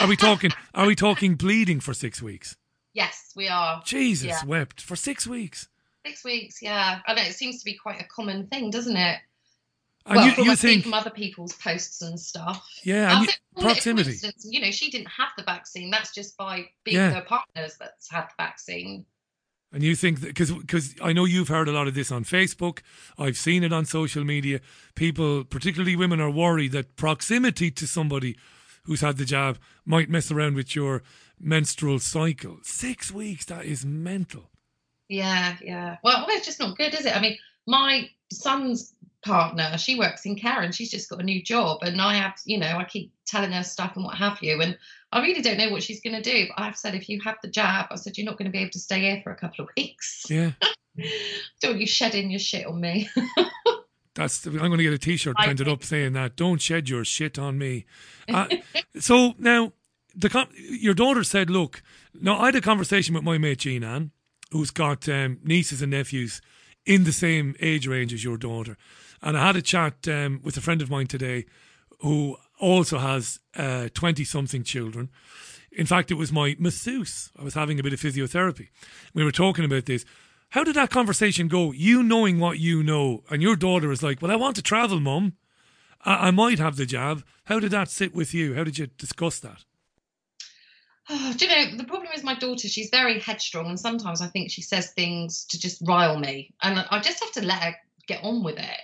Are 0.00 0.06
we 0.06 0.16
talking? 0.16 0.50
Are 0.74 0.86
we 0.86 0.94
talking 0.94 1.34
bleeding 1.34 1.80
for 1.80 1.94
six 1.94 2.20
weeks? 2.20 2.56
Yes, 2.98 3.32
we 3.36 3.46
are. 3.46 3.80
Jesus 3.84 4.26
yeah. 4.26 4.44
wept 4.44 4.80
for 4.80 4.96
six 4.96 5.24
weeks. 5.24 5.68
Six 6.04 6.24
weeks, 6.24 6.60
yeah. 6.60 6.98
I 7.06 7.14
know 7.14 7.22
it 7.22 7.32
seems 7.32 7.60
to 7.60 7.64
be 7.64 7.74
quite 7.74 8.00
a 8.00 8.04
common 8.04 8.48
thing, 8.48 8.72
doesn't 8.72 8.96
it? 8.96 9.20
And 10.04 10.16
well, 10.16 10.26
you, 10.26 10.32
from, 10.32 10.44
you 10.46 10.56
think 10.56 10.82
from 10.82 10.94
other 10.94 11.10
people's 11.10 11.52
posts 11.52 12.02
and 12.02 12.18
stuff. 12.18 12.68
Yeah, 12.82 13.16
and 13.16 13.28
you, 13.28 13.62
proximity. 13.62 14.16
You 14.42 14.60
know, 14.62 14.72
she 14.72 14.90
didn't 14.90 15.10
have 15.16 15.28
the 15.36 15.44
vaccine. 15.44 15.92
That's 15.92 16.12
just 16.12 16.36
by 16.36 16.70
being 16.82 16.96
yeah. 16.96 17.10
her 17.12 17.20
partners 17.20 17.76
that's 17.78 18.10
had 18.10 18.22
the 18.22 18.34
vaccine. 18.36 19.06
And 19.72 19.84
you 19.84 19.94
think 19.94 20.18
that 20.22 20.28
because 20.28 20.50
because 20.50 20.96
I 21.00 21.12
know 21.12 21.24
you've 21.24 21.46
heard 21.46 21.68
a 21.68 21.72
lot 21.72 21.86
of 21.86 21.94
this 21.94 22.10
on 22.10 22.24
Facebook, 22.24 22.80
I've 23.16 23.36
seen 23.36 23.62
it 23.62 23.72
on 23.72 23.84
social 23.84 24.24
media. 24.24 24.60
People, 24.96 25.44
particularly 25.44 25.94
women, 25.94 26.20
are 26.20 26.32
worried 26.32 26.72
that 26.72 26.96
proximity 26.96 27.70
to 27.70 27.86
somebody 27.86 28.36
who's 28.84 29.02
had 29.02 29.18
the 29.18 29.24
jab 29.24 29.56
might 29.84 30.08
mess 30.10 30.32
around 30.32 30.56
with 30.56 30.74
your 30.74 31.02
menstrual 31.40 31.98
cycle. 31.98 32.58
Six 32.62 33.12
weeks, 33.12 33.44
that 33.46 33.64
is 33.64 33.84
mental. 33.84 34.50
Yeah, 35.08 35.56
yeah. 35.62 35.96
Well, 36.02 36.24
well, 36.26 36.36
it's 36.36 36.46
just 36.46 36.60
not 36.60 36.76
good, 36.76 36.94
is 36.94 37.06
it? 37.06 37.16
I 37.16 37.20
mean, 37.20 37.38
my 37.66 38.10
son's 38.30 38.94
partner, 39.24 39.76
she 39.78 39.98
works 39.98 40.24
in 40.26 40.36
care 40.36 40.60
and 40.60 40.74
she's 40.74 40.90
just 40.90 41.08
got 41.08 41.20
a 41.20 41.24
new 41.24 41.42
job. 41.42 41.78
And 41.82 42.00
I 42.00 42.14
have, 42.14 42.34
you 42.44 42.58
know, 42.58 42.76
I 42.76 42.84
keep 42.84 43.12
telling 43.26 43.52
her 43.52 43.62
stuff 43.62 43.96
and 43.96 44.04
what 44.04 44.16
have 44.16 44.38
you. 44.42 44.60
And 44.60 44.76
I 45.12 45.20
really 45.20 45.42
don't 45.42 45.58
know 45.58 45.70
what 45.70 45.82
she's 45.82 46.00
going 46.00 46.20
to 46.20 46.22
do. 46.22 46.46
But 46.48 46.62
I've 46.62 46.76
said, 46.76 46.94
if 46.94 47.08
you 47.08 47.20
have 47.22 47.36
the 47.42 47.48
jab, 47.48 47.86
I 47.90 47.96
said, 47.96 48.18
you're 48.18 48.26
not 48.26 48.38
going 48.38 48.46
to 48.46 48.52
be 48.52 48.58
able 48.58 48.70
to 48.72 48.78
stay 48.78 49.00
here 49.00 49.20
for 49.22 49.32
a 49.32 49.36
couple 49.36 49.64
of 49.64 49.70
weeks. 49.76 50.24
Yeah. 50.28 50.52
don't 51.60 51.78
you 51.78 51.86
shedding 51.86 52.30
your 52.30 52.40
shit 52.40 52.66
on 52.66 52.80
me. 52.80 53.08
That's 54.18 54.44
I'm 54.46 54.58
going 54.58 54.78
to 54.78 54.82
get 54.82 54.92
a 54.92 54.98
T-shirt 54.98 55.36
printed 55.36 55.68
up 55.68 55.84
saying 55.84 56.14
that. 56.14 56.34
Don't 56.34 56.60
shed 56.60 56.88
your 56.88 57.04
shit 57.04 57.38
on 57.38 57.56
me. 57.56 57.86
Uh, 58.28 58.48
so 58.98 59.34
now 59.38 59.72
the 60.14 60.48
your 60.56 60.94
daughter 60.94 61.24
said, 61.24 61.50
"Look, 61.50 61.82
now 62.20 62.38
I 62.38 62.46
had 62.46 62.56
a 62.56 62.60
conversation 62.60 63.14
with 63.14 63.24
my 63.24 63.38
mate 63.38 63.60
Jean 63.60 63.84
Ann, 63.84 64.10
who's 64.50 64.70
got 64.70 65.08
um, 65.08 65.38
nieces 65.44 65.82
and 65.82 65.92
nephews 65.92 66.40
in 66.84 67.04
the 67.04 67.12
same 67.12 67.54
age 67.60 67.86
range 67.86 68.12
as 68.12 68.24
your 68.24 68.38
daughter, 68.38 68.76
and 69.22 69.36
I 69.36 69.46
had 69.46 69.56
a 69.56 69.62
chat 69.62 70.08
um, 70.08 70.40
with 70.42 70.56
a 70.56 70.60
friend 70.60 70.82
of 70.82 70.90
mine 70.90 71.06
today 71.06 71.44
who 72.00 72.36
also 72.60 72.98
has 72.98 73.40
twenty 73.94 74.22
uh, 74.22 74.26
something 74.26 74.62
children. 74.64 75.10
In 75.70 75.86
fact, 75.86 76.10
it 76.10 76.14
was 76.14 76.32
my 76.32 76.56
masseuse. 76.58 77.30
I 77.38 77.44
was 77.44 77.54
having 77.54 77.78
a 77.78 77.82
bit 77.82 77.92
of 77.92 78.00
physiotherapy. 78.00 78.68
We 79.14 79.22
were 79.22 79.32
talking 79.32 79.64
about 79.64 79.84
this. 79.86 80.04
How 80.50 80.64
did 80.64 80.76
that 80.76 80.90
conversation 80.90 81.46
go? 81.46 81.72
You 81.72 82.02
knowing 82.02 82.38
what 82.38 82.58
you 82.58 82.82
know, 82.82 83.22
and 83.30 83.42
your 83.42 83.54
daughter 83.54 83.92
is 83.92 84.02
like, 84.02 84.22
"Well, 84.22 84.30
I 84.32 84.36
want 84.36 84.56
to 84.56 84.62
travel, 84.62 84.98
mum. 84.98 85.34
I, 86.04 86.28
I 86.28 86.30
might 86.30 86.58
have 86.58 86.76
the 86.76 86.86
jab." 86.86 87.24
How 87.44 87.60
did 87.60 87.70
that 87.72 87.90
sit 87.90 88.14
with 88.14 88.34
you? 88.34 88.54
How 88.54 88.64
did 88.64 88.78
you 88.78 88.86
discuss 88.86 89.38
that? 89.40 89.64
Oh, 91.08 91.32
do 91.36 91.46
you 91.46 91.50
know 91.50 91.76
the 91.76 91.84
problem 91.84 92.12
is 92.14 92.22
my 92.22 92.34
daughter? 92.34 92.68
She's 92.68 92.90
very 92.90 93.18
headstrong, 93.20 93.66
and 93.66 93.80
sometimes 93.80 94.20
I 94.20 94.28
think 94.28 94.50
she 94.50 94.62
says 94.62 94.92
things 94.92 95.44
to 95.46 95.58
just 95.58 95.82
rile 95.86 96.18
me, 96.18 96.54
and 96.62 96.84
I 96.90 97.00
just 97.00 97.20
have 97.20 97.32
to 97.32 97.44
let 97.44 97.62
her 97.62 97.76
get 98.06 98.24
on 98.24 98.42
with 98.42 98.58
it. 98.58 98.80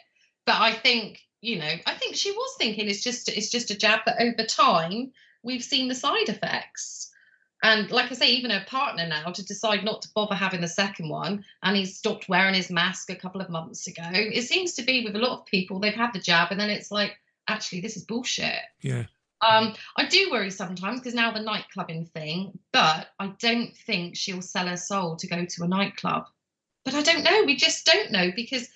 But 0.47 0.61
I 0.61 0.73
think 0.73 1.21
you 1.41 1.59
know, 1.59 1.71
I 1.87 1.95
think 1.95 2.17
she 2.17 2.33
was 2.33 2.57
thinking 2.59 2.89
it's 2.89 3.03
just 3.03 3.29
it's 3.29 3.51
just 3.51 3.71
a 3.71 3.77
jab, 3.77 4.01
but 4.07 4.21
over 4.21 4.45
time 4.45 5.13
we've 5.43 5.63
seen 5.63 5.89
the 5.89 5.95
side 5.95 6.29
effects. 6.29 7.11
And 7.63 7.91
like 7.91 8.11
I 8.11 8.15
say, 8.15 8.31
even 8.33 8.51
her 8.51 8.65
partner 8.67 9.07
now 9.07 9.31
to 9.31 9.45
decide 9.45 9.85
not 9.85 10.03
to 10.03 10.09
bother 10.15 10.35
having 10.35 10.61
the 10.61 10.69
second 10.69 11.09
one, 11.09 11.45
and 11.63 11.77
he's 11.77 11.97
stopped 11.97 12.29
wearing 12.29 12.55
his 12.55 12.71
mask 12.71 13.11
a 13.11 13.15
couple 13.15 13.41
of 13.41 13.49
months 13.49 13.87
ago. 13.87 14.03
It 14.13 14.43
seems 14.43 14.75
to 14.75 14.83
be 14.83 15.05
with 15.05 15.17
a 15.17 15.19
lot 15.19 15.39
of 15.39 15.47
people, 15.47 15.81
they've 15.81 15.95
had 15.95 16.13
the 16.13 16.19
jab, 16.19 16.51
and 16.51 16.61
then 16.61 16.69
it's 16.69 16.91
like, 16.91 17.17
actually, 17.49 17.81
this 17.81 17.97
is 17.97 18.05
bullshit. 18.05 18.61
Yeah. 18.83 19.05
Um, 19.45 19.75
I 19.97 20.07
do 20.07 20.29
worry 20.31 20.51
sometimes 20.51 21.01
because 21.01 21.15
now 21.15 21.33
the 21.33 21.41
nightclubbing 21.41 22.11
thing, 22.11 22.59
but 22.73 23.09
I 23.19 23.33
don't 23.39 23.77
think 23.77 24.17
she'll 24.17 24.43
sell 24.43 24.69
her 24.69 24.77
soul 24.77 25.17
to 25.17 25.27
go 25.27 25.45
to 25.45 25.65
a 25.65 25.69
nightclub. 25.69 26.27
But 26.85 26.95
I 26.95 27.03
don't 27.03 27.25
know. 27.25 27.45
We 27.45 27.57
just 27.57 27.85
don't 27.85 28.11
know 28.11 28.31
because 28.35 28.69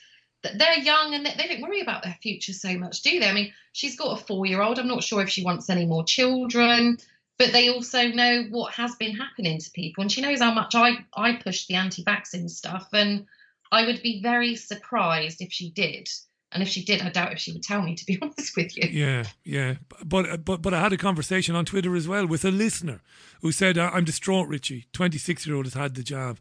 they're 0.42 0.78
young 0.78 1.14
and 1.14 1.26
they 1.26 1.48
don't 1.48 1.62
worry 1.62 1.80
about 1.80 2.02
their 2.02 2.16
future 2.22 2.52
so 2.52 2.76
much, 2.78 3.02
do 3.02 3.18
they? 3.18 3.28
I 3.28 3.32
mean, 3.32 3.52
she's 3.72 3.96
got 3.96 4.18
a 4.18 4.24
four 4.24 4.46
year 4.46 4.62
old. 4.62 4.78
I'm 4.78 4.88
not 4.88 5.02
sure 5.02 5.22
if 5.22 5.30
she 5.30 5.44
wants 5.44 5.70
any 5.70 5.86
more 5.86 6.04
children, 6.04 6.98
but 7.38 7.52
they 7.52 7.68
also 7.68 8.08
know 8.08 8.44
what 8.50 8.74
has 8.74 8.94
been 8.96 9.16
happening 9.16 9.58
to 9.58 9.70
people. 9.70 10.02
And 10.02 10.12
she 10.12 10.20
knows 10.20 10.40
how 10.40 10.52
much 10.52 10.74
I, 10.74 11.04
I 11.14 11.36
push 11.36 11.66
the 11.66 11.74
anti 11.74 12.02
vaccine 12.02 12.48
stuff. 12.48 12.88
And 12.92 13.26
I 13.72 13.86
would 13.86 14.02
be 14.02 14.22
very 14.22 14.56
surprised 14.56 15.40
if 15.40 15.52
she 15.52 15.70
did. 15.70 16.08
And 16.50 16.62
if 16.62 16.68
she 16.68 16.82
did, 16.82 17.02
I 17.02 17.10
doubt 17.10 17.32
if 17.32 17.38
she 17.38 17.52
would 17.52 17.62
tell 17.62 17.82
me. 17.82 17.94
To 17.94 18.06
be 18.06 18.18
honest 18.22 18.56
with 18.56 18.76
you. 18.76 18.88
Yeah, 18.88 19.24
yeah. 19.44 19.74
But 20.04 20.44
but 20.44 20.62
but 20.62 20.74
I 20.74 20.80
had 20.80 20.92
a 20.92 20.96
conversation 20.96 21.54
on 21.54 21.64
Twitter 21.64 21.94
as 21.94 22.08
well 22.08 22.26
with 22.26 22.44
a 22.44 22.50
listener 22.50 23.00
who 23.42 23.52
said, 23.52 23.76
"I'm 23.76 24.04
distraught, 24.04 24.48
Richie. 24.48 24.86
26 24.92 25.46
year 25.46 25.56
old 25.56 25.66
has 25.66 25.74
had 25.74 25.94
the 25.94 26.02
jab." 26.02 26.38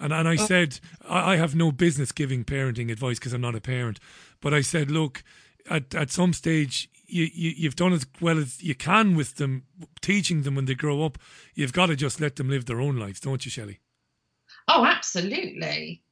And 0.00 0.12
and 0.12 0.28
I 0.28 0.34
oh. 0.34 0.46
said, 0.46 0.78
I, 1.08 1.32
I 1.32 1.36
have 1.36 1.54
no 1.54 1.72
business 1.72 2.12
giving 2.12 2.44
parenting 2.44 2.90
advice 2.90 3.18
because 3.18 3.32
I'm 3.32 3.40
not 3.40 3.56
a 3.56 3.60
parent. 3.60 3.98
But 4.40 4.54
I 4.54 4.60
said, 4.60 4.90
look, 4.90 5.24
at 5.68 5.94
at 5.94 6.10
some 6.10 6.32
stage 6.32 6.88
you, 7.06 7.28
you 7.32 7.52
you've 7.56 7.76
done 7.76 7.92
as 7.92 8.06
well 8.20 8.38
as 8.38 8.62
you 8.62 8.74
can 8.74 9.16
with 9.16 9.36
them, 9.36 9.64
teaching 10.00 10.42
them 10.42 10.54
when 10.54 10.66
they 10.66 10.74
grow 10.74 11.04
up. 11.04 11.18
You've 11.54 11.72
got 11.72 11.86
to 11.86 11.96
just 11.96 12.20
let 12.20 12.36
them 12.36 12.48
live 12.48 12.66
their 12.66 12.80
own 12.80 12.96
lives, 12.96 13.20
don't 13.20 13.44
you, 13.44 13.50
Shelley? 13.50 13.80
Oh, 14.68 14.84
absolutely. 14.84 16.02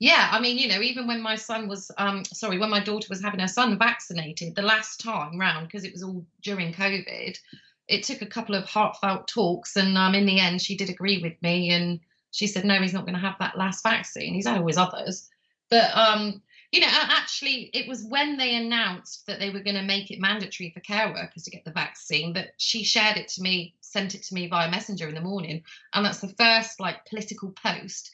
Yeah, 0.00 0.30
I 0.32 0.40
mean, 0.40 0.56
you 0.56 0.66
know, 0.66 0.80
even 0.80 1.06
when 1.06 1.20
my 1.20 1.36
son 1.36 1.68
was, 1.68 1.90
um, 1.98 2.24
sorry, 2.24 2.58
when 2.58 2.70
my 2.70 2.80
daughter 2.80 3.06
was 3.10 3.20
having 3.20 3.40
her 3.40 3.46
son 3.46 3.78
vaccinated 3.78 4.54
the 4.54 4.62
last 4.62 4.98
time 5.00 5.38
round, 5.38 5.68
because 5.68 5.84
it 5.84 5.92
was 5.92 6.02
all 6.02 6.24
during 6.42 6.72
COVID, 6.72 7.38
it 7.86 8.02
took 8.04 8.22
a 8.22 8.26
couple 8.26 8.54
of 8.54 8.64
heartfelt 8.64 9.28
talks, 9.28 9.76
and 9.76 9.98
um, 9.98 10.14
in 10.14 10.24
the 10.24 10.40
end, 10.40 10.62
she 10.62 10.74
did 10.74 10.88
agree 10.88 11.20
with 11.22 11.34
me, 11.42 11.70
and 11.70 12.00
she 12.30 12.46
said, 12.46 12.64
no, 12.64 12.80
he's 12.80 12.94
not 12.94 13.04
going 13.04 13.14
to 13.14 13.20
have 13.20 13.36
that 13.40 13.58
last 13.58 13.82
vaccine. 13.82 14.32
He's 14.32 14.46
had 14.46 14.56
always 14.56 14.78
others. 14.78 15.28
But, 15.68 15.94
um, 15.94 16.40
you 16.72 16.80
know, 16.80 16.88
actually, 16.88 17.68
it 17.74 17.86
was 17.86 18.02
when 18.08 18.38
they 18.38 18.56
announced 18.56 19.26
that 19.26 19.38
they 19.38 19.50
were 19.50 19.60
going 19.60 19.76
to 19.76 19.82
make 19.82 20.10
it 20.10 20.20
mandatory 20.20 20.70
for 20.70 20.80
care 20.80 21.12
workers 21.12 21.42
to 21.42 21.50
get 21.50 21.64
the 21.64 21.72
vaccine 21.72 22.32
that 22.34 22.52
she 22.56 22.84
shared 22.84 23.18
it 23.18 23.28
to 23.28 23.42
me, 23.42 23.74
sent 23.80 24.14
it 24.14 24.22
to 24.22 24.34
me 24.34 24.48
via 24.48 24.70
Messenger 24.70 25.08
in 25.08 25.14
the 25.14 25.20
morning. 25.20 25.62
And 25.92 26.06
that's 26.06 26.20
the 26.20 26.28
first, 26.38 26.80
like, 26.80 27.04
political 27.04 27.50
post. 27.50 28.12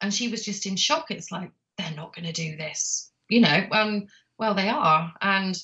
And 0.00 0.12
she 0.12 0.28
was 0.28 0.44
just 0.44 0.66
in 0.66 0.76
shock. 0.76 1.10
It's 1.10 1.32
like, 1.32 1.50
they're 1.78 1.94
not 1.94 2.14
going 2.14 2.26
to 2.26 2.32
do 2.32 2.56
this. 2.56 3.10
You 3.28 3.40
know, 3.40 3.66
um, 3.72 4.06
well, 4.38 4.54
they 4.54 4.68
are. 4.68 5.12
And 5.20 5.56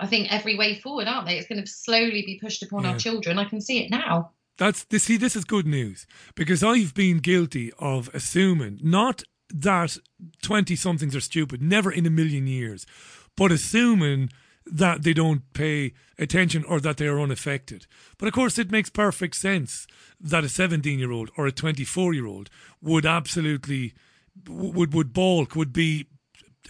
I 0.00 0.06
think 0.06 0.32
every 0.32 0.56
way 0.56 0.78
forward, 0.78 1.08
aren't 1.08 1.26
they? 1.26 1.38
It's 1.38 1.48
going 1.48 1.60
to 1.60 1.66
slowly 1.66 2.22
be 2.24 2.38
pushed 2.40 2.62
upon 2.62 2.84
yeah. 2.84 2.92
our 2.92 2.98
children. 2.98 3.38
I 3.38 3.44
can 3.44 3.60
see 3.60 3.82
it 3.82 3.90
now. 3.90 4.30
That's 4.56 4.84
this. 4.84 5.04
See, 5.04 5.16
this 5.16 5.36
is 5.36 5.44
good 5.44 5.66
news 5.66 6.06
because 6.34 6.62
I've 6.62 6.92
been 6.92 7.18
guilty 7.18 7.72
of 7.78 8.10
assuming 8.12 8.80
not 8.82 9.22
that 9.50 9.96
twenty 10.42 10.74
somethings 10.74 11.14
are 11.14 11.20
stupid, 11.20 11.62
never 11.62 11.92
in 11.92 12.06
a 12.06 12.10
million 12.10 12.46
years, 12.46 12.84
but 13.36 13.52
assuming 13.52 14.30
that 14.70 15.02
they 15.02 15.12
don't 15.12 15.52
pay 15.52 15.92
attention 16.18 16.64
or 16.64 16.80
that 16.80 16.96
they 16.96 17.06
are 17.06 17.20
unaffected. 17.20 17.86
But 18.18 18.26
of 18.26 18.34
course, 18.34 18.58
it 18.58 18.70
makes 18.70 18.90
perfect 18.90 19.36
sense 19.36 19.86
that 20.20 20.44
a 20.44 20.48
17 20.48 20.98
year 20.98 21.12
old 21.12 21.30
or 21.36 21.46
a 21.46 21.52
24 21.52 22.14
year 22.14 22.26
old 22.26 22.50
would 22.82 23.06
absolutely 23.06 23.94
would 24.46 24.94
would 24.94 25.12
balk, 25.12 25.56
would 25.56 25.72
be 25.72 26.06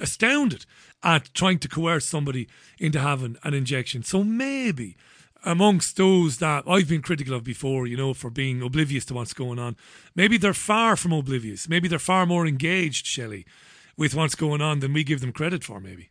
astounded 0.01 0.65
at 1.03 1.33
trying 1.35 1.59
to 1.59 1.69
coerce 1.69 2.07
somebody 2.07 2.49
into 2.79 3.01
having 3.01 3.37
an 3.45 3.55
injection. 3.55 4.03
So 4.03 4.25
maybe 4.25 4.97
amongst 5.45 5.97
those 5.97 6.39
that 6.39 6.65
I've 6.67 6.89
been 6.89 7.03
critical 7.03 7.35
of 7.35 7.45
before, 7.45 7.87
you 7.87 7.97
know, 7.97 8.15
for 8.15 8.31
being 8.31 8.63
oblivious 8.63 9.05
to 9.07 9.15
what's 9.15 9.33
going 9.33 9.59
on, 9.59 9.77
maybe 10.15 10.37
they're 10.37 10.55
far 10.55 10.97
from 10.97 11.13
oblivious. 11.13 11.69
Maybe 11.69 11.89
they're 11.89 11.99
far 11.99 12.27
more 12.27 12.47
engaged, 12.47 13.07
Shelley, 13.07 13.47
with 13.97 14.15
what's 14.15 14.35
going 14.35 14.61
on 14.61 14.81
than 14.81 14.93
we 14.93 15.05
give 15.05 15.21
them 15.21 15.33
credit 15.33 15.63
for, 15.63 15.81
maybe. 15.81 16.11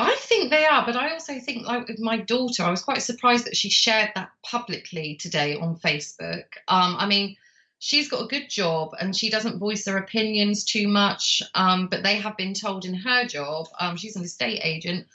I 0.00 0.14
think 0.14 0.50
they 0.50 0.64
are, 0.64 0.86
but 0.86 0.94
I 0.94 1.10
also 1.10 1.40
think, 1.40 1.66
like 1.66 1.88
with 1.88 1.98
my 1.98 2.18
daughter, 2.18 2.62
I 2.62 2.70
was 2.70 2.82
quite 2.82 3.02
surprised 3.02 3.46
that 3.46 3.56
she 3.56 3.68
shared 3.68 4.12
that 4.14 4.30
publicly 4.44 5.16
today 5.16 5.56
on 5.56 5.76
Facebook. 5.76 6.44
Um, 6.68 6.94
I 6.96 7.06
mean, 7.06 7.36
she's 7.80 8.08
got 8.08 8.22
a 8.22 8.28
good 8.28 8.48
job 8.48 8.94
and 9.00 9.16
she 9.16 9.28
doesn't 9.28 9.58
voice 9.58 9.86
her 9.86 9.98
opinions 9.98 10.64
too 10.64 10.86
much, 10.86 11.42
um, 11.56 11.88
but 11.88 12.04
they 12.04 12.16
have 12.16 12.36
been 12.36 12.54
told 12.54 12.84
in 12.84 12.94
her 12.94 13.24
job, 13.26 13.66
um, 13.80 13.96
she's 13.96 14.14
an 14.14 14.22
estate 14.22 14.60
agent, 14.62 15.08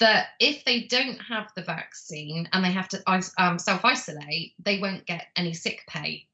that 0.00 0.28
if 0.38 0.64
they 0.66 0.82
don't 0.82 1.18
have 1.18 1.50
the 1.56 1.62
vaccine 1.62 2.46
and 2.52 2.62
they 2.62 2.72
have 2.72 2.88
to 2.88 3.02
um, 3.38 3.58
self 3.58 3.84
isolate, 3.86 4.52
they 4.62 4.78
won't 4.78 5.06
get 5.06 5.28
any 5.36 5.54
sick 5.54 5.82
pay. 5.88 6.26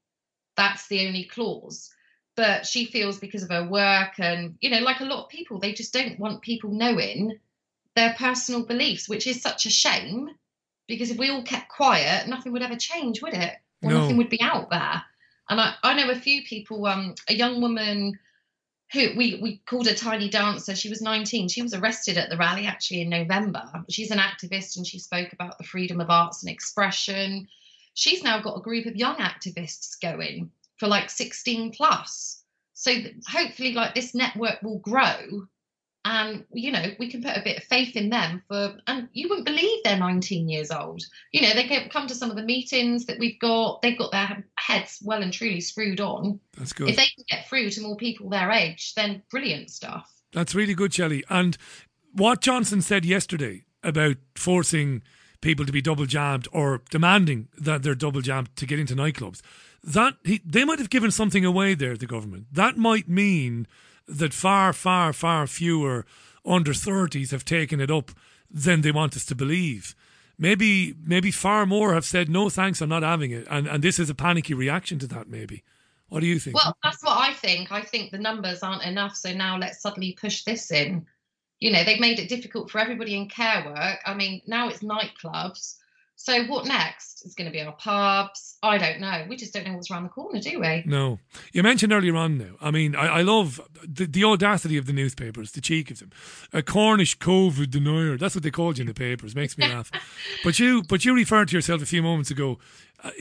That's 0.57 0.87
the 0.87 1.07
only 1.07 1.23
clause. 1.23 1.89
But 2.35 2.65
she 2.65 2.85
feels 2.85 3.19
because 3.19 3.43
of 3.43 3.49
her 3.49 3.69
work 3.69 4.19
and, 4.19 4.57
you 4.59 4.69
know, 4.71 4.79
like 4.79 4.99
a 4.99 5.05
lot 5.05 5.23
of 5.23 5.29
people, 5.29 5.59
they 5.59 5.71
just 5.71 5.93
don't 5.93 6.19
want 6.19 6.41
people 6.41 6.71
knowing 6.71 7.39
their 7.95 8.15
personal 8.17 8.65
beliefs, 8.65 9.07
which 9.07 9.27
is 9.27 9.41
such 9.41 9.65
a 9.65 9.69
shame 9.69 10.29
because 10.87 11.11
if 11.11 11.17
we 11.17 11.29
all 11.29 11.43
kept 11.43 11.69
quiet, 11.69 12.27
nothing 12.27 12.51
would 12.51 12.61
ever 12.61 12.75
change, 12.75 13.21
would 13.21 13.33
it? 13.33 13.53
Or 13.81 13.89
no. 13.89 14.01
nothing 14.01 14.17
would 14.17 14.29
be 14.29 14.41
out 14.41 14.69
there. 14.69 15.01
And 15.49 15.59
I, 15.59 15.75
I 15.83 15.93
know 15.93 16.09
a 16.09 16.15
few 16.15 16.43
people, 16.43 16.85
um, 16.85 17.15
a 17.29 17.33
young 17.33 17.61
woman 17.61 18.19
who 18.91 19.09
we, 19.15 19.39
we 19.41 19.61
called 19.65 19.87
a 19.87 19.95
Tiny 19.95 20.29
Dancer. 20.29 20.75
She 20.75 20.89
was 20.89 21.01
19. 21.01 21.49
She 21.49 21.61
was 21.61 21.73
arrested 21.73 22.17
at 22.17 22.29
the 22.29 22.37
rally 22.37 22.65
actually 22.65 23.01
in 23.01 23.09
November. 23.09 23.63
She's 23.89 24.11
an 24.11 24.19
activist 24.19 24.77
and 24.77 24.85
she 24.85 24.99
spoke 24.99 25.33
about 25.33 25.57
the 25.57 25.63
freedom 25.63 25.99
of 25.99 26.09
arts 26.09 26.43
and 26.43 26.51
expression. 26.51 27.47
She's 27.93 28.23
now 28.23 28.41
got 28.41 28.57
a 28.57 28.61
group 28.61 28.85
of 28.85 28.95
young 28.95 29.17
activists 29.17 29.99
going 30.01 30.51
for 30.77 30.87
like 30.87 31.09
16 31.09 31.71
plus. 31.71 32.43
So 32.73 32.93
hopefully, 33.27 33.73
like 33.73 33.95
this 33.95 34.15
network 34.15 34.61
will 34.61 34.79
grow 34.79 35.47
and 36.05 36.45
you 36.51 36.71
know 36.71 36.83
we 36.99 37.09
can 37.09 37.23
put 37.23 37.37
a 37.37 37.41
bit 37.43 37.57
of 37.57 37.63
faith 37.63 37.95
in 37.95 38.09
them 38.09 38.41
for 38.47 38.75
and 38.87 39.07
you 39.13 39.29
wouldn't 39.29 39.45
believe 39.45 39.83
they're 39.83 39.97
19 39.97 40.49
years 40.49 40.71
old. 40.71 41.03
You 41.31 41.41
know 41.41 41.53
they 41.53 41.65
can 41.65 41.89
come 41.89 42.07
to 42.07 42.15
some 42.15 42.29
of 42.29 42.35
the 42.35 42.43
meetings 42.43 43.05
that 43.05 43.19
we've 43.19 43.39
got 43.39 43.81
they've 43.81 43.97
got 43.97 44.11
their 44.11 44.43
heads 44.57 44.99
well 45.03 45.21
and 45.21 45.31
truly 45.31 45.61
screwed 45.61 46.01
on. 46.01 46.39
That's 46.57 46.73
good. 46.73 46.89
if 46.89 46.95
they 46.95 47.05
can 47.05 47.25
get 47.29 47.47
through 47.47 47.69
to 47.71 47.81
more 47.81 47.97
people 47.97 48.29
their 48.29 48.51
age 48.51 48.93
then 48.95 49.23
brilliant 49.29 49.69
stuff. 49.69 50.09
That's 50.33 50.55
really 50.55 50.73
good 50.73 50.93
Shelley. 50.93 51.23
And 51.29 51.57
what 52.11 52.41
Johnson 52.41 52.81
said 52.81 53.05
yesterday 53.05 53.63
about 53.83 54.17
forcing 54.35 55.01
people 55.41 55.65
to 55.65 55.71
be 55.71 55.81
double 55.81 56.05
jabbed 56.05 56.47
or 56.53 56.81
demanding 56.89 57.49
that 57.57 57.83
they're 57.83 57.95
double 57.95 58.21
jabbed 58.21 58.55
to 58.55 58.65
get 58.65 58.79
into 58.79 58.95
nightclubs 58.95 59.41
that 59.83 60.15
he, 60.23 60.41
they 60.45 60.63
might 60.63 60.79
have 60.79 60.89
given 60.89 61.11
something 61.11 61.43
away 61.43 61.73
there 61.73 61.97
the 61.97 62.07
government. 62.07 62.47
That 62.51 62.77
might 62.77 63.09
mean 63.09 63.67
that 64.07 64.33
far, 64.33 64.73
far, 64.73 65.13
far 65.13 65.47
fewer 65.47 66.05
under 66.45 66.71
30s 66.71 67.31
have 67.31 67.45
taken 67.45 67.79
it 67.79 67.91
up 67.91 68.11
than 68.49 68.81
they 68.81 68.91
want 68.91 69.15
us 69.15 69.25
to 69.25 69.35
believe. 69.35 69.95
Maybe, 70.37 70.95
maybe 71.03 71.31
far 71.31 71.65
more 71.65 71.93
have 71.93 72.05
said, 72.05 72.29
no, 72.29 72.49
thanks, 72.49 72.81
I'm 72.81 72.89
not 72.89 73.03
having 73.03 73.31
it. 73.31 73.47
And, 73.49 73.67
and 73.67 73.83
this 73.83 73.99
is 73.99 74.09
a 74.09 74.15
panicky 74.15 74.53
reaction 74.53 74.99
to 74.99 75.07
that, 75.07 75.29
maybe. 75.29 75.63
What 76.09 76.19
do 76.19 76.27
you 76.27 76.39
think? 76.39 76.55
Well, 76.55 76.77
that's 76.83 77.03
what 77.03 77.17
I 77.17 77.33
think. 77.33 77.71
I 77.71 77.81
think 77.81 78.11
the 78.11 78.19
numbers 78.19 78.61
aren't 78.61 78.83
enough. 78.83 79.15
So 79.15 79.33
now 79.33 79.57
let's 79.57 79.81
suddenly 79.81 80.15
push 80.19 80.43
this 80.43 80.71
in. 80.71 81.05
You 81.59 81.71
know, 81.71 81.83
they've 81.83 81.99
made 81.99 82.19
it 82.19 82.29
difficult 82.29 82.69
for 82.69 82.79
everybody 82.79 83.15
in 83.15 83.29
care 83.29 83.63
work. 83.65 83.99
I 84.05 84.13
mean, 84.13 84.41
now 84.45 84.67
it's 84.67 84.79
nightclubs. 84.79 85.77
So 86.23 86.45
what 86.45 86.65
next? 86.65 87.25
It's 87.25 87.35
going 87.35 87.47
to 87.47 87.51
be 87.51 87.61
our 87.61 87.73
pubs. 87.73 88.57
I 88.63 88.77
don't 88.77 89.01
know. 89.01 89.25
We 89.27 89.35
just 89.35 89.53
don't 89.53 89.67
know 89.67 89.73
what's 89.73 89.91
around 89.91 90.03
the 90.03 90.09
corner, 90.09 90.39
do 90.39 90.57
we? 90.57 90.81
No. 90.85 91.19
You 91.51 91.63
mentioned 91.63 91.91
earlier 91.91 92.15
on 92.15 92.37
now. 92.37 92.55
I 92.61 92.71
mean, 92.71 92.95
I, 92.95 93.07
I 93.07 93.21
love 93.23 93.59
the, 93.85 94.05
the, 94.05 94.23
audacity 94.23 94.77
of 94.77 94.85
the 94.85 94.93
newspapers, 94.93 95.51
the 95.51 95.59
cheek 95.59 95.91
of 95.91 95.99
them. 95.99 96.11
A 96.53 96.63
Cornish 96.63 97.17
COVID 97.17 97.71
denier. 97.71 98.17
That's 98.17 98.35
what 98.35 98.43
they 98.45 98.51
called 98.51 98.77
you 98.77 98.83
in 98.83 98.87
the 98.87 98.93
papers. 98.93 99.35
Makes 99.35 99.57
me 99.57 99.67
laugh. 99.67 99.91
But 100.45 100.59
you, 100.59 100.83
but 100.83 101.03
you 101.03 101.13
referred 101.13 101.49
to 101.49 101.55
yourself 101.55 101.81
a 101.81 101.85
few 101.85 102.01
moments 102.01 102.31
ago 102.31 102.57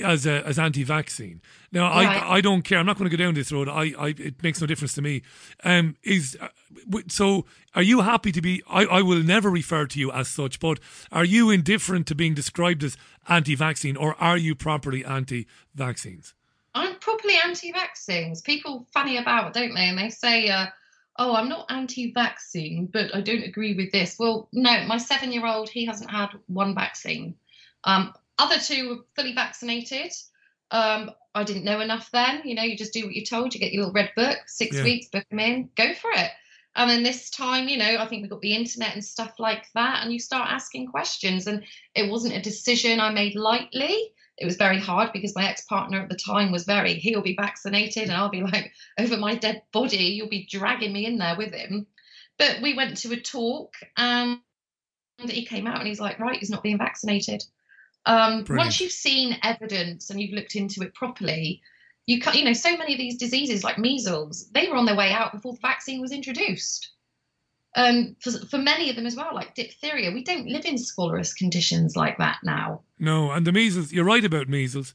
as 0.04 0.26
a, 0.26 0.46
as 0.46 0.58
anti-vaccine. 0.58 1.40
Now, 1.72 1.88
Right. 1.88 2.22
I 2.22 2.36
I 2.36 2.40
don't 2.40 2.62
care. 2.62 2.78
I'm 2.78 2.86
not 2.86 2.98
going 2.98 3.10
to 3.10 3.16
go 3.16 3.22
down 3.22 3.34
this 3.34 3.50
road. 3.50 3.68
I, 3.68 3.92
I 3.98 4.08
it 4.18 4.42
makes 4.42 4.60
no 4.60 4.66
difference 4.66 4.94
to 4.94 5.02
me. 5.02 5.22
Um, 5.64 5.96
is 6.02 6.36
uh, 6.40 6.48
so? 7.08 7.46
Are 7.74 7.82
you 7.82 8.00
happy 8.02 8.32
to 8.32 8.42
be? 8.42 8.62
I, 8.68 8.84
I 8.84 9.02
will 9.02 9.22
never 9.22 9.50
refer 9.50 9.86
to 9.86 9.98
you 9.98 10.12
as 10.12 10.28
such. 10.28 10.60
But 10.60 10.78
are 11.10 11.24
you 11.24 11.50
indifferent 11.50 12.06
to 12.08 12.14
being 12.14 12.34
described 12.34 12.84
as 12.84 12.96
anti-vaccine, 13.28 13.96
or 13.96 14.14
are 14.20 14.36
you 14.36 14.54
properly 14.54 15.04
anti-vaccines? 15.04 16.34
I'm 16.74 16.98
properly 17.00 17.34
anti-vaccines. 17.44 18.40
People 18.42 18.86
funny 18.92 19.16
about, 19.18 19.52
don't 19.52 19.74
they? 19.74 19.88
And 19.88 19.98
they 19.98 20.10
say, 20.10 20.48
uh, 20.48 20.66
"Oh, 21.18 21.34
I'm 21.34 21.48
not 21.48 21.66
anti-vaccine, 21.70 22.86
but 22.92 23.14
I 23.14 23.20
don't 23.20 23.42
agree 23.44 23.74
with 23.74 23.90
this." 23.92 24.16
Well, 24.18 24.48
no, 24.52 24.84
my 24.86 24.98
seven-year-old 24.98 25.68
he 25.68 25.86
hasn't 25.86 26.10
had 26.10 26.28
one 26.46 26.74
vaccine. 26.74 27.34
Um, 27.84 28.14
other 28.38 28.58
two 28.58 28.88
were 28.88 29.04
fully 29.16 29.34
vaccinated. 29.34 30.12
Um, 30.70 31.10
I 31.34 31.44
didn't 31.44 31.64
know 31.64 31.80
enough 31.80 32.10
then. 32.10 32.42
You 32.44 32.54
know, 32.54 32.62
you 32.62 32.76
just 32.76 32.92
do 32.92 33.04
what 33.04 33.14
you're 33.14 33.24
told. 33.24 33.54
You 33.54 33.60
get 33.60 33.72
your 33.72 33.84
little 33.84 33.94
red 33.94 34.12
book, 34.16 34.38
six 34.46 34.76
Yeah. 34.76 34.84
weeks, 34.84 35.08
book 35.08 35.28
them 35.30 35.40
in, 35.40 35.70
go 35.76 35.94
for 35.94 36.10
it. 36.12 36.30
And 36.74 36.88
then 36.88 37.02
this 37.02 37.28
time, 37.30 37.68
you 37.68 37.76
know, 37.76 37.98
I 37.98 38.06
think 38.06 38.22
we've 38.22 38.30
got 38.30 38.40
the 38.40 38.54
internet 38.54 38.94
and 38.94 39.04
stuff 39.04 39.34
like 39.38 39.66
that, 39.74 40.02
and 40.02 40.12
you 40.12 40.18
start 40.18 40.50
asking 40.50 40.86
questions. 40.86 41.46
And 41.46 41.64
it 41.94 42.10
wasn't 42.10 42.34
a 42.34 42.40
decision 42.40 42.98
I 43.00 43.10
made 43.10 43.34
lightly. 43.34 44.12
It 44.38 44.46
was 44.46 44.56
very 44.56 44.80
hard 44.80 45.12
because 45.12 45.34
my 45.36 45.48
ex 45.48 45.64
partner 45.66 46.00
at 46.00 46.08
the 46.08 46.16
time 46.16 46.50
was 46.50 46.64
very, 46.64 46.94
he'll 46.94 47.20
be 47.20 47.36
vaccinated, 47.36 48.04
and 48.04 48.12
I'll 48.12 48.30
be 48.30 48.42
like, 48.42 48.72
over 48.98 49.18
my 49.18 49.34
dead 49.34 49.62
body, 49.72 49.98
you'll 49.98 50.28
be 50.28 50.46
dragging 50.46 50.92
me 50.94 51.04
in 51.04 51.18
there 51.18 51.36
with 51.36 51.52
him. 51.52 51.86
But 52.38 52.62
we 52.62 52.72
went 52.72 52.96
to 52.98 53.12
a 53.12 53.20
talk, 53.20 53.74
and 53.98 54.40
he 55.18 55.44
came 55.44 55.66
out 55.66 55.78
and 55.78 55.86
he's 55.86 56.00
like, 56.00 56.18
right, 56.18 56.38
he's 56.38 56.50
not 56.50 56.62
being 56.62 56.78
vaccinated. 56.78 57.44
Um, 58.04 58.44
once 58.48 58.80
you've 58.80 58.92
seen 58.92 59.38
evidence 59.42 60.10
and 60.10 60.20
you've 60.20 60.34
looked 60.34 60.56
into 60.56 60.82
it 60.82 60.94
properly, 60.94 61.62
you 62.06 62.20
can 62.20 62.34
you 62.34 62.44
know 62.44 62.52
so 62.52 62.76
many 62.76 62.94
of 62.94 62.98
these 62.98 63.16
diseases 63.16 63.62
like 63.62 63.78
measles, 63.78 64.48
they 64.50 64.68
were 64.68 64.76
on 64.76 64.86
their 64.86 64.96
way 64.96 65.12
out 65.12 65.32
before 65.32 65.52
the 65.52 65.60
vaccine 65.60 66.00
was 66.00 66.12
introduced. 66.12 66.90
Um, 67.74 68.16
for, 68.20 68.32
for 68.46 68.58
many 68.58 68.90
of 68.90 68.96
them 68.96 69.06
as 69.06 69.16
well, 69.16 69.34
like 69.34 69.54
diphtheria, 69.54 70.10
we 70.10 70.24
don't 70.24 70.46
live 70.46 70.66
in 70.66 70.76
squalorous 70.76 71.32
conditions 71.32 71.96
like 71.96 72.18
that 72.18 72.38
now. 72.44 72.82
No, 72.98 73.30
and 73.30 73.46
the 73.46 73.52
measles. 73.52 73.92
You're 73.92 74.04
right 74.04 74.24
about 74.24 74.48
measles. 74.48 74.92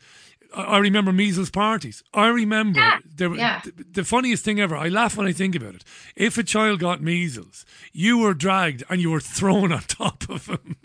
I, 0.56 0.78
remember 0.78 1.12
measles 1.12 1.50
parties. 1.50 2.04
I 2.14 2.28
remember 2.28 2.82
there, 3.16 3.30
were- 3.30 3.38
yeah. 3.38 3.62
the, 3.64 3.86
the 3.92 4.04
funniest 4.04 4.44
thing 4.44 4.60
ever. 4.60 4.76
I 4.76 4.88
laugh 4.88 5.18
when 5.18 5.28
I 5.28 5.32
think 5.32 5.56
about 5.56 5.76
it. 5.76 5.84
If 6.16 6.38
a 6.38 6.44
child 6.44 6.80
got 6.80 7.02
measles, 7.02 7.66
you 7.94 8.18
were 8.18 8.34
dragged 8.34 8.84
and 8.90 9.02
you 9.02 9.12
were 9.12 9.20
thrown 9.20 9.72
on 9.78 9.82
top 9.82 10.30
of 10.30 10.48
him. 10.48 10.76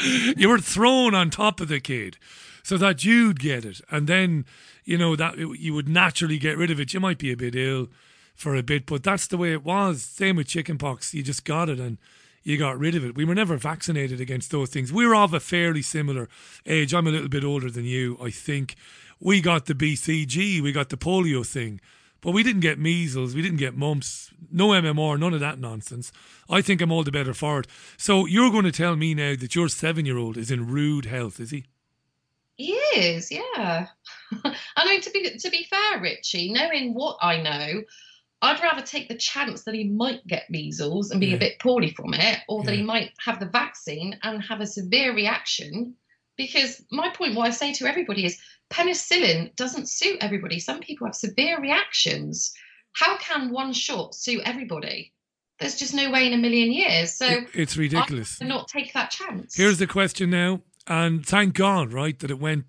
you 0.36 0.48
were 0.48 0.58
thrown 0.58 1.14
on 1.14 1.30
top 1.30 1.60
of 1.60 1.68
the 1.68 1.80
kid, 1.80 2.18
so 2.62 2.76
that 2.78 3.04
you'd 3.04 3.38
get 3.38 3.64
it, 3.64 3.80
and 3.90 4.06
then 4.08 4.44
you 4.84 4.98
know 4.98 5.14
that 5.16 5.38
you 5.38 5.72
would 5.72 5.88
naturally 5.88 6.38
get 6.38 6.58
rid 6.58 6.70
of 6.70 6.80
it. 6.80 6.92
You 6.92 7.00
might 7.00 7.18
be 7.18 7.30
a 7.32 7.36
bit 7.36 7.54
ill 7.54 7.88
for 8.34 8.54
a 8.54 8.62
bit, 8.62 8.86
but 8.86 9.02
that's 9.02 9.26
the 9.26 9.36
way 9.38 9.52
it 9.52 9.64
was. 9.64 10.02
Same 10.02 10.36
with 10.36 10.48
chickenpox. 10.48 11.14
You 11.14 11.22
just 11.22 11.44
got 11.44 11.68
it 11.68 11.78
and 11.80 11.98
you 12.46 12.56
got 12.56 12.78
rid 12.78 12.94
of 12.94 13.04
it. 13.04 13.16
We 13.16 13.24
were 13.24 13.34
never 13.34 13.56
vaccinated 13.56 14.20
against 14.20 14.52
those 14.52 14.70
things. 14.70 14.92
We 14.92 15.04
were 15.04 15.16
of 15.16 15.34
a 15.34 15.40
fairly 15.40 15.82
similar 15.82 16.28
age. 16.64 16.94
I'm 16.94 17.08
a 17.08 17.10
little 17.10 17.28
bit 17.28 17.42
older 17.42 17.68
than 17.72 17.84
you, 17.84 18.16
I 18.22 18.30
think. 18.30 18.76
We 19.18 19.40
got 19.40 19.66
the 19.66 19.74
BCG, 19.74 20.60
we 20.60 20.70
got 20.70 20.90
the 20.90 20.96
polio 20.96 21.44
thing, 21.44 21.80
but 22.20 22.30
we 22.30 22.44
didn't 22.44 22.60
get 22.60 22.78
measles, 22.78 23.34
we 23.34 23.42
didn't 23.42 23.58
get 23.58 23.76
mumps, 23.76 24.30
no 24.52 24.68
MMR, 24.68 25.18
none 25.18 25.34
of 25.34 25.40
that 25.40 25.58
nonsense. 25.58 26.12
I 26.48 26.62
think 26.62 26.80
I'm 26.80 26.92
all 26.92 27.02
the 27.02 27.10
better 27.10 27.34
for 27.34 27.58
it. 27.58 27.66
So 27.96 28.26
you're 28.26 28.52
going 28.52 28.64
to 28.64 28.70
tell 28.70 28.94
me 28.94 29.14
now 29.14 29.34
that 29.34 29.56
your 29.56 29.68
seven 29.68 30.06
year 30.06 30.18
old 30.18 30.36
is 30.36 30.52
in 30.52 30.68
rude 30.68 31.06
health, 31.06 31.40
is 31.40 31.50
he? 31.50 31.64
He 32.54 32.72
is, 32.72 33.32
yeah. 33.32 33.88
I 34.76 34.86
mean, 34.86 35.00
to 35.00 35.10
be 35.10 35.36
to 35.36 35.50
be 35.50 35.64
fair, 35.64 36.00
Richie, 36.00 36.52
knowing 36.52 36.94
what 36.94 37.18
I 37.20 37.42
know, 37.42 37.82
I'd 38.42 38.60
rather 38.62 38.82
take 38.82 39.08
the 39.08 39.16
chance 39.16 39.64
that 39.64 39.74
he 39.74 39.84
might 39.88 40.26
get 40.26 40.50
measles 40.50 41.10
and 41.10 41.20
be 41.20 41.28
Yeah. 41.28 41.36
a 41.36 41.38
bit 41.38 41.58
poorly 41.58 41.90
from 41.90 42.12
it, 42.14 42.38
or 42.48 42.62
that 42.64 42.74
he 42.74 42.82
might 42.82 43.12
have 43.24 43.40
the 43.40 43.46
vaccine 43.46 44.18
and 44.22 44.42
have 44.42 44.60
a 44.60 44.66
severe 44.66 45.14
reaction. 45.14 45.94
Because 46.36 46.84
my 46.90 47.08
point, 47.10 47.34
what 47.34 47.46
I 47.46 47.50
say 47.50 47.72
to 47.74 47.86
everybody 47.86 48.26
is, 48.26 48.38
penicillin 48.70 49.56
doesn't 49.56 49.88
suit 49.88 50.18
everybody. 50.20 50.58
Some 50.60 50.80
people 50.80 51.06
have 51.06 51.14
severe 51.14 51.58
reactions. 51.60 52.52
How 52.92 53.16
can 53.18 53.50
one 53.50 53.72
shot 53.72 54.14
suit 54.14 54.42
everybody? 54.44 55.12
There's 55.58 55.76
just 55.76 55.94
no 55.94 56.10
way 56.10 56.26
in 56.26 56.34
a 56.34 56.36
million 56.36 56.70
years. 56.72 57.14
So 57.14 57.26
It- 57.26 57.48
it's 57.54 57.76
ridiculous. 57.78 58.38
Not 58.42 58.68
take 58.68 58.92
that 58.92 59.10
chance. 59.10 59.56
Here's 59.56 59.78
the 59.78 59.86
question 59.86 60.28
now, 60.28 60.60
and 60.86 61.24
thank 61.24 61.54
God, 61.54 61.94
right, 61.94 62.18
that 62.18 62.30
it 62.30 62.38
went 62.38 62.66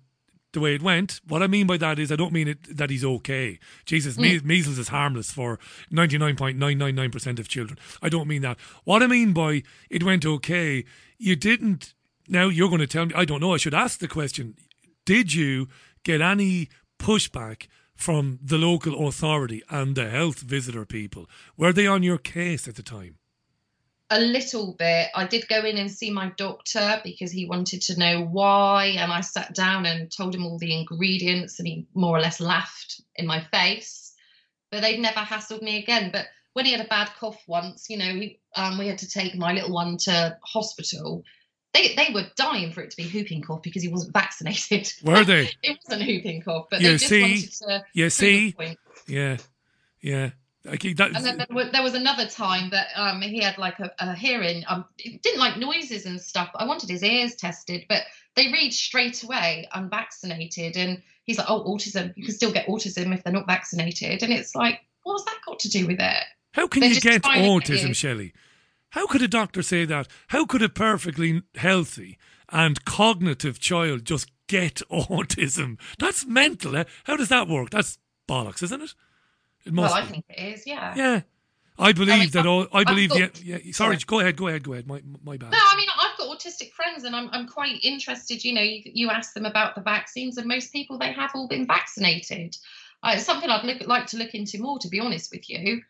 the 0.52 0.60
way 0.60 0.74
it 0.74 0.82
went. 0.82 1.20
What 1.28 1.42
I 1.42 1.46
mean 1.46 1.66
by 1.66 1.76
that 1.76 1.98
is, 1.98 2.10
I 2.10 2.16
don't 2.16 2.32
mean 2.32 2.48
it 2.48 2.76
that 2.76 2.90
he's 2.90 3.04
okay. 3.04 3.58
Jesus, 3.84 4.16
Mm. 4.16 4.44
measles 4.44 4.78
is 4.78 4.88
harmless 4.88 5.30
for 5.30 5.58
99.999% 5.92 7.38
of 7.38 7.48
children. 7.48 7.78
I 8.02 8.08
don't 8.08 8.28
mean 8.28 8.42
that. 8.42 8.58
What 8.84 9.02
I 9.02 9.06
mean 9.06 9.32
by 9.32 9.62
it 9.90 10.02
went 10.02 10.24
okay, 10.24 10.84
you 11.18 11.36
didn't. 11.36 11.94
Now 12.28 12.48
you're 12.48 12.68
going 12.68 12.80
to 12.80 12.86
tell 12.86 13.06
me, 13.06 13.14
I 13.14 13.24
don't 13.24 13.40
know, 13.40 13.54
I 13.54 13.58
should 13.58 13.74
ask 13.74 13.98
the 13.98 14.08
question 14.08 14.56
Did 15.04 15.34
you 15.34 15.68
get 16.02 16.20
any 16.20 16.68
pushback 16.98 17.66
from 17.94 18.38
the 18.42 18.58
local 18.58 19.06
authority 19.08 19.62
and 19.68 19.96
the 19.96 20.08
health 20.08 20.40
visitor 20.40 20.84
people? 20.86 21.28
Were 21.56 21.72
they 21.72 21.86
on 21.86 22.02
your 22.02 22.18
case 22.18 22.66
at 22.68 22.76
the 22.76 22.82
time? 22.82 23.17
A 24.10 24.20
little 24.20 24.74
bit. 24.78 25.08
I 25.14 25.26
did 25.26 25.48
go 25.48 25.64
in 25.64 25.76
and 25.76 25.90
see 25.90 26.10
my 26.10 26.32
doctor 26.36 27.00
because 27.04 27.30
he 27.30 27.46
wanted 27.46 27.82
to 27.82 27.98
know 27.98 28.24
why, 28.24 28.86
and 28.98 29.12
I 29.12 29.20
sat 29.20 29.54
down 29.54 29.86
and 29.86 30.10
told 30.10 30.34
him 30.34 30.44
all 30.44 30.58
the 30.58 30.78
ingredients, 30.78 31.58
and 31.58 31.68
he 31.68 31.86
more 31.94 32.16
or 32.16 32.20
less 32.20 32.40
laughed 32.40 33.00
in 33.16 33.26
my 33.26 33.40
face. 33.40 34.14
But 34.70 34.82
they'd 34.82 35.00
never 35.00 35.20
hassled 35.20 35.62
me 35.62 35.78
again. 35.82 36.10
But 36.12 36.26
when 36.52 36.64
he 36.64 36.72
had 36.72 36.84
a 36.84 36.88
bad 36.88 37.10
cough 37.18 37.42
once, 37.46 37.88
you 37.88 37.98
know, 37.98 38.12
we, 38.12 38.40
um, 38.56 38.78
we 38.78 38.88
had 38.88 38.98
to 38.98 39.08
take 39.08 39.34
my 39.34 39.52
little 39.52 39.72
one 39.72 39.96
to 39.98 40.36
hospital. 40.42 41.24
They, 41.74 41.94
they 41.94 42.08
were 42.12 42.26
dying 42.36 42.72
for 42.72 42.82
it 42.82 42.90
to 42.90 42.96
be 42.96 43.08
whooping 43.08 43.42
cough 43.42 43.62
because 43.62 43.82
he 43.82 43.88
wasn't 43.88 44.14
vaccinated. 44.14 44.90
Were 45.04 45.24
they? 45.24 45.50
it 45.62 45.78
wasn't 45.86 46.08
whooping 46.08 46.42
cough, 46.42 46.66
but 46.70 46.80
You 46.80 46.88
they 46.88 46.96
just 46.96 47.08
see? 47.08 47.20
wanted 47.20 47.52
to. 47.52 47.84
You 47.92 48.10
see? 48.10 48.56
Yeah, 49.06 49.36
yeah. 50.00 50.30
Keep 50.76 50.96
that. 50.98 51.14
And 51.14 51.24
then 51.24 51.38
there 51.38 51.46
wa- 51.50 51.70
there 51.72 51.82
was 51.82 51.94
another 51.94 52.26
time 52.26 52.70
that 52.70 52.88
um, 52.96 53.20
he 53.22 53.40
had 53.40 53.58
like 53.58 53.78
a, 53.80 53.90
a 53.98 54.14
hearing. 54.14 54.64
Um, 54.68 54.84
he 54.96 55.18
didn't 55.18 55.40
like 55.40 55.56
noises 55.56 56.06
and 56.06 56.20
stuff. 56.20 56.50
I 56.54 56.66
wanted 56.66 56.90
his 56.90 57.02
ears 57.02 57.34
tested, 57.34 57.84
but 57.88 58.02
they 58.36 58.52
read 58.52 58.72
straight 58.72 59.22
away 59.22 59.68
unvaccinated. 59.72 60.76
And 60.76 61.02
he's 61.24 61.38
like, 61.38 61.48
"Oh, 61.48 61.64
autism. 61.64 62.12
You 62.16 62.24
can 62.24 62.34
still 62.34 62.52
get 62.52 62.66
autism 62.66 63.14
if 63.14 63.24
they're 63.24 63.32
not 63.32 63.46
vaccinated." 63.46 64.22
And 64.22 64.32
it's 64.32 64.54
like, 64.54 64.80
what's 65.08 65.24
that 65.24 65.38
got 65.46 65.58
to 65.60 65.68
do 65.68 65.86
with 65.86 66.00
it? 66.00 66.24
How 66.52 66.66
can 66.66 66.80
They're 66.80 66.90
you 66.90 67.00
get 67.00 67.22
autism. 67.22 67.94
Shelley? 67.94 68.32
How 68.90 69.06
could 69.06 69.22
a 69.22 69.28
doctor 69.28 69.62
say 69.62 69.84
that? 69.84 70.08
How 70.28 70.44
could 70.46 70.62
a 70.62 70.68
perfectly 70.68 71.42
healthy 71.56 72.18
and 72.50 72.84
cognitive 72.84 73.60
child 73.60 74.04
just 74.04 74.30
get 74.46 74.76
autism? 74.90 75.78
That's 75.98 76.26
mental. 76.26 76.76
Eh? 76.76 76.84
How 77.04 77.16
does 77.16 77.28
that 77.28 77.48
work? 77.48 77.70
That's 77.70 77.98
bollocks, 78.28 78.62
isn't 78.62 78.82
it? 78.82 78.94
It 79.68 79.74
Well, 79.74 79.82
must 79.84 79.94
I 79.94 80.04
think 80.04 80.24
it 80.28 80.54
is. 80.54 80.66
Yeah. 80.66 80.94
Yeah. 80.96 81.20
I 81.80 81.92
believe 81.92 82.18
mean, 82.18 82.30
that 82.30 82.44
all. 82.46 82.66
I 82.72 82.82
believe 82.82 83.10
got- 83.10 83.34
the. 83.34 83.44
Yeah, 83.44 83.58
sorry, 83.72 83.96
go 84.04 84.18
ahead. 84.18 84.36
Go 84.36 84.48
ahead. 84.48 84.64
Go 84.64 84.72
ahead. 84.72 84.88
My 84.88 85.00
my 85.22 85.36
bad. 85.36 85.52
No, 85.52 85.58
I 85.60 85.76
mean 85.76 85.86
I've 85.96 86.18
got 86.18 86.26
autistic 86.36 86.72
friends, 86.72 87.04
and 87.04 87.14
I'm 87.14 87.28
I'm 87.30 87.46
quite 87.46 87.78
interested. 87.84 88.42
You 88.44 88.52
know, 88.54 88.62
you, 88.62 88.82
you 88.84 89.10
ask 89.10 89.32
them 89.32 89.46
about 89.46 89.76
the 89.76 89.80
vaccines, 89.80 90.38
and 90.38 90.48
most 90.48 90.72
people 90.72 90.98
they 90.98 91.12
have 91.12 91.30
all 91.36 91.46
been 91.46 91.66
vaccinated. 91.68 92.56
Uh, 93.02 93.12
it's 93.14 93.24
something 93.24 93.48
I'd 93.48 93.64
look, 93.64 93.86
like 93.86 94.06
to 94.08 94.16
look 94.16 94.34
into 94.34 94.60
more, 94.60 94.80
to 94.80 94.88
be 94.88 94.98
honest 94.98 95.30
with 95.30 95.48
you. 95.48 95.82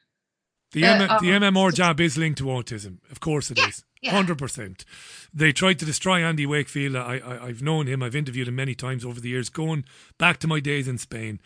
The, 0.72 0.84
Uh, 0.84 0.94
M- 0.94 1.08
the 1.24 1.32
um, 1.32 1.42
MMR 1.54 1.72
jab 1.72 1.98
is 2.00 2.18
linked 2.18 2.36
to 2.40 2.44
autism. 2.44 2.98
Of 3.10 3.20
course 3.20 3.50
it 3.50 3.58
is. 3.58 3.82
yeah. 4.02 4.12
100%. 4.22 4.84
They 5.32 5.50
tried 5.52 5.78
to 5.78 5.86
destroy 5.86 6.22
Andy 6.22 6.44
Wakefield. 6.44 6.96
I, 6.96 7.16
I, 7.24 7.46
I've 7.46 7.62
known 7.62 7.86
him. 7.86 8.02
I've 8.02 8.14
interviewed 8.14 8.48
him 8.48 8.56
many 8.56 8.74
times 8.74 9.06
over 9.06 9.18
the 9.18 9.30
years, 9.30 9.48
going 9.48 9.86
back 10.18 10.36
to 10.40 10.46
my 10.46 10.60
days 10.60 10.86
in 10.86 10.98
Spain. 10.98 11.40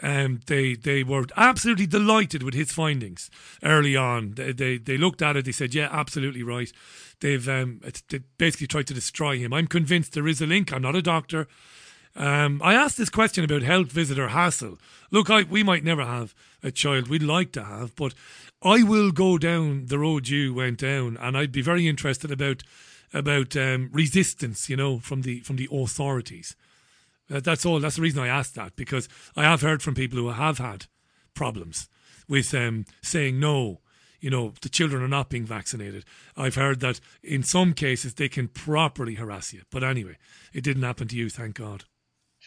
Um, 0.00 0.40
they 0.46 0.74
they 0.74 1.02
were 1.02 1.24
absolutely 1.36 1.86
delighted 1.86 2.42
with 2.42 2.54
his 2.54 2.70
findings 2.70 3.30
early 3.64 3.96
on. 3.96 4.32
They, 4.34 4.52
they 4.52 4.78
they 4.78 4.96
looked 4.96 5.22
at 5.22 5.36
it. 5.36 5.44
They 5.44 5.52
said, 5.52 5.74
"Yeah, 5.74 5.88
absolutely 5.90 6.42
right." 6.42 6.72
They've 7.20 7.48
um, 7.48 7.80
they 8.08 8.20
basically 8.38 8.68
tried 8.68 8.86
to 8.88 8.94
destroy 8.94 9.38
him. 9.38 9.52
I'm 9.52 9.66
convinced 9.66 10.12
there 10.12 10.28
is 10.28 10.40
a 10.40 10.46
link. 10.46 10.72
I'm 10.72 10.82
not 10.82 10.94
a 10.94 11.02
doctor. 11.02 11.48
Um, 12.14 12.60
I 12.64 12.74
asked 12.74 12.98
this 12.98 13.10
question 13.10 13.44
about 13.44 13.62
health 13.62 13.92
visitor 13.92 14.28
hassle. 14.28 14.78
Look, 15.10 15.30
I, 15.30 15.42
we 15.42 15.62
might 15.62 15.84
never 15.84 16.04
have 16.04 16.34
a 16.62 16.70
child 16.70 17.08
we'd 17.08 17.22
like 17.22 17.52
to 17.52 17.64
have, 17.64 17.94
but 17.94 18.14
I 18.62 18.82
will 18.82 19.12
go 19.12 19.38
down 19.38 19.86
the 19.86 19.98
road 19.98 20.28
you 20.28 20.52
went 20.54 20.78
down, 20.78 21.16
and 21.20 21.36
I'd 21.36 21.52
be 21.52 21.62
very 21.62 21.86
interested 21.86 22.30
about 22.30 22.62
about 23.14 23.56
um, 23.56 23.88
resistance, 23.92 24.68
you 24.68 24.76
know, 24.76 24.98
from 24.98 25.22
the 25.22 25.40
from 25.40 25.56
the 25.56 25.68
authorities. 25.72 26.56
That's 27.28 27.66
all. 27.66 27.80
That's 27.80 27.96
the 27.96 28.02
reason 28.02 28.22
I 28.22 28.28
asked 28.28 28.54
that 28.54 28.76
because 28.76 29.08
I 29.36 29.42
have 29.44 29.60
heard 29.60 29.82
from 29.82 29.94
people 29.94 30.18
who 30.18 30.30
have 30.30 30.58
had 30.58 30.86
problems 31.34 31.88
with 32.28 32.52
um, 32.54 32.86
saying 33.02 33.38
no. 33.38 33.80
You 34.20 34.30
know, 34.30 34.52
the 34.62 34.68
children 34.68 35.00
are 35.02 35.08
not 35.08 35.28
being 35.28 35.44
vaccinated. 35.46 36.04
I've 36.36 36.56
heard 36.56 36.80
that 36.80 36.98
in 37.22 37.44
some 37.44 37.72
cases 37.72 38.14
they 38.14 38.28
can 38.28 38.48
properly 38.48 39.14
harass 39.14 39.52
you. 39.52 39.62
But 39.70 39.84
anyway, 39.84 40.16
it 40.52 40.64
didn't 40.64 40.82
happen 40.82 41.06
to 41.08 41.16
you, 41.16 41.30
thank 41.30 41.54
God. 41.54 41.84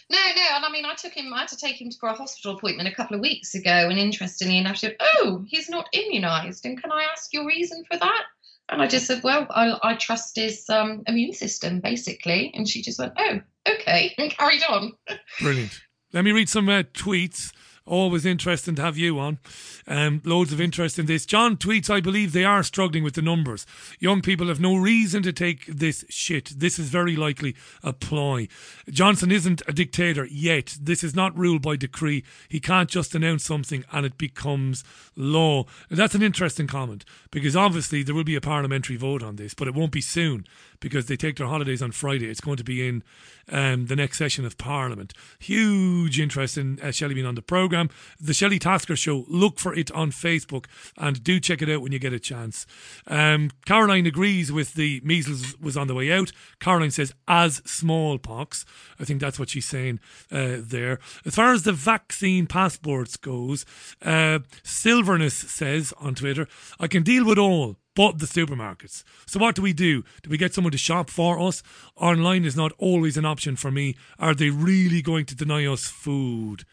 No, 0.09 0.17
no, 0.17 0.47
and 0.55 0.65
I 0.65 0.69
mean, 0.69 0.85
I 0.85 0.95
took 0.95 1.13
him. 1.13 1.33
I 1.33 1.39
had 1.39 1.47
to 1.49 1.57
take 1.57 1.79
him 1.79 1.91
for 1.91 2.09
a 2.09 2.13
hospital 2.13 2.57
appointment 2.57 2.89
a 2.89 2.95
couple 2.95 3.15
of 3.15 3.21
weeks 3.21 3.55
ago, 3.55 3.71
and 3.71 3.97
interestingly 3.97 4.57
enough, 4.57 4.77
said, 4.77 4.97
"Oh, 4.99 5.45
he's 5.47 5.69
not 5.69 5.87
immunised, 5.93 6.65
and 6.65 6.81
can 6.81 6.91
I 6.91 7.03
ask 7.03 7.31
your 7.31 7.45
reason 7.45 7.85
for 7.89 7.97
that?" 7.97 8.23
And 8.67 8.81
I 8.81 8.87
just 8.87 9.05
said, 9.05 9.23
"Well, 9.23 9.47
I, 9.49 9.77
I 9.81 9.95
trust 9.95 10.35
his 10.35 10.69
um, 10.69 11.03
immune 11.07 11.33
system, 11.33 11.79
basically." 11.79 12.51
And 12.53 12.67
she 12.67 12.81
just 12.81 12.99
went, 12.99 13.13
"Oh, 13.17 13.41
okay," 13.67 14.13
and 14.17 14.31
carried 14.37 14.63
on. 14.63 14.93
Brilliant. 15.39 15.79
Let 16.13 16.25
me 16.25 16.31
read 16.31 16.49
some 16.49 16.67
uh, 16.67 16.83
tweets. 16.83 17.51
Always 17.85 18.27
interesting 18.27 18.75
to 18.75 18.81
have 18.83 18.97
you 18.97 19.19
on. 19.19 19.39
Um, 19.87 20.21
loads 20.23 20.53
of 20.53 20.61
interest 20.61 20.99
in 20.99 21.07
this. 21.07 21.25
John 21.25 21.57
tweets, 21.57 21.89
I 21.89 21.99
believe 21.99 22.31
they 22.31 22.45
are 22.45 22.61
struggling 22.61 23.03
with 23.03 23.15
the 23.15 23.23
numbers. 23.23 23.65
Young 23.99 24.21
people 24.21 24.47
have 24.47 24.59
no 24.59 24.75
reason 24.75 25.23
to 25.23 25.33
take 25.33 25.65
this 25.65 26.05
shit. 26.07 26.53
This 26.55 26.77
is 26.77 26.89
very 26.89 27.15
likely 27.15 27.55
a 27.83 27.91
ploy. 27.91 28.47
Johnson 28.89 29.31
isn't 29.31 29.63
a 29.67 29.73
dictator 29.73 30.25
yet. 30.25 30.77
This 30.79 31.03
is 31.03 31.15
not 31.15 31.35
ruled 31.35 31.63
by 31.63 31.75
decree. 31.75 32.23
He 32.47 32.59
can't 32.59 32.89
just 32.89 33.15
announce 33.15 33.43
something 33.43 33.83
and 33.91 34.05
it 34.05 34.17
becomes 34.17 34.83
law. 35.15 35.65
That's 35.89 36.15
an 36.15 36.21
interesting 36.21 36.67
comment 36.67 37.03
because 37.31 37.55
obviously 37.55 38.03
there 38.03 38.15
will 38.15 38.23
be 38.23 38.35
a 38.35 38.41
parliamentary 38.41 38.95
vote 38.95 39.23
on 39.23 39.37
this, 39.37 39.55
but 39.55 39.67
it 39.67 39.73
won't 39.73 39.91
be 39.91 40.01
soon 40.01 40.45
because 40.79 41.07
they 41.07 41.17
take 41.17 41.37
their 41.37 41.47
holidays 41.47 41.81
on 41.81 41.91
Friday. 41.91 42.29
It's 42.29 42.41
going 42.41 42.57
to 42.57 42.63
be 42.63 42.87
in 42.87 43.03
um, 43.51 43.87
the 43.87 43.95
next 43.95 44.17
session 44.17 44.45
of 44.45 44.57
Parliament. 44.57 45.13
Huge 45.39 46.19
interest 46.19 46.57
in 46.57 46.79
uh, 46.81 46.91
Shelley 46.91 47.13
being 47.13 47.25
on 47.25 47.35
the 47.35 47.41
programme. 47.41 47.89
The 48.19 48.33
Shelley 48.33 48.59
Tasker 48.59 48.95
Show, 48.95 49.25
look 49.27 49.59
for 49.59 49.73
it 49.73 49.91
on 49.91 50.11
Facebook 50.11 50.65
and 50.97 51.23
do 51.23 51.39
check 51.39 51.61
it 51.61 51.69
out 51.69 51.81
when 51.81 51.91
you 51.91 51.99
get 51.99 52.13
a 52.13 52.19
chance. 52.19 52.65
Um, 53.07 53.51
Caroline 53.65 54.05
agrees 54.05 54.51
with 54.51 54.73
the 54.73 55.01
measles 55.03 55.59
was 55.59 55.77
on 55.77 55.87
the 55.87 55.95
way 55.95 56.11
out. 56.11 56.31
Caroline 56.59 56.91
says, 56.91 57.13
as 57.27 57.61
smallpox. 57.65 58.65
I 58.99 59.05
think 59.05 59.19
that's 59.21 59.39
what 59.39 59.49
she's 59.49 59.67
saying 59.67 59.99
uh, 60.31 60.57
there. 60.59 60.99
As 61.25 61.35
far 61.35 61.53
as 61.53 61.63
the 61.63 61.73
vaccine 61.73 62.47
passports 62.47 63.17
goes, 63.17 63.65
uh, 64.01 64.39
Silverness 64.63 65.35
says 65.35 65.93
on 65.99 66.15
Twitter, 66.15 66.47
I 66.79 66.87
can 66.87 67.03
deal 67.03 67.25
with 67.25 67.37
all 67.37 67.77
but 67.95 68.19
the 68.19 68.25
supermarkets. 68.25 69.03
So 69.25 69.39
what 69.39 69.55
do 69.55 69.61
we 69.61 69.73
do? 69.73 70.03
Do 70.23 70.29
we 70.29 70.37
get 70.37 70.53
someone 70.53 70.71
to 70.71 70.77
shop 70.77 71.09
for 71.09 71.39
us? 71.39 71.61
Online 71.95 72.45
is 72.45 72.55
not 72.55 72.71
always 72.77 73.17
an 73.17 73.25
option 73.25 73.55
for 73.55 73.71
me. 73.71 73.95
Are 74.19 74.33
they 74.33 74.49
really 74.49 75.01
going 75.01 75.25
to 75.25 75.35
deny 75.35 75.65
us 75.65 75.87
food? 75.87 76.63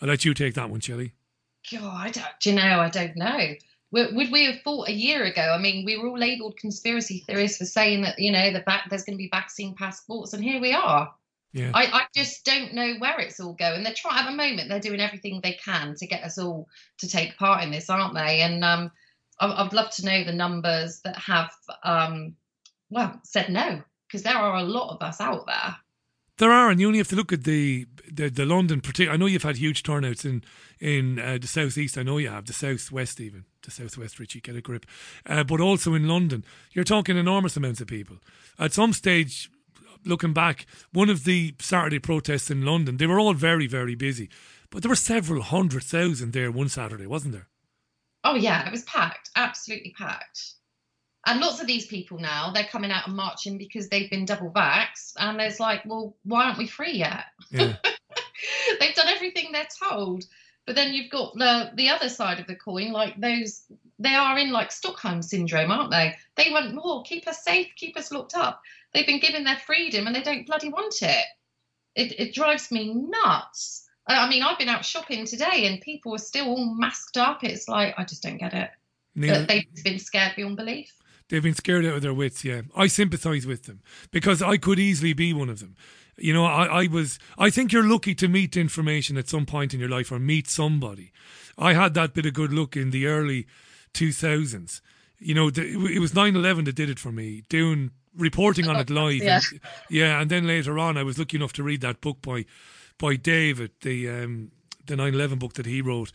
I'll 0.00 0.08
let 0.08 0.24
you 0.24 0.34
take 0.34 0.54
that 0.54 0.70
one, 0.70 0.80
Shelley. 0.80 1.14
God, 1.72 2.16
do 2.40 2.50
you 2.50 2.56
know? 2.56 2.80
I 2.80 2.88
don't 2.88 3.16
know. 3.16 3.54
Would 3.90 4.30
we 4.30 4.44
have 4.44 4.60
thought 4.62 4.88
a 4.88 4.92
year 4.92 5.24
ago? 5.24 5.52
I 5.54 5.58
mean, 5.58 5.84
we 5.84 5.96
were 5.96 6.08
all 6.08 6.18
labelled 6.18 6.58
conspiracy 6.58 7.24
theorists 7.26 7.56
for 7.56 7.64
saying 7.64 8.02
that 8.02 8.18
you 8.18 8.30
know 8.30 8.52
the 8.52 8.60
back 8.60 8.88
there's 8.90 9.04
going 9.04 9.16
to 9.16 9.22
be 9.22 9.30
vaccine 9.32 9.74
passports, 9.74 10.34
and 10.34 10.44
here 10.44 10.60
we 10.60 10.72
are. 10.72 11.12
Yeah. 11.52 11.70
I, 11.72 11.84
I 11.86 12.02
just 12.14 12.44
don't 12.44 12.74
know 12.74 12.94
where 12.98 13.18
it's 13.20 13.40
all 13.40 13.54
going. 13.54 13.82
They're 13.82 13.94
trying 13.94 14.18
at 14.18 14.30
the 14.30 14.36
moment. 14.36 14.68
They're 14.68 14.80
doing 14.80 15.00
everything 15.00 15.40
they 15.42 15.58
can 15.64 15.94
to 15.96 16.06
get 16.06 16.22
us 16.22 16.38
all 16.38 16.68
to 16.98 17.08
take 17.08 17.38
part 17.38 17.64
in 17.64 17.70
this, 17.70 17.88
aren't 17.88 18.14
they? 18.14 18.42
And 18.42 18.62
um, 18.62 18.90
I'd 19.40 19.72
love 19.72 19.90
to 19.90 20.04
know 20.04 20.24
the 20.24 20.32
numbers 20.32 21.00
that 21.04 21.16
have, 21.16 21.52
um, 21.84 22.36
well, 22.90 23.20
said 23.22 23.50
no, 23.50 23.82
because 24.06 24.22
there 24.22 24.36
are 24.36 24.56
a 24.56 24.64
lot 24.64 24.94
of 24.94 25.02
us 25.02 25.20
out 25.20 25.46
there. 25.46 25.76
There 26.38 26.52
are, 26.52 26.70
and 26.70 26.80
you 26.80 26.86
only 26.86 26.98
have 26.98 27.08
to 27.08 27.16
look 27.16 27.32
at 27.32 27.44
the 27.44 27.86
the, 28.10 28.30
the 28.30 28.46
London. 28.46 28.80
I 29.00 29.16
know 29.16 29.26
you've 29.26 29.42
had 29.42 29.56
huge 29.56 29.82
turnouts 29.82 30.24
in 30.24 30.44
in 30.80 31.18
uh, 31.18 31.38
the 31.40 31.48
southeast. 31.48 31.98
I 31.98 32.04
know 32.04 32.18
you 32.18 32.30
have 32.30 32.46
the 32.46 32.52
southwest, 32.52 33.20
even 33.20 33.44
the 33.62 33.72
southwest. 33.72 34.20
Richie, 34.20 34.40
get 34.40 34.56
a 34.56 34.60
grip. 34.60 34.86
Uh, 35.26 35.42
but 35.42 35.60
also 35.60 35.94
in 35.94 36.06
London, 36.06 36.44
you're 36.72 36.84
talking 36.84 37.16
enormous 37.16 37.56
amounts 37.56 37.80
of 37.80 37.88
people. 37.88 38.18
At 38.56 38.72
some 38.72 38.92
stage, 38.92 39.50
looking 40.04 40.32
back, 40.32 40.66
one 40.92 41.10
of 41.10 41.24
the 41.24 41.54
Saturday 41.58 41.98
protests 41.98 42.50
in 42.52 42.64
London, 42.64 42.98
they 42.98 43.06
were 43.06 43.18
all 43.18 43.34
very 43.34 43.66
very 43.66 43.96
busy, 43.96 44.30
but 44.70 44.82
there 44.82 44.90
were 44.90 44.96
several 44.96 45.42
hundred 45.42 45.82
thousand 45.82 46.32
there 46.32 46.52
one 46.52 46.68
Saturday, 46.68 47.06
wasn't 47.06 47.32
there? 47.32 47.48
Oh 48.24 48.34
yeah, 48.34 48.66
it 48.66 48.72
was 48.72 48.82
packed, 48.84 49.30
absolutely 49.36 49.94
packed. 49.96 50.54
And 51.26 51.40
lots 51.40 51.60
of 51.60 51.66
these 51.66 51.86
people 51.86 52.18
now, 52.18 52.52
they're 52.52 52.64
coming 52.64 52.90
out 52.90 53.06
and 53.06 53.16
marching 53.16 53.58
because 53.58 53.88
they've 53.88 54.10
been 54.10 54.24
double 54.24 54.50
vaxxed. 54.50 55.12
And 55.18 55.38
there's 55.38 55.60
like, 55.60 55.82
well, 55.84 56.16
why 56.24 56.44
aren't 56.44 56.58
we 56.58 56.66
free 56.66 56.94
yet? 56.94 57.24
Yeah. 57.50 57.76
they've 58.80 58.94
done 58.94 59.08
everything 59.08 59.52
they're 59.52 59.68
told. 59.82 60.24
But 60.66 60.74
then 60.74 60.92
you've 60.92 61.10
got 61.10 61.34
the 61.34 61.70
the 61.74 61.88
other 61.88 62.10
side 62.10 62.40
of 62.40 62.46
the 62.46 62.54
coin, 62.54 62.92
like 62.92 63.18
those 63.18 63.64
they 63.98 64.14
are 64.14 64.38
in 64.38 64.52
like 64.52 64.70
Stockholm 64.70 65.22
syndrome, 65.22 65.70
aren't 65.70 65.90
they? 65.90 66.14
They 66.36 66.50
want 66.50 66.74
more, 66.74 67.02
keep 67.02 67.26
us 67.26 67.42
safe, 67.42 67.68
keep 67.74 67.96
us 67.96 68.12
locked 68.12 68.36
up. 68.36 68.60
They've 68.92 69.06
been 69.06 69.18
given 69.20 69.44
their 69.44 69.56
freedom 69.56 70.06
and 70.06 70.14
they 70.14 70.22
don't 70.22 70.46
bloody 70.46 70.68
want 70.68 71.02
it. 71.02 71.24
It 71.94 72.20
it 72.20 72.34
drives 72.34 72.70
me 72.70 72.92
nuts. 72.92 73.87
I 74.08 74.28
mean, 74.28 74.42
I've 74.42 74.58
been 74.58 74.68
out 74.68 74.84
shopping 74.84 75.26
today 75.26 75.66
and 75.66 75.80
people 75.80 76.14
are 76.14 76.18
still 76.18 76.46
all 76.46 76.74
masked 76.74 77.16
up. 77.16 77.44
It's 77.44 77.68
like, 77.68 77.94
I 77.98 78.04
just 78.04 78.22
don't 78.22 78.38
get 78.38 78.54
it. 78.54 78.70
Neither- 79.14 79.44
They've 79.46 79.84
been 79.84 79.98
scared 79.98 80.32
beyond 80.36 80.56
belief. 80.56 80.92
They've 81.28 81.42
been 81.42 81.54
scared 81.54 81.84
out 81.84 81.96
of 81.96 82.02
their 82.02 82.14
wits, 82.14 82.42
yeah. 82.42 82.62
I 82.74 82.86
sympathise 82.86 83.46
with 83.46 83.64
them 83.64 83.82
because 84.10 84.40
I 84.40 84.56
could 84.56 84.78
easily 84.78 85.12
be 85.12 85.34
one 85.34 85.50
of 85.50 85.60
them. 85.60 85.76
You 86.16 86.32
know, 86.32 86.46
I, 86.46 86.84
I 86.84 86.86
was, 86.86 87.18
I 87.36 87.50
think 87.50 87.70
you're 87.70 87.84
lucky 87.86 88.14
to 88.14 88.28
meet 88.28 88.56
information 88.56 89.18
at 89.18 89.28
some 89.28 89.44
point 89.44 89.74
in 89.74 89.78
your 89.80 89.90
life 89.90 90.10
or 90.10 90.18
meet 90.18 90.48
somebody. 90.48 91.12
I 91.58 91.74
had 91.74 91.92
that 91.94 92.14
bit 92.14 92.24
of 92.24 92.32
good 92.32 92.52
luck 92.52 92.76
in 92.78 92.90
the 92.92 93.06
early 93.06 93.46
2000s. 93.92 94.80
You 95.18 95.34
know, 95.34 95.50
the, 95.50 95.62
it 95.94 95.98
was 95.98 96.14
9 96.14 96.34
11 96.34 96.64
that 96.64 96.74
did 96.76 96.88
it 96.88 96.98
for 96.98 97.12
me, 97.12 97.42
doing 97.48 97.90
reporting 98.16 98.66
on 98.68 98.76
it 98.76 98.88
live. 98.90 99.22
Yeah. 99.22 99.40
And, 99.50 99.60
yeah, 99.90 100.20
and 100.20 100.30
then 100.30 100.46
later 100.46 100.78
on, 100.78 100.96
I 100.96 101.02
was 101.02 101.18
lucky 101.18 101.36
enough 101.36 101.52
to 101.54 101.62
read 101.62 101.80
that 101.82 102.00
book 102.00 102.22
by 102.22 102.46
by 102.98 103.16
David, 103.16 103.70
the 103.82 104.08
um, 104.08 104.50
the 104.86 104.96
9/11 104.96 105.38
book 105.38 105.54
that 105.54 105.66
he 105.66 105.80
wrote. 105.80 106.12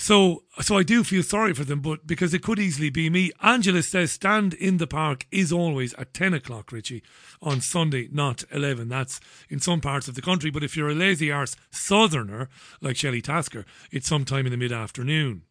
So, 0.00 0.44
so 0.62 0.78
I 0.78 0.82
do 0.82 1.04
feel 1.04 1.22
sorry 1.22 1.52
for 1.52 1.62
them, 1.62 1.80
but 1.80 2.06
because 2.06 2.32
it 2.32 2.42
could 2.42 2.58
easily 2.58 2.88
be 2.88 3.10
me. 3.10 3.32
Angela 3.42 3.82
says, 3.82 4.10
"Stand 4.10 4.54
in 4.54 4.78
the 4.78 4.86
park 4.86 5.26
is 5.30 5.52
always 5.52 5.92
at 5.94 6.14
ten 6.14 6.32
o'clock, 6.32 6.72
Richie, 6.72 7.02
on 7.42 7.60
Sunday, 7.60 8.08
not 8.10 8.42
eleven. 8.50 8.88
That's 8.88 9.20
in 9.50 9.60
some 9.60 9.82
parts 9.82 10.08
of 10.08 10.14
the 10.14 10.22
country, 10.22 10.50
but 10.50 10.64
if 10.64 10.74
you're 10.74 10.88
a 10.88 10.94
lazy 10.94 11.30
arse 11.30 11.54
southerner 11.70 12.48
like 12.80 12.96
Shelley 12.96 13.20
Tasker, 13.20 13.66
it's 13.90 14.08
sometime 14.08 14.46
in 14.46 14.52
the 14.52 14.56
mid 14.56 14.72
afternoon. 14.72 15.42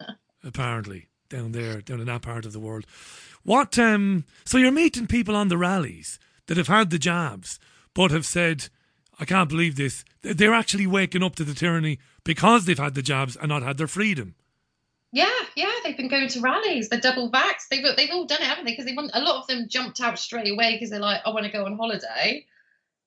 apparently, 0.44 1.06
down 1.28 1.52
there, 1.52 1.80
down 1.80 2.00
in 2.00 2.06
that 2.06 2.22
part 2.22 2.44
of 2.44 2.52
the 2.52 2.58
world. 2.58 2.86
What? 3.44 3.78
Um. 3.78 4.24
So 4.44 4.58
you're 4.58 4.72
meeting 4.72 5.06
people 5.06 5.36
on 5.36 5.46
the 5.46 5.56
rallies 5.56 6.18
that 6.48 6.56
have 6.56 6.66
had 6.66 6.90
the 6.90 6.98
jabs, 6.98 7.60
but 7.94 8.10
have 8.10 8.26
said." 8.26 8.68
I 9.22 9.24
can't 9.24 9.48
believe 9.48 9.76
this. 9.76 10.04
They're 10.22 10.52
actually 10.52 10.88
waking 10.88 11.22
up 11.22 11.36
to 11.36 11.44
the 11.44 11.54
tyranny 11.54 12.00
because 12.24 12.64
they've 12.64 12.76
had 12.76 12.96
the 12.96 13.02
jabs 13.02 13.36
and 13.36 13.50
not 13.50 13.62
had 13.62 13.78
their 13.78 13.86
freedom. 13.86 14.34
Yeah, 15.12 15.30
yeah, 15.54 15.70
they've 15.84 15.96
been 15.96 16.08
going 16.08 16.26
to 16.26 16.40
rallies. 16.40 16.88
They're 16.88 16.98
double 16.98 17.30
vaxxed. 17.30 17.68
They've 17.70 17.84
they've 17.96 18.10
all 18.10 18.26
done 18.26 18.42
it, 18.42 18.48
haven't 18.48 18.64
they? 18.64 18.72
Because 18.72 18.84
they 18.84 18.94
want 18.94 19.12
a 19.14 19.20
lot 19.20 19.40
of 19.40 19.46
them 19.46 19.68
jumped 19.68 20.00
out 20.00 20.18
straight 20.18 20.50
away 20.50 20.72
because 20.72 20.90
they're 20.90 20.98
like, 20.98 21.20
I 21.24 21.30
want 21.30 21.46
to 21.46 21.52
go 21.52 21.66
on 21.66 21.76
holiday, 21.76 22.44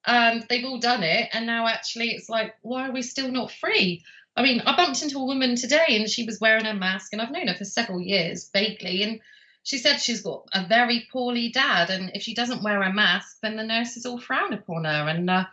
and 0.06 0.46
they've 0.48 0.64
all 0.64 0.78
done 0.78 1.02
it. 1.02 1.28
And 1.34 1.44
now 1.44 1.66
actually, 1.66 2.12
it's 2.12 2.30
like, 2.30 2.54
why 2.62 2.88
are 2.88 2.92
we 2.92 3.02
still 3.02 3.30
not 3.30 3.52
free? 3.52 4.02
I 4.36 4.42
mean, 4.42 4.62
I 4.64 4.74
bumped 4.74 5.02
into 5.02 5.18
a 5.18 5.26
woman 5.26 5.54
today, 5.54 5.84
and 5.90 6.08
she 6.08 6.24
was 6.24 6.40
wearing 6.40 6.64
a 6.64 6.72
mask, 6.72 7.12
and 7.12 7.20
I've 7.20 7.30
known 7.30 7.48
her 7.48 7.54
for 7.54 7.66
several 7.66 8.00
years 8.00 8.48
vaguely, 8.54 9.02
and 9.02 9.20
she 9.64 9.76
said 9.76 9.98
she's 9.98 10.22
got 10.22 10.48
a 10.54 10.66
very 10.66 11.06
poorly 11.12 11.50
dad, 11.50 11.90
and 11.90 12.10
if 12.14 12.22
she 12.22 12.32
doesn't 12.32 12.62
wear 12.62 12.80
a 12.80 12.90
mask, 12.90 13.36
then 13.42 13.56
the 13.56 13.64
nurses 13.64 14.06
all 14.06 14.18
frown 14.18 14.54
upon 14.54 14.84
her. 14.84 15.08
And 15.08 15.28
uh, 15.28 15.44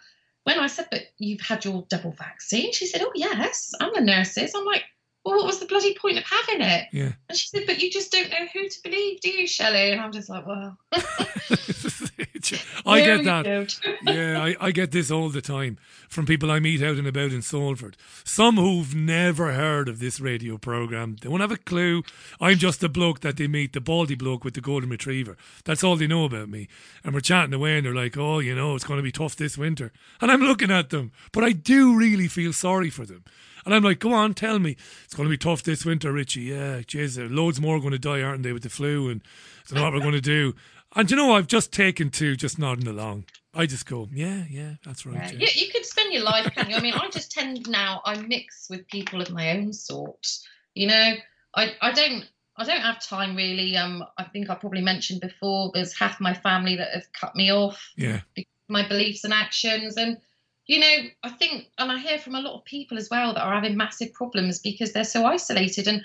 when 0.44 0.60
I 0.60 0.68
said, 0.68 0.88
but 0.92 1.04
you've 1.18 1.42
had 1.42 1.66
your 1.66 1.86
double 1.90 2.12
vaccine, 2.12 2.72
she 2.74 2.86
said, 2.86 3.02
oh, 3.02 3.12
yes, 3.16 3.74
and 3.80 3.92
the 3.96 4.02
nurses. 4.02 4.54
I'm 4.56 4.66
like, 4.66 4.84
well, 5.26 5.38
what 5.38 5.46
was 5.46 5.60
the 5.60 5.66
bloody 5.66 5.96
point 5.96 6.18
of 6.18 6.24
having 6.26 6.62
it? 6.62 6.88
Yeah. 6.92 7.14
And 7.30 7.38
she 7.38 7.48
said, 7.48 7.64
but 7.66 7.82
you 7.82 7.90
just 7.90 8.12
don't 8.12 8.30
know 8.30 8.46
who 8.54 8.68
to 8.68 8.84
believe, 8.84 9.22
do 9.22 9.30
you, 9.30 9.48
Shelley? 9.48 9.92
And 9.92 10.02
I'm 10.02 10.12
just 10.12 10.30
like, 10.30 10.46
well. 10.46 10.78
I 12.86 13.02
There 13.02 13.18
get 13.18 13.46
that. 13.46 13.76
yeah, 14.04 14.44
I, 14.44 14.56
I 14.60 14.72
get 14.72 14.92
this 14.92 15.10
all 15.10 15.30
the 15.30 15.42
time 15.42 15.78
from 16.10 16.26
people 16.26 16.52
I 16.52 16.60
meet 16.60 16.84
out 16.84 16.98
and 16.98 17.08
about 17.08 17.32
in 17.32 17.42
Salford. 17.42 17.96
Some 18.26 18.58
who've 18.58 18.94
never 18.94 19.54
heard 19.54 19.88
of 19.88 20.00
this 20.00 20.20
radio 20.20 20.58
program. 20.58 21.16
They 21.22 21.30
won't 21.30 21.42
have 21.42 21.52
a 21.52 21.58
clue. 21.58 22.04
I'm 22.42 22.58
just 22.58 22.82
the 22.82 22.90
bloke 22.90 23.22
that 23.22 23.38
they 23.38 23.48
meet, 23.48 23.74
the 23.74 23.82
baldy 23.82 24.16
bloke 24.16 24.44
with 24.44 24.56
the 24.56 24.62
golden 24.62 24.90
retriever. 24.90 25.38
That's 25.64 25.84
all 25.84 25.96
they 25.96 26.08
know 26.08 26.26
about 26.26 26.50
me. 26.50 26.68
And 27.04 27.14
we're 27.14 27.22
chatting 27.22 27.54
away 27.54 27.78
and 27.78 27.86
they're 27.86 27.96
like, 27.96 28.18
oh, 28.18 28.40
you 28.40 28.56
know, 28.56 28.76
it's 28.76 28.86
going 28.86 28.98
to 28.98 29.04
be 29.04 29.12
tough 29.12 29.36
this 29.36 29.58
winter. 29.58 29.92
And 30.20 30.32
I'm 30.32 30.42
looking 30.42 30.72
at 30.72 30.90
them, 30.90 31.12
but 31.32 31.44
I 31.44 31.54
do 31.54 31.96
really 31.98 32.28
feel 32.28 32.52
sorry 32.52 32.90
for 32.90 33.06
them. 33.06 33.24
And 33.66 33.74
I'm 33.74 33.84
like, 33.84 34.00
go 34.00 34.14
on, 34.14 34.34
tell 34.34 34.60
me. 34.60 34.76
It's 35.06 35.14
going 35.14 35.28
to 35.28 35.34
be 35.34 35.38
tough 35.38 35.64
this 35.64 35.86
winter, 35.86 36.12
Richie. 36.12 36.42
Yeah, 36.42 36.80
jeez, 36.80 37.16
there 37.16 37.26
are 37.26 37.30
loads 37.30 37.62
more 37.62 37.80
going 37.80 37.92
to 37.92 38.00
die, 38.00 38.22
aren't 38.22 38.44
they, 38.44 38.54
with 38.54 38.64
the 38.64 38.70
flu? 38.70 39.10
And 39.10 39.22
I 39.66 39.70
don't 39.70 39.78
know 39.78 39.84
what 39.84 39.94
we're 39.94 40.00
going 40.00 40.14
to 40.14 40.22
do. 40.22 40.56
And 40.96 41.10
you 41.10 41.18
know, 41.18 41.34
I've 41.34 41.48
just 41.48 41.72
taken 41.72 42.12
to 42.12 42.36
just 42.36 42.60
nodding 42.60 42.88
along. 42.88 43.26
I 43.54 43.66
just 43.66 43.86
go, 43.86 44.10
yeah, 44.12 44.44
yeah, 44.50 44.74
that's 44.86 45.06
right. 45.06 45.16
Yeah, 45.16 45.32
yeah. 45.32 45.48
you, 45.54 45.66
you 45.66 45.72
could 45.72 45.86
spend 45.86 46.14
your 46.14 46.24
life, 46.24 46.52
can 46.54 46.70
you? 46.70 46.76
I 46.76 46.82
mean, 46.82 46.94
I 46.94 47.10
just 47.10 47.32
tend 47.32 47.70
now, 47.70 48.02
I 48.06 48.18
mix 48.18 48.68
with 48.70 48.88
people 48.88 49.22
of 49.22 49.32
my 49.32 49.52
own 49.58 49.74
sort. 49.74 50.28
You 50.74 50.88
know, 50.88 51.14
I, 51.56 51.74
I 51.82 51.92
don't. 51.92 52.26
I 52.56 52.66
don't 52.66 52.82
have 52.82 53.04
time 53.04 53.36
really. 53.36 53.76
Um, 53.78 54.04
I 54.16 54.26
think 54.26 54.52
I 54.52 54.56
probably 54.56 54.82
mentioned 54.82 55.22
before. 55.22 55.72
There's 55.74 55.98
half 55.98 56.20
my 56.20 56.36
family 56.36 56.76
that 56.76 56.94
have 56.94 57.12
cut 57.12 57.36
me 57.36 57.52
off. 57.52 57.92
Yeah. 57.98 58.22
my 58.68 58.88
beliefs 58.88 59.24
and 59.24 59.34
actions, 59.34 59.98
and 59.98 60.18
you 60.66 60.80
know, 60.80 60.96
I 61.24 61.30
think, 61.30 61.68
and 61.78 61.92
I 61.92 61.98
hear 62.00 62.18
from 62.18 62.36
a 62.36 62.42
lot 62.42 62.58
of 62.58 62.66
people 62.66 62.98
as 62.98 63.10
well 63.10 63.34
that 63.34 63.44
are 63.44 63.54
having 63.54 63.76
massive 63.78 64.14
problems 64.14 64.60
because 64.60 64.94
they're 64.94 65.04
so 65.04 65.26
isolated. 65.26 65.88
And 65.88 66.04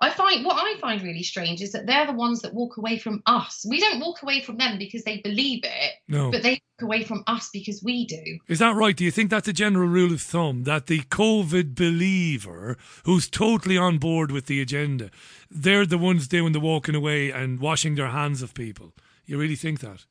I 0.00 0.10
find 0.10 0.44
what 0.44 0.56
I 0.58 0.78
find 0.78 1.02
really 1.02 1.22
strange 1.22 1.62
is 1.62 1.72
that 1.72 1.86
they're 1.86 2.06
the 2.06 2.12
ones 2.12 2.42
that 2.42 2.54
walk 2.54 2.76
away 2.76 2.98
from 2.98 3.22
us. 3.26 3.64
We 3.68 3.80
don't 3.80 3.98
walk 3.98 4.22
away 4.22 4.42
from 4.42 4.58
them 4.58 4.78
because 4.78 5.04
they 5.04 5.18
believe 5.22 5.62
it, 5.64 5.92
No. 6.06 6.30
but 6.30 6.42
they 6.42 6.60
walk 6.78 6.82
away 6.82 7.02
from 7.04 7.24
us 7.26 7.48
because 7.52 7.82
we 7.82 8.06
do. 8.06 8.38
Is 8.46 8.58
that 8.58 8.76
right? 8.76 8.94
Do 8.94 9.04
you 9.04 9.10
think 9.10 9.30
that's 9.30 9.48
a 9.48 9.52
general 9.54 9.88
rule 9.88 10.12
of 10.12 10.20
thumb 10.20 10.64
that 10.64 10.86
the 10.86 11.00
COVID 11.00 11.74
believer 11.74 12.76
who's 13.04 13.28
totally 13.28 13.78
on 13.78 13.98
board 13.98 14.30
with 14.30 14.46
the 14.46 14.60
agenda, 14.60 15.10
they're 15.50 15.86
the 15.86 15.98
ones 15.98 16.28
doing 16.28 16.52
the 16.52 16.60
walking 16.60 16.94
away 16.94 17.30
and 17.30 17.58
washing 17.58 17.94
their 17.94 18.08
hands 18.08 18.42
of 18.42 18.52
people? 18.54 18.92
You 19.24 19.38
really 19.38 19.56
think 19.56 19.80
that? 19.80 20.04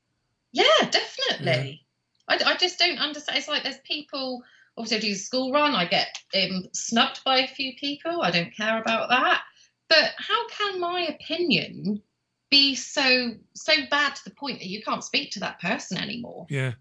Yeah, 0.52 0.90
definitely. 0.90 1.85
I, 2.28 2.40
I 2.46 2.58
just 2.58 2.80
don't 2.80 2.98
understand. 2.98 3.38
It's 3.38 3.48
like 3.48 3.64
there's 3.64 3.80
people. 3.80 4.44
Obviously, 4.78 4.98
I 4.98 5.02
do 5.02 5.14
the 5.14 5.20
school 5.20 5.52
run. 5.52 5.74
I 5.74 5.86
get 5.86 6.18
um, 6.36 6.66
snubbed 6.74 7.24
by 7.24 7.40
a 7.40 7.48
few 7.48 7.74
people. 7.80 8.22
I 8.22 8.32
don't 8.32 8.54
care 8.56 8.82
about 8.82 9.10
that. 9.10 9.44
But 9.88 10.12
how 10.18 10.48
can 10.50 10.80
my 10.80 11.02
opinion 11.02 12.02
be 12.50 12.76
so 12.76 13.32
so 13.54 13.74
bad 13.90 14.16
to 14.16 14.24
the 14.24 14.32
point 14.32 14.60
that 14.60 14.68
you 14.68 14.82
can't 14.82 15.04
speak 15.04 15.32
to 15.32 15.40
that 15.42 15.62
person 15.62 15.98
anymore? 15.98 16.46
Yeah. 16.50 16.74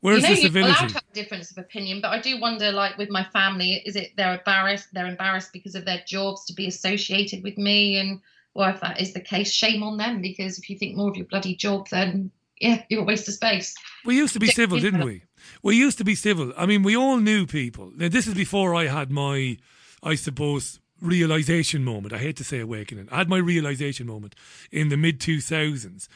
Where's 0.00 0.22
you 0.22 0.28
know, 0.28 0.34
the 0.34 0.58
you're 0.58 0.68
allowed 0.68 0.88
to 0.88 0.94
have 0.94 1.04
a 1.08 1.14
difference 1.14 1.52
of 1.52 1.58
opinion, 1.58 2.00
but 2.00 2.08
I 2.08 2.18
do 2.18 2.40
wonder, 2.40 2.72
like 2.72 2.98
with 2.98 3.08
my 3.08 3.22
family, 3.22 3.80
is 3.86 3.94
it 3.94 4.10
they're 4.16 4.36
embarrassed? 4.36 4.88
They're 4.92 5.06
embarrassed 5.06 5.52
because 5.52 5.76
of 5.76 5.84
their 5.84 6.02
jobs 6.04 6.44
to 6.46 6.54
be 6.54 6.66
associated 6.66 7.44
with 7.44 7.56
me, 7.56 7.98
and 7.98 8.20
well, 8.54 8.70
if 8.70 8.80
that 8.80 9.00
is 9.00 9.12
the 9.12 9.20
case, 9.20 9.52
shame 9.52 9.84
on 9.84 9.98
them. 9.98 10.20
Because 10.20 10.58
if 10.58 10.68
you 10.68 10.76
think 10.76 10.96
more 10.96 11.08
of 11.08 11.16
your 11.16 11.26
bloody 11.26 11.54
job, 11.54 11.88
then 11.90 12.32
yeah, 12.62 12.82
you're 12.88 13.02
a 13.02 13.04
waste 13.04 13.26
of 13.26 13.34
space. 13.34 13.74
We 14.04 14.16
used 14.16 14.34
to 14.34 14.40
be 14.40 14.46
civil, 14.46 14.78
didn't 14.78 15.04
we? 15.04 15.24
We 15.64 15.76
used 15.76 15.98
to 15.98 16.04
be 16.04 16.14
civil. 16.14 16.52
I 16.56 16.64
mean, 16.64 16.84
we 16.84 16.96
all 16.96 17.16
knew 17.16 17.44
people. 17.44 17.92
Now, 17.96 18.08
this 18.08 18.28
is 18.28 18.34
before 18.34 18.74
I 18.74 18.86
had 18.86 19.10
my, 19.10 19.58
I 20.02 20.14
suppose, 20.14 20.78
realization 21.00 21.82
moment. 21.82 22.14
I 22.14 22.18
hate 22.18 22.36
to 22.36 22.44
say 22.44 22.60
awakening. 22.60 23.08
I 23.10 23.18
had 23.18 23.28
my 23.28 23.38
realization 23.38 24.06
moment 24.06 24.36
in 24.70 24.90
the 24.90 24.96
mid 24.96 25.18
2000s. 25.18 26.06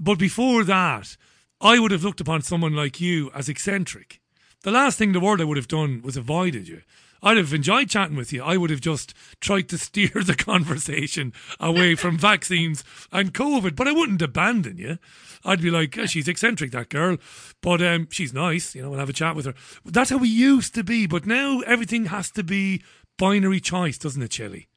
But 0.00 0.20
before 0.20 0.62
that, 0.62 1.16
I 1.60 1.80
would 1.80 1.90
have 1.90 2.04
looked 2.04 2.20
upon 2.20 2.42
someone 2.42 2.76
like 2.76 3.00
you 3.00 3.32
as 3.34 3.48
eccentric. 3.48 4.20
The 4.62 4.70
last 4.70 4.98
thing 4.98 5.08
in 5.08 5.14
the 5.14 5.20
world 5.20 5.40
I 5.40 5.44
would 5.44 5.56
have 5.56 5.66
done 5.66 6.00
was 6.02 6.16
avoided 6.16 6.68
you. 6.68 6.82
I'd 7.22 7.36
have 7.36 7.54
enjoyed 7.54 7.88
chatting 7.88 8.16
with 8.16 8.32
you. 8.32 8.42
I 8.42 8.56
would 8.56 8.70
have 8.70 8.80
just 8.80 9.14
tried 9.40 9.68
to 9.68 9.78
steer 9.86 10.10
the 10.14 10.34
conversation 10.34 11.32
away 11.60 11.94
from 11.94 12.18
vaccines 12.18 12.82
and 13.12 13.32
COVID, 13.32 13.76
but 13.76 13.86
I 13.88 13.92
wouldn't 13.92 14.22
abandon 14.22 14.78
you. 14.78 14.98
I'd 15.44 15.62
be 15.62 15.70
like, 15.70 15.96
"Oh, 15.98 16.06
she's 16.06 16.28
eccentric, 16.28 16.70
that 16.72 16.88
girl, 16.88 17.18
but 17.60 17.82
um, 17.82 18.08
she's 18.10 18.32
nice. 18.32 18.74
You 18.74 18.82
know, 18.82 18.90
we'll 18.90 19.00
have 19.00 19.08
a 19.08 19.14
chat 19.14 19.36
with 19.36 19.46
her. 19.46 19.54
That's 19.84 20.10
how 20.10 20.18
we 20.18 20.28
used 20.28 20.74
to 20.74 20.84
be, 20.84 21.06
but 21.06 21.26
now 21.26 21.60
everything 21.60 22.06
has 22.06 22.30
to 22.32 22.44
be 22.44 22.82
binary 23.18 23.60
choice, 23.60 23.98
doesn't 23.98 24.22
it, 24.22 24.32
Shelley? 24.32 24.68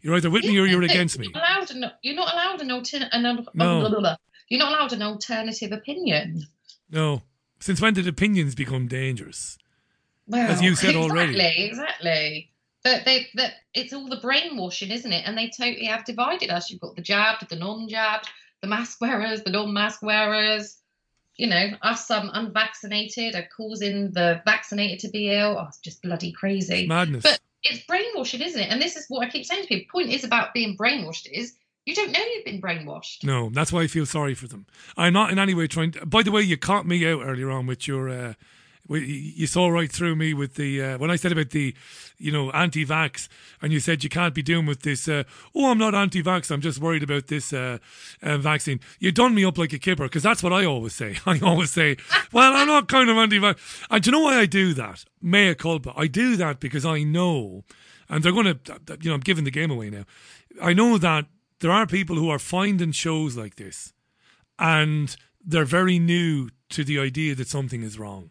You're 0.00 0.16
either 0.16 0.30
with 0.30 0.44
me 0.44 0.58
or 0.58 0.66
you're 0.66 0.82
against 0.82 1.18
me. 1.18 1.26
You're 1.26 1.40
not 1.40 1.60
allowed. 1.60 1.70
An, 1.70 1.90
you're 2.02 2.16
not 2.16 2.32
allowed 2.32 2.60
an 2.60 2.70
alternate. 2.72 3.08
An, 3.12 3.46
No. 3.54 4.16
You're 4.48 4.58
not 4.58 4.72
allowed 4.72 4.92
an 4.92 5.02
alternative 5.02 5.72
opinion. 5.72 6.42
No. 6.90 7.22
Since 7.60 7.80
when 7.80 7.94
did 7.94 8.08
opinions 8.08 8.56
become 8.56 8.88
dangerous? 8.88 9.56
Well, 10.32 10.50
As 10.50 10.62
you 10.62 10.74
said 10.74 10.96
already. 10.96 11.32
Exactly, 11.34 11.66
exactly. 11.66 12.50
But 12.82 13.04
they 13.04 13.28
that 13.34 13.52
it's 13.74 13.92
all 13.92 14.08
the 14.08 14.16
brainwashing, 14.16 14.90
isn't 14.90 15.12
it? 15.12 15.24
And 15.26 15.36
they 15.36 15.50
totally 15.50 15.84
have 15.84 16.04
divided 16.04 16.50
us. 16.50 16.70
You've 16.70 16.80
got 16.80 16.96
the 16.96 17.02
jabbed, 17.02 17.48
the 17.48 17.56
non-jabbed, 17.56 18.28
the 18.62 18.66
mask 18.66 19.00
wearers, 19.00 19.42
the 19.42 19.50
non-mask 19.50 20.02
wearers. 20.02 20.78
You 21.36 21.48
know, 21.48 21.68
us 21.82 22.10
um, 22.10 22.30
unvaccinated 22.32 23.36
are 23.36 23.48
causing 23.56 24.10
the 24.12 24.42
vaccinated 24.44 25.00
to 25.00 25.08
be 25.10 25.30
ill. 25.30 25.58
Oh, 25.60 25.66
it's 25.68 25.78
just 25.78 26.02
bloody 26.02 26.32
crazy. 26.32 26.80
It's 26.80 26.88
madness. 26.88 27.22
But 27.22 27.40
it's 27.62 27.84
brainwashing, 27.86 28.40
isn't 28.40 28.60
it? 28.60 28.70
And 28.70 28.82
this 28.82 28.96
is 28.96 29.06
what 29.08 29.26
I 29.26 29.30
keep 29.30 29.46
saying 29.46 29.62
to 29.62 29.68
people. 29.68 30.00
Point 30.00 30.12
is 30.12 30.24
about 30.24 30.54
being 30.54 30.76
brainwashed 30.76 31.28
is 31.30 31.54
you 31.84 31.94
don't 31.94 32.10
know 32.10 32.20
you've 32.20 32.44
been 32.44 32.60
brainwashed. 32.60 33.24
No, 33.24 33.50
that's 33.50 33.72
why 33.72 33.82
I 33.82 33.86
feel 33.86 34.06
sorry 34.06 34.34
for 34.34 34.48
them. 34.48 34.66
I'm 34.96 35.12
not 35.12 35.30
in 35.30 35.38
any 35.38 35.54
way 35.54 35.66
trying. 35.66 35.92
To, 35.92 36.06
by 36.06 36.22
the 36.22 36.32
way, 36.32 36.42
you 36.42 36.56
caught 36.56 36.86
me 36.86 37.06
out 37.06 37.20
earlier 37.22 37.50
on 37.50 37.66
with 37.66 37.86
your. 37.86 38.08
Uh, 38.08 38.34
you 39.00 39.46
saw 39.46 39.68
right 39.68 39.90
through 39.90 40.16
me 40.16 40.34
with 40.34 40.54
the 40.54 40.82
uh, 40.82 40.98
when 40.98 41.10
I 41.10 41.16
said 41.16 41.32
about 41.32 41.50
the, 41.50 41.74
you 42.18 42.32
know, 42.32 42.50
anti-vax, 42.50 43.28
and 43.60 43.72
you 43.72 43.80
said 43.80 44.04
you 44.04 44.10
can't 44.10 44.34
be 44.34 44.42
doing 44.42 44.66
with 44.66 44.82
this. 44.82 45.08
Uh, 45.08 45.24
oh, 45.54 45.70
I'm 45.70 45.78
not 45.78 45.94
anti-vax. 45.94 46.50
I'm 46.50 46.60
just 46.60 46.80
worried 46.80 47.02
about 47.02 47.28
this 47.28 47.52
uh, 47.52 47.78
uh, 48.22 48.38
vaccine. 48.38 48.80
You 48.98 49.12
done 49.12 49.34
me 49.34 49.44
up 49.44 49.58
like 49.58 49.72
a 49.72 49.78
kipper 49.78 50.04
because 50.04 50.22
that's 50.22 50.42
what 50.42 50.52
I 50.52 50.64
always 50.64 50.94
say. 50.94 51.16
I 51.26 51.38
always 51.40 51.70
say, 51.70 51.96
well, 52.32 52.52
I'm 52.54 52.66
not 52.66 52.88
kind 52.88 53.08
of 53.10 53.16
anti-vax. 53.16 53.86
And 53.90 54.02
do 54.02 54.10
you 54.10 54.12
know 54.12 54.24
why 54.24 54.38
I 54.38 54.46
do 54.46 54.74
that? 54.74 55.04
Mea 55.20 55.54
culpa. 55.54 55.92
I 55.96 56.06
do 56.06 56.36
that 56.36 56.60
because 56.60 56.84
I 56.84 57.02
know, 57.02 57.64
and 58.08 58.22
they're 58.22 58.32
going 58.32 58.58
to, 58.58 58.98
you 59.00 59.10
know, 59.10 59.14
I'm 59.14 59.20
giving 59.20 59.44
the 59.44 59.50
game 59.50 59.70
away 59.70 59.90
now. 59.90 60.04
I 60.60 60.72
know 60.72 60.98
that 60.98 61.26
there 61.60 61.70
are 61.70 61.86
people 61.86 62.16
who 62.16 62.28
are 62.28 62.38
finding 62.38 62.92
shows 62.92 63.36
like 63.36 63.56
this 63.56 63.92
and 64.58 65.16
they're 65.44 65.64
very 65.64 65.98
new 65.98 66.50
to 66.70 66.84
the 66.84 66.98
idea 66.98 67.34
that 67.34 67.48
something 67.48 67.82
is 67.82 67.98
wrong. 67.98 68.30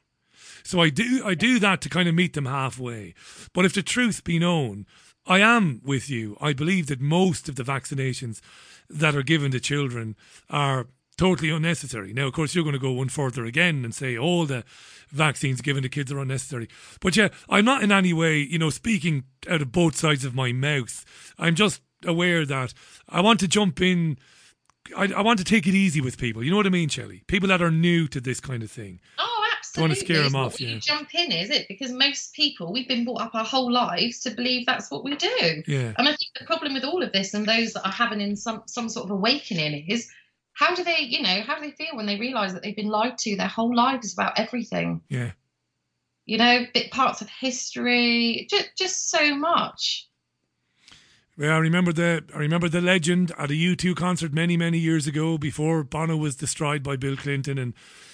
So 0.63 0.81
I 0.81 0.89
do 0.89 1.23
I 1.25 1.35
do 1.35 1.59
that 1.59 1.81
to 1.81 1.89
kind 1.89 2.07
of 2.07 2.15
meet 2.15 2.33
them 2.33 2.45
halfway. 2.45 3.13
But 3.53 3.65
if 3.65 3.73
the 3.73 3.83
truth 3.83 4.23
be 4.23 4.39
known, 4.39 4.85
I 5.25 5.39
am 5.39 5.81
with 5.83 6.09
you. 6.09 6.37
I 6.41 6.53
believe 6.53 6.87
that 6.87 7.01
most 7.01 7.47
of 7.47 7.55
the 7.55 7.63
vaccinations 7.63 8.41
that 8.89 9.15
are 9.15 9.23
given 9.23 9.51
to 9.51 9.59
children 9.59 10.15
are 10.49 10.87
totally 11.17 11.51
unnecessary. 11.51 12.13
Now, 12.13 12.27
of 12.27 12.33
course, 12.33 12.55
you're 12.55 12.63
going 12.63 12.73
to 12.73 12.79
go 12.79 12.91
one 12.91 13.09
further 13.09 13.45
again 13.45 13.85
and 13.85 13.93
say 13.93 14.17
all 14.17 14.45
the 14.45 14.63
vaccines 15.09 15.61
given 15.61 15.83
to 15.83 15.89
kids 15.89 16.11
are 16.11 16.19
unnecessary. 16.19 16.67
But 16.99 17.15
yeah, 17.15 17.29
I'm 17.47 17.65
not 17.65 17.83
in 17.83 17.91
any 17.91 18.11
way, 18.11 18.39
you 18.39 18.57
know, 18.57 18.71
speaking 18.71 19.25
out 19.47 19.61
of 19.61 19.71
both 19.71 19.95
sides 19.95 20.25
of 20.25 20.33
my 20.33 20.51
mouth. 20.51 21.05
I'm 21.37 21.53
just 21.53 21.81
aware 22.05 22.45
that 22.45 22.73
I 23.07 23.21
want 23.21 23.39
to 23.41 23.47
jump 23.47 23.81
in. 23.81 24.17
I, 24.97 25.13
I 25.15 25.21
want 25.21 25.37
to 25.37 25.45
take 25.45 25.67
it 25.67 25.75
easy 25.75 26.01
with 26.01 26.17
people. 26.17 26.43
You 26.43 26.49
know 26.49 26.57
what 26.57 26.65
I 26.65 26.69
mean, 26.69 26.89
Shelley? 26.89 27.23
People 27.27 27.49
that 27.49 27.61
are 27.61 27.71
new 27.71 28.07
to 28.07 28.19
this 28.19 28.39
kind 28.39 28.63
of 28.63 28.71
thing. 28.71 28.99
Oh, 29.19 29.30
Don't 29.73 29.83
want 29.83 29.93
to 29.93 29.99
scare 29.99 30.23
them 30.23 30.35
off, 30.35 30.59
you 30.59 30.67
yeah. 30.67 30.79
jump 30.79 31.13
in, 31.13 31.31
is 31.31 31.49
it? 31.49 31.67
Because 31.67 31.91
most 31.91 32.33
people, 32.33 32.71
we've 32.71 32.87
been 32.87 33.05
brought 33.05 33.21
up 33.21 33.35
our 33.35 33.45
whole 33.45 33.71
lives 33.71 34.19
to 34.21 34.31
believe 34.31 34.65
that's 34.65 34.91
what 34.91 35.03
we 35.03 35.15
do. 35.15 35.63
Yeah. 35.67 35.93
And 35.97 36.07
I 36.07 36.15
think 36.15 36.31
the 36.39 36.45
problem 36.45 36.73
with 36.73 36.83
all 36.83 37.03
of 37.03 37.11
this 37.11 37.33
and 37.33 37.45
those 37.45 37.73
that 37.73 37.85
are 37.85 37.91
having 37.91 38.21
in 38.21 38.35
some 38.35 38.63
some 38.65 38.89
sort 38.89 39.05
of 39.05 39.11
awakening 39.11 39.85
is 39.87 40.09
how 40.53 40.75
do 40.75 40.83
they, 40.83 40.99
you 40.99 41.21
know, 41.21 41.41
how 41.41 41.55
do 41.55 41.61
they 41.61 41.71
feel 41.71 41.95
when 41.95 42.05
they 42.05 42.19
realise 42.19 42.53
that 42.53 42.63
they've 42.63 42.75
been 42.75 42.89
lied 42.89 43.17
to 43.19 43.35
their 43.35 43.47
whole 43.47 43.75
lives 43.75 44.13
about 44.13 44.37
everything? 44.37 45.01
Yeah. 45.09 45.31
You 46.25 46.37
know, 46.37 46.65
bit 46.73 46.91
parts 46.91 47.21
of 47.21 47.29
history, 47.29 48.47
just 48.49 48.75
just 48.77 49.09
so 49.09 49.35
much. 49.35 50.07
Yeah, 51.41 51.55
I 51.55 51.57
remember 51.57 51.91
the 51.91 52.23
I 52.35 52.37
remember 52.37 52.69
the 52.69 52.81
legend 52.81 53.31
at 53.35 53.49
a 53.49 53.55
U2 53.55 53.95
concert 53.95 54.31
many 54.31 54.55
many 54.57 54.77
years 54.77 55.07
ago 55.07 55.39
before 55.39 55.83
Bono 55.83 56.15
was 56.15 56.35
destroyed 56.35 56.83
by 56.83 56.97
Bill 56.97 57.17
Clinton 57.17 57.57
and 57.57 57.73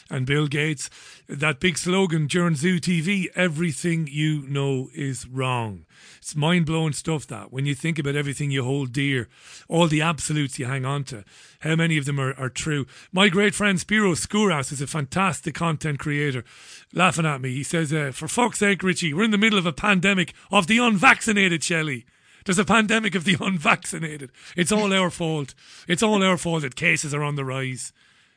and 0.09 0.25
Bill 0.25 0.47
Gates. 0.47 0.89
That 1.27 1.59
big 1.59 1.77
slogan 1.77 2.27
during 2.27 2.55
Zoo 2.55 2.79
TV: 2.79 3.27
"Everything 3.35 4.07
you 4.09 4.47
know 4.47 4.89
is 4.93 5.27
wrong." 5.27 5.85
It's 6.19 6.37
mind 6.37 6.67
blowing 6.67 6.93
stuff. 6.93 7.27
That 7.27 7.51
when 7.51 7.65
you 7.65 7.75
think 7.75 7.99
about 7.99 8.15
everything 8.15 8.49
you 8.49 8.63
hold 8.63 8.93
dear, 8.93 9.27
all 9.67 9.87
the 9.87 10.01
absolutes 10.01 10.57
you 10.57 10.65
hang 10.65 10.85
on 10.85 11.03
to, 11.05 11.25
how 11.59 11.75
many 11.75 11.97
of 11.97 12.05
them 12.05 12.21
are, 12.21 12.33
are 12.39 12.47
true? 12.47 12.85
My 13.11 13.27
great 13.27 13.53
friend 13.53 13.77
Spiro 13.77 14.13
Skouras 14.13 14.71
is 14.71 14.79
a 14.79 14.87
fantastic 14.87 15.53
content 15.53 15.99
creator. 15.99 16.45
Laughing 16.93 17.25
at 17.25 17.41
me, 17.41 17.53
he 17.53 17.63
says, 17.63 17.91
uh, 17.91 18.11
"For 18.13 18.29
fuck's 18.29 18.59
sake, 18.59 18.83
Richie, 18.83 19.13
we're 19.13 19.25
in 19.25 19.31
the 19.31 19.37
middle 19.37 19.59
of 19.59 19.65
a 19.65 19.73
pandemic 19.73 20.33
of 20.49 20.67
the 20.67 20.77
unvaccinated, 20.77 21.61
Shelley." 21.61 22.05
There's 22.47 22.57
a 22.57 22.65
pandemic 22.65 23.13
of 23.13 23.25
the 23.25 23.35
unvaccinated. 23.41 24.31
It's 24.55 24.71
all 24.71 24.93
our 24.93 25.09
fault. 25.09 25.53
It's 25.87 26.01
all 26.01 26.23
our 26.23 26.37
fault 26.37 26.61
that 26.61 26.77
cases 26.77 27.13
are 27.13 27.21
on 27.21 27.35
the 27.35 27.43
rise. 27.43 27.91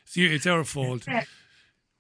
It's, 0.05 0.16
it's 0.16 0.47
our 0.47 0.65
fault. 0.65 1.05
Yeah, 1.07 1.23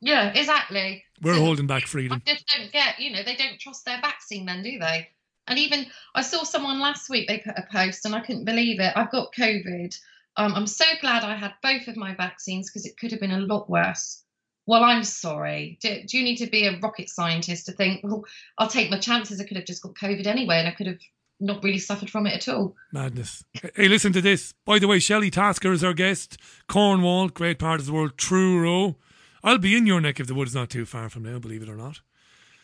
yeah 0.00 0.32
exactly. 0.34 1.04
We're 1.22 1.34
So- 1.34 1.40
holding 1.40 1.68
back 1.68 1.84
I 1.84 1.86
freedom. 1.86 2.22
just 2.26 2.44
don't 2.48 2.72
get, 2.72 2.98
you 2.98 3.12
know, 3.12 3.22
they 3.22 3.36
don't 3.36 3.60
trust 3.60 3.84
their 3.84 4.00
vaccine 4.00 4.44
then, 4.44 4.64
do 4.64 4.78
they? 4.80 5.08
And 5.46 5.56
even 5.58 5.86
I 6.14 6.22
saw 6.22 6.42
someone 6.42 6.80
last 6.80 7.08
week, 7.08 7.28
they 7.28 7.38
put 7.38 7.56
a 7.56 7.66
post 7.72 8.04
and 8.04 8.14
I 8.14 8.20
couldn't 8.20 8.44
believe 8.44 8.80
it. 8.80 8.92
I've 8.96 9.10
got 9.12 9.32
COVID. 9.32 9.96
Um, 10.36 10.54
I'm 10.54 10.66
so 10.66 10.84
glad 11.00 11.22
I 11.22 11.36
had 11.36 11.54
both 11.62 11.86
of 11.86 11.96
my 11.96 12.14
vaccines 12.14 12.68
because 12.68 12.86
it 12.86 12.96
could 12.98 13.12
have 13.12 13.20
been 13.20 13.30
a 13.30 13.38
lot 13.40 13.70
worse. 13.70 14.22
Well, 14.66 14.82
I'm 14.84 15.04
sorry. 15.04 15.78
Do, 15.80 16.02
do 16.06 16.18
you 16.18 16.24
need 16.24 16.36
to 16.38 16.46
be 16.46 16.66
a 16.66 16.78
rocket 16.78 17.08
scientist 17.08 17.66
to 17.66 17.72
think, 17.72 18.00
well, 18.02 18.24
I'll 18.58 18.68
take 18.68 18.90
my 18.90 18.98
chances? 18.98 19.40
I 19.40 19.44
could 19.44 19.56
have 19.56 19.66
just 19.66 19.82
got 19.82 19.94
COVID 19.94 20.26
anyway 20.26 20.58
and 20.58 20.68
I 20.68 20.72
could 20.72 20.86
have 20.88 20.98
not 21.40 21.64
really 21.64 21.78
suffered 21.78 22.10
from 22.10 22.26
it 22.26 22.34
at 22.34 22.48
all. 22.48 22.76
Madness. 22.92 23.44
Hey, 23.74 23.88
listen 23.88 24.12
to 24.12 24.20
this. 24.20 24.52
By 24.64 24.78
the 24.78 24.86
way, 24.88 24.98
Shelley 24.98 25.30
Tasker 25.30 25.72
is 25.72 25.82
our 25.82 25.94
guest. 25.94 26.36
Cornwall, 26.68 27.28
great 27.28 27.58
part 27.58 27.80
of 27.80 27.86
the 27.86 27.92
world. 27.92 28.16
Truro. 28.18 28.96
I'll 29.42 29.58
be 29.58 29.74
in 29.76 29.86
your 29.86 30.00
neck 30.00 30.20
of 30.20 30.26
the 30.26 30.34
woods 30.34 30.54
not 30.54 30.68
too 30.70 30.84
far 30.84 31.08
from 31.08 31.22
now, 31.22 31.38
believe 31.38 31.62
it 31.62 31.68
or 31.68 31.76
not. 31.76 32.00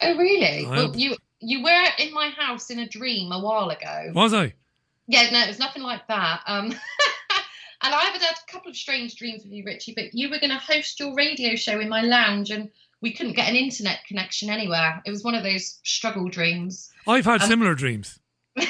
Oh, 0.02 0.16
really? 0.16 0.66
I 0.66 0.70
Well, 0.70 0.96
you 0.96 1.16
you 1.40 1.62
were 1.62 1.84
in 1.98 2.12
my 2.12 2.28
house 2.30 2.70
in 2.70 2.78
a 2.78 2.88
dream 2.88 3.32
a 3.32 3.40
while 3.40 3.70
ago. 3.70 4.12
Was 4.14 4.34
I? 4.34 4.54
Yeah, 5.06 5.30
no, 5.30 5.40
it 5.40 5.48
was 5.48 5.58
nothing 5.58 5.82
like 5.82 6.06
that. 6.08 6.40
Um, 6.46 6.66
and 7.82 7.94
I 7.94 8.04
have 8.04 8.20
had 8.20 8.34
a 8.34 8.52
couple 8.52 8.70
of 8.70 8.76
strange 8.76 9.16
dreams 9.16 9.42
with 9.44 9.52
you, 9.52 9.64
Richie. 9.64 9.94
But 9.94 10.12
you 10.12 10.28
were 10.28 10.38
going 10.38 10.50
to 10.50 10.56
host 10.58 11.00
your 11.00 11.14
radio 11.14 11.54
show 11.54 11.80
in 11.80 11.88
my 11.88 12.02
lounge, 12.02 12.50
and 12.50 12.70
we 13.00 13.12
couldn't 13.12 13.36
get 13.36 13.48
an 13.48 13.56
internet 13.56 14.00
connection 14.06 14.50
anywhere. 14.50 15.00
It 15.06 15.10
was 15.10 15.22
one 15.24 15.34
of 15.34 15.42
those 15.44 15.78
struggle 15.84 16.28
dreams. 16.28 16.90
I've 17.06 17.24
had 17.24 17.42
Um, 17.42 17.48
similar 17.48 17.74
dreams. 17.74 18.18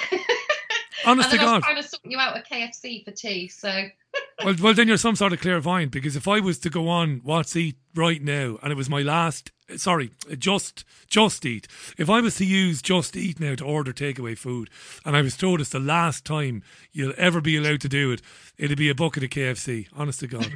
Honest 1.06 1.30
and 1.30 1.38
to 1.38 1.46
I 1.46 1.52
was 1.52 1.52
God. 1.52 1.62
trying 1.62 1.82
to 1.82 1.88
sort 1.88 2.02
you 2.04 2.18
out 2.18 2.36
a 2.36 2.40
KFC 2.40 3.04
for 3.04 3.12
tea. 3.12 3.48
So 3.48 3.88
Well, 4.44 4.54
well, 4.60 4.74
then 4.74 4.88
you're 4.88 4.96
some 4.96 5.16
sort 5.16 5.32
of 5.32 5.40
clairvoyant 5.40 5.92
because 5.92 6.16
if 6.16 6.28
I 6.28 6.40
was 6.40 6.58
to 6.60 6.70
go 6.70 6.88
on 6.88 7.20
What's 7.24 7.56
Eat 7.56 7.76
right 7.94 8.22
now 8.22 8.58
and 8.62 8.70
it 8.70 8.76
was 8.76 8.90
my 8.90 9.00
last, 9.02 9.50
sorry, 9.76 10.10
just 10.38 10.84
Just 11.08 11.46
Eat. 11.46 11.66
If 11.96 12.10
I 12.10 12.20
was 12.20 12.36
to 12.36 12.44
use 12.44 12.82
Just 12.82 13.16
Eat 13.16 13.40
now 13.40 13.54
to 13.54 13.64
order 13.64 13.92
takeaway 13.92 14.36
food, 14.36 14.68
and 15.04 15.16
I 15.16 15.22
was 15.22 15.36
told 15.36 15.60
it's 15.60 15.70
the 15.70 15.80
last 15.80 16.24
time 16.24 16.62
you'll 16.92 17.14
ever 17.16 17.40
be 17.40 17.56
allowed 17.56 17.80
to 17.82 17.88
do 17.88 18.12
it, 18.12 18.20
it'd 18.58 18.78
be 18.78 18.90
a 18.90 18.94
bucket 18.94 19.24
of 19.24 19.30
KFC. 19.30 19.88
Honest 19.96 20.20
to 20.20 20.26
God. 20.26 20.52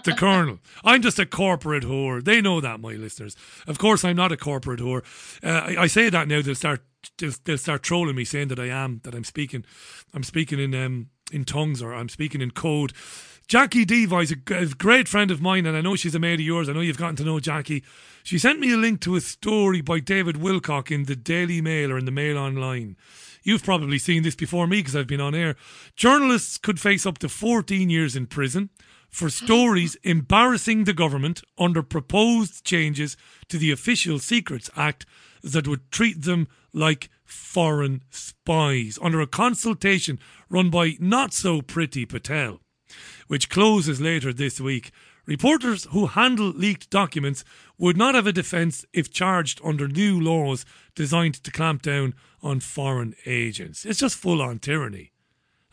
the 0.04 0.14
Colonel. 0.16 0.60
I'm 0.84 1.02
just 1.02 1.18
a 1.18 1.26
corporate 1.26 1.84
whore. 1.84 2.22
They 2.22 2.40
know 2.40 2.60
that, 2.60 2.80
my 2.80 2.92
listeners. 2.92 3.36
Of 3.66 3.78
course, 3.78 4.04
I'm 4.04 4.16
not 4.16 4.32
a 4.32 4.36
corporate 4.36 4.80
whore. 4.80 5.02
Uh, 5.42 5.74
I, 5.76 5.82
I 5.82 5.86
say 5.88 6.08
that 6.08 6.28
now. 6.28 6.40
They'll 6.40 6.54
start. 6.54 6.82
They'll, 7.18 7.32
they'll 7.44 7.58
start 7.58 7.82
trolling 7.82 8.16
me, 8.16 8.24
saying 8.24 8.48
that 8.48 8.58
I 8.58 8.68
am. 8.68 9.00
That 9.04 9.14
I'm 9.14 9.24
speaking. 9.24 9.64
I'm 10.14 10.22
speaking 10.22 10.58
in 10.58 10.74
um 10.74 11.08
in 11.32 11.44
tongues 11.44 11.82
or 11.82 11.94
I'm 11.94 12.08
speaking 12.08 12.40
in 12.40 12.50
code. 12.50 12.92
Jackie 13.50 13.84
Deevoy 13.84 14.22
is 14.22 14.30
a 14.72 14.74
great 14.76 15.08
friend 15.08 15.30
of 15.32 15.42
mine, 15.42 15.66
and 15.66 15.76
I 15.76 15.80
know 15.80 15.96
she's 15.96 16.14
a 16.14 16.20
mate 16.20 16.34
of 16.34 16.46
yours. 16.46 16.68
I 16.68 16.72
know 16.72 16.80
you've 16.80 16.96
gotten 16.96 17.16
to 17.16 17.24
know 17.24 17.40
Jackie. 17.40 17.82
She 18.22 18.38
sent 18.38 18.60
me 18.60 18.72
a 18.72 18.76
link 18.76 19.00
to 19.00 19.16
a 19.16 19.20
story 19.20 19.80
by 19.80 19.98
David 19.98 20.36
Wilcock 20.36 20.92
in 20.92 21.06
the 21.06 21.16
Daily 21.16 21.60
Mail 21.60 21.90
or 21.90 21.98
in 21.98 22.04
the 22.04 22.12
Mail 22.12 22.38
Online. 22.38 22.96
You've 23.42 23.64
probably 23.64 23.98
seen 23.98 24.22
this 24.22 24.36
before 24.36 24.68
me 24.68 24.78
because 24.78 24.94
I've 24.94 25.08
been 25.08 25.20
on 25.20 25.34
air. 25.34 25.56
Journalists 25.96 26.58
could 26.58 26.78
face 26.78 27.04
up 27.04 27.18
to 27.18 27.28
14 27.28 27.90
years 27.90 28.14
in 28.14 28.26
prison 28.26 28.70
for 29.08 29.28
stories 29.28 29.96
embarrassing 30.04 30.84
the 30.84 30.92
government 30.92 31.42
under 31.58 31.82
proposed 31.82 32.64
changes 32.64 33.16
to 33.48 33.58
the 33.58 33.72
Official 33.72 34.20
Secrets 34.20 34.70
Act 34.76 35.06
that 35.42 35.68
would 35.68 35.90
treat 35.90 36.22
them 36.22 36.48
like 36.72 37.10
foreign 37.24 38.02
spies 38.10 38.98
under 39.02 39.20
a 39.20 39.26
consultation 39.26 40.18
run 40.48 40.70
by 40.70 40.96
not 40.98 41.32
so 41.32 41.62
pretty 41.62 42.04
Patel, 42.04 42.60
which 43.28 43.48
closes 43.48 44.00
later 44.00 44.32
this 44.32 44.60
week. 44.60 44.90
Reporters 45.26 45.86
who 45.90 46.06
handle 46.06 46.48
leaked 46.48 46.90
documents 46.90 47.44
would 47.78 47.96
not 47.96 48.14
have 48.14 48.26
a 48.26 48.32
defence 48.32 48.84
if 48.92 49.12
charged 49.12 49.60
under 49.64 49.86
new 49.86 50.20
laws 50.20 50.64
designed 50.94 51.34
to 51.34 51.50
clamp 51.52 51.82
down 51.82 52.14
on 52.42 52.58
foreign 52.58 53.14
agents. 53.26 53.84
It's 53.84 54.00
just 54.00 54.16
full 54.16 54.42
on 54.42 54.58
tyranny. 54.58 55.12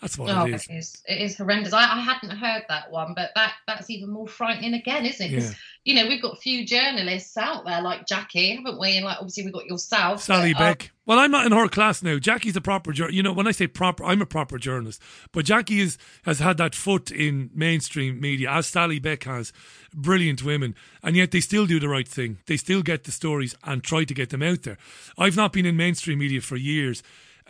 That's 0.01 0.17
what 0.17 0.29
oh, 0.29 0.45
it 0.45 0.53
is. 0.53 0.67
it 0.67 0.73
is. 0.73 1.03
It 1.07 1.21
is 1.21 1.37
horrendous. 1.37 1.73
I, 1.73 1.81
I 1.81 1.99
hadn't 1.99 2.29
heard 2.29 2.63
that 2.69 2.91
one, 2.91 3.13
but 3.15 3.31
that 3.33 3.53
that's 3.65 3.89
even 3.89 4.09
more 4.09 4.27
frightening 4.27 4.75
again, 4.75 5.05
isn't 5.05 5.33
it? 5.33 5.41
Yeah. 5.41 5.51
you 5.85 5.95
know, 5.95 6.07
we've 6.07 6.21
got 6.21 6.37
few 6.37 6.67
journalists 6.67 7.35
out 7.35 7.65
there 7.65 7.81
like 7.81 8.05
Jackie, 8.05 8.55
haven't 8.55 8.79
we? 8.79 8.97
And 8.97 9.05
like 9.05 9.17
obviously 9.17 9.45
we've 9.45 9.53
got 9.53 9.65
yourself. 9.65 10.21
Sally 10.21 10.53
but, 10.53 10.61
uh, 10.61 10.65
Beck. 10.65 10.91
Well, 11.07 11.17
I'm 11.17 11.31
not 11.31 11.47
in 11.47 11.51
her 11.51 11.67
class 11.67 12.03
now. 12.03 12.19
Jackie's 12.19 12.55
a 12.55 12.61
proper 12.61 12.91
jour 12.91 13.09
You 13.09 13.23
know, 13.23 13.33
when 13.33 13.47
I 13.47 13.51
say 13.51 13.65
proper, 13.65 14.03
I'm 14.03 14.21
a 14.21 14.25
proper 14.25 14.59
journalist. 14.59 15.01
But 15.31 15.45
Jackie 15.45 15.79
is, 15.79 15.97
has 16.25 16.39
had 16.39 16.57
that 16.57 16.75
foot 16.75 17.09
in 17.09 17.49
mainstream 17.55 18.19
media, 18.19 18.51
as 18.51 18.67
Sally 18.67 18.99
Beck 18.99 19.23
has. 19.23 19.51
Brilliant 19.95 20.43
women. 20.43 20.75
And 21.01 21.15
yet 21.15 21.31
they 21.31 21.39
still 21.39 21.65
do 21.65 21.79
the 21.79 21.89
right 21.89 22.07
thing. 22.07 22.37
They 22.45 22.57
still 22.57 22.83
get 22.83 23.05
the 23.05 23.11
stories 23.11 23.55
and 23.63 23.83
try 23.83 24.03
to 24.03 24.13
get 24.13 24.29
them 24.29 24.43
out 24.43 24.63
there. 24.63 24.77
I've 25.17 25.37
not 25.37 25.53
been 25.53 25.65
in 25.65 25.75
mainstream 25.75 26.19
media 26.19 26.41
for 26.41 26.55
years. 26.55 27.01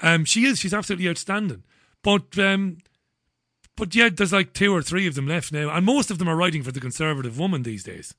Um, 0.01 0.23
she 0.23 0.45
is. 0.45 0.59
She's 0.59 0.73
absolutely 0.73 1.09
outstanding. 1.09 1.63
But 2.07 2.39
um, 2.39 2.77
but 3.75 3.93
yeah, 3.93 4.07
there's 4.07 4.31
like 4.31 4.53
two 4.53 4.73
or 4.73 4.81
three 4.81 5.07
of 5.07 5.15
them 5.15 5.27
left 5.27 5.51
now, 5.51 5.69
and 5.69 5.85
most 5.85 6.09
of 6.09 6.19
them 6.19 6.29
are 6.29 6.37
writing 6.37 6.63
for 6.63 6.71
the 6.71 6.79
Conservative 6.79 7.37
Woman 7.37 7.63
these 7.63 7.83
days. 7.83 8.15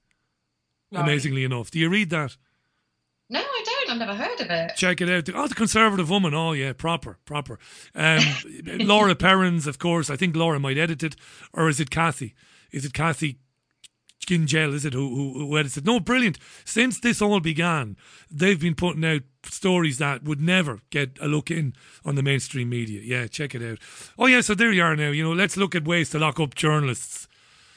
Right. 0.92 1.04
Amazingly 1.04 1.42
enough, 1.42 1.70
do 1.70 1.78
you 1.78 1.88
read 1.88 2.10
that? 2.10 2.36
No, 3.30 3.40
I 3.40 3.62
don't. 3.64 3.90
I've 3.90 3.98
never 3.98 4.14
heard 4.14 4.42
of 4.42 4.50
it. 4.50 4.76
Check 4.76 5.00
it 5.00 5.08
out. 5.08 5.34
Oh, 5.34 5.46
the 5.46 5.54
Conservative 5.54 6.10
Woman. 6.10 6.34
Oh, 6.34 6.52
yeah, 6.52 6.74
proper, 6.74 7.16
proper. 7.24 7.58
Um, 7.94 8.20
Laura 8.66 9.14
Perrins, 9.14 9.66
of 9.66 9.78
course. 9.78 10.10
I 10.10 10.16
think 10.16 10.36
Laura 10.36 10.60
might 10.60 10.76
edit 10.76 11.02
it, 11.02 11.16
or 11.54 11.70
is 11.70 11.80
it 11.80 11.88
Kathy? 11.88 12.34
Is 12.70 12.84
it 12.84 12.92
Kathy 12.92 13.38
Gyngell? 14.26 14.74
Is 14.74 14.84
it 14.84 14.92
who, 14.92 15.14
who 15.14 15.32
who 15.38 15.58
edits 15.58 15.76
it? 15.76 15.84
No, 15.84 16.00
brilliant. 16.00 16.38
Since 16.64 17.00
this 17.00 17.22
all 17.22 17.40
began, 17.40 17.96
they've 18.30 18.60
been 18.60 18.74
putting 18.74 19.04
out 19.04 19.22
stories 19.44 19.98
that 19.98 20.24
would 20.24 20.40
never 20.40 20.80
get 20.90 21.18
a 21.20 21.28
look 21.28 21.50
in 21.50 21.74
on 22.04 22.14
the 22.14 22.22
mainstream 22.22 22.68
media. 22.68 23.00
Yeah, 23.02 23.26
check 23.26 23.54
it 23.54 23.62
out. 23.62 23.78
Oh, 24.18 24.26
yeah. 24.26 24.40
So 24.40 24.54
there 24.54 24.72
you 24.72 24.82
are 24.82 24.96
now. 24.96 25.10
You 25.10 25.24
know, 25.24 25.32
let's 25.32 25.56
look 25.56 25.74
at 25.74 25.86
ways 25.86 26.10
to 26.10 26.18
lock 26.18 26.38
up 26.40 26.54
journalists 26.54 27.28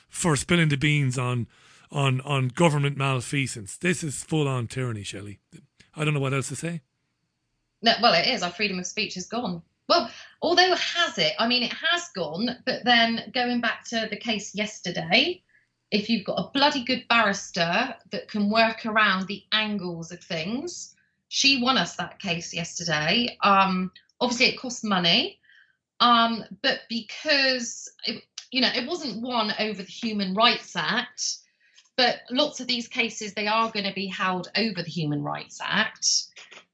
for 0.10 0.36
spilling 0.36 0.70
the 0.70 0.78
beans 0.78 1.18
on 1.18 1.48
on 1.92 2.22
on 2.22 2.50
government 2.50 2.98
malfeasance. 2.98 3.78
This 3.78 4.04
is 4.04 4.24
full 4.24 4.48
on 4.48 4.68
tyranny, 4.68 5.04
Shelley. 5.04 5.40
I 5.96 6.04
don't 6.04 6.14
know 6.14 6.20
what 6.20 6.34
else 6.34 6.50
to 6.50 6.56
say. 6.56 6.82
No, 7.82 7.94
well, 8.02 8.14
it 8.14 8.28
is. 8.28 8.44
Our 8.44 8.52
freedom 8.52 8.80
of 8.80 8.86
speech 8.86 9.18
is 9.18 9.26
gone. 9.26 9.62
Well, 9.90 10.10
although 10.42 10.76
has 10.76 11.18
it? 11.18 11.34
I 11.40 11.48
mean, 11.48 11.64
it 11.64 11.74
has 11.74 12.08
gone. 12.16 12.58
But 12.66 12.86
then 12.86 13.32
going 13.34 13.60
back 13.60 13.84
to 13.90 14.08
the 14.10 14.18
case 14.18 14.56
yesterday, 14.56 15.42
if 15.92 16.10
you've 16.10 16.26
got 16.26 16.36
a 16.40 16.50
bloody 16.52 16.84
good 16.84 17.06
barrister 17.10 17.94
that 18.12 18.28
can 18.30 18.50
work 18.50 18.86
around 18.86 19.28
the 19.28 19.44
angles 19.52 20.12
of 20.12 20.22
things, 20.22 20.96
she 21.28 21.62
won 21.62 21.78
us 21.78 21.98
that 21.98 22.20
case 22.20 22.54
yesterday. 22.54 23.38
Um, 23.42 23.92
obviously, 24.20 24.48
it 24.48 24.60
cost 24.60 24.84
money, 24.84 25.40
um, 26.00 26.44
but 26.62 26.80
because 26.90 27.92
it, 28.06 28.24
you 28.52 28.62
know 28.62 28.72
it 28.74 28.88
wasn't 28.88 29.22
won 29.22 29.54
over 29.60 29.84
the 29.84 29.92
Human 29.92 30.34
Rights 30.34 30.76
Act, 30.76 31.38
but 31.98 32.22
lots 32.32 32.62
of 32.62 32.68
these 32.68 32.88
cases 32.88 33.34
they 33.34 33.48
are 33.48 33.72
going 33.72 33.86
to 33.86 33.94
be 33.94 34.08
held 34.08 34.50
over 34.56 34.82
the 34.82 34.90
Human 34.90 35.24
Rights 35.24 35.60
Act. 35.62 36.08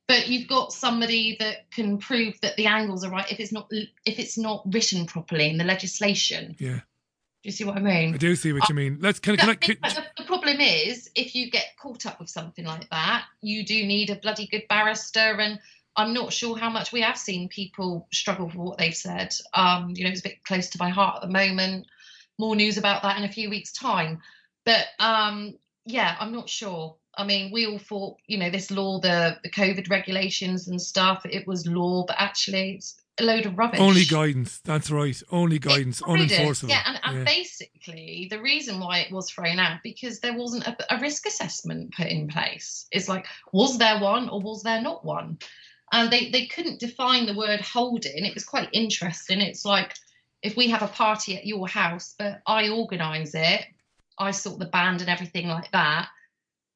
But 0.07 0.30
you've 0.30 0.48
got 0.48 0.72
somebody 0.72 1.35
that 1.41 1.69
can 1.69 1.98
prove 1.98 2.39
that 2.41 2.56
the 2.56 2.68
angles 2.68 3.03
are 3.03 3.11
right 3.11 3.30
if 3.30 3.39
it's 3.39 3.52
not 3.52 3.69
if 4.06 4.19
it's 4.19 4.38
not 4.38 4.64
written 4.72 5.06
properly 5.06 5.49
in 5.49 5.57
the 5.57 5.65
legislation. 5.65 6.56
Yeah, 6.60 6.80
you 7.48 7.52
see 7.53 7.64
what 7.64 7.78
i 7.78 7.80
mean? 7.80 8.14
I 8.14 8.18
do 8.18 8.36
see 8.36 8.52
what 8.52 8.68
you 8.68 8.76
mean. 8.76 8.98
Let's 8.99 9.19
can, 9.19 9.38
can 9.38 9.49
I, 9.49 9.56
can, 9.56 9.78
the, 9.82 10.03
the 10.18 10.24
problem 10.26 10.60
is 10.60 11.10
if 11.15 11.34
you 11.34 11.49
get 11.49 11.78
caught 11.82 12.06
up 12.06 12.19
with 12.19 12.30
something 12.30 12.65
like 12.65 12.90
that 12.90 13.24
you 13.41 13.65
do 13.65 13.86
need 13.86 14.10
a 14.10 14.15
bloody 14.15 14.48
good 14.48 14.64
barrister 14.69 15.40
and 15.40 15.57
i'm 15.95 16.14
not 16.14 16.34
sure 16.34 16.57
how 16.57 16.69
much 16.69 16.91
we 16.91 17.02
have 17.02 17.18
seen 17.18 17.48
people 17.48 18.07
struggle 18.11 18.49
for 18.49 18.60
what 18.60 18.78
they've 18.78 18.95
said. 18.95 19.34
Um 19.53 19.94
you 19.95 20.03
know 20.03 20.10
it's 20.10 20.19
a 20.19 20.24
bit 20.24 20.44
close 20.44 20.69
to 20.72 20.78
my 20.80 20.90
heart 20.90 21.15
at 21.15 21.22
the 21.22 21.34
moment. 21.34 21.88
More 22.38 22.56
news 22.56 22.78
about 22.78 23.02
that 23.03 23.18
in 23.18 23.24
a 23.24 23.32
few 23.32 23.49
weeks 23.49 23.72
time. 23.72 24.22
But 24.65 24.86
um 24.99 25.57
yeah 25.86 26.18
i'm 26.19 26.34
not 26.34 26.49
sure. 26.49 26.98
I 27.18 27.24
mean 27.24 27.52
we 27.53 27.65
all 27.65 27.80
thought 27.80 28.18
you 28.28 28.38
know 28.38 28.49
this 28.49 28.69
law 28.72 28.99
the 28.99 29.40
the 29.41 29.49
covid 29.49 29.90
regulations 29.90 30.68
and 30.68 30.82
stuff 30.82 31.26
it 31.26 31.48
was 31.48 31.65
law 31.65 32.06
but 32.06 32.18
actually 32.19 32.74
it's 32.76 33.02
a 33.19 33.23
load 33.23 33.45
of 33.45 33.57
rubbish 33.57 33.80
only 33.80 34.06
guidance. 34.06 34.60
That's 34.60 34.91
right. 34.91 35.22
Only 35.31 35.60
guidance, 35.60 36.02
unenforceable. 36.02 36.69
Yeah, 36.69 36.84
and, 36.85 36.99
and 37.03 37.18
Yeah. 37.18 37.23
basically 37.23 38.27
the 38.30 38.41
reason 38.41 38.80
why 38.80 38.99
it 38.99 39.11
was 39.11 39.30
thrown 39.30 39.60
out 39.60 39.80
because 39.84 40.19
there 40.19 40.38
wasn't 40.38 40.68
a, 40.68 40.95
a 40.95 40.99
risk 40.99 41.26
assessment 41.26 41.94
put 41.95 42.07
in 42.07 42.27
place. 42.27 42.88
It's 42.91 43.10
like, 43.10 43.26
was 43.52 43.77
there 43.77 43.99
one 43.99 44.30
or 44.30 44.41
was 44.41 44.64
there 44.64 44.81
not 44.81 45.03
one? 45.06 45.39
And 45.91 46.11
they, 46.11 46.30
they 46.31 46.48
couldn't 46.48 46.80
define 46.80 47.26
the 47.26 47.35
word 47.35 47.61
holding. 47.61 48.26
It 48.26 48.34
was 48.34 48.44
quite 48.45 48.69
interesting. 48.73 49.41
It's 49.41 49.65
like 49.65 49.94
if 50.44 50.56
we 50.57 50.69
have 50.69 50.81
a 50.84 50.88
party 50.88 51.38
at 51.38 51.45
your 51.45 51.68
house, 51.68 52.14
but 52.18 52.41
I 52.45 52.69
organise 52.69 53.34
it, 53.34 53.65
I 54.19 54.31
sort 54.31 54.60
the 54.60 54.65
band 54.65 55.02
and 55.02 55.10
everything 55.10 55.48
like 55.48 55.72
that. 55.72 56.10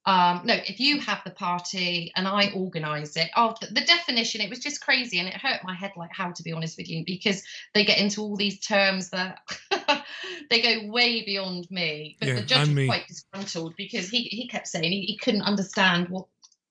Um, 0.03 0.41
no, 0.45 0.56
if 0.56 0.80
you 0.80 0.99
have 0.99 1.22
the 1.23 1.32
party 1.32 2.11
and 2.15 2.28
I 2.28 2.52
organise 2.56 3.15
it, 3.18 3.30
oh, 3.36 3.53
the, 3.61 3.82
definition, 3.82 4.41
it 4.41 4.49
was 4.49 4.57
just 4.57 4.82
crazy 4.82 5.19
and 5.19 5.28
it 5.28 5.36
hurt 5.36 5.64
my 5.64 5.76
head 5.76 5.91
like 5.95 6.10
how 6.11 6.32
to 6.32 6.44
be 6.44 6.52
honest 6.52 6.78
with 6.78 6.90
you, 6.90 7.03
because 7.06 7.44
they 7.76 7.86
get 7.86 7.99
into 7.99 8.22
all 8.22 8.36
these 8.36 8.60
terms 8.60 9.11
that 9.11 9.40
they 10.49 10.61
go 10.61 10.88
way 10.88 11.23
beyond 11.23 11.69
me. 11.69 12.18
But 12.19 12.30
Yeah, 12.30 12.36
the 12.36 12.41
judge 12.41 12.68
was 12.68 12.69
me. 12.69 12.88
quite 12.88 13.07
disgruntled 13.07 13.76
because 13.78 14.10
he, 14.10 14.23
he 14.23 14.48
kept 14.48 14.68
saying 14.68 14.91
he, 14.91 15.02
he 15.02 15.18
couldn't 15.18 15.44
understand 15.44 16.10
what 16.10 16.26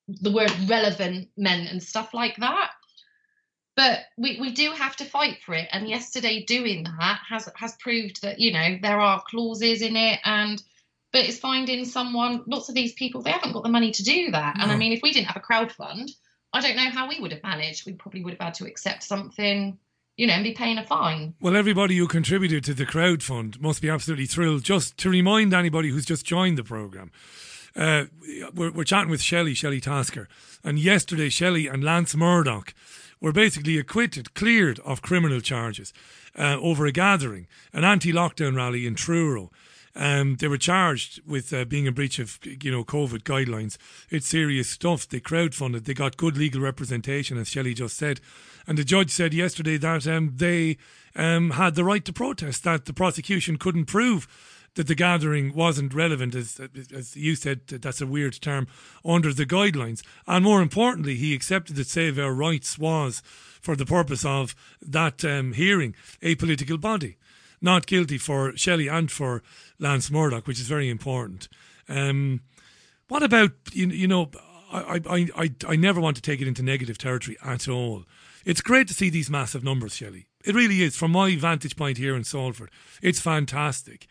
the 0.08 0.32
word 0.32 0.52
relevant 0.66 1.28
meant 1.36 1.70
and 1.70 1.80
stuff 1.80 2.12
like 2.12 2.36
that. 2.38 2.70
But 3.76 4.00
we, 4.18 4.38
we 4.40 4.50
do 4.50 4.72
have 4.72 4.96
to 4.96 5.04
fight 5.04 5.38
for 5.44 5.54
it. 5.54 5.68
And 5.70 5.88
yesterday 5.88 6.42
doing 6.42 6.82
that 6.82 7.20
has 7.28 7.48
has 7.54 7.76
proved 7.76 8.22
that, 8.22 8.40
you 8.40 8.52
know, 8.52 8.76
there 8.82 9.00
are 9.00 9.22
clauses 9.28 9.82
in 9.82 9.96
it 9.96 10.18
and 10.24 10.60
but 11.12 11.24
it's 11.24 11.38
finding 11.38 11.84
someone 11.84 12.42
lots 12.46 12.68
of 12.68 12.74
these 12.74 12.92
people 12.92 13.22
they 13.22 13.30
haven't 13.30 13.52
got 13.52 13.62
the 13.62 13.68
money 13.68 13.90
to 13.92 14.02
do 14.02 14.30
that. 14.30 14.56
And 14.60 14.70
I 14.70 14.76
mean 14.76 14.92
if 14.92 15.00
we 15.02 15.12
didn't 15.12 15.26
have 15.26 15.36
a 15.36 15.40
crowd 15.40 15.72
fund, 15.72 16.10
I 16.52 16.60
don't 16.60 16.76
know 16.76 16.90
how 16.90 17.08
we 17.08 17.20
would 17.20 17.32
have 17.32 17.42
managed. 17.42 17.86
We 17.86 17.92
probably 17.92 18.24
would 18.24 18.34
have 18.34 18.40
had 18.40 18.54
to 18.54 18.66
accept 18.66 19.02
something, 19.02 19.78
you 20.16 20.26
know, 20.26 20.34
and 20.34 20.44
be 20.44 20.52
paying 20.52 20.78
a 20.78 20.84
fine. 20.84 21.34
Well, 21.40 21.56
everybody 21.56 21.96
who 21.96 22.08
contributed 22.08 22.64
to 22.64 22.74
the 22.74 22.86
crowd 22.86 23.22
fund 23.22 23.60
must 23.60 23.82
be 23.82 23.88
absolutely 23.88 24.26
thrilled. 24.26 24.64
Just 24.64 24.96
to 24.98 25.10
remind 25.10 25.54
anybody 25.54 25.90
who's 25.90 26.04
just 26.04 26.26
joined 26.26 26.58
the 26.58 26.64
program, 26.64 27.12
uh, 27.76 28.04
we're, 28.52 28.72
we're 28.72 28.84
chatting 28.84 29.10
with 29.10 29.22
Shelley, 29.22 29.54
Shelley 29.54 29.80
Tasker, 29.80 30.28
and 30.64 30.78
yesterday 30.78 31.28
Shelley 31.28 31.68
and 31.68 31.84
Lance 31.84 32.16
Murdoch 32.16 32.74
were 33.20 33.32
basically 33.32 33.78
acquitted, 33.78 34.34
cleared 34.34 34.80
of 34.80 35.02
criminal 35.02 35.40
charges 35.40 35.92
uh, 36.36 36.56
over 36.60 36.86
a 36.86 36.92
gathering, 36.92 37.46
an 37.72 37.84
anti-lockdown 37.84 38.56
rally 38.56 38.86
in 38.86 38.94
Truro. 38.94 39.50
Um, 39.96 40.36
they 40.36 40.46
were 40.46 40.56
charged 40.56 41.20
with 41.26 41.52
uh, 41.52 41.64
being 41.64 41.86
in 41.86 41.94
breach 41.94 42.18
of 42.18 42.38
you 42.44 42.70
know 42.70 42.84
COVID 42.84 43.22
guidelines. 43.22 43.76
It's 44.08 44.28
serious 44.28 44.68
stuff. 44.68 45.08
They 45.08 45.20
crowdfunded. 45.20 45.84
They 45.84 45.94
got 45.94 46.16
good 46.16 46.36
legal 46.36 46.60
representation, 46.60 47.38
as 47.38 47.48
Shelley 47.48 47.74
just 47.74 47.96
said. 47.96 48.20
And 48.66 48.78
the 48.78 48.84
judge 48.84 49.10
said 49.10 49.34
yesterday 49.34 49.78
that 49.78 50.06
um, 50.06 50.34
they 50.36 50.76
um, 51.16 51.50
had 51.52 51.74
the 51.74 51.84
right 51.84 52.04
to 52.04 52.12
protest. 52.12 52.62
That 52.64 52.84
the 52.84 52.92
prosecution 52.92 53.56
couldn't 53.56 53.86
prove 53.86 54.28
that 54.74 54.86
the 54.86 54.94
gathering 54.94 55.52
wasn't 55.52 55.94
relevant, 55.94 56.34
as, 56.34 56.60
as 56.94 57.16
you 57.16 57.34
said, 57.34 57.66
that's 57.66 58.00
a 58.00 58.06
weird 58.06 58.40
term, 58.40 58.68
under 59.04 59.32
the 59.32 59.46
guidelines. 59.46 60.02
And 60.26 60.44
more 60.44 60.62
importantly, 60.62 61.16
he 61.16 61.34
accepted 61.34 61.76
that 61.76 61.88
Save 61.88 62.18
Our 62.18 62.32
Rights 62.32 62.78
was, 62.78 63.20
for 63.60 63.74
the 63.74 63.86
purpose 63.86 64.24
of 64.24 64.54
that 64.80 65.24
um, 65.24 65.54
hearing, 65.54 65.94
a 66.22 66.36
political 66.36 66.78
body. 66.78 67.16
Not 67.60 67.86
guilty 67.86 68.18
for 68.18 68.56
Shelley 68.56 68.88
and 68.88 69.10
for 69.10 69.42
Lance 69.78 70.10
Murdoch, 70.10 70.46
which 70.46 70.60
is 70.60 70.68
very 70.68 70.88
important. 70.88 71.48
Um, 71.88 72.40
what 73.08 73.22
about, 73.22 73.52
you, 73.72 73.88
you 73.88 74.08
know, 74.08 74.30
I, 74.72 75.00
I, 75.08 75.26
I, 75.36 75.50
I 75.68 75.76
never 75.76 76.00
want 76.00 76.16
to 76.16 76.22
take 76.22 76.40
it 76.40 76.48
into 76.48 76.62
negative 76.62 76.96
territory 76.96 77.36
at 77.44 77.68
all. 77.68 78.04
It's 78.44 78.60
great 78.60 78.88
to 78.88 78.94
see 78.94 79.10
these 79.10 79.28
massive 79.28 79.62
numbers, 79.64 79.94
Shelley. 79.94 80.26
It 80.44 80.54
really 80.54 80.82
is. 80.82 80.96
From 80.96 81.10
my 81.10 81.36
vantage 81.36 81.76
point 81.76 81.98
here 81.98 82.16
in 82.16 82.24
Salford, 82.24 82.70
it's 83.02 83.20
fantastic 83.20 84.06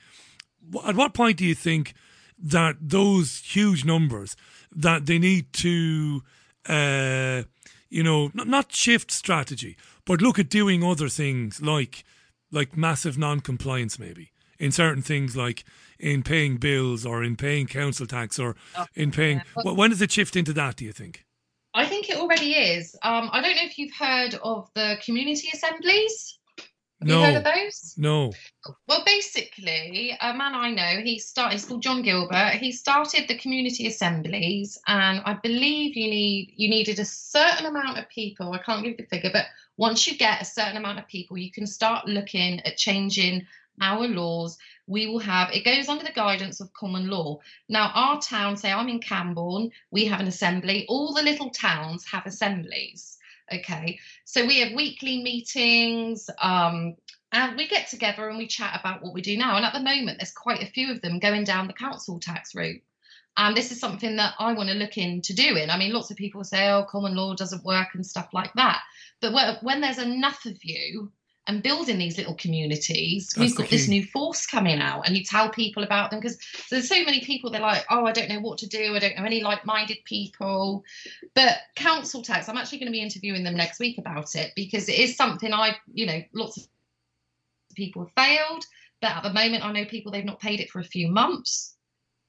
at 0.85 0.95
what 0.95 1.13
point 1.13 1.37
do 1.37 1.45
you 1.45 1.55
think 1.55 1.93
that 2.37 2.77
those 2.79 3.39
huge 3.39 3.85
numbers 3.85 4.35
that 4.71 5.05
they 5.05 5.19
need 5.19 5.51
to, 5.53 6.21
uh, 6.67 7.43
you 7.89 8.03
know, 8.03 8.31
not, 8.33 8.47
not 8.47 8.71
shift 8.71 9.11
strategy, 9.11 9.75
but 10.05 10.21
look 10.21 10.39
at 10.39 10.49
doing 10.49 10.83
other 10.83 11.09
things 11.09 11.61
like 11.61 12.03
like 12.51 12.75
massive 12.75 13.17
non-compliance 13.17 13.99
maybe 13.99 14.31
in 14.59 14.71
certain 14.71 15.01
things 15.01 15.35
like 15.35 15.63
in 15.99 16.23
paying 16.23 16.57
bills 16.57 17.05
or 17.05 17.23
in 17.23 17.35
paying 17.35 17.67
council 17.67 18.05
tax 18.05 18.39
or 18.39 18.55
oh, 18.77 18.85
in 18.95 19.11
paying 19.11 19.41
yeah. 19.63 19.71
when 19.71 19.89
does 19.89 20.01
it 20.01 20.11
shift 20.11 20.35
into 20.35 20.53
that 20.53 20.75
do 20.75 20.85
you 20.85 20.91
think 20.91 21.25
i 21.73 21.85
think 21.85 22.09
it 22.09 22.17
already 22.17 22.53
is 22.53 22.95
um, 23.03 23.29
i 23.31 23.41
don't 23.41 23.55
know 23.55 23.63
if 23.63 23.77
you've 23.77 23.93
heard 23.93 24.35
of 24.43 24.69
the 24.75 24.97
community 25.03 25.49
assemblies 25.53 26.39
have 26.99 27.07
no. 27.07 27.19
you 27.19 27.25
heard 27.25 27.35
of 27.35 27.43
those? 27.45 27.95
No. 27.97 28.33
Well, 28.87 29.03
basically, 29.05 30.17
a 30.19 30.33
man 30.33 30.53
I 30.53 30.71
know, 30.71 31.01
he 31.01 31.17
started. 31.17 31.53
He's 31.53 31.65
called 31.65 31.81
John 31.81 32.01
Gilbert. 32.01 32.55
He 32.59 32.73
started 32.73 33.27
the 33.27 33.37
community 33.37 33.87
assemblies, 33.87 34.77
and 34.85 35.21
I 35.23 35.37
believe 35.41 35.95
you 35.95 36.09
need 36.09 36.53
you 36.57 36.69
needed 36.69 36.99
a 36.99 37.05
certain 37.05 37.67
amount 37.67 37.99
of 37.99 38.09
people. 38.09 38.51
I 38.51 38.57
can't 38.57 38.83
give 38.83 38.97
the 38.97 39.03
figure, 39.03 39.29
but 39.31 39.45
once 39.79 40.05
you 40.05 40.17
get 40.17 40.41
a 40.41 40.45
certain 40.45 40.77
amount 40.77 40.99
of 40.99 41.07
people, 41.07 41.37
you 41.37 41.51
can 41.51 41.65
start 41.65 42.07
looking 42.07 42.59
at 42.61 42.77
changing 42.77 43.47
our 43.81 44.07
laws. 44.07 44.57
We 44.85 45.07
will 45.07 45.19
have 45.19 45.51
it 45.51 45.65
goes 45.65 45.89
under 45.89 46.03
the 46.03 46.11
guidance 46.11 46.59
of 46.59 46.73
common 46.73 47.07
law. 47.07 47.39
Now, 47.67 47.91
our 47.95 48.21
town, 48.21 48.57
say 48.57 48.71
I'm 48.71 48.89
in 48.89 48.99
Camborne, 48.99 49.71
we 49.89 50.05
have 50.05 50.19
an 50.19 50.27
assembly. 50.27 50.85
All 50.87 51.13
the 51.13 51.23
little 51.23 51.49
towns 51.49 52.05
have 52.05 52.25
assemblies 52.27 53.17
Okay, 53.51 53.99
so 54.25 54.45
we 54.45 54.59
have 54.59 54.73
weekly 54.73 55.23
meetings. 55.23 56.29
Um, 56.39 56.95
and 57.31 57.57
we 57.57 57.67
get 57.67 57.87
together 57.87 58.27
and 58.27 58.37
we 58.37 58.47
chat 58.47 58.79
about 58.79 59.03
what 59.03 59.13
we 59.13 59.21
do 59.21 59.37
now. 59.37 59.55
And 59.55 59.65
at 59.65 59.73
the 59.73 59.79
moment, 59.79 60.19
there's 60.19 60.31
quite 60.31 60.63
a 60.63 60.71
few 60.71 60.91
of 60.91 61.01
them 61.01 61.19
going 61.19 61.43
down 61.43 61.67
the 61.67 61.73
council 61.73 62.19
tax 62.19 62.55
route. 62.55 62.81
And 63.39 63.55
this 63.55 63.71
is 63.71 63.79
something 63.79 64.17
that 64.17 64.33
I 64.37 64.51
want 64.51 64.67
to 64.67 64.75
look 64.75 64.97
into 64.97 65.33
doing. 65.33 65.69
I 65.69 65.77
mean, 65.77 65.93
lots 65.93 66.11
of 66.11 66.17
people 66.17 66.43
say, 66.43 66.69
oh, 66.69 66.83
common 66.83 67.15
law 67.15 67.33
doesn't 67.35 67.63
work 67.63 67.87
and 67.93 68.05
stuff 68.05 68.27
like 68.33 68.51
that. 68.55 68.81
But 69.21 69.63
when 69.63 69.79
there's 69.79 69.97
enough 69.97 70.45
of 70.45 70.57
you 70.61 71.09
and 71.47 71.63
building 71.63 71.97
these 71.97 72.17
little 72.17 72.35
communities. 72.35 73.29
That's 73.29 73.39
We've 73.39 73.55
got 73.55 73.69
this 73.69 73.87
new 73.87 74.05
force 74.05 74.45
coming 74.45 74.79
out, 74.79 75.07
and 75.07 75.17
you 75.17 75.23
tell 75.23 75.49
people 75.49 75.83
about 75.83 76.11
them 76.11 76.19
because 76.19 76.37
there's 76.69 76.87
so 76.87 77.03
many 77.03 77.21
people. 77.21 77.49
They're 77.49 77.59
like, 77.59 77.85
"Oh, 77.89 78.05
I 78.05 78.11
don't 78.11 78.29
know 78.29 78.39
what 78.39 78.59
to 78.59 78.67
do. 78.67 78.95
I 78.95 78.99
don't 78.99 79.17
know 79.17 79.23
any 79.23 79.41
like-minded 79.41 79.97
people." 80.05 80.83
But 81.33 81.57
council 81.75 82.21
tax, 82.21 82.49
I'm 82.49 82.57
actually 82.57 82.79
going 82.79 82.91
to 82.91 82.91
be 82.91 83.01
interviewing 83.01 83.43
them 83.43 83.55
next 83.55 83.79
week 83.79 83.97
about 83.97 84.35
it 84.35 84.51
because 84.55 84.89
it 84.89 84.99
is 84.99 85.15
something 85.15 85.51
I, 85.51 85.77
you 85.91 86.05
know, 86.05 86.21
lots 86.33 86.57
of 86.57 86.67
people 87.73 88.03
have 88.05 88.13
failed, 88.13 88.65
but 89.01 89.15
at 89.15 89.23
the 89.23 89.33
moment, 89.33 89.65
I 89.65 89.71
know 89.71 89.85
people 89.85 90.11
they've 90.11 90.23
not 90.23 90.39
paid 90.39 90.59
it 90.59 90.69
for 90.69 90.79
a 90.79 90.83
few 90.83 91.07
months. 91.07 91.75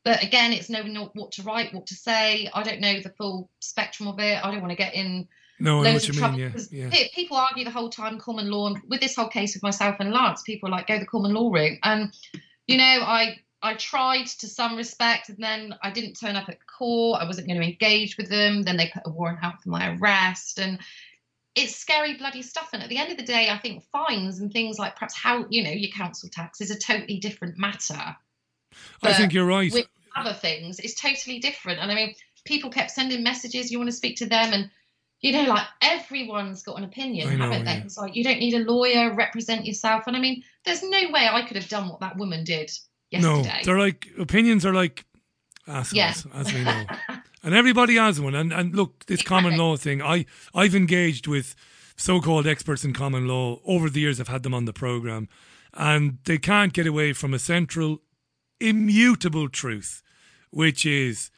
But 0.04 0.22
again, 0.22 0.52
it's 0.52 0.70
knowing 0.70 0.96
what 1.14 1.32
to 1.32 1.42
write, 1.42 1.74
what 1.74 1.86
to 1.88 1.94
say. 1.94 2.48
I 2.54 2.62
don't 2.62 2.80
know 2.80 3.00
the 3.00 3.10
full 3.10 3.50
spectrum 3.60 4.08
of 4.08 4.18
it. 4.18 4.42
I 4.42 4.50
don't 4.50 4.60
want 4.60 4.70
to 4.70 4.76
get 4.76 4.94
in 4.94 5.28
no, 5.58 5.80
loads 5.80 6.08
of 6.08 6.16
trouble. 6.16 6.38
Mean, 6.38 6.52
yeah, 6.70 6.88
yeah. 6.90 7.04
People 7.14 7.36
argue 7.36 7.64
the 7.64 7.70
whole 7.70 7.90
time 7.90 8.18
common 8.18 8.50
law, 8.50 8.68
and 8.68 8.78
with 8.88 9.00
this 9.00 9.14
whole 9.14 9.28
case 9.28 9.54
with 9.54 9.62
myself 9.62 9.96
and 10.00 10.10
Lance, 10.10 10.42
people 10.42 10.70
like 10.70 10.86
go 10.86 10.98
the 10.98 11.06
common 11.06 11.34
law 11.34 11.50
route. 11.52 11.78
And 11.82 12.12
you 12.66 12.78
know, 12.78 12.84
I 12.84 13.40
I 13.62 13.74
tried 13.74 14.26
to 14.26 14.48
some 14.48 14.76
respect, 14.76 15.28
and 15.28 15.38
then 15.38 15.74
I 15.82 15.90
didn't 15.90 16.14
turn 16.14 16.36
up 16.36 16.48
at 16.48 16.66
court. 16.66 17.20
I 17.20 17.26
wasn't 17.26 17.46
going 17.46 17.60
to 17.60 17.66
engage 17.66 18.16
with 18.16 18.30
them. 18.30 18.62
Then 18.62 18.78
they 18.78 18.90
put 18.92 19.02
a 19.04 19.10
warrant 19.10 19.40
out 19.42 19.62
for 19.62 19.68
my 19.68 19.94
arrest, 19.94 20.58
and 20.58 20.78
it's 21.54 21.76
scary, 21.76 22.14
bloody 22.14 22.42
stuff. 22.42 22.70
And 22.72 22.82
at 22.82 22.88
the 22.88 22.96
end 22.96 23.10
of 23.10 23.18
the 23.18 23.24
day, 23.24 23.50
I 23.50 23.58
think 23.58 23.84
fines 23.92 24.40
and 24.40 24.50
things 24.50 24.78
like 24.78 24.96
perhaps 24.96 25.14
how 25.14 25.44
you 25.50 25.62
know 25.62 25.70
your 25.70 25.90
council 25.90 26.30
tax 26.30 26.62
is 26.62 26.70
a 26.70 26.78
totally 26.78 27.18
different 27.18 27.58
matter. 27.58 28.16
But 29.00 29.12
I 29.12 29.14
think 29.14 29.32
you're 29.32 29.46
right. 29.46 29.72
With 29.72 29.86
other 30.16 30.32
things, 30.32 30.78
it's 30.78 30.94
totally 30.94 31.38
different. 31.38 31.80
And 31.80 31.90
I 31.90 31.94
mean, 31.94 32.14
people 32.44 32.70
kept 32.70 32.90
sending 32.90 33.22
messages. 33.22 33.70
You 33.70 33.78
want 33.78 33.90
to 33.90 33.96
speak 33.96 34.16
to 34.16 34.26
them, 34.26 34.52
and 34.52 34.70
you 35.20 35.32
know, 35.32 35.42
like 35.44 35.66
everyone's 35.82 36.62
got 36.62 36.78
an 36.78 36.84
opinion, 36.84 37.38
know, 37.38 37.44
haven't 37.44 37.64
they? 37.64 37.72
Yeah. 37.72 37.82
It's 37.84 37.98
like 37.98 38.16
you 38.16 38.24
don't 38.24 38.38
need 38.38 38.54
a 38.54 38.60
lawyer, 38.60 39.14
represent 39.14 39.66
yourself. 39.66 40.04
And 40.06 40.16
I 40.16 40.20
mean, 40.20 40.42
there's 40.64 40.82
no 40.82 41.10
way 41.10 41.28
I 41.30 41.42
could 41.46 41.56
have 41.56 41.68
done 41.68 41.88
what 41.88 42.00
that 42.00 42.16
woman 42.16 42.44
did 42.44 42.70
yesterday. 43.10 43.58
No, 43.58 43.64
they're 43.64 43.78
like 43.78 44.08
opinions 44.18 44.64
are 44.64 44.74
like 44.74 45.04
assholes, 45.66 45.94
yeah. 45.94 46.14
as 46.34 46.52
we 46.52 46.64
know. 46.64 46.84
and 47.42 47.54
everybody 47.54 47.96
has 47.96 48.20
one. 48.20 48.34
And 48.34 48.52
and 48.52 48.74
look, 48.74 49.06
this 49.06 49.22
common 49.22 49.56
law 49.56 49.76
thing, 49.76 50.02
I 50.02 50.26
I've 50.54 50.74
engaged 50.74 51.26
with 51.26 51.54
so-called 51.96 52.46
experts 52.46 52.84
in 52.84 52.94
common 52.94 53.28
law 53.28 53.60
over 53.66 53.90
the 53.90 54.00
years. 54.00 54.20
I've 54.20 54.28
had 54.28 54.42
them 54.42 54.54
on 54.54 54.64
the 54.64 54.72
program, 54.72 55.28
and 55.74 56.18
they 56.24 56.38
can't 56.38 56.72
get 56.72 56.86
away 56.86 57.12
from 57.12 57.34
a 57.34 57.38
central, 57.38 58.00
immutable 58.60 59.48
truth, 59.48 60.02
which 60.50 60.84
is 60.84 61.30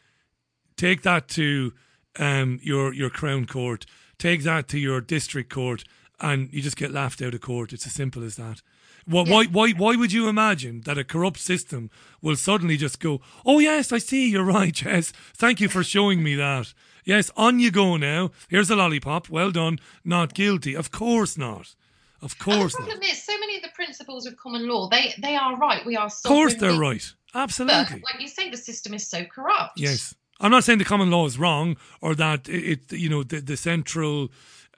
take 0.77 1.03
that 1.03 1.29
to 1.29 1.73
um, 2.19 2.61
your 2.63 2.93
your 2.93 3.11
crown 3.11 3.47
court, 3.47 3.87
take 4.19 4.43
that 4.43 4.69
to 4.69 4.79
your 4.79 5.01
district 5.01 5.53
court, 5.53 5.85
and 6.21 6.53
you 6.53 6.63
just 6.63 6.77
get 6.77 6.93
laughed 6.93 7.23
out 7.23 7.35
of 7.35 7.41
court. 7.41 7.73
It's 7.73 7.87
as 7.87 7.93
simple 7.93 8.25
as 8.25 8.37
that. 8.37 8.63
Why, 9.05 9.25
yeah. 9.25 9.33
why, 9.33 9.45
why, 9.47 9.71
why 9.73 9.97
would 9.97 10.13
you 10.13 10.29
imagine 10.29 10.83
that 10.83 10.99
a 10.99 11.05
corrupt 11.05 11.39
system 11.39 11.91
will 12.21 12.37
suddenly 12.37 12.77
just 12.77 13.01
go, 13.01 13.21
oh, 13.45 13.59
yes, 13.59 13.91
I 13.91 13.99
see, 13.99 14.31
you're 14.31 14.45
right, 14.45 14.81
yes, 14.85 15.13
thank 15.35 15.61
you 15.61 15.69
for 15.69 15.83
showing 15.83 16.23
me 16.23 16.37
that. 16.37 16.73
Yes, 17.05 17.31
on 17.37 17.59
you 17.59 17.73
go 17.73 17.97
now. 17.97 18.31
Here's 18.49 18.71
a 18.71 18.77
lollipop. 18.77 19.29
Well 19.29 19.51
done. 19.51 19.81
Not 20.05 20.35
guilty. 20.35 20.75
Of 20.75 20.93
course 20.93 21.37
not. 21.37 21.75
Of 22.23 22.39
course. 22.39 22.75
And 22.75 22.85
the 22.85 22.91
problem 22.91 23.01
not. 23.01 23.11
is, 23.11 23.23
so 23.23 23.37
many 23.39 23.57
of 23.57 23.63
the 23.63 23.71
principles 23.75 24.27
of 24.27 24.37
common 24.37 24.69
law, 24.69 24.89
they 24.89 25.15
they 25.19 25.37
are 25.37 25.57
right. 25.57 25.85
We 25.85 25.97
are. 25.97 26.07
Of 26.07 26.23
course, 26.25 26.55
they're 26.55 26.79
right. 26.79 27.05
Absolutely. 27.35 28.01
But, 28.01 28.15
like 28.15 28.21
you 28.21 28.29
say, 28.29 28.51
the 28.51 28.57
system 28.57 28.95
is 28.95 29.09
so 29.09 29.25
corrupt. 29.25 29.79
Yes. 29.81 30.15
I'm 30.41 30.51
not 30.51 30.65
saying 30.65 30.79
the 30.79 30.85
common 30.85 31.11
law 31.11 31.27
is 31.27 31.39
wrong 31.39 31.77
or 32.01 32.15
that 32.17 32.49
it, 32.49 32.93
it 32.93 32.99
you 32.99 33.09
know, 33.09 33.23
the, 33.23 33.41
the 33.41 33.57
central 33.57 34.31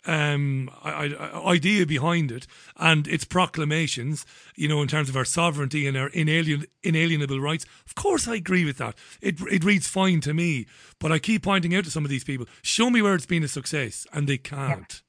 um, 0.06 0.70
idea 0.84 1.86
behind 1.86 2.30
it 2.30 2.46
and 2.76 3.08
its 3.08 3.24
proclamations, 3.24 4.26
you 4.54 4.68
know, 4.68 4.82
in 4.82 4.88
terms 4.88 5.08
of 5.08 5.16
our 5.16 5.24
sovereignty 5.24 5.86
and 5.86 5.96
our 5.96 6.10
inalien, 6.10 6.66
inalienable 6.82 7.40
rights. 7.40 7.64
Of 7.86 7.94
course, 7.94 8.28
I 8.28 8.34
agree 8.34 8.64
with 8.64 8.76
that. 8.78 8.94
It, 9.22 9.40
it 9.50 9.64
reads 9.64 9.88
fine 9.88 10.20
to 10.20 10.34
me, 10.34 10.66
but 10.98 11.10
I 11.10 11.18
keep 11.18 11.42
pointing 11.42 11.74
out 11.74 11.84
to 11.84 11.90
some 11.90 12.04
of 12.04 12.10
these 12.10 12.24
people, 12.24 12.46
show 12.62 12.90
me 12.90 13.00
where 13.00 13.14
it's 13.14 13.26
been 13.26 13.42
a 13.44 13.48
success, 13.48 14.06
and 14.12 14.28
they 14.28 14.38
can't. 14.38 15.02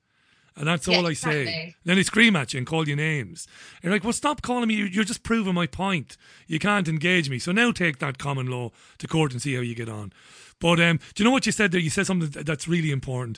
And 0.57 0.67
that's 0.67 0.87
all 0.87 1.05
I 1.05 1.13
say. 1.13 1.75
Then 1.83 1.97
they 1.97 2.03
scream 2.03 2.35
at 2.35 2.53
you 2.53 2.59
and 2.59 2.67
call 2.67 2.87
you 2.87 2.95
names. 2.95 3.45
You're 3.83 3.91
like, 3.91 4.03
well, 4.03 4.13
stop 4.13 4.41
calling 4.41 4.69
me. 4.69 4.75
You're 4.75 5.03
just 5.03 5.23
proving 5.23 5.53
my 5.53 5.67
point. 5.67 6.15
You 6.47 6.59
can't 6.59 6.87
engage 6.87 7.29
me. 7.29 7.39
So 7.39 7.51
now 7.51 7.71
take 7.71 7.99
that 7.99 8.17
common 8.17 8.47
law 8.47 8.71
to 8.99 9.07
court 9.07 9.33
and 9.33 9.41
see 9.41 9.55
how 9.55 9.61
you 9.61 9.75
get 9.75 9.89
on. 9.89 10.13
But 10.61 10.79
um, 10.79 10.99
do 11.13 11.23
you 11.23 11.25
know 11.25 11.31
what 11.31 11.45
you 11.45 11.51
said 11.51 11.71
there? 11.71 11.81
You 11.81 11.89
said 11.89 12.05
something 12.07 12.43
that's 12.43 12.67
really 12.67 12.91
important. 12.91 13.37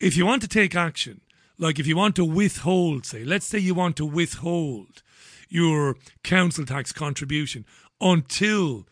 If 0.00 0.16
you 0.16 0.26
want 0.26 0.42
to 0.42 0.48
take 0.48 0.74
action, 0.76 1.22
like 1.58 1.78
if 1.78 1.86
you 1.86 1.96
want 1.96 2.16
to 2.16 2.24
withhold, 2.24 3.06
say, 3.06 3.24
let's 3.24 3.46
say 3.46 3.58
you 3.58 3.74
want 3.74 3.96
to 3.96 4.04
withhold 4.04 5.02
your 5.48 5.96
council 6.22 6.64
tax 6.66 6.92
contribution 6.92 7.64
until 8.00 8.86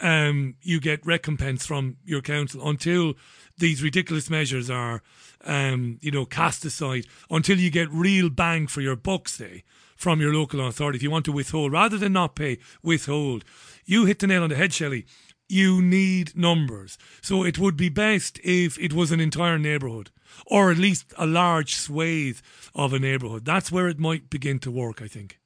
um, 0.00 0.54
you 0.62 0.80
get 0.80 1.04
recompense 1.06 1.66
from 1.66 1.96
your 2.04 2.20
council, 2.20 2.66
until 2.68 3.14
these 3.58 3.82
ridiculous 3.82 4.28
measures 4.28 4.68
are, 4.70 5.02
um, 5.44 5.98
you 6.02 6.10
know, 6.10 6.24
cast 6.24 6.64
aside, 6.64 7.06
until 7.30 7.58
you 7.58 7.70
get 7.70 7.90
real 7.90 8.30
bang 8.30 8.66
for 8.66 8.80
your 8.80 8.96
buck, 8.96 9.28
say, 9.28 9.64
from 9.96 10.20
your 10.20 10.34
local 10.34 10.66
authority. 10.66 10.96
If 10.96 11.02
you 11.02 11.10
want 11.10 11.24
to 11.26 11.32
withhold, 11.32 11.72
rather 11.72 11.98
than 11.98 12.12
not 12.12 12.34
pay, 12.34 12.58
withhold. 12.82 13.44
You 13.84 14.06
hit 14.06 14.18
the 14.18 14.26
nail 14.26 14.42
on 14.42 14.50
the 14.50 14.56
head, 14.56 14.72
Shelley 14.72 15.06
you 15.48 15.82
need 15.82 16.36
numbers. 16.36 16.96
So 17.20 17.44
it 17.44 17.58
would 17.58 17.76
be 17.76 17.88
best 17.88 18.40
if 18.42 18.78
it 18.78 18.92
was 18.92 19.12
an 19.12 19.20
entire 19.20 19.58
neighbourhood 19.58 20.10
or 20.46 20.70
at 20.70 20.78
least 20.78 21.12
a 21.16 21.26
large 21.26 21.74
swathe 21.76 22.38
of 22.74 22.92
a 22.92 22.98
neighbourhood. 22.98 23.44
That's 23.44 23.70
where 23.70 23.88
it 23.88 23.98
might 23.98 24.30
begin 24.30 24.58
to 24.60 24.70
work, 24.70 25.00
I 25.02 25.06
think. 25.06 25.38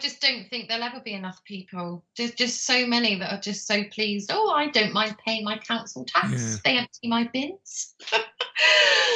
Just 0.00 0.20
don't 0.20 0.48
think 0.48 0.68
there'll 0.68 0.84
ever 0.84 1.00
be 1.00 1.12
enough 1.12 1.42
people. 1.44 2.04
There's 2.16 2.32
just 2.32 2.66
so 2.66 2.86
many 2.86 3.18
that 3.18 3.32
are 3.32 3.40
just 3.40 3.66
so 3.66 3.84
pleased. 3.84 4.30
Oh, 4.32 4.50
I 4.50 4.68
don't 4.68 4.92
mind 4.92 5.16
paying 5.24 5.44
my 5.44 5.58
council 5.58 6.04
tax. 6.04 6.32
Yeah. 6.32 6.56
They 6.64 6.78
empty 6.78 7.08
my 7.08 7.28
bins. 7.32 7.94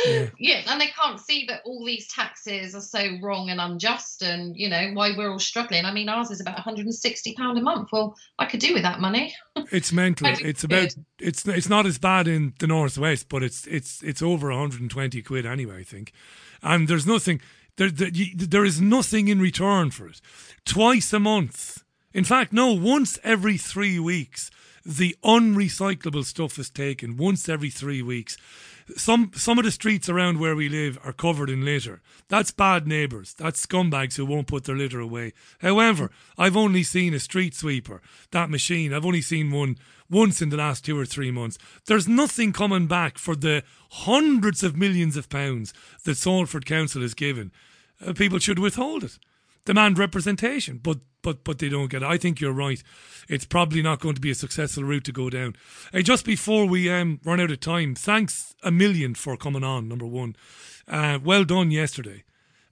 Yeah. 0.07 0.27
yeah, 0.39 0.63
and 0.69 0.81
they 0.81 0.89
can't 0.89 1.19
see 1.21 1.47
that 1.49 1.63
all 1.65 1.85
these 1.85 2.09
taxes 2.09 2.75
are 2.75 2.81
so 2.81 3.19
wrong 3.23 3.51
and 3.51 3.61
unjust, 3.61 4.23
and 4.23 4.57
you 4.57 4.69
know 4.69 4.91
why 4.93 5.17
we're 5.17 5.31
all 5.31 5.39
struggling. 5.39 5.85
I 5.85 5.93
mean, 5.93 6.09
ours 6.09 6.31
is 6.31 6.41
about 6.41 6.57
160 6.57 7.35
pound 7.35 7.59
a 7.59 7.63
month. 7.63 7.91
Well, 7.93 8.15
I 8.39 8.47
could 8.47 8.61
do 8.61 8.75
with 8.75 8.83
that 8.83 9.01
money. 9.01 9.35
It's 9.71 9.93
mental. 9.93 10.29
It's 10.29 10.63
about 10.63 10.95
it's 11.19 11.47
it's 11.49 11.69
not 11.69 11.87
as 11.87 11.99
bad 11.99 12.29
in 12.29 12.55
the 12.59 12.67
northwest, 12.67 13.29
but 13.29 13.43
it's 13.43 13.67
it's 13.67 14.03
it's 14.03 14.23
over 14.23 14.51
120 14.51 15.23
quid 15.23 15.47
anyway, 15.47 15.81
I 15.81 15.83
think. 15.83 16.13
And 16.63 16.87
there's 16.87 17.07
nothing 17.07 17.41
there 17.77 17.91
there, 17.91 18.11
there 18.37 18.65
is 18.65 18.81
nothing 18.81 19.29
in 19.29 19.41
return 19.41 19.91
for 19.91 20.07
it. 20.09 20.21
Twice 20.65 21.13
a 21.13 21.21
month. 21.21 21.85
In 22.13 22.25
fact, 22.25 22.53
no, 22.53 22.73
once 22.73 23.19
every 23.23 23.59
3 23.59 23.99
weeks 23.99 24.51
the 24.87 25.17
unrecyclable 25.25 26.25
stuff 26.25 26.59
is 26.59 26.69
taken 26.69 27.17
once 27.17 27.49
every 27.49 27.71
3 27.71 28.03
weeks. 28.03 28.37
Some 28.97 29.31
some 29.35 29.59
of 29.59 29.65
the 29.65 29.71
streets 29.71 30.09
around 30.09 30.39
where 30.39 30.55
we 30.55 30.69
live 30.69 30.99
are 31.03 31.13
covered 31.13 31.49
in 31.49 31.65
litter. 31.65 32.03
That's 32.29 32.51
bad 32.51 32.87
neighbours. 32.87 33.35
That's 33.35 33.65
scumbags 33.65 34.17
who 34.17 34.27
won't 34.27 34.47
put 34.47 34.65
their 34.65 34.77
litter 34.77 35.01
away. 35.01 35.33
However, 35.61 36.11
I've 36.37 36.57
only 36.57 36.83
seen 36.83 37.15
a 37.15 37.21
street 37.21 37.55
sweeper, 37.55 38.03
that 38.31 38.51
machine. 38.51 38.93
I've 38.93 39.07
only 39.07 39.23
seen 39.23 39.51
one 39.51 39.77
once 40.11 40.43
in 40.43 40.51
the 40.51 40.59
last 40.59 40.85
two 40.85 40.99
or 40.99 41.07
three 41.07 41.31
months. 41.31 41.59
There's 41.87 42.09
nothing 42.09 42.53
coming 42.53 42.87
back 42.87 43.17
for 43.17 43.35
the 43.35 43.65
hundreds 43.91 44.63
of 44.63 44.77
millions 44.77 45.17
of 45.17 45.31
pounds 45.31 45.73
that 46.05 46.17
Salford 46.17 46.67
Council 46.67 47.01
has 47.01 47.15
given. 47.15 47.53
Uh, 48.05 48.13
people 48.13 48.39
should 48.39 48.59
withhold 48.59 49.05
it 49.05 49.19
demand 49.65 49.99
representation, 49.99 50.79
but 50.83 50.99
but 51.23 51.43
but 51.45 51.59
they 51.59 51.69
don't 51.69 51.91
get 51.91 52.03
it. 52.03 52.07
I 52.07 52.19
think 52.19 52.41
you're 52.41 52.53
right. 52.53 52.83
It's 53.29 53.47
probably 53.47 53.83
not 53.83 54.01
going 54.01 54.15
to 54.15 54.21
be 54.21 54.31
a 54.31 54.35
successful 54.35 54.85
route 54.85 55.05
to 55.05 55.13
go 55.13 55.31
down. 55.31 55.57
Hey, 55.93 56.03
just 56.03 56.25
before 56.25 56.67
we 56.67 56.91
um, 56.91 57.21
run 57.25 57.41
out 57.41 57.51
of 57.51 57.61
time, 57.61 57.95
thanks 57.95 58.55
a 58.63 58.71
million 58.71 59.15
for 59.15 59.37
coming 59.37 59.65
on. 59.65 59.89
Number 59.89 60.07
one, 60.07 60.37
uh, 60.87 61.19
well 61.23 61.45
done 61.45 61.71
yesterday. 61.71 62.25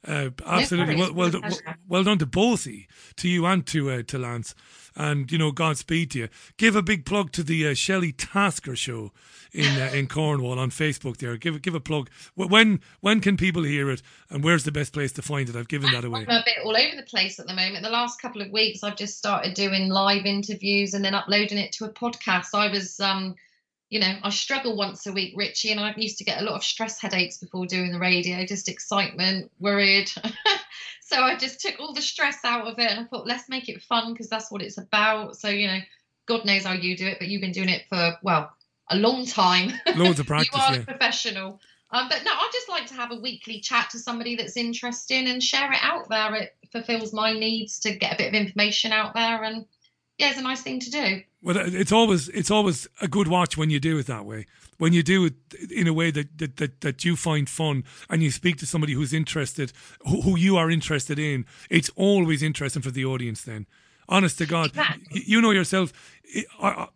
Uh, 0.07 0.31
absolutely, 0.45 0.97
well, 0.97 1.13
well, 1.13 1.31
done, 1.31 1.43
well, 1.43 1.75
well 1.89 2.05
done 2.05 2.19
to 2.19 2.27
both 2.27 2.67
of 2.67 2.73
you, 2.73 2.85
to 3.17 3.29
you 3.29 3.47
and 3.47 3.65
to 3.69 3.89
uh, 3.89 4.03
to 4.03 4.19
Lance, 4.19 4.53
and 4.97 5.31
you 5.31 5.39
know 5.39 5.53
Godspeed 5.53 6.11
to 6.11 6.19
you. 6.19 6.29
Give 6.57 6.75
a 6.75 6.83
big 6.83 7.07
plug 7.07 7.31
to 7.33 7.45
the 7.45 7.69
uh, 7.69 7.75
Shelley 7.75 8.11
Tasker 8.11 8.75
show 8.75 9.13
in 9.53 9.81
uh, 9.81 9.93
in 9.95 10.09
Cornwall 10.09 10.59
on 10.59 10.71
Facebook. 10.71 11.19
There, 11.19 11.37
give 11.37 11.63
give 11.63 11.77
a 11.77 11.81
plug. 11.81 12.11
When 12.35 12.81
when 13.01 13.21
can 13.21 13.37
people 13.37 13.63
hear 13.63 13.91
it, 13.91 14.03
and 14.29 14.43
where's 14.43 14.65
the 14.65 14.73
best 14.73 14.93
place 14.93 15.13
to 15.13 15.23
find 15.23 15.49
it? 15.49 15.55
I've 15.55 15.69
given 15.69 15.93
that 15.93 16.05
away. 16.05 16.27
I'm 16.29 16.41
a 16.41 16.43
bit 16.45 16.59
all 16.65 16.77
over 16.77 16.97
the 16.97 17.05
place 17.05 17.39
at 17.39 17.47
the 17.47 17.55
moment. 17.55 17.85
The 17.85 17.91
last 17.91 18.21
couple 18.21 18.43
of 18.43 18.51
weeks, 18.51 18.83
I've 18.83 18.97
just 18.97 19.19
started 19.19 19.55
doing 19.55 19.89
live 19.89 20.27
interviews 20.27 20.95
and 20.95 21.05
then 21.05 21.15
uploading 21.15 21.59
it 21.59 21.71
to 21.73 21.85
a 21.85 21.93
podcast. 21.93 22.55
I 22.55 22.69
was, 22.69 22.99
um, 22.99 23.37
you 23.93 24.01
know, 24.01 24.15
I 24.23 24.31
struggle 24.31 24.75
once 24.75 25.07
a 25.07 25.13
week, 25.13 25.35
Richie, 25.37 25.71
and 25.71 25.79
I 25.79 25.93
used 25.99 26.17
to 26.17 26.25
get 26.25 26.41
a 26.41 26.45
lot 26.47 26.55
of 26.55 26.65
stress 26.65 26.99
headaches 26.99 27.37
before 27.37 27.67
doing 27.67 27.93
the 27.93 27.99
radio, 27.99 28.43
just 28.47 28.71
excitement, 28.71 29.53
worried. 29.61 30.11
so 31.03 31.21
I 31.21 31.37
just 31.37 31.61
took 31.61 31.79
all 31.79 31.93
the 31.93 32.01
stress 32.01 32.39
out 32.43 32.67
of 32.67 32.79
it, 32.79 32.91
and 32.91 33.01
I 33.01 33.05
thought, 33.05 33.27
let's 33.27 33.51
make 33.51 33.69
it 33.69 33.83
fun 33.83 34.15
because 34.15 34.31
that's 34.31 34.51
what 34.51 34.63
it's 34.63 34.79
about. 34.79 35.37
So 35.37 35.51
you 35.51 35.67
know, 35.67 35.81
God 36.25 36.47
knows 36.47 36.65
how 36.65 36.73
you 36.73 36.97
do 36.97 37.07
it, 37.07 37.19
but 37.19 37.29
you've 37.29 37.43
been 37.43 37.53
doing 37.53 37.69
it 37.69 37.83
for 37.91 38.17
well 38.23 38.51
a 38.89 38.97
long 38.97 39.27
time. 39.27 39.75
Loads 39.95 40.21
of 40.21 40.27
practice, 40.27 40.55
you 40.55 40.63
are 40.63 40.75
yeah. 40.77 40.81
a 40.81 40.85
professional. 40.85 41.61
Um, 41.91 42.09
but 42.09 42.23
no, 42.25 42.31
I 42.31 42.49
just 42.51 42.71
like 42.71 42.87
to 42.87 42.95
have 42.95 43.13
a 43.13 43.21
weekly 43.21 43.61
chat 43.61 43.91
to 43.91 43.99
somebody 43.99 44.37
that's 44.37 44.57
interesting 44.57 45.29
and 45.29 45.43
share 45.43 45.71
it 45.71 45.81
out 45.83 46.09
there. 46.09 46.35
It 46.37 46.57
fulfills 46.73 47.13
my 47.13 47.35
needs 47.35 47.81
to 47.81 47.95
get 47.95 48.15
a 48.15 48.17
bit 48.17 48.29
of 48.29 48.35
information 48.35 48.91
out 48.91 49.13
there, 49.13 49.43
and 49.43 49.67
yeah, 50.17 50.31
it's 50.31 50.39
a 50.39 50.43
nice 50.43 50.63
thing 50.63 50.81
to 50.81 50.91
do. 50.91 51.23
Well, 51.43 51.59
uh, 51.59 51.65
it's 51.67 51.93
always 51.93 52.29
it's 52.29 52.51
always 52.51 52.87
a 53.01 53.09
good 53.09 53.29
watch 53.29 53.57
when 53.57 53.69
you 53.71 53.81
do 53.81 53.99
it 53.99 54.07
that 54.07 54.25
way. 54.25 54.47
When 54.79 54.93
you 54.93 55.03
do 55.03 55.25
it 55.27 55.35
in 55.71 55.89
a 55.89 55.93
way 55.93 56.11
that 56.11 56.39
that, 56.39 56.57
that, 56.59 56.81
that 56.83 57.05
you 57.05 57.17
find 57.17 57.49
fun 57.49 57.85
and 58.09 58.23
you 58.23 58.31
speak 58.31 58.57
to 58.59 58.67
somebody 58.67 58.93
who's 58.93 59.13
interested, 59.13 59.73
who, 60.07 60.23
who 60.23 60.37
you 60.39 60.57
are 60.57 60.71
interested 60.71 61.19
in, 61.19 61.45
it's 61.69 61.91
always 61.97 62.43
interesting 62.43 62.83
for 62.83 62.91
the 62.93 63.05
audience. 63.05 63.43
Then, 63.43 63.67
honest 64.09 64.39
to 64.39 64.47
God, 64.47 64.71
you 65.11 65.41
know 65.41 65.51
yourself. 65.51 65.93
I- 66.61 66.69
I- 66.69 66.89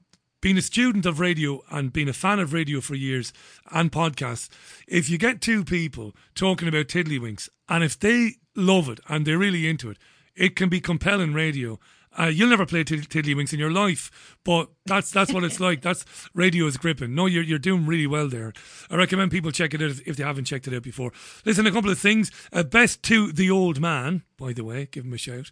being 0.42 0.58
a 0.58 0.62
student 0.62 1.06
of 1.06 1.18
radio 1.18 1.62
and 1.70 1.92
being 1.92 2.08
a 2.08 2.12
fan 2.12 2.38
of 2.38 2.52
radio 2.52 2.80
for 2.80 2.94
years 2.94 3.32
and 3.72 3.90
podcasts, 3.90 4.48
if 4.86 5.10
you 5.10 5.18
get 5.18 5.40
two 5.40 5.64
people 5.64 6.14
talking 6.36 6.68
about 6.68 6.86
tiddlywinks 6.86 7.48
and 7.68 7.82
if 7.82 7.98
they 7.98 8.34
love 8.54 8.88
it 8.88 9.00
and 9.08 9.26
they're 9.26 9.38
really 9.38 9.66
into 9.66 9.90
it, 9.90 9.96
it 10.36 10.54
can 10.54 10.68
be 10.68 10.78
compelling 10.80 11.32
radio. 11.32 11.80
Uh, 12.18 12.26
you'll 12.26 12.48
never 12.48 12.66
play 12.66 12.84
tid- 12.84 13.08
tiddlywinks 13.08 13.52
in 13.52 13.58
your 13.58 13.70
life, 13.70 14.36
but 14.44 14.70
that's 14.86 15.10
that's 15.10 15.32
what 15.32 15.44
it's 15.44 15.60
like. 15.68 15.82
That's 15.82 16.04
radio 16.34 16.66
is 16.66 16.76
gripping. 16.76 17.14
No, 17.14 17.26
you're 17.26 17.42
you're 17.42 17.58
doing 17.58 17.86
really 17.86 18.06
well 18.06 18.28
there. 18.28 18.52
I 18.90 18.96
recommend 18.96 19.30
people 19.30 19.50
check 19.50 19.74
it 19.74 19.82
out 19.82 19.90
if, 19.90 20.06
if 20.06 20.16
they 20.16 20.24
haven't 20.24 20.44
checked 20.44 20.66
it 20.66 20.74
out 20.74 20.82
before. 20.82 21.12
Listen, 21.44 21.66
a 21.66 21.72
couple 21.72 21.90
of 21.90 21.98
things. 21.98 22.30
Uh, 22.52 22.62
best 22.62 23.02
to 23.04 23.32
the 23.32 23.50
old 23.50 23.80
man, 23.80 24.22
by 24.38 24.52
the 24.52 24.64
way, 24.64 24.88
give 24.90 25.04
him 25.04 25.12
a 25.12 25.18
shout, 25.18 25.50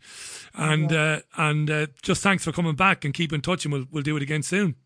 and 0.55 0.93
uh, 0.93 1.21
and 1.37 1.71
uh, 1.71 1.87
just 2.03 2.23
thanks 2.23 2.45
for 2.45 2.53
coming 2.53 2.77
back 2.77 3.05
and 3.05 3.15
keep 3.15 3.33
in 3.33 3.41
touch, 3.41 3.65
and 3.65 3.73
we'll 3.73 3.87
we'll 3.91 4.03
do 4.03 4.17
it 4.17 4.23
again 4.23 4.43
soon. 4.43 4.77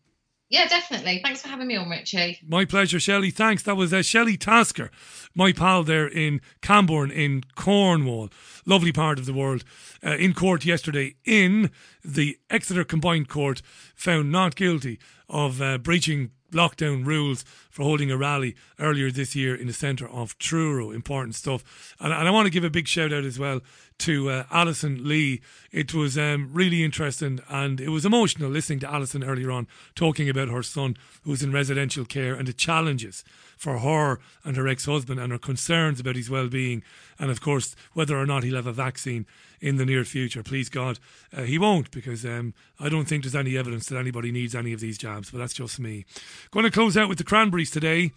Yeah, 0.49 0.67
definitely. 0.67 1.21
Thanks 1.23 1.43
for 1.43 1.47
having 1.47 1.67
me 1.67 1.75
on, 1.75 1.89
Richie. 1.89 2.39
My 2.45 2.65
pleasure, 2.65 2.99
Shelley. 2.99 3.29
Thanks. 3.29 3.61
That 3.63 3.77
was 3.77 3.93
uh, 3.93 4.01
Shelley 4.01 4.35
Tasker, 4.35 4.89
my 5.35 5.51
pal 5.51 5.83
there 5.83 6.07
in 6.07 6.41
Camborne 6.61 7.11
in 7.11 7.43
Cornwall. 7.53 8.29
Lovely 8.65 8.91
part 8.91 9.19
of 9.19 9.27
the 9.27 9.33
world. 9.33 9.63
Uh, 10.03 10.15
in 10.15 10.33
court 10.33 10.65
yesterday 10.65 11.15
in 11.23 11.69
the 12.03 12.39
Exeter 12.49 12.83
Combined 12.83 13.29
Court, 13.29 13.61
found 13.95 14.31
not 14.31 14.55
guilty 14.55 14.99
of 15.29 15.61
uh, 15.61 15.77
breaching 15.77 16.31
lockdown 16.51 17.05
rules 17.05 17.43
for 17.69 17.83
holding 17.83 18.09
a 18.09 18.17
rally 18.17 18.55
earlier 18.79 19.11
this 19.11 19.35
year 19.35 19.53
in 19.55 19.67
the 19.67 19.73
centre 19.73 20.09
of 20.09 20.35
Truro. 20.39 20.89
Important 20.89 21.35
stuff. 21.35 21.95
And, 21.99 22.11
and 22.11 22.27
I 22.27 22.31
want 22.31 22.47
to 22.47 22.51
give 22.51 22.63
a 22.63 22.71
big 22.71 22.87
shout 22.87 23.13
out 23.13 23.23
as 23.23 23.37
well 23.37 23.61
to 23.99 24.29
uh, 24.29 24.43
Alison 24.51 25.07
Lee. 25.07 25.41
It 25.71 25.93
was 25.93 26.17
um, 26.17 26.49
really 26.51 26.83
interesting 26.83 27.39
and 27.49 27.79
it 27.79 27.89
was 27.89 28.05
emotional 28.05 28.49
listening 28.49 28.79
to 28.79 28.91
Alison 28.91 29.23
earlier 29.23 29.51
on 29.51 29.67
talking 29.95 30.29
about 30.29 30.49
her 30.49 30.63
son 30.63 30.97
who's 31.23 31.43
in 31.43 31.51
residential 31.51 32.05
care 32.05 32.33
and 32.33 32.47
the 32.47 32.53
challenges 32.53 33.23
for 33.57 33.79
her 33.79 34.19
and 34.43 34.55
her 34.57 34.67
ex-husband 34.67 35.19
and 35.19 35.31
her 35.31 35.37
concerns 35.37 35.99
about 35.99 36.15
his 36.15 36.29
well-being 36.29 36.81
and 37.19 37.29
of 37.29 37.41
course 37.41 37.75
whether 37.93 38.17
or 38.17 38.25
not 38.25 38.43
he'll 38.43 38.55
have 38.55 38.67
a 38.67 38.73
vaccine 38.73 39.25
in 39.61 39.75
the 39.75 39.85
near 39.85 40.03
future. 40.03 40.43
Please 40.43 40.69
God, 40.69 40.99
uh, 41.35 41.43
he 41.43 41.57
won't 41.57 41.91
because 41.91 42.25
um, 42.25 42.53
I 42.79 42.89
don't 42.89 43.05
think 43.05 43.23
there's 43.23 43.35
any 43.35 43.57
evidence 43.57 43.87
that 43.87 43.97
anybody 43.97 44.31
needs 44.31 44.55
any 44.55 44.73
of 44.73 44.79
these 44.79 44.97
jabs, 44.97 45.31
but 45.31 45.37
that's 45.37 45.53
just 45.53 45.79
me. 45.79 46.05
Going 46.51 46.65
to 46.65 46.71
close 46.71 46.97
out 46.97 47.09
with 47.09 47.17
the 47.17 47.23
Cranberries 47.23 47.71
today. 47.71 48.11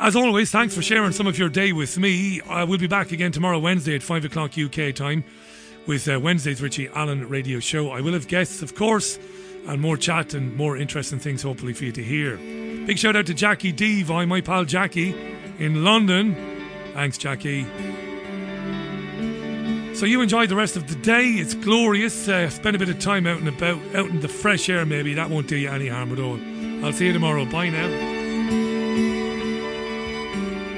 As 0.00 0.16
always, 0.16 0.50
thanks 0.50 0.74
for 0.74 0.82
sharing 0.82 1.12
some 1.12 1.26
of 1.26 1.38
your 1.38 1.48
day 1.48 1.72
with 1.72 1.98
me. 1.98 2.40
I 2.48 2.64
will 2.64 2.78
be 2.78 2.86
back 2.86 3.12
again 3.12 3.30
tomorrow, 3.30 3.58
Wednesday 3.58 3.94
at 3.94 4.02
5 4.02 4.24
o'clock 4.24 4.52
UK 4.58 4.94
time 4.94 5.24
with 5.86 6.08
uh, 6.08 6.18
Wednesday's 6.18 6.62
Richie 6.62 6.88
Allen 6.88 7.28
radio 7.28 7.60
show. 7.60 7.90
I 7.90 8.00
will 8.00 8.14
have 8.14 8.26
guests, 8.26 8.62
of 8.62 8.74
course, 8.74 9.18
and 9.66 9.80
more 9.80 9.96
chat 9.96 10.34
and 10.34 10.56
more 10.56 10.76
interesting 10.76 11.18
things 11.18 11.42
hopefully 11.42 11.72
for 11.72 11.84
you 11.84 11.92
to 11.92 12.02
hear. 12.02 12.36
Big 12.86 12.98
shout 12.98 13.16
out 13.16 13.26
to 13.26 13.34
Jackie 13.34 13.72
Deevoy, 13.72 14.26
my 14.26 14.40
pal 14.40 14.64
Jackie 14.64 15.14
in 15.58 15.84
London. 15.84 16.34
Thanks, 16.94 17.18
Jackie. 17.18 17.64
So 19.94 20.06
you 20.06 20.20
enjoy 20.20 20.46
the 20.46 20.56
rest 20.56 20.76
of 20.76 20.88
the 20.88 20.96
day. 20.96 21.26
It's 21.28 21.54
glorious. 21.54 22.26
Uh, 22.26 22.48
spend 22.50 22.74
a 22.74 22.78
bit 22.78 22.88
of 22.88 22.98
time 22.98 23.26
out 23.26 23.38
and 23.38 23.48
about, 23.48 23.78
out 23.94 24.08
in 24.08 24.20
the 24.20 24.28
fresh 24.28 24.68
air. 24.68 24.84
Maybe 24.86 25.14
that 25.14 25.30
won't 25.30 25.48
do 25.48 25.56
you 25.56 25.70
any 25.70 25.88
harm 25.88 26.12
at 26.12 26.18
all. 26.18 26.40
I'll 26.84 26.92
see 26.92 27.06
you 27.06 27.12
tomorrow. 27.12 27.44
Bye 27.44 27.68
now. 27.68 28.21